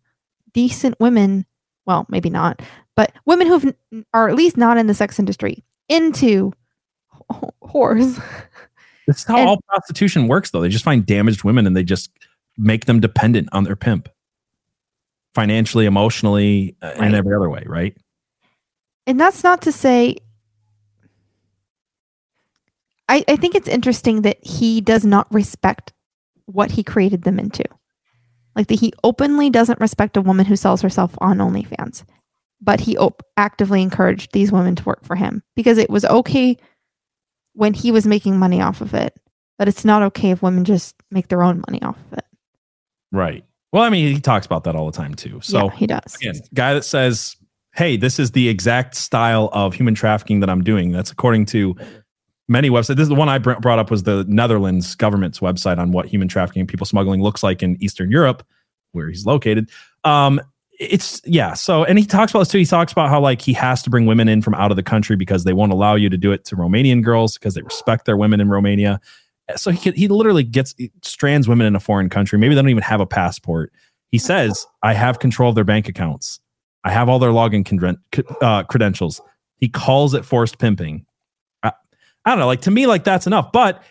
decent 0.52 0.98
women 0.98 1.46
well 1.86 2.06
maybe 2.08 2.28
not 2.28 2.61
but 2.96 3.12
women 3.24 3.46
who 3.46 3.74
are 4.12 4.28
at 4.28 4.34
least 4.34 4.56
not 4.56 4.76
in 4.76 4.86
the 4.86 4.94
sex 4.94 5.18
industry 5.18 5.64
into 5.88 6.52
whores. 7.62 8.22
This 9.06 9.18
is 9.20 9.24
how 9.24 9.38
and, 9.38 9.48
all 9.48 9.61
prostitution 9.68 10.28
works 10.28 10.50
though. 10.50 10.61
They 10.61 10.68
just 10.68 10.84
find 10.84 11.06
damaged 11.06 11.42
women 11.42 11.66
and 11.66 11.76
they 11.76 11.82
just 11.82 12.11
make 12.58 12.84
them 12.84 13.00
dependent 13.00 13.48
on 13.52 13.64
their 13.64 13.76
pimp. 13.76 14.08
Financially 15.34 15.86
emotionally 15.86 16.76
uh, 16.82 16.88
right. 16.88 17.00
and 17.00 17.14
every 17.14 17.34
other 17.34 17.48
way 17.48 17.62
right? 17.64 17.96
And 19.06 19.18
that's 19.18 19.42
not 19.42 19.62
to 19.62 19.72
say 19.72 20.16
I, 23.11 23.24
I 23.26 23.36
think 23.36 23.56
it's 23.56 23.68
interesting 23.68 24.22
that 24.22 24.38
he 24.46 24.80
does 24.80 25.04
not 25.04 25.32
respect 25.34 25.92
what 26.46 26.70
he 26.70 26.84
created 26.84 27.22
them 27.22 27.40
into. 27.40 27.64
Like 28.54 28.68
that 28.68 28.78
he 28.78 28.92
openly 29.02 29.50
doesn't 29.50 29.80
respect 29.80 30.16
a 30.16 30.22
woman 30.22 30.46
who 30.46 30.54
sells 30.54 30.80
herself 30.80 31.12
on 31.18 31.38
OnlyFans, 31.38 32.04
but 32.61 32.80
he 32.80 32.96
op- 32.96 33.24
actively 33.36 33.82
encouraged 33.82 34.32
these 34.32 34.52
women 34.52 34.76
to 34.76 34.84
work 34.84 35.04
for 35.04 35.16
him 35.16 35.42
because 35.56 35.76
it 35.76 35.90
was 35.90 36.04
okay 36.04 36.56
when 37.54 37.74
he 37.74 37.90
was 37.90 38.06
making 38.06 38.38
money 38.38 38.62
off 38.62 38.80
of 38.80 38.94
it, 38.94 39.18
but 39.58 39.66
it's 39.66 39.84
not 39.84 40.02
okay 40.02 40.30
if 40.30 40.40
women 40.40 40.64
just 40.64 40.94
make 41.11 41.28
their 41.28 41.42
own 41.42 41.64
money 41.68 41.82
off 41.82 41.98
of 42.12 42.18
it. 42.18 42.24
Right. 43.11 43.44
Well, 43.72 43.82
I 43.82 43.90
mean, 43.90 44.14
he 44.14 44.20
talks 44.20 44.46
about 44.46 44.64
that 44.64 44.76
all 44.76 44.86
the 44.86 44.96
time 44.96 45.14
too. 45.14 45.40
So 45.42 45.64
yeah, 45.64 45.70
he 45.70 45.86
does. 45.88 46.14
Again, 46.16 46.40
guy 46.54 46.74
that 46.74 46.84
says, 46.84 47.36
"Hey, 47.74 47.96
this 47.96 48.18
is 48.18 48.32
the 48.32 48.48
exact 48.48 48.94
style 48.94 49.48
of 49.52 49.74
human 49.74 49.94
trafficking 49.94 50.40
that 50.40 50.50
I'm 50.50 50.62
doing." 50.62 50.90
That's 50.90 51.11
according 51.11 51.46
to 51.46 51.76
many 52.51 52.68
websites. 52.68 52.96
This 52.96 53.05
is 53.05 53.09
the 53.09 53.14
one 53.14 53.28
I 53.28 53.38
brought 53.38 53.78
up 53.78 53.90
was 53.90 54.03
the 54.03 54.24
Netherlands 54.28 54.94
government's 54.96 55.38
website 55.38 55.78
on 55.78 55.92
what 55.92 56.07
human 56.07 56.28
trafficking 56.28 56.61
and 56.61 56.68
people 56.68 56.84
smuggling 56.84 57.22
looks 57.22 57.42
like 57.42 57.62
in 57.62 57.78
Eastern 57.80 58.11
Europe, 58.11 58.44
where 58.92 59.09
he's 59.09 59.24
located. 59.24 59.70
Um, 60.05 60.40
it's 60.80 61.22
yeah. 61.24 61.55
So, 61.55 61.84
and 61.84 61.98
he 61.98 62.05
talks 62.05 62.32
about 62.32 62.40
this 62.40 62.48
too. 62.48 62.59
He 62.59 62.64
talks 62.64 62.90
about 62.90 63.09
how 63.09 63.20
like 63.20 63.40
he 63.40 63.53
has 63.53 63.82
to 63.84 63.90
bring 63.90 64.05
women 64.05 64.28
in 64.28 64.42
from 64.42 64.55
out 64.55 64.70
of 64.70 64.76
the 64.76 64.82
country 64.82 65.14
because 65.14 65.44
they 65.44 65.53
won't 65.53 65.72
allow 65.72 65.94
you 65.94 66.09
to 66.11 66.16
do 66.16 66.32
it 66.32 66.44
to 66.46 66.57
Romanian 66.57 67.05
girls 67.05 67.38
because 67.38 67.55
they 67.55 67.62
respect 67.62 68.05
their 68.05 68.16
women 68.16 68.40
in 68.40 68.48
Romania. 68.48 69.01
So 69.57 69.70
he 69.70 69.92
he 69.92 70.09
literally 70.09 70.42
gets 70.42 70.74
strands 71.03 71.48
women 71.48 71.66
in 71.66 71.76
a 71.76 71.80
foreign 71.80 72.09
country. 72.09 72.38
Maybe 72.38 72.55
they 72.55 72.62
don't 72.62 72.70
even 72.70 72.82
have 72.82 73.01
a 73.01 73.07
passport. 73.07 73.72
He 74.09 74.18
says, 74.18 74.66
"I 74.82 74.94
have 74.94 75.20
control 75.20 75.51
of 75.51 75.55
their 75.55 75.64
bank 75.64 75.88
accounts. 75.88 76.40
I 76.82 76.90
have 76.90 77.09
all 77.09 77.18
their 77.18 77.30
login 77.30 77.96
uh, 78.42 78.64
credentials." 78.64 79.20
He 79.57 79.68
calls 79.68 80.14
it 80.14 80.24
forced 80.24 80.59
pimping. 80.59 81.05
I 82.24 82.30
don't 82.30 82.38
know. 82.38 82.46
Like 82.46 82.62
to 82.62 82.70
me, 82.70 82.86
like 82.86 83.04
that's 83.04 83.26
enough. 83.26 83.52
But 83.52 83.82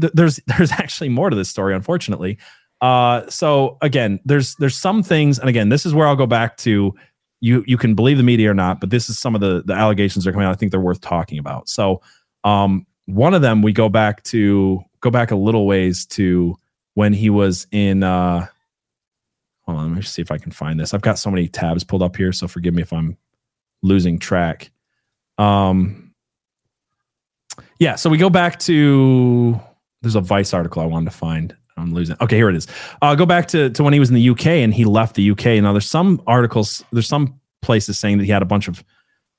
th- 0.00 0.12
there's 0.14 0.40
there's 0.46 0.72
actually 0.72 1.08
more 1.08 1.30
to 1.30 1.36
this 1.36 1.48
story, 1.48 1.74
unfortunately. 1.74 2.38
Uh, 2.80 3.28
so 3.30 3.78
again, 3.80 4.20
there's 4.24 4.56
there's 4.56 4.76
some 4.76 5.02
things, 5.02 5.38
and 5.38 5.48
again, 5.48 5.68
this 5.68 5.86
is 5.86 5.94
where 5.94 6.06
I'll 6.06 6.16
go 6.16 6.26
back 6.26 6.56
to 6.58 6.94
you 7.40 7.64
you 7.66 7.76
can 7.76 7.94
believe 7.94 8.16
the 8.16 8.22
media 8.22 8.50
or 8.50 8.54
not, 8.54 8.80
but 8.80 8.90
this 8.90 9.08
is 9.08 9.18
some 9.18 9.34
of 9.34 9.40
the 9.40 9.62
the 9.64 9.74
allegations 9.74 10.24
that 10.24 10.30
are 10.30 10.32
coming 10.32 10.46
out. 10.46 10.52
I 10.52 10.56
think 10.56 10.70
they're 10.70 10.80
worth 10.80 11.00
talking 11.00 11.38
about. 11.38 11.68
So, 11.68 12.00
um, 12.44 12.86
one 13.06 13.34
of 13.34 13.42
them 13.42 13.62
we 13.62 13.72
go 13.72 13.88
back 13.88 14.22
to 14.24 14.80
go 15.00 15.10
back 15.10 15.30
a 15.30 15.36
little 15.36 15.66
ways 15.66 16.06
to 16.06 16.56
when 16.94 17.12
he 17.12 17.30
was 17.30 17.66
in. 17.70 18.02
uh 18.02 18.46
Hold 19.64 19.78
on, 19.78 19.88
let 19.90 19.96
me 19.96 20.02
see 20.02 20.20
if 20.20 20.32
I 20.32 20.38
can 20.38 20.50
find 20.50 20.80
this. 20.80 20.92
I've 20.92 21.02
got 21.02 21.20
so 21.20 21.30
many 21.30 21.46
tabs 21.46 21.84
pulled 21.84 22.02
up 22.02 22.16
here, 22.16 22.32
so 22.32 22.48
forgive 22.48 22.74
me 22.74 22.82
if 22.82 22.92
I'm 22.92 23.16
losing 23.82 24.18
track. 24.18 24.72
Um, 25.38 26.11
yeah, 27.82 27.96
so 27.96 28.08
we 28.08 28.16
go 28.16 28.30
back 28.30 28.60
to 28.60 29.60
there's 30.02 30.14
a 30.14 30.20
Vice 30.20 30.54
article 30.54 30.80
I 30.80 30.86
wanted 30.86 31.10
to 31.10 31.16
find. 31.16 31.56
I'm 31.76 31.92
losing. 31.92 32.16
Okay, 32.20 32.36
here 32.36 32.48
it 32.48 32.54
is. 32.54 32.68
Uh, 33.00 33.16
go 33.16 33.26
back 33.26 33.48
to, 33.48 33.70
to 33.70 33.82
when 33.82 33.92
he 33.92 33.98
was 33.98 34.08
in 34.08 34.14
the 34.14 34.30
UK 34.30 34.46
and 34.46 34.72
he 34.72 34.84
left 34.84 35.16
the 35.16 35.30
UK. 35.32 35.60
Now 35.60 35.72
there's 35.72 35.90
some 35.90 36.22
articles, 36.28 36.84
there's 36.92 37.08
some 37.08 37.40
places 37.60 37.98
saying 37.98 38.18
that 38.18 38.24
he 38.24 38.30
had 38.30 38.40
a 38.40 38.46
bunch 38.46 38.68
of 38.68 38.84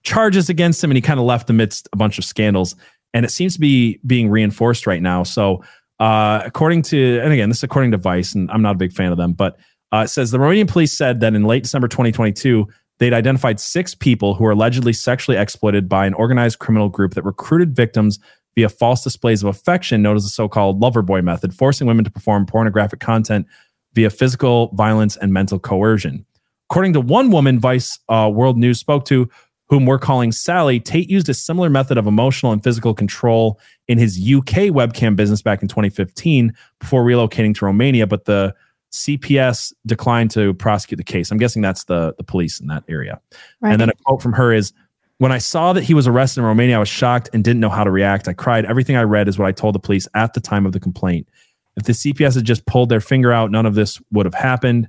charges 0.04 0.50
against 0.50 0.84
him 0.84 0.92
and 0.92 0.98
he 0.98 1.02
kind 1.02 1.22
of 1.22 1.26
left 1.26 1.50
amidst 1.50 1.88
a 1.94 1.96
bunch 1.96 2.18
of 2.18 2.26
scandals. 2.26 2.76
And 3.14 3.24
it 3.26 3.30
seems 3.30 3.54
to 3.54 3.62
be 3.62 4.02
being 4.06 4.30
reinforced 4.30 4.88
right 4.88 5.02
now. 5.02 5.24
So 5.24 5.64
uh, 6.02 6.42
according 6.44 6.82
to, 6.82 7.22
and 7.22 7.32
again, 7.32 7.48
this 7.48 7.60
is 7.60 7.64
according 7.64 7.92
to 7.92 7.98
Vice, 7.98 8.36
and 8.36 8.52
I'm 8.52 8.62
not 8.62 8.76
a 8.76 8.78
big 8.78 8.92
fan 8.92 9.14
of 9.14 9.18
them, 9.18 9.32
but 9.32 9.58
uh, 9.94 10.02
it 10.04 10.10
says 10.10 10.32
the 10.32 10.38
Romanian 10.38 10.68
police 10.68 10.92
said 10.92 11.22
that 11.22 11.34
in 11.34 11.46
late 11.46 11.64
December 11.64 11.88
2022, 11.88 12.68
they'd 13.00 13.14
identified 13.14 13.60
six 13.60 13.96
people 13.96 14.36
who 14.36 14.44
were 14.44 14.52
allegedly 14.52 14.94
sexually 14.94 15.38
exploited 15.38 15.90
by 15.90 16.06
an 16.06 16.14
organized 16.14 16.60
criminal 16.60 16.90
group 16.90 17.14
that 17.14 17.24
recruited 17.24 17.76
victims 17.76 18.20
via 18.56 18.70
false 18.70 19.04
displays 19.04 19.44
of 19.44 19.50
affection, 19.50 20.02
known 20.02 20.16
as 20.16 20.24
the 20.24 20.30
so 20.30 20.48
called 20.48 20.80
lover 20.80 21.02
boy 21.02 21.22
method, 21.22 21.54
forcing 21.54 21.88
women 21.88 22.06
to 22.06 22.12
perform 22.12 22.46
pornographic 22.46 23.00
content 23.00 23.48
via 23.94 24.10
physical 24.10 24.70
violence 24.74 25.18
and 25.18 25.34
mental 25.34 25.60
coercion. 25.60 26.26
According 26.70 26.94
to 26.94 27.02
one 27.02 27.32
woman 27.32 27.60
Vice 27.60 28.00
uh, 28.10 28.30
World 28.34 28.58
News 28.58 28.80
spoke 28.80 29.06
to, 29.06 29.30
whom 29.70 29.86
we're 29.86 30.00
calling 30.00 30.32
Sally, 30.32 30.80
Tate 30.80 31.10
used 31.10 31.30
a 31.30 31.34
similar 31.34 31.70
method 31.70 31.98
of 31.98 32.06
emotional 32.06 32.52
and 32.52 32.64
physical 32.64 32.94
control 32.94 33.60
in 33.88 33.98
his 33.98 34.18
UK 34.18 34.70
webcam 34.70 35.16
business 35.16 35.42
back 35.42 35.62
in 35.62 35.68
2015 35.68 36.54
before 36.80 37.04
relocating 37.04 37.56
to 37.56 37.66
Romania, 37.66 38.06
but 38.06 38.26
the 38.26 38.54
CPS 38.94 39.74
declined 39.86 40.32
to 40.32 40.54
prosecute 40.54 40.98
the 40.98 41.04
case. 41.04 41.32
I'm 41.32 41.38
guessing 41.38 41.62
that's 41.62 41.86
the, 41.86 42.14
the 42.18 42.24
police 42.24 42.60
in 42.60 42.68
that 42.68 42.84
area. 42.88 43.20
Right. 43.60 43.72
And 43.72 43.82
then 43.82 43.90
a 43.90 43.94
quote 44.06 44.22
from 44.22 44.34
her 44.34 44.54
is 44.54 44.72
When 45.18 45.32
I 45.32 45.40
saw 45.40 45.74
that 45.74 45.84
he 45.84 45.94
was 45.94 46.08
arrested 46.08 46.42
in 46.42 46.46
Romania, 46.46 46.78
I 46.78 46.80
was 46.80 46.90
shocked 46.90 47.30
and 47.34 47.44
didn't 47.44 47.60
know 47.60 47.70
how 47.70 47.84
to 47.84 47.92
react. 47.92 48.28
I 48.28 48.34
cried. 48.34 48.66
Everything 48.66 48.96
I 48.96 49.02
read 49.02 49.28
is 49.28 49.40
what 49.40 49.48
I 49.48 49.52
told 49.52 49.76
the 49.76 49.80
police 49.80 50.08
at 50.14 50.34
the 50.34 50.40
time 50.40 50.66
of 50.66 50.74
the 50.74 50.80
complaint. 50.80 51.28
If 51.76 51.84
the 51.84 51.94
CPS 51.94 52.36
had 52.36 52.46
just 52.46 52.66
pulled 52.68 52.90
their 52.90 53.02
finger 53.02 53.34
out, 53.34 53.50
none 53.50 53.66
of 53.66 53.74
this 53.74 54.00
would 54.12 54.28
have 54.28 54.36
happened. 54.36 54.88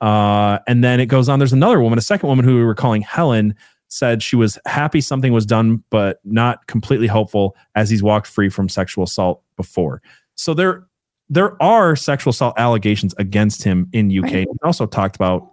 Uh, 0.00 0.60
and 0.68 0.82
then 0.84 1.00
it 1.00 1.06
goes 1.06 1.28
on. 1.28 1.40
There's 1.40 1.52
another 1.52 1.80
woman, 1.80 1.98
a 1.98 2.02
second 2.02 2.28
woman 2.28 2.44
who 2.44 2.54
we 2.54 2.64
were 2.64 2.74
calling 2.76 3.02
Helen, 3.02 3.54
said 3.88 4.22
she 4.22 4.36
was 4.36 4.56
happy 4.66 5.00
something 5.00 5.32
was 5.32 5.44
done, 5.44 5.82
but 5.90 6.20
not 6.24 6.68
completely 6.68 7.08
hopeful 7.08 7.56
as 7.74 7.90
he's 7.90 8.02
walked 8.02 8.28
free 8.28 8.48
from 8.48 8.68
sexual 8.68 9.02
assault 9.02 9.42
before. 9.56 10.00
So 10.36 10.54
there, 10.54 10.86
there 11.30 11.60
are 11.62 11.96
sexual 11.96 12.32
assault 12.32 12.58
allegations 12.58 13.14
against 13.16 13.62
him 13.62 13.88
in 13.92 14.10
UK. 14.10 14.24
Right. 14.24 14.48
He 14.50 14.58
also 14.62 14.84
talked 14.86 15.16
about. 15.16 15.48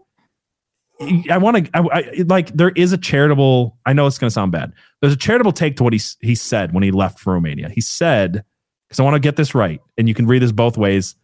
I 1.29 1.37
want 1.37 1.71
to, 1.71 2.25
like, 2.27 2.49
there 2.53 2.71
is 2.71 2.91
a 2.91 2.97
charitable. 2.97 3.77
I 3.85 3.93
know 3.93 4.07
it's 4.07 4.17
going 4.17 4.29
to 4.29 4.33
sound 4.33 4.51
bad. 4.51 4.73
There's 4.99 5.13
a 5.13 5.17
charitable 5.17 5.51
take 5.51 5.75
to 5.75 5.83
what 5.83 5.93
he 5.93 6.01
he 6.21 6.33
said 6.33 6.73
when 6.73 6.81
he 6.81 6.89
left 6.89 7.19
for 7.19 7.33
Romania. 7.33 7.69
He 7.69 7.81
said, 7.81 8.43
because 8.87 8.99
I 8.99 9.03
want 9.03 9.13
to 9.13 9.19
get 9.19 9.35
this 9.35 9.53
right, 9.53 9.79
and 9.99 10.07
you 10.07 10.15
can 10.15 10.25
read 10.25 10.41
this 10.41 10.51
both 10.51 10.75
ways. 10.75 11.15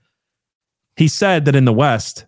He 0.96 1.08
said 1.08 1.46
that 1.46 1.56
in 1.56 1.66
the 1.66 1.74
West, 1.74 2.28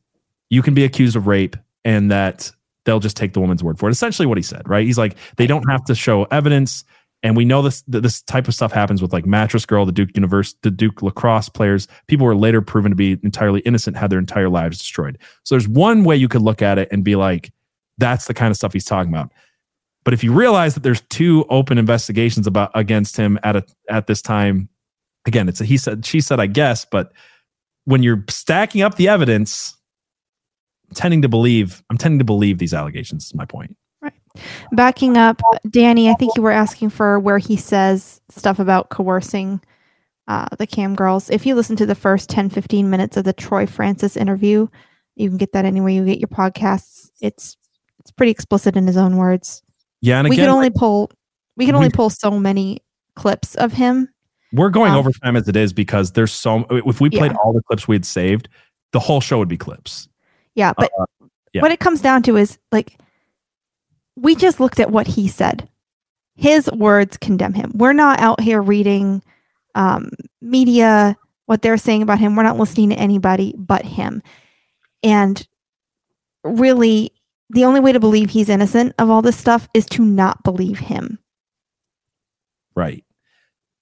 you 0.50 0.64
can 0.64 0.74
be 0.74 0.84
accused 0.84 1.16
of 1.16 1.28
rape, 1.28 1.56
and 1.84 2.10
that 2.10 2.52
they'll 2.86 3.00
just 3.00 3.16
take 3.16 3.34
the 3.34 3.40
woman's 3.40 3.64
word 3.64 3.78
for 3.78 3.90
it. 3.90 3.92
Essentially, 3.92 4.26
what 4.26 4.40
he 4.40 4.44
said, 4.44 4.68
right? 4.68 4.84
He's 4.84 4.98
like, 4.98 5.16
they 5.38 5.46
don't 5.46 5.70
have 5.70 5.86
to 5.86 5.94
show 5.94 6.24
evidence, 6.32 6.84
and 7.26 7.36
we 7.36 7.44
know 7.44 7.64
this 7.64 7.84
this 7.88 8.22
type 8.22 8.48
of 8.48 8.54
stuff 8.54 8.72
happens 8.72 9.02
with 9.02 9.12
like 9.12 9.26
Mattress 9.26 9.66
Girl, 9.66 9.84
the 9.84 9.92
Duke 9.92 10.12
Universe, 10.14 10.54
the 10.62 10.70
Duke 10.70 11.02
lacrosse 11.02 11.50
players. 11.50 11.88
People 12.06 12.28
were 12.28 12.36
later 12.36 12.62
proven 12.62 12.92
to 12.92 12.96
be 12.96 13.20
entirely 13.24 13.62
innocent, 13.62 13.98
had 13.98 14.12
their 14.12 14.20
entire 14.20 14.48
lives 14.48 14.78
destroyed. 14.78 15.18
So 15.44 15.56
there's 15.56 15.68
one 15.68 16.04
way 16.04 16.16
you 16.16 16.28
could 16.28 16.44
look 16.44 16.62
at 16.62 16.78
it 16.78 16.88
and 16.92 17.04
be 17.04 17.16
like, 17.16 17.52
that's 17.98 18.28
the 18.28 18.36
kind 18.36 18.52
of 18.52 18.58
stuff 18.58 18.74
he's 18.74 18.86
talking 18.86 19.12
about. 19.12 19.32
But 20.04 20.14
if 20.14 20.24
you 20.24 20.34
realize 20.34 20.76
that 20.76 20.84
there's 20.84 21.02
two 21.10 21.46
open 21.50 21.80
investigations 21.80 22.46
about 22.46 22.70
against 22.76 23.18
him 23.18 23.40
at 23.42 23.56
a 23.56 23.66
at 23.90 24.06
this 24.06 24.22
time, 24.22 24.70
again, 25.26 25.50
it's 25.50 25.60
a 25.60 25.66
he 25.66 25.78
said, 25.78 26.06
she 26.06 26.22
said, 26.22 26.40
I 26.40 26.46
guess, 26.46 26.86
but 26.86 27.12
when 27.86 28.04
you're 28.04 28.24
stacking 28.30 28.84
up 28.84 28.98
the 28.98 29.08
evidence, 29.08 29.76
I'm 30.90 30.96
tending 30.96 31.24
to 31.24 31.30
believe, 31.30 31.82
I'm 31.90 31.98
tending 31.98 32.20
to 32.20 32.26
believe 32.26 32.60
these 32.60 32.74
allegations 32.74 33.26
is 33.26 33.34
my 33.34 33.46
point. 33.46 33.76
Backing 34.74 35.18
up, 35.18 35.41
Danny, 35.70 36.10
I 36.10 36.14
think 36.16 36.34
you 36.36 36.41
were 36.41 36.51
asking 36.51 36.89
for 36.89 37.20
where 37.20 37.38
he 37.38 37.56
says 37.56 38.20
stuff 38.30 38.60
about 38.60 38.89
coercing 38.89 39.62
uh, 40.28 40.47
the 40.58 40.68
cam 40.68 40.95
girls. 40.95 41.30
If 41.30 41.45
you 41.45 41.56
listen 41.56 41.76
to 41.78 41.86
the 41.86 41.95
first 41.95 42.30
10, 42.30 42.49
15 42.49 42.89
minutes 42.89 43.16
of 43.18 43.24
the 43.24 43.34
Troy 43.34 43.66
Francis 43.66 44.18
interview, 44.18 44.68
you 45.16 45.30
can 45.30 45.38
get 45.38 45.53
that 45.53 45.64
anywhere 45.66 45.91
you 45.91 46.03
get 46.06 46.20
your 46.20 46.28
podcasts. 46.28 47.10
It's 47.22 47.56
it's 47.99 48.12
pretty 48.12 48.32
explicit 48.32 48.76
in 48.76 48.86
his 48.86 48.97
own 48.97 49.18
words. 49.18 49.64
Yeah, 50.01 50.20
and 50.20 50.28
we 50.30 50.36
again, 50.36 50.47
can 50.47 50.56
only 50.56 50.70
pull 50.70 51.12
we 51.56 51.66
can 51.66 51.76
only 51.76 51.88
we- 51.88 51.93
pull 51.93 52.10
so 52.10 52.32
many 52.32 52.82
clips 53.16 53.56
of 53.56 53.72
him. 53.72 54.10
we're 54.51 54.70
going 54.70 54.91
um, 54.91 54.97
over 54.97 55.12
time 55.24 55.38
as 55.38 55.47
it 55.47 55.56
is 55.56 55.72
because 55.72 56.12
there's 56.12 56.34
so 56.34 56.66
if 56.70 56.99
we 56.99 57.10
played 57.10 57.32
Yeah. 57.32 57.38
all 57.43 57.53
the 57.53 57.62
clips 57.64 57.88
we 57.88 57.95
had 57.95 58.06
saved, 58.06 58.49
the 58.91 58.99
whole 58.99 59.22
show 59.22 59.38
would 59.39 59.47
be 59.47 59.58
clips. 59.58 60.10
Yeah, 60.56 60.74
but 60.76 60.91
Uh, 60.99 61.06
yeah. 61.53 61.62
what 61.62 61.72
it 61.72 61.80
comes 61.80 62.01
down 62.01 62.22
to 62.24 62.36
is 62.36 62.60
like 62.74 62.97
we 64.16 64.36
just 64.36 64.59
looked 64.59 64.80
at 64.80 64.91
what 64.91 65.07
he 65.07 65.28
said. 65.28 65.68
His 66.36 66.70
words 66.72 67.18
condemn 67.18 67.53
him. 67.53 67.72
We're 67.76 67.93
not 67.93 68.20
out 68.20 68.41
here 68.41 68.61
reading 68.61 69.24
um, 69.74 70.09
media, 70.41 71.16
what 71.45 71.61
they're 71.61 71.78
saying 71.78 72.01
about 72.01 72.20
him. 72.20 72.36
We're 72.36 72.43
not 72.43 72.57
listening 72.57 72.89
to 72.89 72.95
anybody 72.95 73.53
but 73.57 73.86
him. 73.86 74.22
And 75.03 75.45
really, 76.43 77.11
the 77.49 77.66
only 77.66 77.80
way 77.80 77.91
to 77.91 77.99
believe 77.99 78.30
he's 78.30 78.49
innocent 78.49 78.93
of 78.99 79.09
all 79.09 79.22
this 79.22 79.38
stuff 79.38 79.68
is 79.74 79.86
to 79.88 80.03
not 80.03 80.43
believe 80.43 80.80
him. 80.80 81.20
Right. 82.76 83.03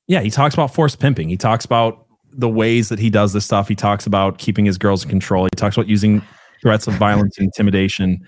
Yeah, 0.07 0.22
he 0.22 0.30
talks 0.30 0.53
about 0.53 0.73
forced 0.73 0.99
pimping. 0.99 1.30
He 1.30 1.38
talks 1.38 1.65
about 1.65 2.05
the 2.31 2.49
ways 2.49 2.89
that 2.89 2.99
he 2.99 3.10
does 3.10 3.34
this 3.34 3.45
stuff. 3.45 3.68
He 3.68 3.76
talks 3.76 4.05
about 4.05 4.38
keeping 4.38 4.65
his 4.65 4.77
girls 4.77 5.03
in 5.03 5.10
control. 5.10 5.45
He 5.45 5.49
talks 5.55 5.77
about 5.77 5.88
using 5.88 6.22
threats 6.61 6.88
of 6.88 6.95
violence 6.95 7.38
and 7.38 7.45
intimidation. 7.45 8.19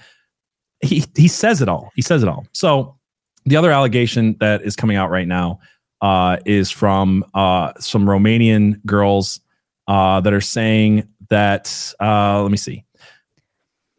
He 0.86 1.04
he 1.16 1.28
says 1.28 1.62
it 1.62 1.70
all. 1.70 1.92
He 1.96 2.02
says 2.02 2.24
it 2.24 2.30
all. 2.30 2.46
So 2.52 2.96
the 3.46 3.56
other 3.58 3.72
allegation 3.72 4.36
that 4.40 4.62
is 4.64 4.76
coming 4.76 4.98
out 4.98 5.10
right 5.10 5.28
now 5.28 5.60
uh, 6.02 6.38
is 6.46 6.72
from 6.72 7.26
uh, 7.34 7.74
some 7.80 8.06
Romanian 8.06 8.84
girls 8.86 9.40
uh, 9.88 10.22
that 10.22 10.34
are 10.34 10.42
saying 10.42 11.08
that. 11.30 11.94
Uh, 12.00 12.42
let 12.42 12.52
me 12.52 12.58
see. 12.58 12.84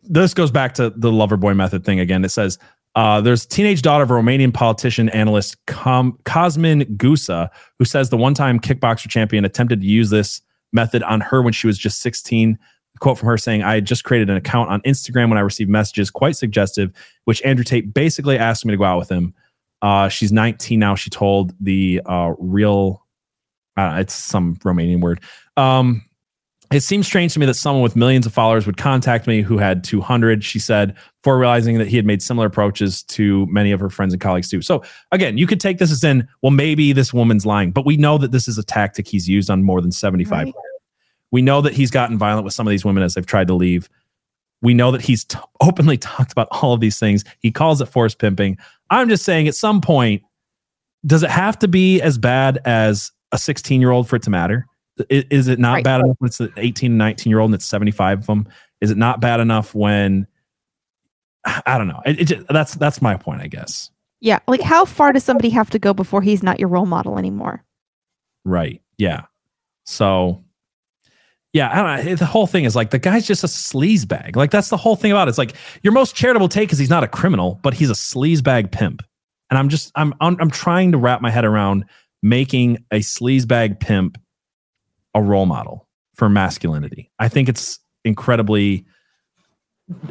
This 0.02 0.34
goes 0.34 0.52
back 0.52 0.74
to 0.74 0.90
the 0.90 1.10
lover 1.10 1.36
boy 1.36 1.54
method 1.54 1.84
thing 1.84 1.98
again. 1.98 2.24
It 2.24 2.28
says 2.28 2.58
uh, 2.96 3.20
there's 3.20 3.44
teenage 3.44 3.82
daughter 3.82 4.04
of 4.04 4.10
Romanian 4.10 4.54
politician 4.54 5.10
analyst 5.10 5.56
Com- 5.66 6.18
Cosmin 6.24 6.96
Gusa, 6.96 7.50
who 7.78 7.84
says 7.84 8.08
the 8.08 8.16
one-time 8.16 8.58
kickboxer 8.58 9.08
champion 9.08 9.44
attempted 9.44 9.82
to 9.82 9.86
use 9.86 10.08
this 10.08 10.40
method 10.72 11.02
on 11.02 11.20
her 11.20 11.42
when 11.42 11.52
she 11.52 11.66
was 11.66 11.76
just 11.76 12.00
16. 12.00 12.58
A 12.96 12.98
quote 12.98 13.18
from 13.18 13.28
her 13.28 13.38
saying, 13.38 13.62
"I 13.62 13.74
had 13.74 13.84
just 13.84 14.04
created 14.04 14.30
an 14.30 14.36
account 14.36 14.70
on 14.70 14.80
Instagram 14.82 15.28
when 15.28 15.38
I 15.38 15.42
received 15.42 15.70
messages 15.70 16.10
quite 16.10 16.36
suggestive, 16.36 16.92
which 17.24 17.42
Andrew 17.42 17.64
Tate 17.64 17.92
basically 17.92 18.38
asked 18.38 18.64
me 18.64 18.72
to 18.72 18.78
go 18.78 18.84
out 18.84 18.98
with 18.98 19.10
him. 19.10 19.34
Uh, 19.82 20.08
she's 20.08 20.32
19 20.32 20.78
now. 20.78 20.94
She 20.94 21.10
told 21.10 21.54
the 21.60 22.00
uh, 22.06 22.32
real, 22.38 23.04
uh, 23.76 23.98
it's 24.00 24.14
some 24.14 24.56
Romanian 24.56 25.00
word. 25.00 25.20
Um, 25.56 26.02
it 26.72 26.80
seems 26.80 27.06
strange 27.06 27.32
to 27.34 27.38
me 27.38 27.46
that 27.46 27.54
someone 27.54 27.82
with 27.82 27.94
millions 27.94 28.26
of 28.26 28.32
followers 28.32 28.66
would 28.66 28.76
contact 28.76 29.28
me 29.28 29.42
who 29.42 29.58
had 29.58 29.84
200, 29.84 30.42
she 30.42 30.58
said, 30.58 30.96
for 31.22 31.38
realizing 31.38 31.78
that 31.78 31.86
he 31.86 31.96
had 31.96 32.04
made 32.04 32.20
similar 32.22 32.48
approaches 32.48 33.04
to 33.04 33.46
many 33.46 33.70
of 33.70 33.78
her 33.78 33.90
friends 33.90 34.12
and 34.12 34.20
colleagues 34.20 34.48
too. 34.48 34.62
So 34.62 34.82
again, 35.12 35.38
you 35.38 35.46
could 35.46 35.60
take 35.60 35.78
this 35.78 35.92
as 35.92 36.02
in, 36.02 36.26
well, 36.42 36.50
maybe 36.50 36.92
this 36.92 37.14
woman's 37.14 37.46
lying, 37.46 37.70
but 37.70 37.86
we 37.86 37.96
know 37.96 38.18
that 38.18 38.32
this 38.32 38.48
is 38.48 38.58
a 38.58 38.64
tactic 38.64 39.06
he's 39.06 39.28
used 39.28 39.48
on 39.48 39.62
more 39.62 39.80
than 39.80 39.92
75 39.92 40.46
Right. 40.46 40.54
We 41.36 41.42
know 41.42 41.60
that 41.60 41.74
he's 41.74 41.90
gotten 41.90 42.16
violent 42.16 42.46
with 42.46 42.54
some 42.54 42.66
of 42.66 42.70
these 42.70 42.82
women 42.82 43.02
as 43.02 43.12
they've 43.12 43.26
tried 43.26 43.46
to 43.48 43.54
leave. 43.54 43.90
We 44.62 44.72
know 44.72 44.90
that 44.92 45.02
he's 45.02 45.22
t- 45.22 45.38
openly 45.60 45.98
talked 45.98 46.32
about 46.32 46.48
all 46.50 46.72
of 46.72 46.80
these 46.80 46.98
things. 46.98 47.24
He 47.40 47.50
calls 47.52 47.78
it 47.82 47.86
forced 47.90 48.18
pimping. 48.18 48.56
I'm 48.88 49.10
just 49.10 49.22
saying, 49.22 49.46
at 49.46 49.54
some 49.54 49.82
point, 49.82 50.22
does 51.04 51.22
it 51.22 51.28
have 51.28 51.58
to 51.58 51.68
be 51.68 52.00
as 52.00 52.16
bad 52.16 52.58
as 52.64 53.12
a 53.32 53.36
16 53.38 53.82
year 53.82 53.90
old 53.90 54.08
for 54.08 54.16
it 54.16 54.22
to 54.22 54.30
matter? 54.30 54.66
I- 55.10 55.26
Is, 55.30 55.46
it 55.48 55.58
not 55.58 55.74
Right. 55.74 55.84
bad 55.84 56.00
enough 56.00 56.16
when 56.20 56.28
it's 56.28 56.40
an 56.40 56.54
18 56.56 56.92
and 56.92 56.96
19 56.98 57.28
year 57.30 57.40
old 57.40 57.50
and 57.50 57.54
it's 57.56 57.66
75 57.66 58.20
of 58.20 58.26
them? 58.26 58.48
Is 58.80 58.90
it 58.90 58.96
not 58.96 59.20
bad 59.20 59.38
enough 59.40 59.74
when 59.74 60.26
I 61.44 61.76
don't 61.76 61.88
know? 61.88 62.00
It, 62.06 62.20
it 62.20 62.24
just, 62.24 62.46
that's 62.48 62.76
that's 62.76 63.02
my 63.02 63.16
point, 63.18 63.42
I 63.42 63.48
guess. 63.48 63.90
Yeah. 64.22 64.38
Like, 64.48 64.62
how 64.62 64.86
far 64.86 65.12
does 65.12 65.22
somebody 65.22 65.50
have 65.50 65.68
to 65.68 65.78
go 65.78 65.92
before 65.92 66.22
he's 66.22 66.42
not 66.42 66.58
your 66.58 66.70
role 66.70 66.86
model 66.86 67.18
anymore? 67.18 67.62
Right. 68.46 68.80
Yeah. 68.96 69.24
So, 69.84 70.42
Yeah, 71.56 71.70
I 71.72 71.96
don't 71.96 72.04
know. 72.04 72.14
The 72.16 72.26
whole 72.26 72.46
thing 72.46 72.66
is 72.66 72.76
like 72.76 72.90
the 72.90 72.98
guy's 72.98 73.26
just 73.26 73.42
a 73.42 73.46
sleaze 73.46 74.06
bag. 74.06 74.36
Like 74.36 74.50
that's 74.50 74.68
the 74.68 74.76
whole 74.76 74.94
thing 74.94 75.10
about 75.10 75.26
it. 75.26 75.30
It's 75.30 75.38
like 75.38 75.54
your 75.82 75.94
most 75.94 76.14
charitable 76.14 76.50
take 76.50 76.70
is 76.70 76.78
he's 76.78 76.90
not 76.90 77.02
a 77.02 77.08
criminal, 77.08 77.60
but 77.62 77.72
he's 77.72 77.88
a 77.88 77.94
sleaze 77.94 78.44
bag 78.44 78.70
pimp. 78.70 79.02
And 79.48 79.56
I'm 79.58 79.70
just 79.70 79.90
I'm 79.94 80.12
I'm, 80.20 80.36
I'm 80.38 80.50
trying 80.50 80.92
to 80.92 80.98
wrap 80.98 81.22
my 81.22 81.30
head 81.30 81.46
around 81.46 81.86
making 82.22 82.84
a 82.90 82.98
sleaze 82.98 83.48
bag 83.48 83.80
pimp 83.80 84.18
a 85.14 85.22
role 85.22 85.46
model 85.46 85.88
for 86.14 86.28
masculinity. 86.28 87.10
I 87.18 87.28
think 87.28 87.48
it's 87.48 87.78
incredibly. 88.04 88.84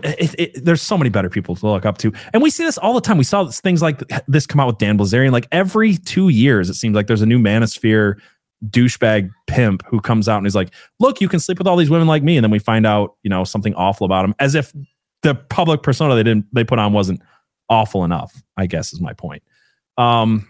It, 0.02 0.36
it, 0.40 0.66
there's 0.66 0.82
so 0.82 0.98
many 0.98 1.12
better 1.12 1.30
people 1.30 1.56
to 1.58 1.68
look 1.68 1.86
up 1.86 2.00
to, 2.00 2.12
and 2.34 2.42
we 2.42 2.50
see 2.50 2.64
this 2.64 2.80
all 2.80 2.96
the 2.96 3.02
time. 3.02 3.20
We 3.20 3.24
saw 3.24 3.44
this, 3.44 3.62
things 3.62 3.84
like 3.84 4.02
this 4.28 4.48
come 4.48 4.60
out 4.60 4.66
with 4.66 4.80
Dan 4.80 4.98
Bilzerian. 4.98 5.32
Like 5.32 5.48
every 5.52 5.98
two 5.98 6.30
years, 6.30 6.72
it 6.72 6.74
seems 6.74 6.96
like 6.96 7.06
there's 7.06 7.22
a 7.22 7.28
new 7.28 7.38
manosphere 7.38 8.16
douchebag 8.70 9.30
pimp 9.48 9.84
who 9.88 10.00
comes 10.00 10.28
out 10.30 10.38
and 10.38 10.48
is 10.48 10.56
like, 10.56 10.74
"Look, 11.00 11.22
you 11.22 11.28
can 11.28 11.40
sleep 11.40 11.58
with 11.58 11.68
all 11.68 11.78
these 11.78 11.90
women 11.90 12.08
like 12.08 12.24
me," 12.24 12.38
and 12.38 12.44
then 12.44 12.52
we 12.52 12.60
find 12.60 12.86
out, 12.86 13.16
you 13.24 13.30
know, 13.30 13.44
something 13.44 13.74
awful 13.76 14.06
about 14.06 14.26
him, 14.26 14.34
as 14.40 14.56
if 14.56 14.74
the 15.22 15.36
public 15.36 15.84
persona 15.84 16.16
they 16.16 16.24
didn't 16.24 16.46
they 16.54 16.64
put 16.64 16.80
on 16.80 16.94
wasn't 16.94 17.22
awful 17.70 18.04
enough. 18.04 18.44
I 18.58 18.66
guess 18.68 18.94
is 18.94 19.02
my 19.02 19.14
point. 19.14 19.44
Um, 19.98 20.48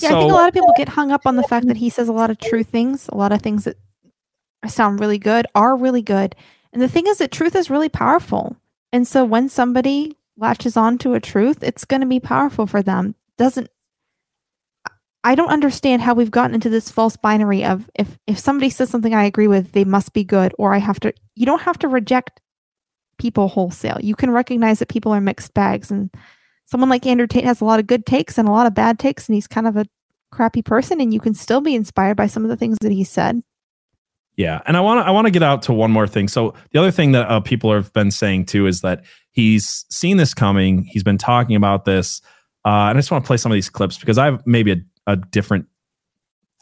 Yeah, 0.00 0.10
so, 0.10 0.16
I 0.16 0.20
think 0.20 0.32
a 0.32 0.34
lot 0.34 0.48
of 0.48 0.54
people 0.54 0.72
get 0.76 0.88
hung 0.88 1.10
up 1.10 1.26
on 1.26 1.36
the 1.36 1.42
fact 1.42 1.66
that 1.66 1.76
he 1.76 1.90
says 1.90 2.08
a 2.08 2.12
lot 2.12 2.30
of 2.30 2.38
true 2.38 2.62
things, 2.62 3.08
a 3.12 3.16
lot 3.16 3.32
of 3.32 3.42
things 3.42 3.64
that 3.64 3.76
sound 4.66 5.00
really 5.00 5.18
good 5.18 5.46
are 5.54 5.76
really 5.76 6.02
good. 6.02 6.34
And 6.72 6.82
the 6.82 6.88
thing 6.88 7.06
is 7.06 7.18
that 7.18 7.32
truth 7.32 7.56
is 7.56 7.70
really 7.70 7.88
powerful. 7.88 8.56
And 8.92 9.06
so 9.06 9.24
when 9.24 9.48
somebody 9.48 10.16
latches 10.36 10.76
on 10.76 10.98
to 10.98 11.14
a 11.14 11.20
truth, 11.20 11.62
it's 11.62 11.84
going 11.84 12.00
to 12.00 12.06
be 12.06 12.20
powerful 12.20 12.66
for 12.66 12.82
them. 12.82 13.14
Doesn't 13.36 13.68
I 15.24 15.34
don't 15.34 15.50
understand 15.50 16.02
how 16.02 16.14
we've 16.14 16.30
gotten 16.30 16.54
into 16.54 16.68
this 16.68 16.90
false 16.90 17.16
binary 17.16 17.64
of 17.64 17.90
if 17.94 18.18
if 18.26 18.38
somebody 18.38 18.70
says 18.70 18.88
something 18.90 19.14
I 19.14 19.24
agree 19.24 19.48
with, 19.48 19.72
they 19.72 19.84
must 19.84 20.12
be 20.12 20.24
good 20.24 20.54
or 20.58 20.74
I 20.74 20.78
have 20.78 21.00
to 21.00 21.12
you 21.34 21.46
don't 21.46 21.62
have 21.62 21.78
to 21.80 21.88
reject 21.88 22.40
people 23.18 23.48
wholesale. 23.48 23.98
You 24.00 24.14
can 24.14 24.30
recognize 24.30 24.78
that 24.78 24.88
people 24.88 25.12
are 25.12 25.20
mixed 25.20 25.54
bags 25.54 25.90
and 25.90 26.10
someone 26.66 26.88
like 26.88 27.06
Andrew 27.06 27.26
Tate 27.26 27.44
has 27.44 27.60
a 27.60 27.64
lot 27.64 27.80
of 27.80 27.86
good 27.86 28.06
takes 28.06 28.38
and 28.38 28.48
a 28.48 28.52
lot 28.52 28.66
of 28.66 28.74
bad 28.74 28.98
takes 28.98 29.28
and 29.28 29.34
he's 29.34 29.48
kind 29.48 29.66
of 29.66 29.76
a 29.76 29.86
crappy 30.30 30.62
person 30.62 31.00
and 31.00 31.12
you 31.12 31.20
can 31.20 31.34
still 31.34 31.60
be 31.60 31.74
inspired 31.74 32.16
by 32.16 32.26
some 32.26 32.44
of 32.44 32.48
the 32.48 32.56
things 32.56 32.78
that 32.80 32.92
he 32.92 33.04
said. 33.04 33.42
Yeah, 34.36 34.60
and 34.66 34.76
I 34.76 34.80
want 34.80 35.04
to 35.04 35.08
I 35.08 35.10
want 35.10 35.26
to 35.26 35.32
get 35.32 35.42
out 35.42 35.62
to 35.62 35.72
one 35.72 35.90
more 35.90 36.06
thing. 36.06 36.28
So 36.28 36.54
the 36.70 36.78
other 36.78 36.92
thing 36.92 37.10
that 37.10 37.28
uh, 37.28 37.40
people 37.40 37.72
have 37.72 37.92
been 37.92 38.12
saying 38.12 38.46
too 38.46 38.68
is 38.68 38.82
that 38.82 39.04
he's 39.32 39.84
seen 39.90 40.16
this 40.16 40.32
coming. 40.32 40.84
He's 40.84 41.02
been 41.02 41.18
talking 41.18 41.56
about 41.56 41.84
this, 41.84 42.22
uh, 42.64 42.86
and 42.86 42.96
I 42.96 43.00
just 43.00 43.10
want 43.10 43.24
to 43.24 43.26
play 43.26 43.36
some 43.36 43.50
of 43.50 43.54
these 43.54 43.68
clips 43.68 43.98
because 43.98 44.16
I 44.16 44.26
have 44.26 44.46
maybe 44.46 44.70
a, 44.70 44.76
a 45.08 45.16
different 45.16 45.66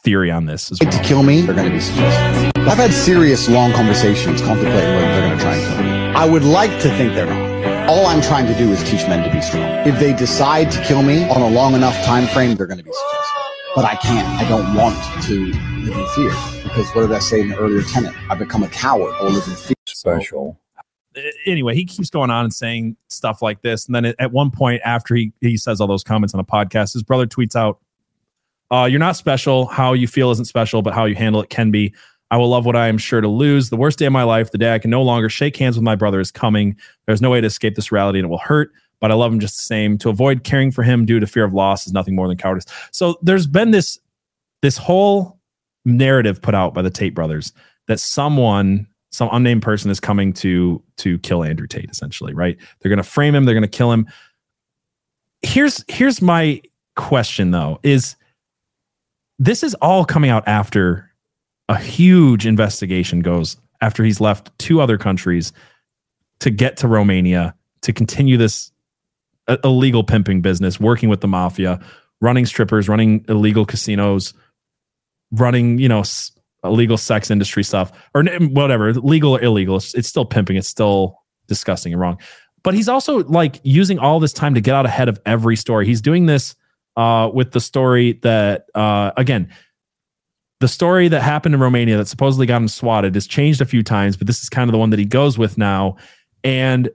theory 0.03 0.31
on 0.31 0.45
this. 0.45 0.71
As 0.71 0.79
well. 0.81 0.91
to 0.91 1.03
kill 1.03 1.21
me, 1.23 1.41
they're 1.41 1.53
going 1.55 1.67
to 1.67 1.73
be 1.73 1.79
successful. 1.79 2.61
I've 2.63 2.77
had 2.77 2.91
serious, 2.91 3.47
long 3.49 3.71
conversations 3.73 4.41
contemplating 4.41 4.95
whether 4.95 5.07
they're 5.07 5.27
going 5.27 5.37
to 5.37 5.43
try 5.43 5.55
and 5.55 5.75
kill 5.75 5.83
me. 5.83 5.91
I 6.15 6.25
would 6.29 6.43
like 6.43 6.71
to 6.81 6.89
think 6.97 7.13
they're 7.13 7.25
not. 7.27 7.89
All 7.89 8.05
I'm 8.07 8.21
trying 8.21 8.47
to 8.47 8.53
do 8.57 8.71
is 8.71 8.83
teach 8.83 9.07
men 9.07 9.23
to 9.27 9.33
be 9.33 9.41
strong. 9.41 9.63
If 9.87 9.99
they 9.99 10.13
decide 10.13 10.71
to 10.71 10.83
kill 10.83 11.03
me 11.03 11.27
on 11.29 11.41
a 11.41 11.49
long 11.49 11.73
enough 11.73 11.95
time 12.03 12.27
frame, 12.27 12.55
they're 12.55 12.67
going 12.67 12.79
to 12.79 12.83
be 12.83 12.91
successful. 12.91 13.43
But 13.75 13.85
I 13.85 13.95
can't. 13.95 14.27
I 14.41 14.47
don't 14.49 14.73
want 14.75 14.95
to 15.25 15.45
live 15.85 15.97
in 15.97 16.07
fear 16.09 16.31
because 16.63 16.89
what 16.95 17.01
did 17.01 17.11
I 17.11 17.19
say 17.19 17.41
in 17.41 17.49
the 17.49 17.57
earlier 17.57 17.83
tenet? 17.83 18.13
I've 18.29 18.39
become 18.39 18.63
a 18.63 18.67
coward 18.69 19.13
or 19.21 19.29
live 19.29 19.47
in 19.47 19.53
fear. 19.55 19.75
Special. 19.85 20.59
Anyway, 21.45 21.73
he 21.75 21.85
keeps 21.85 22.09
going 22.09 22.29
on 22.29 22.43
and 22.45 22.53
saying 22.53 22.95
stuff 23.09 23.41
like 23.41 23.61
this, 23.61 23.87
and 23.87 23.95
then 23.95 24.05
at- 24.05 24.15
at 24.19 24.31
one 24.31 24.51
point, 24.51 24.81
after 24.85 25.15
he 25.15 25.31
he 25.41 25.57
says 25.57 25.81
all 25.81 25.87
those 25.87 26.03
comments 26.03 26.33
on 26.33 26.39
a 26.39 26.43
podcast, 26.43 26.93
his 26.93 27.01
brother 27.03 27.25
tweets 27.25 27.55
out, 27.55 27.79
uh, 28.71 28.87
"You're 28.89 28.99
not 28.99 29.15
special. 29.15 29.65
How 29.65 29.93
you 29.93 30.07
feel 30.07 30.31
isn't 30.31 30.45
special, 30.45 30.81
but 30.81 30.93
how 30.93 31.05
you 31.05 31.15
handle 31.15 31.41
it 31.41 31.49
can 31.49 31.71
be." 31.71 31.93
I 32.29 32.37
will 32.37 32.49
love 32.49 32.65
what 32.65 32.75
I 32.75 32.87
am 32.87 32.97
sure 32.97 33.21
to 33.21 33.27
lose. 33.27 33.69
The 33.69 33.77
worst 33.77 33.99
day 33.99 34.05
of 34.05 34.11
my 34.11 34.23
life, 34.23 34.51
the 34.51 34.57
day 34.57 34.73
I 34.73 34.79
can 34.79 34.91
no 34.91 35.01
longer 35.01 35.29
shake 35.29 35.55
hands 35.55 35.77
with 35.77 35.83
my 35.83 35.95
brother, 35.95 36.19
is 36.19 36.31
coming. 36.31 36.75
There's 37.05 37.21
no 37.21 37.29
way 37.29 37.39
to 37.39 37.47
escape 37.47 37.75
this 37.75 37.91
reality, 37.91 38.19
and 38.19 38.25
it 38.25 38.29
will 38.29 38.37
hurt. 38.37 38.71
But 38.99 39.11
I 39.11 39.13
love 39.13 39.31
him 39.31 39.39
just 39.39 39.55
the 39.55 39.61
same. 39.61 39.97
To 39.99 40.09
avoid 40.09 40.43
caring 40.43 40.71
for 40.71 40.83
him 40.83 41.05
due 41.05 41.19
to 41.19 41.27
fear 41.27 41.45
of 41.45 41.53
loss 41.53 41.87
is 41.87 41.93
nothing 41.93 42.15
more 42.15 42.27
than 42.27 42.37
cowardice. 42.37 42.65
So 42.91 43.17
there's 43.21 43.47
been 43.47 43.71
this 43.71 43.99
this 44.61 44.77
whole 44.77 45.39
narrative 45.85 46.41
put 46.41 46.55
out 46.55 46.73
by 46.73 46.81
the 46.81 46.89
Tate 46.89 47.13
brothers 47.13 47.53
that 47.87 47.99
someone, 47.99 48.87
some 49.11 49.29
unnamed 49.31 49.61
person, 49.61 49.89
is 49.89 49.99
coming 49.99 50.33
to 50.33 50.83
to 50.97 51.19
kill 51.19 51.43
Andrew 51.43 51.67
Tate. 51.67 51.89
Essentially, 51.89 52.33
right? 52.33 52.57
They're 52.79 52.89
going 52.89 52.97
to 52.97 53.03
frame 53.03 53.35
him. 53.35 53.45
They're 53.45 53.55
going 53.55 53.61
to 53.61 53.69
kill 53.69 53.91
him. 53.91 54.05
Here's 55.43 55.85
here's 55.87 56.21
my 56.21 56.61
question 56.95 57.51
though: 57.51 57.79
is 57.83 58.16
this 59.39 59.63
is 59.63 59.73
all 59.75 60.05
coming 60.05 60.29
out 60.29 60.47
after 60.47 61.11
a 61.69 61.77
huge 61.77 62.45
investigation 62.45 63.19
goes 63.21 63.57
after 63.81 64.03
he's 64.03 64.19
left 64.19 64.57
two 64.57 64.81
other 64.81 64.97
countries 64.97 65.53
to 66.39 66.49
get 66.49 66.77
to 66.77 66.87
Romania 66.87 67.55
to 67.81 67.93
continue 67.93 68.37
this 68.37 68.71
uh, 69.47 69.57
illegal 69.63 70.03
pimping 70.03 70.41
business, 70.41 70.79
working 70.79 71.09
with 71.09 71.21
the 71.21 71.27
mafia, 71.27 71.79
running 72.21 72.45
strippers, 72.45 72.89
running 72.89 73.23
illegal 73.27 73.65
casinos, 73.65 74.33
running, 75.31 75.77
you 75.77 75.87
know, 75.87 76.03
illegal 76.63 76.97
sex 76.97 77.29
industry 77.29 77.63
stuff 77.63 77.91
or 78.13 78.23
whatever, 78.23 78.93
legal 78.93 79.35
or 79.35 79.41
illegal. 79.41 79.77
It's, 79.77 79.93
it's 79.93 80.07
still 80.07 80.25
pimping. 80.25 80.57
It's 80.57 80.67
still 80.67 81.19
disgusting 81.47 81.93
and 81.93 82.01
wrong. 82.01 82.17
But 82.63 82.73
he's 82.73 82.89
also 82.89 83.23
like 83.25 83.59
using 83.63 83.99
all 83.99 84.19
this 84.19 84.33
time 84.33 84.55
to 84.55 84.61
get 84.61 84.73
out 84.73 84.85
ahead 84.85 85.07
of 85.07 85.19
every 85.25 85.55
story. 85.55 85.85
He's 85.85 86.01
doing 86.01 86.25
this 86.25 86.55
uh, 86.97 87.29
with 87.33 87.51
the 87.51 87.61
story 87.61 88.13
that, 88.23 88.65
uh, 88.75 89.11
again, 89.15 89.49
the 90.59 90.67
story 90.67 91.07
that 91.07 91.21
happened 91.21 91.53
in 91.53 91.61
Romania 91.61 91.97
that 91.97 92.07
supposedly 92.07 92.47
got 92.47 92.57
him 92.57 92.67
swatted 92.67 93.13
has 93.13 93.27
changed 93.27 93.61
a 93.61 93.65
few 93.65 93.83
times, 93.83 94.17
but 94.17 94.25
this 94.25 94.41
is 94.41 94.49
kind 94.49 94.67
of 94.67 94.71
the 94.71 94.79
one 94.79 94.89
that 94.89 94.99
he 94.99 95.05
goes 95.05 95.37
with 95.37 95.57
now. 95.57 95.95
And 96.43 96.89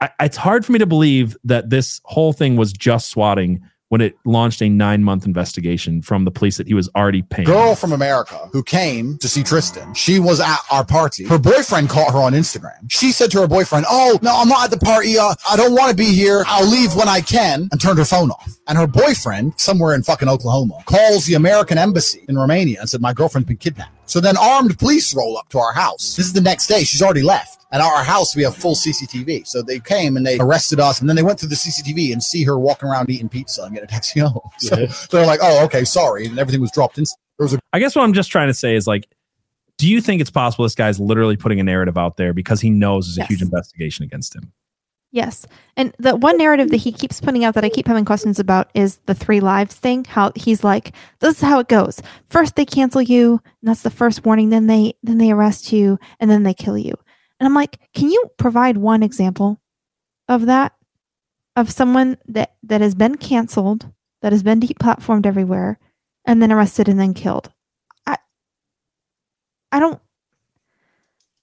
I, 0.00 0.10
it's 0.20 0.36
hard 0.36 0.66
for 0.66 0.72
me 0.72 0.80
to 0.80 0.86
believe 0.86 1.36
that 1.44 1.70
this 1.70 2.00
whole 2.04 2.32
thing 2.32 2.56
was 2.56 2.72
just 2.72 3.08
swatting 3.08 3.62
when 3.88 4.00
it 4.00 4.16
launched 4.24 4.62
a 4.62 4.68
nine 4.68 5.04
month 5.04 5.26
investigation 5.26 6.02
from 6.02 6.24
the 6.24 6.30
police 6.30 6.56
that 6.56 6.66
he 6.66 6.74
was 6.74 6.88
already 6.96 7.22
paying. 7.22 7.46
girl 7.46 7.74
from 7.74 7.92
America 7.92 8.48
who 8.52 8.62
came 8.62 9.18
to 9.18 9.28
see 9.28 9.42
Tristan. 9.42 9.94
She 9.94 10.18
was 10.18 10.40
at 10.40 10.58
our 10.70 10.84
party. 10.84 11.24
Her 11.24 11.38
boyfriend 11.38 11.88
caught 11.88 12.12
her 12.12 12.18
on 12.18 12.32
Instagram. 12.32 12.90
She 12.90 13.12
said 13.12 13.30
to 13.32 13.40
her 13.40 13.48
boyfriend, 13.48 13.86
Oh, 13.88 14.18
no, 14.22 14.32
I'm 14.34 14.48
not 14.48 14.64
at 14.64 14.70
the 14.78 14.84
party. 14.84 15.18
Uh, 15.18 15.34
I 15.48 15.56
don't 15.56 15.72
want 15.72 15.90
to 15.90 15.96
be 15.96 16.06
here. 16.12 16.44
I'll 16.46 16.68
leave 16.68 16.94
when 16.94 17.08
I 17.08 17.20
can 17.20 17.68
and 17.70 17.80
turned 17.80 17.98
her 17.98 18.04
phone 18.04 18.30
off. 18.30 18.50
And 18.66 18.78
her 18.78 18.86
boyfriend, 18.86 19.54
somewhere 19.60 19.94
in 19.94 20.02
fucking 20.02 20.28
Oklahoma, 20.28 20.78
calls 20.86 21.26
the 21.26 21.34
American 21.34 21.78
embassy 21.78 22.24
in 22.28 22.36
Romania 22.36 22.80
and 22.80 22.88
said, 22.88 23.00
My 23.00 23.12
girlfriend's 23.12 23.46
been 23.48 23.58
kidnapped. 23.58 23.93
So 24.06 24.20
then 24.20 24.36
armed 24.36 24.78
police 24.78 25.14
roll 25.14 25.36
up 25.38 25.48
to 25.50 25.58
our 25.58 25.72
house. 25.72 26.14
This 26.16 26.26
is 26.26 26.32
the 26.32 26.40
next 26.40 26.66
day. 26.66 26.84
She's 26.84 27.02
already 27.02 27.22
left. 27.22 27.64
At 27.72 27.80
our 27.80 28.04
house, 28.04 28.36
we 28.36 28.44
have 28.44 28.54
full 28.56 28.74
CCTV. 28.74 29.46
So 29.46 29.60
they 29.62 29.80
came 29.80 30.16
and 30.16 30.24
they 30.24 30.38
arrested 30.38 30.78
us, 30.78 31.00
and 31.00 31.08
then 31.08 31.16
they 31.16 31.22
went 31.24 31.40
through 31.40 31.48
the 31.48 31.56
CCTV 31.56 32.12
and 32.12 32.22
see 32.22 32.44
her 32.44 32.58
walking 32.58 32.88
around 32.88 33.10
eating 33.10 33.28
pizza 33.28 33.62
and 33.64 33.74
get 33.74 33.82
a 33.82 33.86
taxi 33.86 34.20
home. 34.20 34.38
So 34.60 34.76
they're 35.10 35.26
like, 35.26 35.40
"Oh, 35.42 35.64
okay, 35.64 35.84
sorry," 35.84 36.26
and 36.26 36.38
everything 36.38 36.60
was 36.60 36.70
dropped 36.70 36.98
in. 36.98 37.04
There 37.38 37.44
was 37.44 37.54
a 37.54 37.58
I 37.72 37.80
guess 37.80 37.96
what 37.96 38.02
I'm 38.02 38.12
just 38.12 38.30
trying 38.30 38.46
to 38.48 38.54
say 38.54 38.76
is 38.76 38.86
like, 38.86 39.08
do 39.78 39.88
you 39.90 40.00
think 40.00 40.20
it's 40.20 40.30
possible 40.30 40.62
this 40.64 40.76
guy's 40.76 41.00
literally 41.00 41.36
putting 41.36 41.58
a 41.58 41.64
narrative 41.64 41.98
out 41.98 42.16
there 42.16 42.32
because 42.32 42.60
he 42.60 42.70
knows 42.70 43.06
there's 43.06 43.16
a 43.16 43.20
Yes. 43.22 43.28
huge 43.30 43.42
investigation 43.42 44.04
against 44.04 44.36
him? 44.36 44.52
Yes. 45.14 45.46
And 45.76 45.94
the 46.00 46.16
one 46.16 46.38
narrative 46.38 46.70
that 46.70 46.78
he 46.78 46.90
keeps 46.90 47.20
putting 47.20 47.44
out 47.44 47.54
that 47.54 47.64
I 47.64 47.68
keep 47.68 47.86
having 47.86 48.04
questions 48.04 48.40
about 48.40 48.68
is 48.74 48.96
the 49.06 49.14
three 49.14 49.38
lives 49.38 49.76
thing. 49.76 50.04
How 50.04 50.32
he's 50.34 50.64
like, 50.64 50.92
this 51.20 51.36
is 51.36 51.40
how 51.40 51.60
it 51.60 51.68
goes. 51.68 52.02
First 52.30 52.56
they 52.56 52.64
cancel 52.64 53.00
you, 53.00 53.40
and 53.44 53.68
that's 53.68 53.82
the 53.82 53.90
first 53.90 54.24
warning, 54.24 54.50
then 54.50 54.66
they 54.66 54.94
then 55.04 55.18
they 55.18 55.30
arrest 55.30 55.72
you, 55.72 56.00
and 56.18 56.28
then 56.28 56.42
they 56.42 56.52
kill 56.52 56.76
you. 56.76 56.94
And 57.38 57.46
I'm 57.46 57.54
like, 57.54 57.78
can 57.94 58.10
you 58.10 58.24
provide 58.38 58.76
one 58.76 59.04
example 59.04 59.60
of 60.28 60.46
that? 60.46 60.72
Of 61.54 61.70
someone 61.70 62.18
that 62.26 62.56
that 62.64 62.80
has 62.80 62.96
been 62.96 63.14
canceled, 63.14 63.92
that 64.20 64.32
has 64.32 64.42
been 64.42 64.58
deplatformed 64.58 65.26
everywhere, 65.26 65.78
and 66.24 66.42
then 66.42 66.50
arrested 66.50 66.88
and 66.88 66.98
then 66.98 67.14
killed. 67.14 67.52
I 68.04 68.16
I 69.70 69.78
don't 69.78 70.00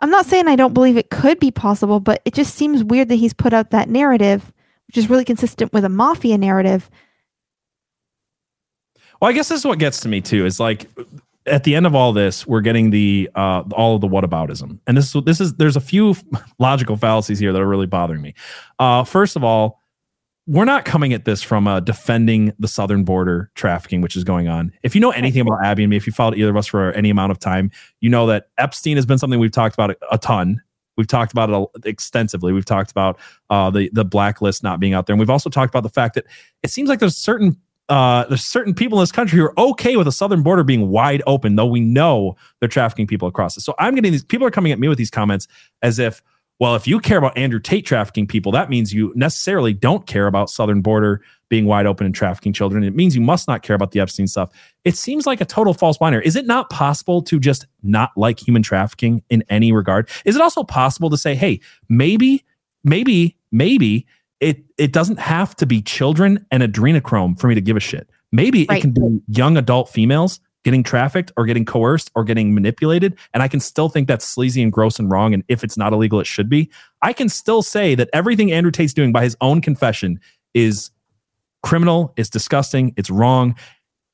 I'm 0.02 0.10
not 0.10 0.26
saying 0.26 0.48
I 0.48 0.56
don't 0.56 0.74
believe 0.74 0.98
it 0.98 1.10
could 1.10 1.40
be 1.40 1.52
possible, 1.52 2.00
but 2.00 2.22
it 2.26 2.34
just 2.34 2.56
seems 2.56 2.84
weird 2.84 3.10
that 3.10 3.16
he's 3.16 3.34
put 3.34 3.54
out 3.54 3.70
that 3.70 3.88
narrative, 3.88 4.52
which 4.88 4.98
is 4.98 5.10
really 5.10 5.26
consistent 5.26 5.72
with 5.74 5.86
a 5.86 5.90
mafia 5.90 6.38
narrative. 6.38 6.90
Well, 9.22 9.30
I 9.30 9.34
guess 9.34 9.50
this 9.50 9.60
is 9.60 9.66
what 9.66 9.78
gets 9.78 10.00
to 10.02 10.10
me 10.10 10.22
too. 10.22 10.46
Is 10.46 10.60
like 10.60 10.90
at 11.46 11.64
the 11.64 11.76
end 11.76 11.86
of 11.86 11.94
all 11.94 12.14
this, 12.14 12.48
we're 12.48 12.62
getting 12.62 12.90
the 12.90 13.30
uh, 13.36 13.64
all 13.74 13.96
of 13.96 14.02
the 14.02 14.08
whataboutism, 14.08 14.80
and 14.88 14.98
this 14.98 15.14
is 15.16 15.24
this 15.24 15.40
is 15.40 15.54
there's 15.56 15.76
a 15.76 15.82
few 15.82 16.16
logical 16.60 16.98
fallacies 16.98 17.38
here 17.38 17.54
that 17.54 17.62
are 17.62 17.68
really 17.68 17.86
bothering 17.86 18.22
me. 18.22 18.34
Uh, 18.80 19.04
first 19.04 19.36
of 19.36 19.44
all, 19.44 19.81
we're 20.48 20.66
not 20.66 20.86
coming 20.86 21.14
at 21.14 21.26
this 21.26 21.44
from 21.44 21.68
uh, 21.68 21.80
defending 21.80 22.54
the 22.60 22.68
southern 22.68 23.04
border 23.04 23.52
trafficking, 23.56 24.02
which 24.02 24.16
is 24.16 24.24
going 24.24 24.48
on. 24.48 24.72
If 24.84 24.96
you 24.96 25.02
know 25.02 25.12
anything 25.12 25.42
about 25.42 25.64
Abby 25.64 25.84
and 25.84 25.90
me, 25.90 25.98
if 25.98 26.08
you 26.08 26.14
followed 26.14 26.38
either 26.38 26.50
of 26.50 26.58
us 26.58 26.68
for 26.68 26.92
any 26.94 27.10
amount 27.10 27.32
of 27.32 27.40
time, 27.40 27.72
you 28.00 28.10
know 28.10 28.26
that 28.28 28.50
Epstein 28.58 28.98
has 28.98 29.06
been 29.06 29.18
something 29.18 29.40
we've 29.40 29.52
talked 29.52 29.76
about 29.76 29.96
a, 30.12 30.18
ton. 30.18 30.62
We've 30.98 31.08
talked 31.08 31.32
about 31.32 31.50
it 31.76 31.86
extensively. 31.86 32.54
We've 32.54 32.66
talked 32.66 32.92
about 32.92 33.20
uh, 33.50 33.70
the 33.70 33.90
the 33.94 34.04
blacklist 34.04 34.64
not 34.64 34.80
being 34.80 34.94
out 34.94 35.06
there, 35.06 35.14
and 35.14 35.20
we've 35.20 35.30
also 35.30 35.50
talked 35.50 35.74
about 35.74 35.84
the 35.84 35.90
fact 35.90 36.16
that 36.16 36.26
it 36.64 36.70
seems 36.70 36.90
like 36.90 37.00
there's 37.00 37.18
certain 37.18 37.58
uh, 37.92 38.26
there's 38.28 38.44
certain 38.44 38.74
people 38.74 38.98
in 38.98 39.04
this 39.04 39.12
country 39.12 39.38
who 39.38 39.46
are 39.46 39.60
okay 39.60 39.98
with 39.98 40.06
the 40.06 40.12
southern 40.12 40.42
border 40.42 40.64
being 40.64 40.90
wide 40.90 41.22
open, 41.28 41.56
though 41.56 41.66
we 41.66 41.82
know 41.82 42.36
they're 42.60 42.70
trafficking 42.70 43.06
people 43.06 43.28
across 43.28 43.58
it. 43.58 43.62
So 43.62 43.76
I'm 43.80 43.96
getting 43.96 44.12
these 44.12 44.24
people 44.24 44.48
are 44.48 44.52
coming 44.52 44.72
at 44.72 44.80
me 44.80 44.88
with 44.88 44.98
these 44.98 45.12
comments 45.12 45.48
as 45.82 46.00
if, 46.00 46.24
well, 46.62 46.76
if 46.76 46.86
you 46.86 47.00
care 47.00 47.18
about 47.18 47.36
Andrew 47.36 47.60
Tate 47.60 47.88
trafficking 47.88 48.28
people, 48.28 48.52
that 48.52 48.70
means 48.70 48.94
you 48.94 49.12
necessarily 49.16 49.74
don't 49.74 50.06
care 50.06 50.28
about 50.28 50.48
southern 50.48 50.82
border 50.82 51.24
being 51.50 51.66
wide 51.66 51.88
open 51.88 52.06
and 52.06 52.14
trafficking 52.14 52.54
children. 52.54 52.84
It 52.84 52.96
means 52.96 53.16
you 53.16 53.22
must 53.22 53.48
not 53.48 53.64
care 53.64 53.76
about 53.76 53.94
the 53.94 54.00
Epstein 54.00 54.28
stuff. 54.28 54.52
It 54.86 54.96
seems 54.96 55.26
like 55.26 55.42
a 55.42 55.46
total 55.46 55.74
false 55.74 55.98
binary. 55.98 56.24
Is 56.24 56.36
it 56.36 56.46
not 56.46 56.70
possible 56.70 57.24
to 57.24 57.40
just 57.40 57.66
not 57.82 58.12
like 58.16 58.40
human 58.40 58.62
trafficking 58.62 59.24
in 59.32 59.44
any 59.50 59.72
regard? 59.72 60.08
Is 60.24 60.36
it 60.36 60.42
also 60.44 60.64
possible 60.64 61.10
to 61.10 61.18
say, 61.18 61.34
hey, 61.34 61.60
maybe, 61.90 62.46
maybe, 62.84 63.36
maybe 63.52 64.06
it 64.40 64.64
it 64.78 64.94
doesn't 64.94 65.18
have 65.18 65.56
to 65.56 65.66
be 65.66 65.82
children 65.82 66.46
and 66.52 66.62
adrenochrome 66.62 67.40
for 67.40 67.48
me 67.48 67.56
to 67.56 67.62
give 67.62 67.76
a 67.76 67.80
shit. 67.80 68.08
Maybe 68.32 68.68
Right. 68.70 68.78
it 68.78 68.82
can 68.82 68.92
be 68.92 69.20
young 69.30 69.58
adult 69.58 69.90
females 69.90 70.40
getting 70.64 70.84
trafficked 70.84 71.32
or 71.38 71.46
getting 71.46 71.66
coerced 71.66 72.12
or 72.16 72.24
getting 72.24 72.54
manipulated, 72.54 73.18
and 73.34 73.42
I 73.42 73.48
can 73.48 73.60
still 73.60 73.90
think 73.90 74.08
that's 74.08 74.26
sleazy 74.26 74.62
and 74.62 74.72
gross 74.72 75.00
and 75.00 75.10
wrong. 75.10 75.34
And 75.34 75.44
if 75.48 75.64
it's 75.64 75.78
not 75.78 75.94
illegal, 75.94 76.20
it 76.20 76.28
should 76.28 76.50
be. 76.50 76.70
I 77.02 77.14
can 77.14 77.30
still 77.30 77.62
say 77.62 77.96
that 77.96 78.10
everything 78.14 78.52
Andrew 78.52 78.72
Tate's 78.72 78.94
doing 78.94 79.12
by 79.12 79.24
his 79.24 79.36
own 79.42 79.62
confession 79.62 80.20
is 80.54 80.92
criminal, 81.64 82.14
it's 82.18 82.30
disgusting, 82.30 82.94
it's 82.98 83.10
wrong. 83.10 83.56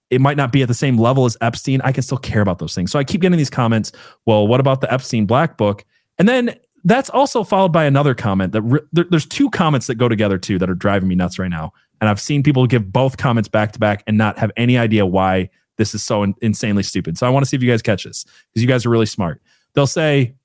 It 0.10 0.22
might 0.22 0.38
not 0.38 0.54
be 0.54 0.62
at 0.62 0.70
the 0.70 0.74
same 0.74 0.98
level 0.98 1.26
as 1.26 1.36
Epstein. 1.42 1.82
I 1.84 1.92
can 1.92 2.02
still 2.02 2.18
care 2.18 2.42
about 2.42 2.60
those 2.60 2.74
things. 2.74 2.92
So 2.92 3.00
I 3.00 3.04
keep 3.04 3.20
getting 3.22 3.38
these 3.38 3.50
comments. 3.50 3.92
Well, 4.26 4.48
what 4.48 4.62
about 4.62 4.80
the 4.80 4.92
Epstein 4.92 5.26
Black 5.26 5.58
Book? 5.58 5.84
And 6.18 6.30
then 6.30 6.56
that's 6.86 7.10
also 7.10 7.44
followed 7.44 7.74
by 7.74 7.84
another 7.84 8.16
comment 8.16 8.54
that 8.54 8.62
re- 8.62 8.80
there- 8.94 9.08
there's 9.10 9.26
two 9.26 9.50
comments 9.50 9.88
that 9.88 9.96
go 9.96 10.08
together 10.08 10.38
too 10.38 10.58
that 10.60 10.70
are 10.70 10.76
driving 10.76 11.10
me 11.10 11.16
nuts 11.16 11.38
right 11.38 11.50
now. 11.50 11.74
And 12.00 12.10
I've 12.10 12.22
seen 12.22 12.42
people 12.42 12.66
give 12.68 12.94
both 12.94 13.18
comments 13.18 13.50
back 13.50 13.74
to 13.74 13.80
back 13.80 14.04
and 14.08 14.18
not 14.18 14.38
have 14.38 14.52
any 14.56 14.78
idea 14.78 15.06
why 15.06 15.50
this 15.78 15.96
is 15.96 16.04
so 16.04 16.24
in- 16.24 16.36
insanely 16.42 16.84
stupid. 16.84 17.18
So 17.18 17.26
I 17.26 17.30
want 17.30 17.46
to 17.46 17.50
see 17.50 17.56
if 17.56 17.64
you 17.64 17.70
guys 17.70 17.82
catch 17.82 18.04
this 18.04 18.24
because 18.24 18.62
you 18.62 18.68
guys 18.68 18.86
are 18.86 18.90
really 18.90 19.06
smart. 19.06 19.42
They'll 19.74 19.88
say, 19.88 20.36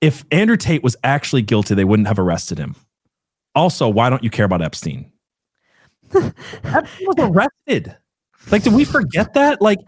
if 0.00 0.24
Andrew 0.30 0.56
Tate 0.56 0.82
was 0.82 0.96
actually 1.04 1.42
guilty, 1.42 1.74
they 1.74 1.84
wouldn't 1.84 2.08
have 2.08 2.18
arrested 2.18 2.58
him. 2.58 2.74
Also, 3.54 3.88
why 3.88 4.10
don't 4.10 4.24
you 4.24 4.30
care 4.30 4.44
about 4.44 4.62
Epstein? 4.62 5.12
Epstein 6.14 7.06
was 7.06 7.16
arrested. 7.18 7.96
Like, 8.50 8.64
did 8.64 8.72
we 8.72 8.84
forget 8.84 9.34
that? 9.34 9.60
Like, 9.60 9.78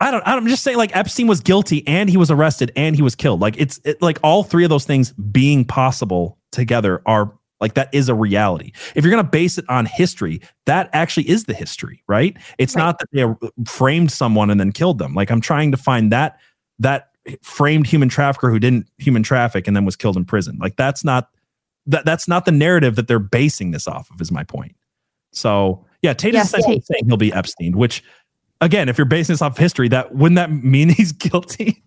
I 0.00 0.10
don't. 0.10 0.22
I'm 0.26 0.46
just 0.46 0.62
saying, 0.62 0.76
like 0.76 0.94
Epstein 0.94 1.26
was 1.26 1.40
guilty 1.40 1.86
and 1.86 2.10
he 2.10 2.18
was 2.18 2.30
arrested 2.30 2.70
and 2.76 2.94
he 2.94 3.00
was 3.00 3.14
killed. 3.14 3.40
Like 3.40 3.56
it's 3.58 3.80
it, 3.84 4.02
like 4.02 4.18
all 4.22 4.44
three 4.44 4.64
of 4.64 4.70
those 4.70 4.84
things 4.84 5.12
being 5.12 5.64
possible 5.64 6.36
together 6.52 7.00
are 7.06 7.32
like 7.60 7.74
that 7.74 7.88
is 7.92 8.08
a 8.08 8.14
reality. 8.14 8.72
If 8.94 9.04
you're 9.04 9.12
going 9.12 9.24
to 9.24 9.30
base 9.30 9.58
it 9.58 9.64
on 9.68 9.86
history, 9.86 10.40
that 10.66 10.90
actually 10.92 11.28
is 11.28 11.44
the 11.44 11.54
history, 11.54 12.02
right? 12.06 12.36
It's 12.58 12.76
not 12.76 12.98
that 12.98 13.08
they 13.12 13.22
uh, 13.22 13.34
framed 13.64 14.10
someone 14.10 14.50
and 14.50 14.60
then 14.60 14.72
killed 14.72 14.98
them. 14.98 15.14
Like 15.14 15.30
I'm 15.30 15.40
trying 15.40 15.70
to 15.70 15.76
find 15.76 16.12
that 16.12 16.38
that 16.78 17.10
framed 17.42 17.86
human 17.86 18.08
trafficker 18.08 18.50
who 18.50 18.58
didn't 18.58 18.88
human 18.98 19.22
traffic 19.22 19.66
and 19.66 19.74
then 19.74 19.84
was 19.84 19.96
killed 19.96 20.16
in 20.16 20.24
prison. 20.24 20.58
Like 20.60 20.76
that's 20.76 21.04
not 21.04 21.30
that 21.86 22.04
that's 22.04 22.28
not 22.28 22.44
the 22.44 22.52
narrative 22.52 22.96
that 22.96 23.08
they're 23.08 23.18
basing 23.18 23.70
this 23.70 23.88
off 23.88 24.10
of. 24.10 24.20
Is 24.20 24.30
my 24.30 24.44
point. 24.44 24.76
So 25.32 25.84
yeah, 26.02 26.12
Tate 26.12 26.34
Yes, 26.34 26.52
is 26.54 26.64
saying 26.64 27.06
he'll 27.06 27.16
be 27.16 27.32
Epstein, 27.32 27.76
which 27.76 28.04
again, 28.60 28.88
if 28.88 28.98
you're 28.98 29.06
basing 29.06 29.32
this 29.32 29.42
off 29.42 29.56
history, 29.56 29.88
that 29.88 30.14
wouldn't 30.14 30.36
that 30.36 30.50
mean 30.50 30.88
he's 30.94 31.12
guilty? 31.12 31.82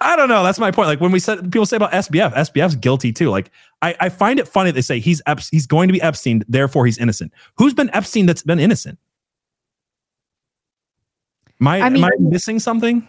I 0.00 0.16
don't 0.16 0.28
know. 0.28 0.42
That's 0.42 0.58
my 0.58 0.70
point. 0.70 0.88
Like 0.88 1.00
when 1.00 1.12
we 1.12 1.20
said 1.20 1.50
people 1.50 1.66
say 1.66 1.76
about 1.76 1.92
SBF, 1.92 2.34
SBF's 2.34 2.76
guilty 2.76 3.12
too. 3.12 3.30
Like 3.30 3.50
I, 3.82 3.96
I 4.00 4.08
find 4.08 4.38
it 4.38 4.46
funny 4.48 4.70
they 4.70 4.80
say 4.80 5.00
he's 5.00 5.20
Ep- 5.26 5.40
he's 5.50 5.66
going 5.66 5.88
to 5.88 5.92
be 5.92 6.00
Epstein, 6.00 6.42
therefore 6.48 6.86
he's 6.86 6.98
innocent. 6.98 7.32
Who's 7.56 7.74
been 7.74 7.90
Epstein 7.92 8.26
that's 8.26 8.42
been 8.42 8.60
innocent? 8.60 8.98
Am 11.60 11.68
I, 11.68 11.80
I 11.82 11.88
mean- 11.90 12.04
am 12.04 12.10
I 12.12 12.16
missing 12.20 12.58
something? 12.58 13.06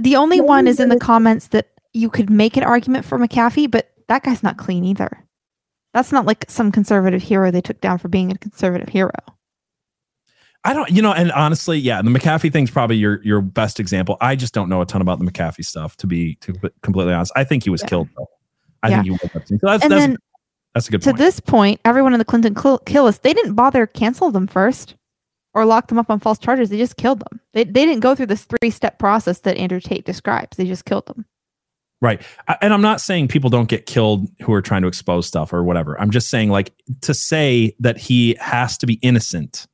The 0.00 0.16
only 0.16 0.40
one 0.40 0.66
is 0.66 0.80
in 0.80 0.88
the 0.88 0.98
comments 0.98 1.48
that 1.48 1.68
you 1.92 2.10
could 2.10 2.28
make 2.28 2.56
an 2.56 2.64
argument 2.64 3.04
for 3.04 3.18
McAfee, 3.18 3.70
but 3.70 3.92
that 4.08 4.24
guy's 4.24 4.42
not 4.42 4.56
clean 4.56 4.84
either. 4.84 5.24
That's 5.94 6.10
not 6.12 6.26
like 6.26 6.44
some 6.48 6.72
conservative 6.72 7.22
hero 7.22 7.50
they 7.50 7.60
took 7.60 7.80
down 7.80 7.98
for 7.98 8.08
being 8.08 8.30
a 8.32 8.36
conservative 8.38 8.88
hero. 8.88 9.12
I 10.64 10.72
don't, 10.72 10.90
you 10.90 11.00
know, 11.00 11.12
and 11.12 11.30
honestly, 11.32 11.78
yeah, 11.78 12.02
the 12.02 12.10
McAfee 12.10 12.52
thing's 12.52 12.72
probably 12.72 12.96
your 12.96 13.22
your 13.22 13.40
best 13.40 13.78
example. 13.78 14.16
I 14.20 14.34
just 14.34 14.52
don't 14.52 14.68
know 14.68 14.80
a 14.80 14.86
ton 14.86 15.00
about 15.00 15.20
the 15.20 15.24
McAfee 15.24 15.64
stuff, 15.64 15.96
to 15.98 16.08
be 16.08 16.34
to 16.40 16.52
be 16.52 16.68
completely 16.82 17.12
honest. 17.14 17.32
I 17.36 17.44
think 17.44 17.62
he 17.62 17.70
was 17.70 17.82
Yeah. 17.82 17.88
killed 17.88 18.08
though. 18.16 18.26
I 18.86 18.90
Yeah. 18.90 18.96
think 19.02 19.04
he 19.04 19.10
was 19.12 19.20
Epstein. 19.34 19.58
So 19.58 19.66
that's 19.66 19.82
and 19.84 19.92
that's, 19.92 20.02
then 20.02 20.16
that's 20.74 20.88
a 20.88 20.90
good 20.90 21.02
to 21.02 21.10
point. 21.10 21.18
this 21.18 21.40
point, 21.40 21.80
everyone 21.84 22.12
in 22.12 22.18
the 22.18 22.24
Clinton 22.24 22.54
kill, 22.54 22.78
kill 22.78 23.04
list, 23.04 23.22
they 23.22 23.32
didn't 23.34 23.54
bother 23.54 23.86
cancel 23.86 24.30
them 24.30 24.46
first 24.46 24.94
or 25.54 25.64
lock 25.64 25.88
them 25.88 25.98
up 25.98 26.10
on 26.10 26.20
false 26.20 26.38
charges. 26.38 26.68
They 26.70 26.78
just 26.78 26.96
killed 26.96 27.20
them. 27.20 27.40
They, 27.54 27.64
they 27.64 27.86
didn't 27.86 28.00
go 28.00 28.14
through 28.14 28.26
this 28.26 28.44
three 28.44 28.70
step 28.70 28.98
process 28.98 29.40
that 29.40 29.56
Andrew 29.56 29.80
Tate 29.80 30.04
describes. 30.04 30.56
They 30.56 30.66
just 30.66 30.84
killed 30.84 31.06
them. 31.06 31.24
Right. 32.02 32.20
I- 32.46 32.58
And 32.60 32.74
I'm 32.74 32.82
not 32.82 33.00
saying 33.00 33.28
people 33.28 33.48
don't 33.48 33.68
get 33.70 33.86
killed 33.86 34.28
who 34.42 34.52
are 34.52 34.60
trying 34.60 34.82
to 34.82 34.88
expose 34.88 35.26
stuff 35.26 35.52
or 35.52 35.64
whatever. 35.64 35.98
I'm 36.00 36.10
just 36.10 36.28
saying 36.28 36.50
like 36.50 36.74
to 37.02 37.14
say 37.14 37.74
that 37.80 37.96
he 37.96 38.36
has 38.38 38.76
to 38.78 38.86
be 38.86 38.94
innocent 39.02 39.66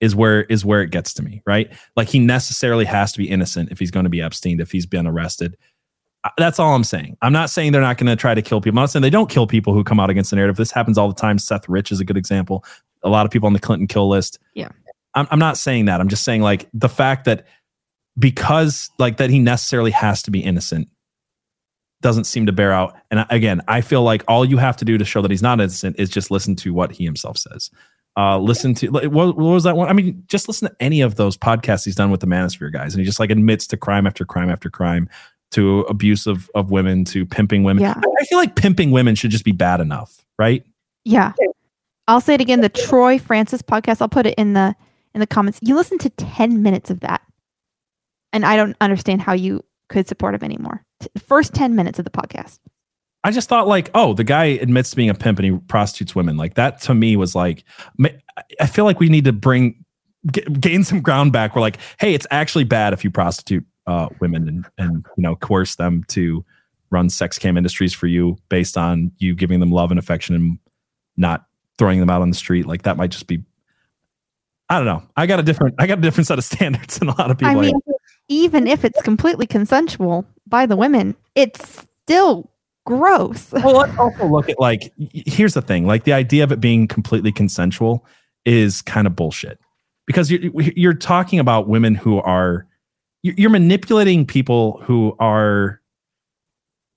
is 0.00 0.14
where 0.14 0.42
is 0.44 0.64
where 0.64 0.80
it 0.82 0.90
gets 0.90 1.12
to 1.14 1.22
me, 1.22 1.42
right? 1.46 1.72
Like 1.96 2.08
he 2.08 2.18
necessarily 2.18 2.84
has 2.84 3.12
to 3.12 3.18
be 3.18 3.28
innocent 3.28 3.70
if 3.70 3.78
he's 3.78 3.90
going 3.92 4.04
to 4.04 4.10
be 4.10 4.20
Epstein 4.20 4.60
if 4.60 4.70
he's 4.72 4.86
been 4.86 5.06
arrested. 5.06 5.56
That's 6.36 6.58
all 6.58 6.74
I'm 6.74 6.84
saying. 6.84 7.16
I'm 7.22 7.32
not 7.32 7.48
saying 7.48 7.72
they're 7.72 7.80
not 7.80 7.96
going 7.96 8.08
to 8.08 8.16
try 8.16 8.34
to 8.34 8.42
kill 8.42 8.60
people. 8.60 8.78
I'm 8.78 8.82
not 8.82 8.90
saying 8.90 9.02
they 9.02 9.10
don't 9.10 9.30
kill 9.30 9.46
people 9.46 9.72
who 9.72 9.84
come 9.84 10.00
out 10.00 10.10
against 10.10 10.30
the 10.30 10.36
narrative. 10.36 10.56
This 10.56 10.72
happens 10.72 10.98
all 10.98 11.08
the 11.08 11.14
time. 11.14 11.38
Seth 11.38 11.68
Rich 11.68 11.92
is 11.92 12.00
a 12.00 12.04
good 12.04 12.16
example. 12.16 12.64
A 13.02 13.08
lot 13.08 13.24
of 13.24 13.32
people 13.32 13.46
on 13.46 13.52
the 13.52 13.60
Clinton 13.60 13.86
kill 13.86 14.08
list. 14.08 14.38
Yeah. 14.54 14.68
I'm, 15.14 15.28
I'm 15.30 15.38
not 15.38 15.56
saying 15.56 15.86
that. 15.86 16.00
I'm 16.00 16.08
just 16.08 16.24
saying 16.24 16.42
like 16.42 16.68
the 16.74 16.88
fact 16.88 17.24
that 17.24 17.46
because 18.18 18.90
like 18.98 19.18
that 19.18 19.30
he 19.30 19.38
necessarily 19.38 19.92
has 19.92 20.22
to 20.24 20.30
be 20.30 20.40
innocent 20.40 20.88
doesn't 22.00 22.24
seem 22.24 22.46
to 22.46 22.52
bear 22.52 22.72
out. 22.72 22.96
And 23.10 23.24
again, 23.30 23.60
I 23.68 23.80
feel 23.80 24.02
like 24.02 24.24
all 24.28 24.44
you 24.44 24.56
have 24.58 24.76
to 24.78 24.84
do 24.84 24.98
to 24.98 25.04
show 25.04 25.22
that 25.22 25.30
he's 25.30 25.42
not 25.42 25.60
innocent 25.60 25.98
is 25.98 26.08
just 26.08 26.30
listen 26.30 26.56
to 26.56 26.72
what 26.72 26.92
he 26.92 27.04
himself 27.04 27.38
says. 27.38 27.70
Uh, 28.16 28.38
listen 28.38 28.74
to 28.74 28.88
what, 28.88 29.12
what 29.12 29.36
was 29.36 29.64
that 29.64 29.76
one? 29.76 29.88
I 29.88 29.92
mean, 29.92 30.24
just 30.26 30.48
listen 30.48 30.68
to 30.68 30.76
any 30.80 31.00
of 31.00 31.14
those 31.14 31.36
podcasts 31.36 31.84
he's 31.84 31.94
done 31.94 32.10
with 32.10 32.20
the 32.20 32.26
Manosphere 32.26 32.72
guys, 32.72 32.92
and 32.94 33.00
he 33.00 33.04
just 33.04 33.20
like 33.20 33.30
admits 33.30 33.66
to 33.68 33.76
crime 33.76 34.06
after 34.08 34.24
crime 34.24 34.50
after 34.50 34.68
crime, 34.68 35.08
to 35.52 35.80
abuse 35.82 36.26
of, 36.26 36.50
of 36.54 36.70
women, 36.70 37.04
to 37.06 37.24
pimping 37.26 37.62
women. 37.62 37.82
Yeah. 37.82 37.94
I, 38.20 38.24
feel 38.24 38.38
like 38.38 38.56
pimping 38.56 38.90
women 38.90 39.14
should 39.14 39.30
just 39.30 39.44
be 39.44 39.52
bad 39.52 39.80
enough, 39.80 40.24
right? 40.38 40.64
Yeah. 41.04 41.32
I'll 42.06 42.20
say 42.20 42.34
it 42.34 42.40
again. 42.40 42.60
The 42.60 42.68
Troy 42.68 43.18
Francis 43.18 43.62
podcast. 43.62 44.00
I'll 44.00 44.08
put 44.08 44.26
it 44.26 44.34
in 44.36 44.54
the 44.54 44.74
in 45.14 45.20
the 45.20 45.26
comments. 45.26 45.58
You 45.62 45.74
listen 45.74 45.98
to 45.98 46.10
ten 46.10 46.62
minutes 46.62 46.90
of 46.90 47.00
that, 47.00 47.22
and 48.32 48.46
I 48.46 48.56
don't 48.56 48.76
understand 48.80 49.20
how 49.20 49.34
you 49.34 49.62
could 49.88 50.08
support 50.08 50.34
him 50.34 50.42
anymore. 50.42 50.84
T- 51.00 51.08
First 51.18 51.54
ten 51.54 51.76
minutes 51.76 51.98
of 51.98 52.04
the 52.04 52.10
podcast. 52.10 52.58
I 53.24 53.30
just 53.30 53.48
thought 53.48 53.66
like, 53.66 53.90
oh, 53.94 54.14
the 54.14 54.24
guy 54.24 54.44
admits 54.44 54.90
to 54.90 54.96
being 54.96 55.10
a 55.10 55.14
pimp 55.14 55.38
and 55.38 55.44
he 55.44 55.58
prostitutes 55.68 56.14
women. 56.14 56.36
Like 56.36 56.54
that 56.54 56.80
to 56.82 56.94
me 56.94 57.16
was 57.16 57.34
like, 57.34 57.64
I 58.60 58.66
feel 58.66 58.84
like 58.84 59.00
we 59.00 59.08
need 59.08 59.24
to 59.24 59.32
bring 59.32 59.84
gain 60.32 60.84
some 60.84 61.00
ground 61.00 61.32
back. 61.32 61.54
We're 61.54 61.60
like, 61.60 61.78
hey, 61.98 62.14
it's 62.14 62.26
actually 62.30 62.64
bad 62.64 62.92
if 62.92 63.04
you 63.04 63.10
prostitute 63.10 63.66
uh, 63.88 64.08
women 64.20 64.46
and 64.46 64.66
and 64.76 65.06
you 65.16 65.22
know 65.22 65.34
coerce 65.34 65.74
them 65.74 66.04
to 66.08 66.44
run 66.90 67.10
sex 67.10 67.38
cam 67.38 67.56
industries 67.56 67.92
for 67.94 68.06
you 68.06 68.36
based 68.48 68.76
on 68.76 69.10
you 69.18 69.34
giving 69.34 69.60
them 69.60 69.72
love 69.72 69.90
and 69.90 69.98
affection 69.98 70.34
and 70.34 70.58
not 71.16 71.46
throwing 71.78 71.98
them 71.98 72.10
out 72.10 72.22
on 72.22 72.28
the 72.28 72.36
street. 72.36 72.66
Like 72.66 72.82
that 72.82 72.96
might 72.96 73.10
just 73.10 73.26
be. 73.26 73.42
I 74.68 74.76
don't 74.76 74.84
know. 74.84 75.02
I 75.16 75.26
got 75.26 75.40
a 75.40 75.42
different. 75.42 75.74
I 75.78 75.86
got 75.86 75.98
a 75.98 76.02
different 76.02 76.26
set 76.26 76.38
of 76.38 76.44
standards 76.52 76.98
than 76.98 77.08
a 77.08 77.18
lot 77.18 77.30
of 77.30 77.38
people. 77.38 77.58
I 77.58 77.60
mean, 77.60 77.80
even 78.28 78.66
if 78.66 78.84
it's 78.84 79.00
completely 79.02 79.46
consensual 79.46 80.26
by 80.46 80.66
the 80.66 80.76
women, 80.76 81.16
it's 81.34 81.86
still 82.02 82.50
gross. 82.84 83.50
well, 83.52 83.74
let's 83.78 83.98
also 83.98 84.26
look 84.26 84.50
at 84.50 84.60
like 84.60 84.92
here's 84.98 85.54
the 85.54 85.62
thing: 85.62 85.86
like 85.86 86.04
the 86.04 86.12
idea 86.12 86.44
of 86.44 86.52
it 86.52 86.60
being 86.60 86.86
completely 86.86 87.32
consensual 87.32 88.04
is 88.44 88.82
kind 88.82 89.06
of 89.06 89.16
bullshit 89.16 89.58
because 90.06 90.30
you're 90.30 90.52
you're 90.76 90.94
talking 90.94 91.38
about 91.38 91.68
women 91.68 91.94
who 91.94 92.18
are 92.18 92.67
you're 93.36 93.50
manipulating 93.50 94.26
people 94.26 94.80
who 94.84 95.14
are 95.18 95.80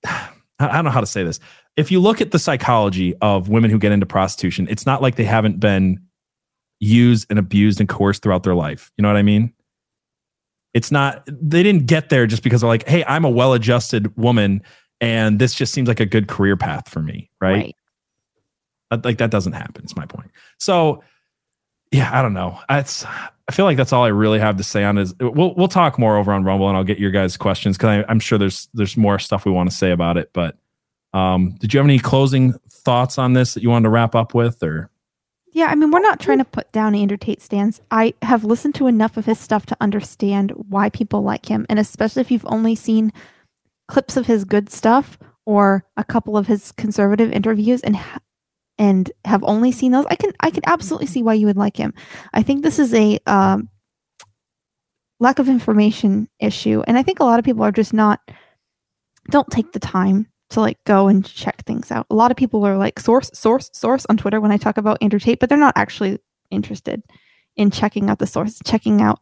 I 0.06 0.30
don't 0.58 0.84
know 0.84 0.90
how 0.90 1.00
to 1.00 1.06
say 1.06 1.24
this. 1.24 1.40
If 1.76 1.90
you 1.90 2.00
look 2.00 2.20
at 2.20 2.30
the 2.30 2.38
psychology 2.38 3.14
of 3.20 3.48
women 3.48 3.70
who 3.70 3.78
get 3.78 3.92
into 3.92 4.06
prostitution, 4.06 4.66
it's 4.70 4.86
not 4.86 5.02
like 5.02 5.16
they 5.16 5.24
haven't 5.24 5.58
been 5.58 5.98
used 6.80 7.26
and 7.30 7.38
abused 7.38 7.80
and 7.80 7.88
coerced 7.88 8.22
throughout 8.22 8.42
their 8.42 8.54
life. 8.54 8.90
You 8.96 9.02
know 9.02 9.08
what 9.08 9.16
I 9.16 9.22
mean? 9.22 9.52
It's 10.74 10.90
not 10.90 11.24
they 11.26 11.62
didn't 11.62 11.86
get 11.86 12.08
there 12.10 12.26
just 12.26 12.42
because 12.42 12.60
they're 12.60 12.68
like, 12.68 12.86
"Hey, 12.88 13.04
I'm 13.06 13.24
a 13.24 13.30
well-adjusted 13.30 14.16
woman 14.16 14.62
and 15.00 15.38
this 15.38 15.54
just 15.54 15.72
seems 15.72 15.88
like 15.88 16.00
a 16.00 16.06
good 16.06 16.28
career 16.28 16.56
path 16.56 16.88
for 16.88 17.00
me," 17.00 17.30
right? 17.40 17.66
That- 18.90 19.04
Like 19.04 19.18
that 19.18 19.30
doesn't 19.30 19.52
happen. 19.52 19.82
It's 19.84 19.96
my 19.96 20.06
point. 20.06 20.30
So, 20.58 21.02
yeah, 21.90 22.10
I 22.16 22.22
don't 22.22 22.34
know. 22.34 22.58
It's 22.70 23.04
I 23.52 23.54
feel 23.54 23.66
like 23.66 23.76
that's 23.76 23.92
all 23.92 24.02
I 24.02 24.08
really 24.08 24.38
have 24.38 24.56
to 24.56 24.64
say 24.64 24.82
on 24.82 24.96
is 24.96 25.14
we'll 25.20 25.54
we'll 25.54 25.68
talk 25.68 25.98
more 25.98 26.16
over 26.16 26.32
on 26.32 26.42
Rumble 26.42 26.68
and 26.68 26.76
I'll 26.76 26.84
get 26.84 26.98
your 26.98 27.10
guys' 27.10 27.36
questions 27.36 27.76
because 27.76 28.02
I'm 28.08 28.18
sure 28.18 28.38
there's 28.38 28.66
there's 28.72 28.96
more 28.96 29.18
stuff 29.18 29.44
we 29.44 29.52
want 29.52 29.70
to 29.70 29.76
say 29.76 29.90
about 29.90 30.16
it. 30.16 30.30
But 30.32 30.56
um, 31.12 31.56
did 31.60 31.74
you 31.74 31.78
have 31.78 31.86
any 31.86 31.98
closing 31.98 32.54
thoughts 32.70 33.18
on 33.18 33.34
this 33.34 33.52
that 33.52 33.62
you 33.62 33.68
wanted 33.68 33.84
to 33.84 33.90
wrap 33.90 34.14
up 34.14 34.32
with, 34.32 34.62
or 34.62 34.88
Yeah, 35.52 35.66
I 35.66 35.74
mean, 35.74 35.90
we're 35.90 36.00
not 36.00 36.18
trying 36.18 36.38
to 36.38 36.46
put 36.46 36.72
down 36.72 36.94
Andrew 36.94 37.18
Tate's 37.18 37.44
stance. 37.44 37.82
I 37.90 38.14
have 38.22 38.42
listened 38.42 38.74
to 38.76 38.86
enough 38.86 39.18
of 39.18 39.26
his 39.26 39.38
stuff 39.38 39.66
to 39.66 39.76
understand 39.82 40.52
why 40.52 40.88
people 40.88 41.20
like 41.20 41.44
him, 41.44 41.66
and 41.68 41.78
especially 41.78 42.22
if 42.22 42.30
you've 42.30 42.46
only 42.46 42.74
seen 42.74 43.12
clips 43.86 44.16
of 44.16 44.24
his 44.24 44.46
good 44.46 44.70
stuff 44.70 45.18
or 45.44 45.84
a 45.98 46.04
couple 46.04 46.38
of 46.38 46.46
his 46.46 46.72
conservative 46.72 47.30
interviews 47.30 47.82
and 47.82 47.98
and 48.82 49.12
have 49.24 49.44
only 49.44 49.70
seen 49.70 49.92
those, 49.92 50.06
I 50.10 50.16
can 50.16 50.32
I 50.40 50.50
can 50.50 50.64
absolutely 50.66 51.06
see 51.06 51.22
why 51.22 51.34
you 51.34 51.46
would 51.46 51.56
like 51.56 51.76
him. 51.76 51.94
I 52.34 52.42
think 52.42 52.64
this 52.64 52.80
is 52.80 52.92
a 52.92 53.20
um, 53.26 53.68
lack 55.20 55.38
of 55.38 55.48
information 55.48 56.28
issue, 56.40 56.82
and 56.88 56.98
I 56.98 57.04
think 57.04 57.20
a 57.20 57.24
lot 57.24 57.38
of 57.38 57.44
people 57.44 57.62
are 57.62 57.70
just 57.70 57.94
not 57.94 58.18
don't 59.30 59.48
take 59.52 59.70
the 59.70 59.78
time 59.78 60.26
to 60.50 60.60
like 60.60 60.82
go 60.82 61.06
and 61.06 61.24
check 61.24 61.64
things 61.64 61.92
out. 61.92 62.06
A 62.10 62.16
lot 62.16 62.32
of 62.32 62.36
people 62.36 62.64
are 62.64 62.76
like 62.76 62.98
source, 62.98 63.30
source, 63.32 63.70
source 63.72 64.04
on 64.10 64.16
Twitter 64.16 64.40
when 64.40 64.50
I 64.50 64.56
talk 64.56 64.76
about 64.76 64.98
Andrew 65.00 65.20
Tate, 65.20 65.38
but 65.38 65.48
they're 65.48 65.56
not 65.56 65.76
actually 65.76 66.18
interested 66.50 67.04
in 67.54 67.70
checking 67.70 68.10
out 68.10 68.18
the 68.18 68.26
source, 68.26 68.58
checking 68.64 69.00
out 69.00 69.20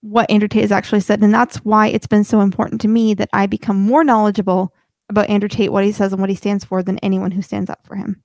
what 0.00 0.30
Andrew 0.30 0.46
Tate 0.46 0.62
has 0.62 0.70
actually 0.70 1.00
said. 1.00 1.20
And 1.22 1.34
that's 1.34 1.56
why 1.64 1.88
it's 1.88 2.06
been 2.06 2.22
so 2.22 2.40
important 2.40 2.80
to 2.82 2.88
me 2.88 3.14
that 3.14 3.30
I 3.32 3.48
become 3.48 3.80
more 3.80 4.04
knowledgeable 4.04 4.72
about 5.08 5.28
Andrew 5.28 5.48
Tate, 5.48 5.72
what 5.72 5.84
he 5.84 5.90
says 5.90 6.12
and 6.12 6.20
what 6.20 6.30
he 6.30 6.36
stands 6.36 6.64
for 6.64 6.84
than 6.84 7.00
anyone 7.00 7.32
who 7.32 7.42
stands 7.42 7.68
up 7.68 7.84
for 7.84 7.96
him. 7.96 8.22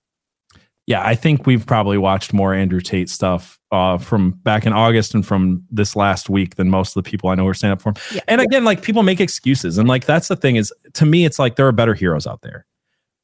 Yeah, 0.87 1.05
I 1.05 1.15
think 1.15 1.45
we've 1.45 1.65
probably 1.65 1.97
watched 1.97 2.33
more 2.33 2.53
Andrew 2.53 2.81
Tate 2.81 3.09
stuff 3.09 3.59
uh, 3.71 3.97
from 3.97 4.31
back 4.31 4.65
in 4.65 4.73
August 4.73 5.13
and 5.13 5.25
from 5.25 5.63
this 5.69 5.95
last 5.95 6.29
week 6.29 6.55
than 6.55 6.69
most 6.69 6.95
of 6.97 7.03
the 7.03 7.09
people 7.09 7.29
I 7.29 7.35
know 7.35 7.43
who 7.43 7.49
are 7.49 7.53
standing 7.53 7.73
up 7.73 7.81
for 7.81 7.89
him. 7.89 7.95
Yeah. 8.13 8.21
And 8.27 8.41
again, 8.41 8.63
like 8.63 8.81
people 8.81 9.03
make 9.03 9.21
excuses, 9.21 9.77
and 9.77 9.87
like 9.87 10.05
that's 10.05 10.27
the 10.27 10.35
thing 10.35 10.55
is 10.55 10.73
to 10.93 11.05
me, 11.05 11.23
it's 11.23 11.39
like 11.39 11.55
there 11.55 11.67
are 11.67 11.71
better 11.71 11.93
heroes 11.93 12.25
out 12.27 12.41
there. 12.41 12.65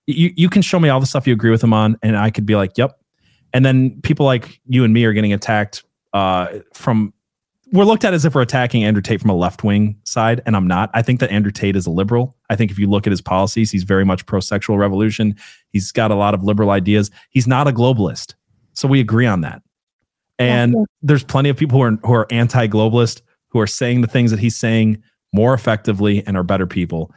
You 0.06 0.32
you 0.38 0.50
can 0.50 0.62
show 0.62 0.80
me 0.80 0.90
all 0.90 1.00
the 1.00 1.06
stuff 1.06 1.28
you 1.28 1.34
agree 1.34 1.52
with 1.52 1.64
him 1.64 1.74
on, 1.74 1.98
and 2.04 2.16
I 2.16 2.30
could 2.30 2.46
be 2.46 2.56
like, 2.56 2.78
yep. 2.78 3.00
And 3.54 3.66
then 3.66 4.02
people 4.02 4.26
like 4.26 4.62
you 4.68 4.84
and 4.84 4.94
me 4.94 5.04
are 5.06 5.14
getting 5.14 5.34
attacked 5.34 5.84
uh, 6.14 6.60
from. 6.74 7.14
We're 7.73 7.84
looked 7.84 8.06
at 8.06 8.14
as 8.14 8.23
if 8.23 8.34
we're 8.34 8.41
attacking 8.41 8.84
Andrew 8.84 9.02
Tate 9.02 9.19
from 9.19 9.30
a 9.30 9.35
left 9.35 9.64
wing 9.64 9.99
side, 10.06 10.41
and 10.45 10.56
I'm 10.56 10.68
not. 10.68 10.89
I 10.94 11.02
think 11.02 11.19
that 11.19 11.30
Andrew 11.31 11.52
Tate 11.52 11.76
is 11.76 11.85
a 11.85 11.91
liberal. 11.91 12.35
I 12.49 12.56
think 12.56 12.72
if 12.72 12.80
you 12.80 12.88
look 12.88 13.06
at 13.06 13.11
his 13.11 13.22
policies, 13.22 13.72
he's 13.72 13.84
very 13.84 14.06
much 14.06 14.26
pro 14.26 14.39
sexual 14.39 14.77
revolution. 14.77 15.35
He's 15.72 15.91
got 15.91 16.10
a 16.10 16.15
lot 16.15 16.34
of 16.34 16.44
liberal 16.44 16.69
ideas. 16.69 17.11
He's 17.30 17.48
not 17.48 17.68
a 17.68 17.72
globalist, 17.72 18.35
so 18.73 18.88
we 18.88 18.99
agree 19.02 19.26
on 19.26 19.41
that. 19.41 19.61
And 20.39 20.73
Yeah. 20.73 20.84
there's 21.02 21.23
plenty 21.23 21.49
of 21.49 21.57
people 21.57 21.77
who 21.80 21.84
are 21.84 21.98
who 22.06 22.14
are 22.14 22.27
anti-globalist 22.31 23.22
who 23.49 23.60
are 23.60 23.68
saying 23.68 24.02
the 24.02 24.07
things 24.07 24.31
that 24.31 24.39
he's 24.39 24.56
saying 24.56 25.02
more 25.34 25.53
effectively 25.53 26.26
and 26.26 26.38
are 26.38 26.44
better 26.44 26.68
people. 26.68 27.11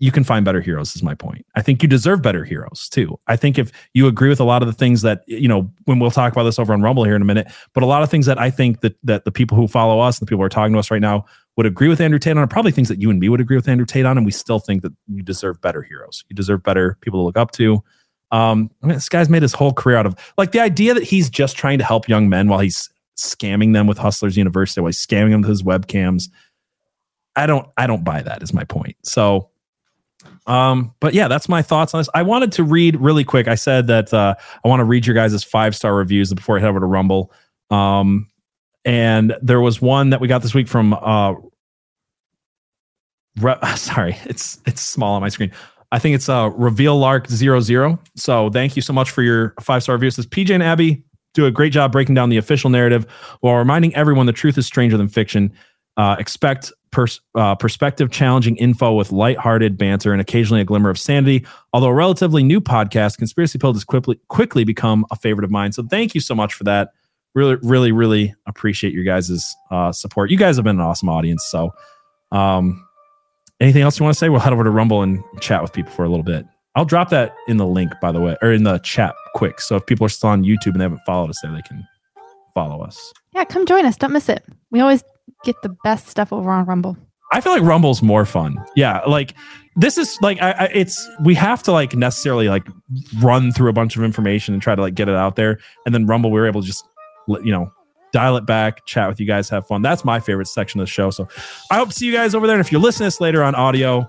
You 0.00 0.12
can 0.12 0.22
find 0.22 0.44
better 0.44 0.60
heroes 0.60 0.94
is 0.94 1.02
my 1.02 1.14
point. 1.14 1.44
I 1.56 1.62
think 1.62 1.82
you 1.82 1.88
deserve 1.88 2.22
better 2.22 2.44
heroes 2.44 2.88
too. 2.88 3.18
I 3.26 3.36
think 3.36 3.58
if 3.58 3.72
you 3.94 4.06
agree 4.06 4.28
with 4.28 4.38
a 4.38 4.44
lot 4.44 4.62
of 4.62 4.68
the 4.68 4.74
things 4.74 5.02
that 5.02 5.22
you 5.26 5.48
know 5.48 5.70
when 5.86 5.98
we'll 5.98 6.10
talk 6.10 6.32
about 6.32 6.44
this 6.44 6.58
over 6.58 6.72
on 6.72 6.82
Rumble 6.82 7.04
here 7.04 7.16
in 7.16 7.22
a 7.22 7.24
minute, 7.26 7.48
but 7.74 7.82
a 7.82 7.86
lot 7.86 8.02
of 8.02 8.10
things 8.10 8.26
that 8.26 8.38
I 8.38 8.50
think 8.50 8.80
that 8.80 8.96
that 9.02 9.24
the 9.24 9.32
people 9.32 9.56
who 9.56 9.66
follow 9.66 10.00
us 10.00 10.18
and 10.18 10.26
the 10.26 10.30
people 10.30 10.40
who 10.40 10.46
are 10.46 10.50
talking 10.50 10.72
to 10.72 10.78
us 10.78 10.90
right 10.90 11.00
now 11.00 11.24
would 11.56 11.66
agree 11.66 11.88
with 11.88 12.00
Andrew 12.00 12.20
Tate 12.20 12.36
on 12.36 12.42
are 12.42 12.46
probably 12.46 12.70
things 12.70 12.88
that 12.88 13.00
you 13.00 13.10
and 13.10 13.18
me 13.18 13.28
would 13.28 13.40
agree 13.40 13.56
with 13.56 13.68
Andrew 13.68 13.86
Tate 13.86 14.06
on 14.06 14.16
and 14.16 14.24
we 14.24 14.30
still 14.30 14.60
think 14.60 14.82
that 14.82 14.92
you 15.08 15.22
deserve 15.22 15.60
better 15.60 15.82
heroes. 15.82 16.24
You 16.28 16.36
deserve 16.36 16.62
better 16.62 16.96
people 17.00 17.20
to 17.20 17.24
look 17.24 17.36
up 17.36 17.50
to. 17.52 17.82
Um, 18.30 18.70
I 18.82 18.86
mean, 18.86 18.94
this 18.94 19.08
guy's 19.08 19.28
made 19.28 19.42
his 19.42 19.54
whole 19.54 19.72
career 19.72 19.96
out 19.96 20.06
of 20.06 20.14
like 20.36 20.52
the 20.52 20.60
idea 20.60 20.94
that 20.94 21.02
he's 21.02 21.28
just 21.28 21.56
trying 21.56 21.78
to 21.78 21.84
help 21.84 22.08
young 22.08 22.28
men 22.28 22.48
while 22.48 22.60
he's 22.60 22.88
scamming 23.18 23.72
them 23.72 23.86
with 23.86 23.98
Hustlers 23.98 24.36
University, 24.36 24.80
while 24.80 24.88
he's 24.88 25.04
scamming 25.04 25.30
them 25.30 25.40
with 25.40 25.50
his 25.50 25.62
webcams. 25.62 26.28
I 27.34 27.46
don't, 27.46 27.68
I 27.76 27.86
don't 27.86 28.04
buy 28.04 28.22
that. 28.22 28.42
Is 28.42 28.52
my 28.52 28.64
point. 28.64 28.96
So, 29.02 29.50
um, 30.46 30.94
but 31.00 31.14
yeah, 31.14 31.28
that's 31.28 31.48
my 31.48 31.62
thoughts 31.62 31.94
on 31.94 32.00
this. 32.00 32.08
I 32.14 32.22
wanted 32.22 32.52
to 32.52 32.64
read 32.64 32.96
really 32.96 33.24
quick. 33.24 33.48
I 33.48 33.54
said 33.54 33.86
that 33.88 34.12
uh, 34.12 34.34
I 34.64 34.68
want 34.68 34.80
to 34.80 34.84
read 34.84 35.06
your 35.06 35.14
guys' 35.14 35.44
five 35.44 35.76
star 35.76 35.94
reviews 35.94 36.32
before 36.32 36.56
I 36.56 36.60
head 36.60 36.68
over 36.68 36.80
to 36.80 36.86
Rumble. 36.86 37.32
Um, 37.70 38.28
and 38.84 39.34
there 39.42 39.60
was 39.60 39.82
one 39.82 40.10
that 40.10 40.20
we 40.20 40.28
got 40.28 40.42
this 40.42 40.54
week 40.54 40.68
from 40.68 40.94
uh, 40.94 41.34
Re- 43.40 43.56
sorry, 43.76 44.16
it's 44.24 44.58
it's 44.66 44.80
small 44.80 45.14
on 45.14 45.22
my 45.22 45.28
screen. 45.28 45.52
I 45.90 45.98
think 45.98 46.14
it's 46.14 46.28
uh 46.28 46.50
reveal 46.54 46.98
lark 46.98 47.28
zero 47.28 47.60
zero. 47.60 47.98
So 48.16 48.50
thank 48.50 48.76
you 48.76 48.82
so 48.82 48.92
much 48.92 49.10
for 49.10 49.22
your 49.22 49.54
five 49.60 49.82
star 49.82 49.94
review. 49.94 50.08
It 50.08 50.14
says 50.14 50.26
PJ 50.26 50.50
and 50.50 50.62
Abby 50.62 51.02
do 51.34 51.46
a 51.46 51.50
great 51.50 51.72
job 51.72 51.92
breaking 51.92 52.14
down 52.14 52.30
the 52.30 52.36
official 52.36 52.70
narrative 52.70 53.06
while 53.40 53.56
reminding 53.56 53.94
everyone 53.94 54.26
the 54.26 54.32
truth 54.32 54.58
is 54.58 54.66
stranger 54.66 54.96
than 54.96 55.08
fiction. 55.08 55.52
Uh, 55.98 56.16
expect 56.18 56.72
pers- 56.90 57.20
uh, 57.34 57.54
perspective 57.54 58.10
challenging 58.10 58.56
info 58.56 58.94
with 58.94 59.12
lighthearted 59.12 59.76
banter 59.76 60.12
and 60.12 60.20
occasionally 60.20 60.62
a 60.62 60.64
glimmer 60.64 60.88
of 60.88 60.98
sanity. 60.98 61.44
Although 61.74 61.88
a 61.88 61.94
relatively 61.94 62.42
new 62.42 62.60
podcast, 62.60 63.18
Conspiracy 63.18 63.58
Pill 63.58 63.74
has 63.74 63.84
quickly 63.84 64.18
quickly 64.28 64.64
become 64.64 65.04
a 65.10 65.16
favorite 65.16 65.44
of 65.44 65.50
mine. 65.50 65.72
So 65.72 65.82
thank 65.82 66.14
you 66.14 66.22
so 66.22 66.34
much 66.34 66.54
for 66.54 66.64
that. 66.64 66.92
Really, 67.34 67.56
really, 67.62 67.92
really 67.92 68.34
appreciate 68.46 68.94
your 68.94 69.04
guys' 69.04 69.54
uh, 69.70 69.92
support. 69.92 70.30
You 70.30 70.38
guys 70.38 70.56
have 70.56 70.64
been 70.64 70.80
an 70.80 70.86
awesome 70.86 71.10
audience. 71.10 71.44
So 71.44 71.74
um, 72.32 72.88
Anything 73.60 73.82
else 73.82 73.98
you 73.98 74.04
want 74.04 74.14
to 74.14 74.18
say? 74.18 74.28
We'll 74.28 74.40
head 74.40 74.52
over 74.52 74.62
to 74.62 74.70
Rumble 74.70 75.02
and 75.02 75.22
chat 75.40 75.62
with 75.62 75.72
people 75.72 75.90
for 75.92 76.04
a 76.04 76.08
little 76.08 76.22
bit. 76.22 76.46
I'll 76.76 76.84
drop 76.84 77.08
that 77.10 77.34
in 77.48 77.56
the 77.56 77.66
link, 77.66 77.90
by 78.00 78.12
the 78.12 78.20
way, 78.20 78.36
or 78.40 78.52
in 78.52 78.62
the 78.62 78.78
chat 78.78 79.14
quick. 79.34 79.60
So 79.60 79.74
if 79.74 79.84
people 79.86 80.06
are 80.06 80.10
still 80.10 80.30
on 80.30 80.44
YouTube 80.44 80.66
and 80.68 80.76
they 80.76 80.84
haven't 80.84 81.00
followed 81.04 81.30
us 81.30 81.40
there, 81.42 81.50
they 81.50 81.62
can 81.62 81.84
follow 82.54 82.80
us. 82.82 83.12
Yeah, 83.34 83.44
come 83.44 83.66
join 83.66 83.84
us. 83.84 83.96
Don't 83.96 84.12
miss 84.12 84.28
it. 84.28 84.44
We 84.70 84.78
always 84.78 85.02
get 85.44 85.60
the 85.62 85.70
best 85.84 86.08
stuff 86.08 86.32
over 86.32 86.50
on 86.50 86.64
Rumble. 86.66 86.96
I 87.32 87.40
feel 87.40 87.52
like 87.52 87.62
Rumble's 87.62 88.02
more 88.02 88.24
fun. 88.24 88.56
Yeah, 88.74 89.00
like 89.00 89.34
this 89.76 89.98
is 89.98 90.18
like 90.22 90.40
I, 90.40 90.52
I 90.52 90.64
it's 90.66 91.08
we 91.22 91.34
have 91.34 91.62
to 91.64 91.72
like 91.72 91.94
necessarily 91.94 92.48
like 92.48 92.66
run 93.18 93.52
through 93.52 93.68
a 93.68 93.72
bunch 93.72 93.96
of 93.96 94.02
information 94.02 94.54
and 94.54 94.62
try 94.62 94.74
to 94.74 94.80
like 94.80 94.94
get 94.94 95.08
it 95.08 95.14
out 95.14 95.36
there, 95.36 95.58
and 95.84 95.94
then 95.94 96.06
Rumble 96.06 96.30
we 96.30 96.40
were 96.40 96.46
able 96.46 96.62
to 96.62 96.66
just 96.66 96.84
you 97.28 97.52
know 97.52 97.70
dial 98.12 98.36
it 98.36 98.46
back, 98.46 98.86
chat 98.86 99.08
with 99.08 99.20
you 99.20 99.26
guys, 99.26 99.50
have 99.50 99.66
fun. 99.66 99.82
That's 99.82 100.04
my 100.04 100.20
favorite 100.20 100.48
section 100.48 100.80
of 100.80 100.86
the 100.86 100.90
show. 100.90 101.10
So 101.10 101.28
I 101.70 101.76
hope 101.76 101.90
to 101.90 101.94
see 101.94 102.06
you 102.06 102.12
guys 102.12 102.34
over 102.34 102.46
there. 102.46 102.56
And 102.56 102.64
if 102.64 102.72
you're 102.72 102.80
listening 102.80 103.04
to 103.04 103.06
this 103.08 103.20
later 103.20 103.42
on 103.42 103.54
audio, 103.54 104.08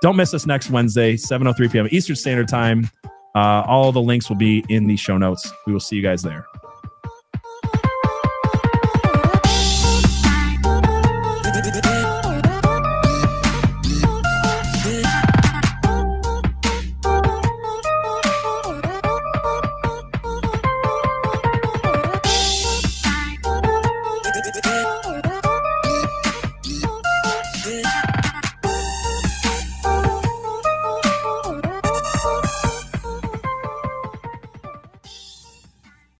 don't 0.00 0.16
miss 0.16 0.32
us 0.32 0.46
next 0.46 0.70
Wednesday, 0.70 1.16
7:03 1.16 1.70
p.m. 1.70 1.88
Eastern 1.90 2.16
Standard 2.16 2.48
Time. 2.48 2.90
Uh, 3.34 3.62
all 3.66 3.92
the 3.92 4.00
links 4.00 4.30
will 4.30 4.36
be 4.36 4.64
in 4.70 4.86
the 4.86 4.96
show 4.96 5.18
notes. 5.18 5.52
We 5.66 5.72
will 5.74 5.80
see 5.80 5.96
you 5.96 6.02
guys 6.02 6.22
there. 6.22 6.46